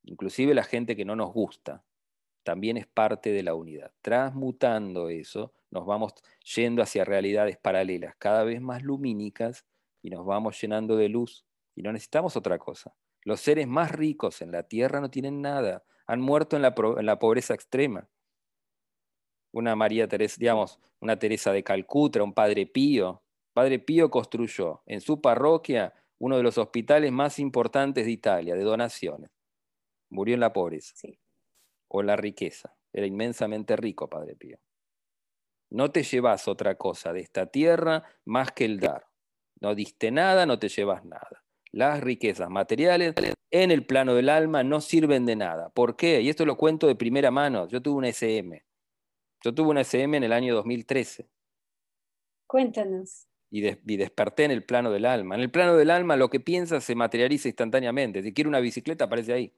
Inclusive 0.04 0.54
la 0.54 0.64
gente 0.64 0.96
que 0.96 1.06
no 1.06 1.16
nos 1.16 1.34
gusta, 1.34 1.84
también 2.44 2.78
es 2.78 2.88
parte 2.88 3.32
de 3.32 3.44
la 3.44 3.56
unidad. 3.56 3.92
Transmutando 4.02 5.10
eso, 5.10 5.54
nos 5.70 5.86
vamos 5.86 6.14
yendo 6.56 6.82
hacia 6.82 7.04
realidades 7.04 7.58
paralelas, 7.58 8.16
cada 8.18 8.44
vez 8.44 8.62
más 8.62 8.84
lumínicas, 8.84 9.66
y 10.02 10.10
nos 10.10 10.26
vamos 10.26 10.60
llenando 10.62 10.96
de 10.96 11.10
luz. 11.10 11.46
Y 11.76 11.82
no 11.82 11.92
necesitamos 11.92 12.38
otra 12.38 12.58
cosa. 12.58 12.96
Los 13.24 13.42
seres 13.42 13.68
más 13.68 13.92
ricos 13.92 14.42
en 14.42 14.54
la 14.54 14.64
tierra 14.64 15.02
no 15.02 15.10
tienen 15.10 15.42
nada, 15.42 15.84
han 16.06 16.22
muerto 16.22 16.56
en 16.56 16.62
la, 16.62 16.74
pobreza 17.20 17.54
extrema. 17.54 18.08
Una 19.52 19.76
María 19.76 20.08
Teresa, 20.08 20.38
digamos, 20.40 20.80
una 21.02 21.20
Teresa 21.20 21.52
de 21.52 21.64
Calcuta, 21.64 22.24
un 22.24 22.34
Padre 22.34 22.66
Pío. 22.66 23.22
Padre 23.52 23.80
Pío 23.80 24.10
construyó 24.10 24.82
en 24.86 25.02
su 25.02 25.20
parroquia 25.20 25.94
uno 26.18 26.38
de 26.38 26.44
los 26.44 26.58
hospitales 26.58 27.12
más 27.12 27.40
importantes 27.40 28.06
de 28.06 28.12
Italia, 28.12 28.56
de 28.56 28.64
donaciones. 28.64 29.30
Murió 30.10 30.34
en 30.36 30.40
la 30.42 30.54
pobreza. 30.54 30.96
Sí 30.96 31.20
o 31.88 32.04
la 32.04 32.16
riqueza. 32.16 32.76
Era 32.92 33.06
inmensamente 33.06 33.76
rico, 33.76 34.10
Padre 34.10 34.36
Pío. 34.36 34.58
No 35.70 35.92
te 35.92 36.04
llevas 36.04 36.48
otra 36.48 36.76
cosa 36.76 37.14
de 37.14 37.22
esta 37.22 37.48
tierra 37.48 38.04
más 38.26 38.52
que 38.52 38.66
el 38.66 38.80
dar. 38.80 39.08
No 39.60 39.76
diste 39.76 40.12
nada, 40.12 40.46
no 40.46 40.60
te 40.60 40.70
llevas 40.70 41.04
nada. 41.04 41.44
Las 41.72 42.02
riquezas 42.02 42.50
materiales 42.50 43.14
en 43.52 43.72
el 43.72 43.86
plano 43.86 44.16
del 44.16 44.30
alma 44.30 44.64
no 44.64 44.80
sirven 44.82 45.26
de 45.26 45.36
nada. 45.36 45.70
¿Por 45.70 45.98
qué? 45.98 46.22
Y 46.22 46.30
esto 46.30 46.46
lo 46.46 46.58
cuento 46.58 46.88
de 46.88 46.96
primera 46.96 47.32
mano. 47.32 47.68
Yo 47.68 47.82
tuve 47.82 47.98
una 47.98 48.08
SM. 48.08 48.64
Yo 49.44 49.54
tuve 49.54 49.70
una 49.70 49.82
SM 49.82 50.16
en 50.16 50.24
el 50.24 50.32
año 50.32 50.56
2013. 50.56 51.28
Cuéntanos. 52.48 53.28
Y, 53.50 53.62
desperté 53.98 54.46
en 54.46 54.52
el 54.52 54.64
plano 54.64 54.92
del 54.92 55.06
alma. 55.06 55.36
En 55.36 55.42
el 55.42 55.52
plano 55.52 55.76
del 55.76 55.90
alma 55.90 56.16
lo 56.16 56.30
que 56.30 56.40
piensas 56.40 56.84
se 56.84 56.96
materializa 56.96 57.50
instantáneamente. 57.50 58.24
Si 58.24 58.34
quiero 58.34 58.50
una 58.50 58.60
bicicleta, 58.60 59.06
aparece 59.06 59.34
ahí. 59.34 59.54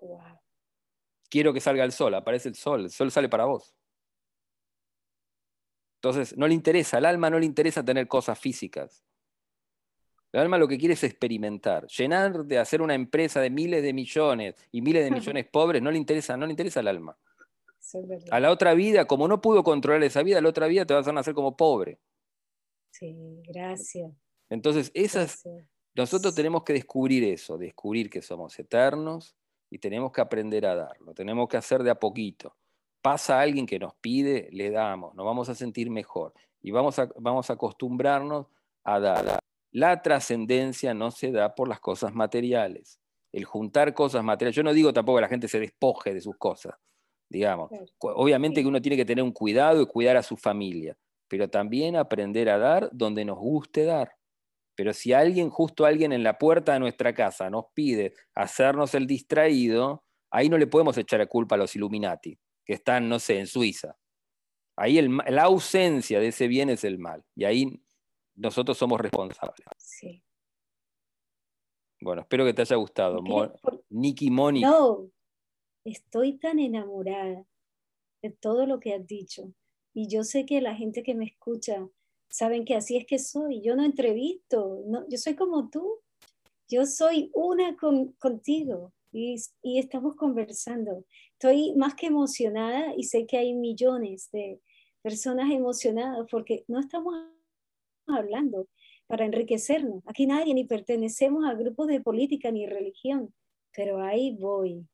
Wow 0.00 0.40
quiero 1.30 1.54
que 1.54 1.60
salga 1.60 1.84
el 1.84 1.92
sol, 1.92 2.14
aparece 2.14 2.48
el 2.48 2.56
sol, 2.56 2.82
el 2.82 2.90
sol 2.90 3.10
sale 3.10 3.28
para 3.28 3.46
vos. 3.46 3.74
Entonces, 6.02 6.36
no 6.36 6.48
le 6.48 6.54
interesa, 6.54 6.96
al 6.96 7.04
alma 7.04 7.30
no 7.30 7.38
le 7.38 7.46
interesa 7.46 7.84
tener 7.84 8.08
cosas 8.08 8.38
físicas. 8.38 9.04
El 10.32 10.40
alma 10.40 10.58
lo 10.58 10.68
que 10.68 10.78
quiere 10.78 10.94
es 10.94 11.04
experimentar. 11.04 11.86
Llenar 11.86 12.44
de 12.44 12.58
hacer 12.58 12.82
una 12.82 12.94
empresa 12.94 13.40
de 13.40 13.50
miles 13.50 13.82
de 13.82 13.92
millones 13.92 14.54
y 14.72 14.82
miles 14.82 15.04
de 15.04 15.10
millones 15.10 15.46
pobres 15.46 15.82
no 15.82 15.90
le 15.90 15.98
interesa, 15.98 16.36
no 16.36 16.46
le 16.46 16.52
interesa 16.52 16.80
al 16.80 16.88
alma. 16.88 17.16
A 18.30 18.40
la 18.40 18.50
otra 18.50 18.74
vida, 18.74 19.06
como 19.06 19.26
no 19.26 19.40
pudo 19.40 19.64
controlar 19.64 20.02
esa 20.04 20.22
vida, 20.22 20.38
a 20.38 20.42
la 20.42 20.48
otra 20.48 20.68
vida 20.68 20.84
te 20.84 20.94
vas 20.94 21.06
a 21.06 21.18
hacer 21.18 21.34
como 21.34 21.56
pobre. 21.56 21.98
Sí, 22.90 23.42
gracias. 23.48 24.12
Entonces, 24.48 24.90
esas, 24.94 25.42
nosotros 25.94 26.34
tenemos 26.34 26.62
que 26.62 26.72
descubrir 26.72 27.24
eso, 27.24 27.58
descubrir 27.58 28.08
que 28.08 28.22
somos 28.22 28.58
eternos, 28.58 29.36
y 29.70 29.78
tenemos 29.78 30.12
que 30.12 30.20
aprender 30.20 30.66
a 30.66 30.74
darlo, 30.74 31.14
tenemos 31.14 31.48
que 31.48 31.56
hacer 31.56 31.82
de 31.82 31.90
a 31.90 31.94
poquito. 31.94 32.56
Pasa 33.00 33.40
alguien 33.40 33.64
que 33.64 33.78
nos 33.78 33.94
pide, 33.94 34.48
le 34.52 34.70
damos, 34.70 35.14
nos 35.14 35.24
vamos 35.24 35.48
a 35.48 35.54
sentir 35.54 35.88
mejor 35.90 36.34
y 36.60 36.70
vamos 36.70 36.98
a, 36.98 37.08
vamos 37.16 37.48
a 37.48 37.54
acostumbrarnos 37.54 38.46
a 38.84 39.00
dar. 39.00 39.38
La 39.72 40.02
trascendencia 40.02 40.92
no 40.92 41.10
se 41.10 41.30
da 41.30 41.54
por 41.54 41.68
las 41.68 41.80
cosas 41.80 42.12
materiales. 42.12 43.00
El 43.32 43.44
juntar 43.44 43.94
cosas 43.94 44.24
materiales, 44.24 44.56
yo 44.56 44.64
no 44.64 44.72
digo 44.72 44.92
tampoco 44.92 45.18
que 45.18 45.22
la 45.22 45.28
gente 45.28 45.46
se 45.46 45.60
despoje 45.60 46.12
de 46.12 46.20
sus 46.20 46.36
cosas, 46.36 46.74
digamos. 47.28 47.70
Obviamente 48.00 48.60
que 48.60 48.66
uno 48.66 48.82
tiene 48.82 48.96
que 48.96 49.04
tener 49.04 49.22
un 49.22 49.32
cuidado 49.32 49.80
y 49.80 49.86
cuidar 49.86 50.16
a 50.16 50.22
su 50.24 50.36
familia, 50.36 50.98
pero 51.28 51.48
también 51.48 51.94
aprender 51.94 52.50
a 52.50 52.58
dar 52.58 52.90
donde 52.92 53.24
nos 53.24 53.38
guste 53.38 53.84
dar. 53.84 54.16
Pero 54.80 54.94
si 54.94 55.12
alguien, 55.12 55.50
justo 55.50 55.84
alguien 55.84 56.10
en 56.10 56.22
la 56.22 56.38
puerta 56.38 56.72
de 56.72 56.80
nuestra 56.80 57.12
casa 57.12 57.50
nos 57.50 57.66
pide 57.74 58.14
hacernos 58.34 58.94
el 58.94 59.06
distraído, 59.06 60.06
ahí 60.30 60.48
no 60.48 60.56
le 60.56 60.66
podemos 60.66 60.96
echar 60.96 61.20
la 61.20 61.26
culpa 61.26 61.54
a 61.54 61.58
los 61.58 61.76
Illuminati, 61.76 62.40
que 62.64 62.72
están, 62.72 63.06
no 63.06 63.18
sé, 63.18 63.40
en 63.40 63.46
Suiza. 63.46 63.94
Ahí 64.78 64.98
la 65.02 65.42
ausencia 65.42 66.18
de 66.18 66.28
ese 66.28 66.48
bien 66.48 66.70
es 66.70 66.84
el 66.84 66.98
mal. 66.98 67.22
Y 67.34 67.44
ahí 67.44 67.82
nosotros 68.34 68.78
somos 68.78 68.98
responsables. 68.98 69.66
Sí. 69.76 70.24
Bueno, 72.00 72.22
espero 72.22 72.46
que 72.46 72.54
te 72.54 72.62
haya 72.62 72.76
gustado. 72.76 73.20
Nikki 73.90 74.30
Moni. 74.30 74.62
No, 74.62 75.10
estoy 75.84 76.38
tan 76.38 76.58
enamorada 76.58 77.44
de 78.22 78.30
todo 78.30 78.64
lo 78.64 78.80
que 78.80 78.94
has 78.94 79.06
dicho. 79.06 79.52
Y 79.92 80.08
yo 80.08 80.24
sé 80.24 80.46
que 80.46 80.62
la 80.62 80.74
gente 80.74 81.02
que 81.02 81.14
me 81.14 81.26
escucha 81.26 81.86
saben 82.30 82.64
que 82.64 82.74
así 82.74 82.96
es 82.96 83.06
que 83.06 83.18
soy. 83.18 83.60
Yo 83.60 83.76
no 83.76 83.84
entrevisto, 83.84 84.82
no, 84.86 85.06
yo 85.08 85.18
soy 85.18 85.34
como 85.34 85.68
tú. 85.68 85.98
Yo 86.68 86.86
soy 86.86 87.30
una 87.34 87.76
contigo 88.18 88.92
y, 89.12 89.34
y 89.62 89.78
estamos 89.80 90.14
conversando. 90.14 91.04
Estoy 91.32 91.74
más 91.74 91.94
que 91.94 92.06
emocionada 92.06 92.94
y 92.96 93.02
sé 93.04 93.26
que 93.26 93.38
hay 93.38 93.54
millones 93.54 94.30
de 94.30 94.60
personas 95.02 95.50
emocionadas 95.50 96.26
porque 96.30 96.64
no 96.68 96.78
estamos 96.78 97.14
hablando 98.06 98.68
para 99.08 99.24
enriquecernos. 99.24 100.04
Aquí 100.06 100.26
nadie 100.26 100.54
ni 100.54 100.64
pertenecemos 100.64 101.44
a 101.44 101.54
grupos 101.54 101.88
de 101.88 102.00
política 102.00 102.52
ni 102.52 102.66
religión, 102.66 103.34
pero 103.74 104.00
ahí 104.00 104.36
voy. 104.36 104.86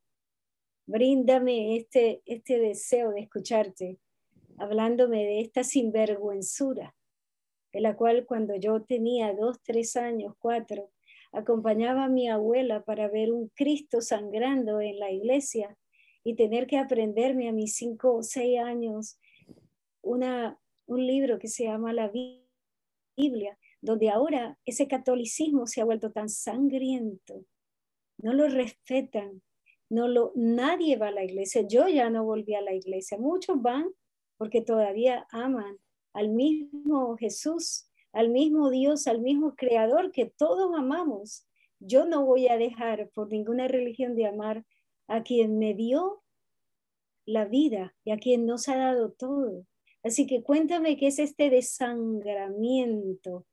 Bríndame 0.86 1.76
este, 1.76 2.22
este 2.24 2.58
deseo 2.58 3.10
de 3.10 3.20
escucharte, 3.20 3.98
hablándome 4.56 5.24
de 5.24 5.40
esta 5.40 5.62
sinvergüenzura 5.62 6.94
en 7.76 7.82
la 7.82 7.94
cual 7.94 8.24
cuando 8.24 8.56
yo 8.56 8.82
tenía 8.82 9.34
dos, 9.34 9.60
tres 9.62 9.96
años, 9.96 10.34
cuatro, 10.38 10.90
acompañaba 11.30 12.04
a 12.04 12.08
mi 12.08 12.26
abuela 12.26 12.82
para 12.82 13.06
ver 13.06 13.30
un 13.30 13.48
Cristo 13.50 14.00
sangrando 14.00 14.80
en 14.80 14.98
la 14.98 15.10
iglesia 15.10 15.76
y 16.24 16.36
tener 16.36 16.66
que 16.66 16.78
aprenderme 16.78 17.50
a 17.50 17.52
mis 17.52 17.76
cinco 17.76 18.14
o 18.14 18.22
seis 18.22 18.60
años 18.60 19.20
una, 20.00 20.58
un 20.86 21.06
libro 21.06 21.38
que 21.38 21.48
se 21.48 21.64
llama 21.64 21.92
la 21.92 22.10
Biblia, 23.14 23.58
donde 23.82 24.08
ahora 24.08 24.58
ese 24.64 24.88
catolicismo 24.88 25.66
se 25.66 25.82
ha 25.82 25.84
vuelto 25.84 26.12
tan 26.12 26.30
sangriento, 26.30 27.44
no 28.16 28.32
lo 28.32 28.48
respetan, 28.48 29.42
no 29.90 30.08
lo, 30.08 30.32
nadie 30.34 30.96
va 30.96 31.08
a 31.08 31.12
la 31.12 31.24
iglesia, 31.24 31.60
yo 31.68 31.88
ya 31.88 32.08
no 32.08 32.24
volví 32.24 32.54
a 32.54 32.62
la 32.62 32.72
iglesia, 32.72 33.18
muchos 33.18 33.60
van 33.60 33.90
porque 34.38 34.62
todavía 34.62 35.26
aman 35.30 35.76
al 36.16 36.30
mismo 36.30 37.16
Jesús, 37.18 37.90
al 38.12 38.30
mismo 38.30 38.70
Dios, 38.70 39.06
al 39.06 39.20
mismo 39.20 39.54
Creador 39.54 40.12
que 40.12 40.24
todos 40.24 40.74
amamos. 40.74 41.46
Yo 41.78 42.06
no 42.06 42.24
voy 42.24 42.48
a 42.48 42.56
dejar 42.56 43.10
por 43.14 43.30
ninguna 43.30 43.68
religión 43.68 44.16
de 44.16 44.26
amar 44.26 44.64
a 45.08 45.22
quien 45.22 45.58
me 45.58 45.74
dio 45.74 46.22
la 47.26 47.44
vida 47.44 47.94
y 48.02 48.12
a 48.12 48.16
quien 48.16 48.46
nos 48.46 48.66
ha 48.68 48.76
dado 48.76 49.12
todo. 49.12 49.66
Así 50.02 50.26
que 50.26 50.42
cuéntame 50.42 50.96
qué 50.96 51.08
es 51.08 51.18
este 51.18 51.50
desangramiento 51.50 53.44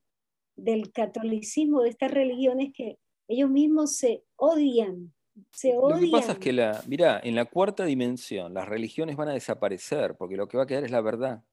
del 0.56 0.94
catolicismo, 0.94 1.82
de 1.82 1.90
estas 1.90 2.12
religiones 2.12 2.72
que 2.74 2.98
ellos 3.28 3.50
mismos 3.50 3.98
se 3.98 4.24
odian. 4.38 5.14
Se 5.52 5.76
odian. 5.76 6.00
Lo 6.00 6.06
que 6.06 6.12
pasa 6.12 6.32
es 6.34 6.38
que, 6.38 6.54
la, 6.54 6.82
mira, 6.88 7.20
en 7.22 7.36
la 7.36 7.44
cuarta 7.44 7.84
dimensión 7.84 8.54
las 8.54 8.70
religiones 8.70 9.18
van 9.18 9.28
a 9.28 9.34
desaparecer 9.34 10.16
porque 10.16 10.38
lo 10.38 10.48
que 10.48 10.56
va 10.56 10.64
a 10.64 10.68
quedar 10.68 10.86
es 10.86 10.92
la 10.92 11.02
verdad. 11.02 11.44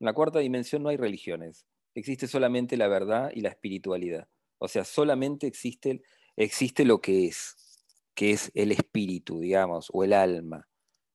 En 0.00 0.06
la 0.06 0.12
cuarta 0.12 0.38
dimensión 0.38 0.82
no 0.82 0.90
hay 0.90 0.96
religiones, 0.96 1.66
existe 1.94 2.28
solamente 2.28 2.76
la 2.76 2.88
verdad 2.88 3.30
y 3.34 3.40
la 3.40 3.48
espiritualidad. 3.48 4.28
O 4.58 4.68
sea, 4.68 4.84
solamente 4.84 5.46
existe, 5.46 6.02
lo 6.84 7.00
que 7.00 7.26
es, 7.26 7.56
que 8.14 8.32
es 8.32 8.50
el 8.54 8.72
espíritu, 8.72 9.40
digamos, 9.40 9.88
o 9.92 10.04
el 10.04 10.12
alma. 10.12 10.68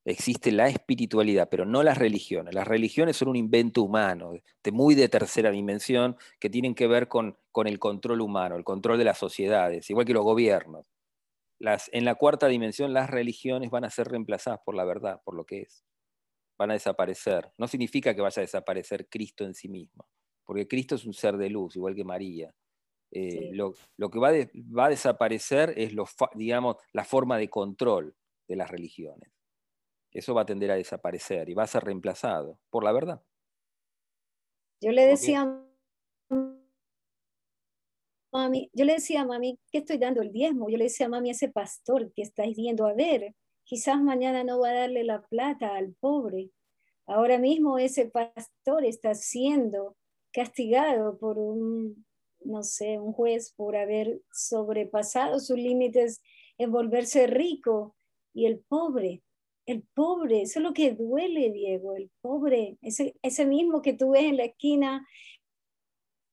Existe 0.06 0.52
la 0.52 0.68
espiritualidad, 0.68 1.48
pero 1.50 1.64
no 1.64 1.82
las 1.82 1.96
religiones. 1.96 2.54
Las 2.54 2.68
religiones 2.68 3.16
son 3.16 3.28
un 3.28 3.36
invento 3.36 3.82
humano, 3.82 4.32
de 4.62 4.72
muy 4.72 4.94
de 4.94 5.08
tercera 5.08 5.50
dimensión, 5.50 6.16
que 6.38 6.50
tienen 6.50 6.74
que 6.74 6.86
ver 6.86 7.08
con, 7.08 7.38
con 7.52 7.66
el 7.66 7.78
control 7.78 8.20
humano, 8.20 8.56
el 8.56 8.64
control 8.64 8.98
de 8.98 9.04
las 9.04 9.18
sociedades, 9.18 9.88
igual 9.88 10.04
que 10.04 10.12
los 10.12 10.24
gobiernos. 10.24 10.86
Las, 11.58 11.88
en 11.92 12.04
la 12.04 12.16
cuarta 12.16 12.48
dimensión 12.48 12.92
las 12.92 13.08
religiones 13.08 13.70
van 13.70 13.84
a 13.84 13.90
ser 13.90 14.08
reemplazadas 14.08 14.60
por 14.64 14.74
la 14.74 14.84
verdad, 14.84 15.22
por 15.24 15.34
lo 15.34 15.46
que 15.46 15.62
es 15.62 15.84
van 16.58 16.70
a 16.70 16.74
desaparecer. 16.74 17.50
No 17.58 17.68
significa 17.68 18.14
que 18.14 18.20
vaya 18.20 18.40
a 18.40 18.44
desaparecer 18.44 19.08
Cristo 19.08 19.44
en 19.44 19.54
sí 19.54 19.68
mismo, 19.68 20.06
porque 20.44 20.68
Cristo 20.68 20.94
es 20.94 21.04
un 21.04 21.14
ser 21.14 21.36
de 21.36 21.50
luz, 21.50 21.76
igual 21.76 21.94
que 21.94 22.04
María. 22.04 22.54
Eh, 23.10 23.50
lo, 23.52 23.74
que 24.10 24.18
va, 24.18 24.32
va, 24.76 24.86
a 24.86 24.90
desaparecer 24.90 25.72
es 25.76 25.92
lo, 25.92 26.04
digamos, 26.34 26.76
la 26.92 27.04
forma 27.04 27.38
de 27.38 27.48
control 27.48 28.16
de 28.48 28.56
las 28.56 28.70
religiones. 28.70 29.30
eso 30.10 30.34
va 30.34 30.42
a 30.42 30.46
tender 30.46 30.70
a 30.70 30.76
desaparecer 30.76 31.48
y 31.48 31.54
va 31.54 31.62
a 31.62 31.68
ser 31.68 31.84
reemplazado 31.84 32.58
por 32.70 32.82
la 32.82 32.92
verdad. 32.92 33.22
Yo 34.80 34.90
le 34.90 35.06
decía 35.06 35.64
mami, 38.34 38.68
yo 38.74 38.84
le 38.84 38.94
decía 38.94 39.22
a 39.22 39.26
mami 39.26 39.58
que 39.70 39.78
estoy 39.78 39.98
dando 39.98 40.20
el 40.20 40.32
diezmo. 40.32 40.68
Yo 40.68 40.76
le 40.76 40.84
decía 40.84 41.06
a 41.06 41.08
mami, 41.08 41.30
ese 41.30 41.48
pastor 41.48 42.12
que 42.12 42.22
estáis 42.22 42.56
viendo, 42.56 42.86
a 42.86 42.92
ver, 42.92 43.34
quizás 43.64 44.00
mañana 44.00 44.44
no 44.44 44.60
va 44.60 44.70
a 44.70 44.74
darle 44.74 45.04
la 45.04 45.22
plata 45.22 45.74
al 45.74 45.94
pobre. 45.94 46.50
Ahora 47.06 47.38
mismo 47.38 47.78
ese 47.78 48.06
pastor 48.06 48.84
está 48.84 49.14
siendo 49.14 49.96
castigado 50.32 51.18
por 51.18 51.38
un, 51.38 52.06
no 52.40 52.62
sé, 52.62 52.98
un 52.98 53.12
juez 53.12 53.52
por 53.56 53.76
haber 53.76 54.20
sobrepasado 54.32 55.40
sus 55.40 55.56
límites 55.56 56.22
en 56.58 56.70
volverse 56.72 57.26
rico. 57.26 57.96
Y 58.32 58.46
el 58.46 58.60
pobre, 58.60 59.22
el 59.66 59.82
pobre, 59.94 60.42
eso 60.42 60.58
es 60.58 60.62
lo 60.64 60.72
que 60.72 60.92
duele, 60.92 61.50
Diego, 61.50 61.94
el 61.94 62.10
pobre, 62.20 62.78
ese, 62.82 63.16
ese 63.22 63.46
mismo 63.46 63.80
que 63.80 63.92
tú 63.92 64.10
ves 64.10 64.24
en 64.24 64.36
la 64.36 64.44
esquina, 64.44 65.06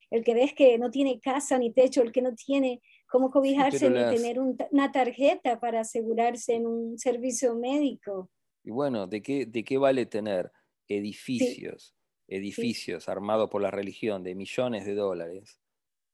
el 0.09 0.23
que 0.23 0.33
ves 0.33 0.53
que 0.53 0.77
no 0.77 0.89
tiene 0.89 1.19
casa 1.19 1.57
ni 1.57 1.71
techo, 1.71 2.01
el 2.01 2.11
que 2.11 2.21
no 2.21 2.33
tiene 2.33 2.81
cómo 3.11 3.29
cobijarse 3.29 3.89
ni 3.89 4.15
tener 4.15 4.39
una 4.39 4.91
tarjeta 4.91 5.59
para 5.59 5.81
asegurarse 5.81 6.55
en 6.55 6.65
un 6.65 6.97
servicio 6.97 7.53
médico. 7.55 8.31
Y 8.63 8.71
bueno, 8.71 9.05
¿de 9.05 9.21
qué, 9.21 9.45
de 9.45 9.65
qué 9.65 9.77
vale 9.77 10.05
tener 10.05 10.49
edificios, 10.87 11.93
edificios 12.27 13.09
armados 13.09 13.49
por 13.49 13.61
la 13.61 13.69
religión 13.69 14.23
de 14.23 14.33
millones 14.33 14.85
de 14.85 14.95
dólares 14.95 15.59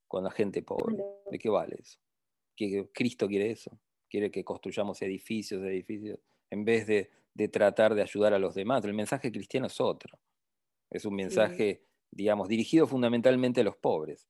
con 0.08 0.24
la 0.24 0.32
gente 0.32 0.64
pobre? 0.64 0.98
¿De 1.30 1.38
qué 1.38 1.50
vale 1.50 1.78
eso? 1.80 2.00
¿Que 2.56 2.90
Cristo 2.92 3.28
quiere 3.28 3.52
eso? 3.52 3.80
Quiere 4.10 4.32
que 4.32 4.44
construyamos 4.44 5.00
edificios, 5.04 5.64
edificios, 5.64 6.20
en 6.50 6.66
vez 6.66 6.88
de, 6.88 7.12
tratar 7.50 7.94
de 7.94 8.02
ayudar 8.02 8.34
a 8.34 8.40
los 8.40 8.56
demás. 8.56 8.84
El 8.86 8.96
mensaje 8.96 9.32
cristiano 9.32 9.68
es 9.68 9.80
otro. 9.80 10.18
Es 10.90 11.06
un 11.06 11.14
mensaje, 11.14 11.84
digamos, 12.10 12.48
dirigido 12.48 12.88
fundamentalmente 12.88 13.62
a 13.62 13.66
los 13.66 13.76
pobres. 13.76 14.28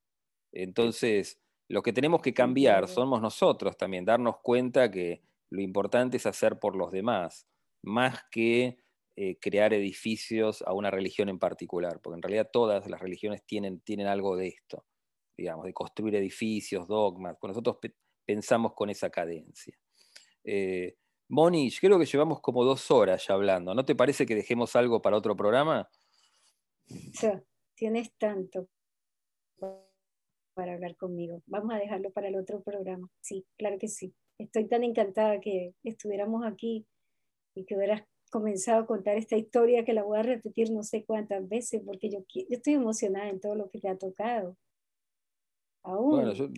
Entonces, 0.52 1.40
lo 1.68 1.82
que 1.82 1.92
tenemos 1.92 2.22
que 2.22 2.32
cambiar 2.32 2.88
somos 2.88 3.20
nosotros 3.20 3.76
también, 3.76 4.04
darnos 4.04 4.38
cuenta 4.42 4.90
que 4.90 5.22
lo 5.50 5.60
importante 5.60 6.16
es 6.16 6.26
hacer 6.26 6.58
por 6.58 6.74
los 6.74 6.90
demás, 6.90 7.46
más 7.82 8.24
que 8.30 8.78
eh, 9.16 9.38
crear 9.38 9.74
edificios 9.74 10.62
a 10.62 10.72
una 10.72 10.90
religión 10.90 11.28
en 11.28 11.38
particular, 11.38 12.00
porque 12.02 12.16
en 12.16 12.22
realidad 12.22 12.50
todas 12.52 12.88
las 12.88 13.00
religiones 13.00 13.44
tienen, 13.44 13.80
tienen 13.80 14.06
algo 14.06 14.36
de 14.36 14.48
esto, 14.48 14.86
digamos, 15.36 15.66
de 15.66 15.74
construir 15.74 16.14
edificios, 16.16 16.88
dogmas, 16.88 17.36
pues 17.40 17.50
nosotros 17.50 17.78
pensamos 18.24 18.72
con 18.74 18.90
esa 18.90 19.10
cadencia. 19.10 19.76
Eh, 20.44 20.96
Moni, 21.28 21.70
creo 21.72 21.98
que 21.98 22.06
llevamos 22.06 22.40
como 22.40 22.64
dos 22.64 22.90
horas 22.90 23.26
ya 23.26 23.34
hablando, 23.34 23.74
¿no 23.74 23.84
te 23.84 23.94
parece 23.94 24.24
que 24.24 24.34
dejemos 24.34 24.74
algo 24.76 25.02
para 25.02 25.16
otro 25.16 25.36
programa? 25.36 25.90
Sí, 26.86 27.28
tienes 27.74 28.16
tanto 28.16 28.68
para 30.58 30.74
hablar 30.74 30.96
conmigo. 30.96 31.40
Vamos 31.46 31.72
a 31.72 31.78
dejarlo 31.78 32.10
para 32.10 32.26
el 32.26 32.34
otro 32.34 32.60
programa. 32.62 33.08
Sí, 33.20 33.46
claro 33.56 33.78
que 33.78 33.86
sí. 33.86 34.12
Estoy 34.38 34.66
tan 34.66 34.82
encantada 34.82 35.38
que 35.40 35.72
estuviéramos 35.84 36.44
aquí 36.44 36.84
y 37.54 37.64
que 37.64 37.76
hubieras 37.76 38.02
comenzado 38.28 38.82
a 38.82 38.86
contar 38.86 39.16
esta 39.16 39.36
historia 39.36 39.84
que 39.84 39.92
la 39.92 40.02
voy 40.02 40.18
a 40.18 40.24
repetir 40.24 40.72
no 40.72 40.82
sé 40.82 41.04
cuántas 41.04 41.48
veces 41.48 41.80
porque 41.86 42.10
yo, 42.10 42.24
yo 42.34 42.44
estoy 42.48 42.74
emocionada 42.74 43.28
en 43.28 43.38
todo 43.38 43.54
lo 43.54 43.70
que 43.70 43.78
te 43.78 43.88
ha 43.88 43.96
tocado. 43.96 44.56
Aún, 45.84 46.10
bueno, 46.10 46.32
yo 46.32 46.48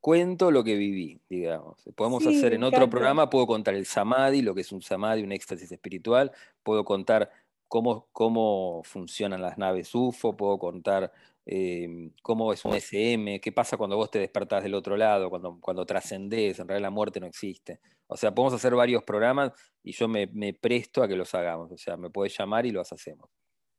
cuento 0.00 0.50
lo 0.50 0.64
que 0.64 0.74
viví, 0.74 1.20
digamos. 1.28 1.80
Podemos 1.94 2.26
hacer 2.26 2.54
en 2.54 2.64
otro 2.64 2.90
programa, 2.90 3.30
puedo 3.30 3.46
contar 3.46 3.74
el 3.74 3.86
samadhi, 3.86 4.42
lo 4.42 4.52
que 4.52 4.62
es 4.62 4.72
un 4.72 4.82
samadhi, 4.82 5.22
un 5.22 5.30
éxtasis 5.30 5.70
espiritual, 5.70 6.32
puedo 6.64 6.84
contar 6.84 7.30
cómo, 7.68 8.08
cómo 8.10 8.82
funcionan 8.82 9.42
las 9.42 9.58
naves 9.58 9.94
UFO, 9.94 10.36
puedo 10.36 10.58
contar 10.58 11.12
eh, 11.44 12.10
cómo 12.22 12.52
es 12.52 12.64
un 12.64 12.74
SM, 12.74 13.40
qué 13.40 13.52
pasa 13.52 13.76
cuando 13.76 13.96
vos 13.96 14.10
te 14.10 14.18
despertás 14.18 14.62
del 14.62 14.74
otro 14.74 14.96
lado, 14.96 15.28
cuando, 15.28 15.58
cuando 15.60 15.84
trascendés, 15.84 16.58
en 16.58 16.68
realidad 16.68 16.86
la 16.86 16.90
muerte 16.90 17.20
no 17.20 17.26
existe. 17.26 17.80
O 18.06 18.16
sea, 18.16 18.34
podemos 18.34 18.54
hacer 18.54 18.74
varios 18.74 19.02
programas 19.02 19.52
y 19.82 19.92
yo 19.92 20.06
me, 20.08 20.28
presto 20.54 21.02
a 21.02 21.08
que 21.08 21.16
los 21.16 21.34
hagamos. 21.34 21.72
O 21.72 21.78
sea, 21.78 21.96
me 21.96 22.10
puedes 22.10 22.36
llamar 22.36 22.66
y 22.66 22.70
los 22.70 22.92
hacemos. 22.92 23.30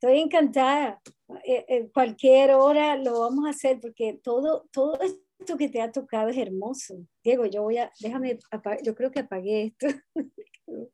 Estoy 0.02 0.19
encantada. 0.19 1.02
En 1.30 1.38
eh, 1.45 1.65
eh, 1.69 1.90
cualquier 1.94 2.52
hora 2.52 2.98
lo 2.98 3.22
vamos 3.22 3.45
a 3.45 3.52
hacer 3.52 3.80
porque 3.80 4.19
todo, 4.22 4.65
todo 4.72 4.99
esto 5.02 5.57
que 5.57 5.69
te 5.69 5.81
ha 5.81 5.91
tocado 5.91 6.30
es 6.30 6.38
hermoso. 6.38 6.95
Diego, 7.23 7.45
yo 7.45 7.64
voy 7.64 7.77
a, 7.77 7.91
déjame, 8.02 8.40
yo 8.84 8.95
creo 8.95 9.11
que 9.11 9.22
apagué 9.22 9.64
esto. 9.64 9.88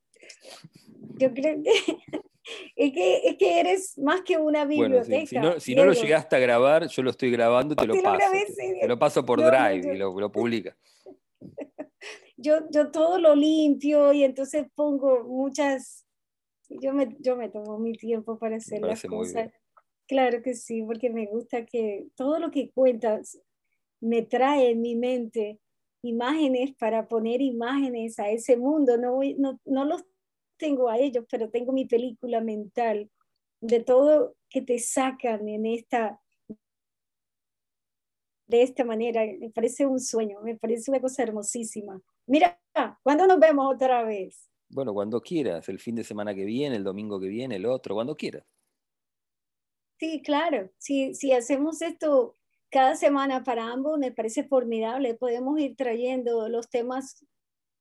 yo 1.17 1.33
creo 1.33 1.63
que 1.63 1.71
es 2.75 2.93
que, 2.93 3.17
es 3.27 3.37
que 3.37 3.59
eres 3.59 3.97
más 3.97 4.21
que 4.21 4.37
una 4.37 4.65
biblioteca. 4.65 5.59
si, 5.59 5.75
no, 5.75 5.85
lo 5.85 5.93
llegaste 5.93 6.35
a 6.35 6.39
grabar, 6.39 6.87
yo 6.87 7.03
lo 7.03 7.11
estoy 7.11 7.31
grabando, 7.31 7.75
te 7.75 7.85
lo 7.85 8.01
paso. 8.01 8.31
te, 8.81 8.87
lo 8.87 8.99
paso 8.99 9.25
por 9.25 9.39
Drive 9.39 9.95
y 9.95 9.97
lo, 9.97 10.17
lo 10.19 10.31
publica. 10.31 10.75
Yo, 12.41 12.69
yo 12.69 12.89
todo 12.89 13.19
lo 13.19 13.35
limpio 13.35 14.13
y 14.13 14.23
entonces 14.23 14.65
pongo 14.73 15.25
muchas, 15.25 16.07
yo 16.69 16.93
me, 16.93 17.17
yo 17.19 17.35
me 17.35 17.49
tomo 17.49 17.77
mi 17.79 17.91
tiempo 17.91 18.39
para 18.39 18.55
hacer 18.55 18.79
las 18.79 19.03
cosas. 19.03 19.51
Claro 20.07 20.41
que 20.41 20.53
sí, 20.53 20.81
porque 20.81 21.09
me 21.09 21.25
gusta 21.25 21.65
que 21.65 22.07
todo 22.15 22.39
lo 22.39 22.49
que 22.49 22.71
cuentas 22.71 23.41
me 23.99 24.21
trae 24.21 24.69
en 24.71 24.81
mi 24.81 24.95
mente 24.95 25.59
imágenes 26.01 26.73
para 26.79 27.09
poner 27.09 27.41
imágenes 27.41 28.19
a 28.19 28.29
ese 28.29 28.55
mundo. 28.55 28.97
No, 28.97 29.19
no, 29.37 29.59
no 29.65 29.83
los 29.83 30.05
tengo 30.59 30.89
a 30.89 30.99
ellos, 30.99 31.25
pero 31.31 31.49
tengo 31.49 31.71
mi 31.71 31.85
película 31.85 32.41
mental 32.41 33.09
de 33.61 33.79
todo 33.83 34.35
que 34.49 34.61
te 34.61 34.77
sacan 34.77 35.47
en 35.49 35.65
esta 35.65 36.21
de 38.49 38.63
esta 38.63 38.83
manera, 38.83 39.21
me 39.39 39.51
parece 39.51 39.85
un 39.85 39.99
sueño, 39.99 40.41
me 40.41 40.57
parece 40.57 40.89
una 40.89 40.99
cosa 40.99 41.21
hermosísima. 41.21 42.01
Mira, 42.25 42.59
¿cuándo 43.03 43.27
nos 43.27 43.39
vemos 43.39 43.71
otra 43.71 44.03
vez? 44.03 44.49
Bueno, 44.69 44.91
cuando 44.91 45.21
quieras, 45.21 45.69
el 45.69 45.77
fin 45.79 45.95
de 45.95 46.03
semana 46.03 46.33
que 46.33 46.45
viene, 46.45 46.75
el 46.75 46.83
domingo 46.83 47.19
que 47.19 47.27
viene, 47.27 47.57
el 47.57 47.67
otro, 47.67 47.93
cuando 47.93 48.17
quieras. 48.17 48.43
Sí, 49.99 50.23
claro, 50.23 50.71
si, 50.79 51.13
si 51.13 51.31
hacemos 51.31 51.83
esto 51.83 52.37
cada 52.71 52.95
semana 52.95 53.43
para 53.43 53.71
ambos, 53.71 53.99
me 53.99 54.11
parece 54.11 54.43
formidable, 54.43 55.13
podemos 55.13 55.59
ir 55.59 55.75
trayendo 55.75 56.49
los 56.49 56.69
temas 56.69 57.23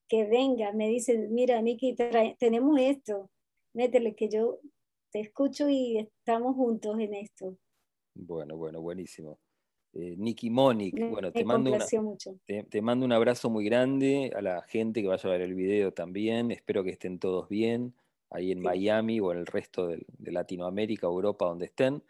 que 0.08 0.24
venga, 0.24 0.72
me 0.72 0.88
dicen, 0.88 1.32
mira, 1.32 1.60
Nikki, 1.60 1.94
tenemos 2.38 2.80
esto, 2.80 3.30
métele 3.74 4.14
que 4.14 4.28
yo 4.28 4.58
te 5.10 5.20
escucho 5.20 5.68
y 5.68 5.98
estamos 5.98 6.56
juntos 6.56 6.98
en 6.98 7.14
esto. 7.14 7.56
Bueno, 8.14 8.56
bueno, 8.56 8.80
buenísimo. 8.80 9.38
Eh, 9.94 10.16
Nikki 10.18 10.50
Monic, 10.50 10.94
bueno, 11.10 11.32
te 11.32 11.44
mando, 11.44 11.72
te, 12.46 12.82
mando 12.82 13.06
un 13.06 13.12
abrazo 13.12 13.48
muy 13.48 13.64
grande 13.64 14.30
a 14.36 14.42
la 14.42 14.62
gente 14.62 15.00
que 15.00 15.08
vaya 15.08 15.28
a 15.28 15.32
ver 15.32 15.40
el 15.40 15.54
video 15.54 15.92
también, 15.92 16.50
espero 16.50 16.84
que 16.84 16.90
estén 16.90 17.18
todos 17.18 17.48
bien, 17.48 17.94
ahí 18.30 18.52
en 18.52 18.60
Miami 18.60 19.18
o 19.20 19.32
en 19.32 19.38
el 19.38 19.46
resto 19.46 19.86
de, 19.86 20.04
Latinoamérica, 20.18 21.06
Europa, 21.06 21.46
donde 21.46 21.66
estén. 21.66 22.02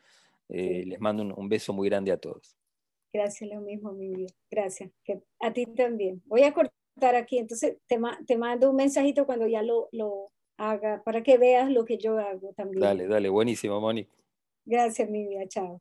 Eh, 0.49 0.85
les 0.87 1.01
mando 1.01 1.23
un, 1.23 1.49
beso 1.49 1.73
muy 1.73 1.89
grande 1.89 2.11
a 2.11 2.17
todos. 2.17 2.57
Gracias, 3.13 3.49
lo 3.51 3.61
mismo, 3.61 3.93
mi 3.93 4.09
vida. 4.11 4.33
Gracias. 4.51 4.91
Que 5.05 5.23
a 5.41 5.53
ti 5.53 5.67
también. 5.67 6.23
Voy 6.27 6.43
a 6.43 6.53
cortar 6.53 6.78
estar 6.99 7.15
aquí, 7.15 7.39
entonces 7.39 7.79
te, 7.87 7.99
te 8.27 8.37
mando 8.37 8.71
un 8.71 8.77
mensajito 8.77 9.25
cuando 9.25 9.47
ya 9.47 9.63
lo, 9.63 9.89
lo 9.93 10.33
haga 10.59 11.03
para 11.05 11.23
que 11.23 11.39
veas 11.39 11.71
lo 11.71 11.85
que 11.85 11.97
yo 11.97 12.19
hago 12.19 12.53
también. 12.55 12.81
Dale, 12.81 13.07
dale, 13.07 13.29
buenísimo, 13.29 13.81
Moni. 13.81 14.07
Gracias, 14.65 15.09
mi 15.09 15.27
vida, 15.27 15.47
chao. 15.49 15.81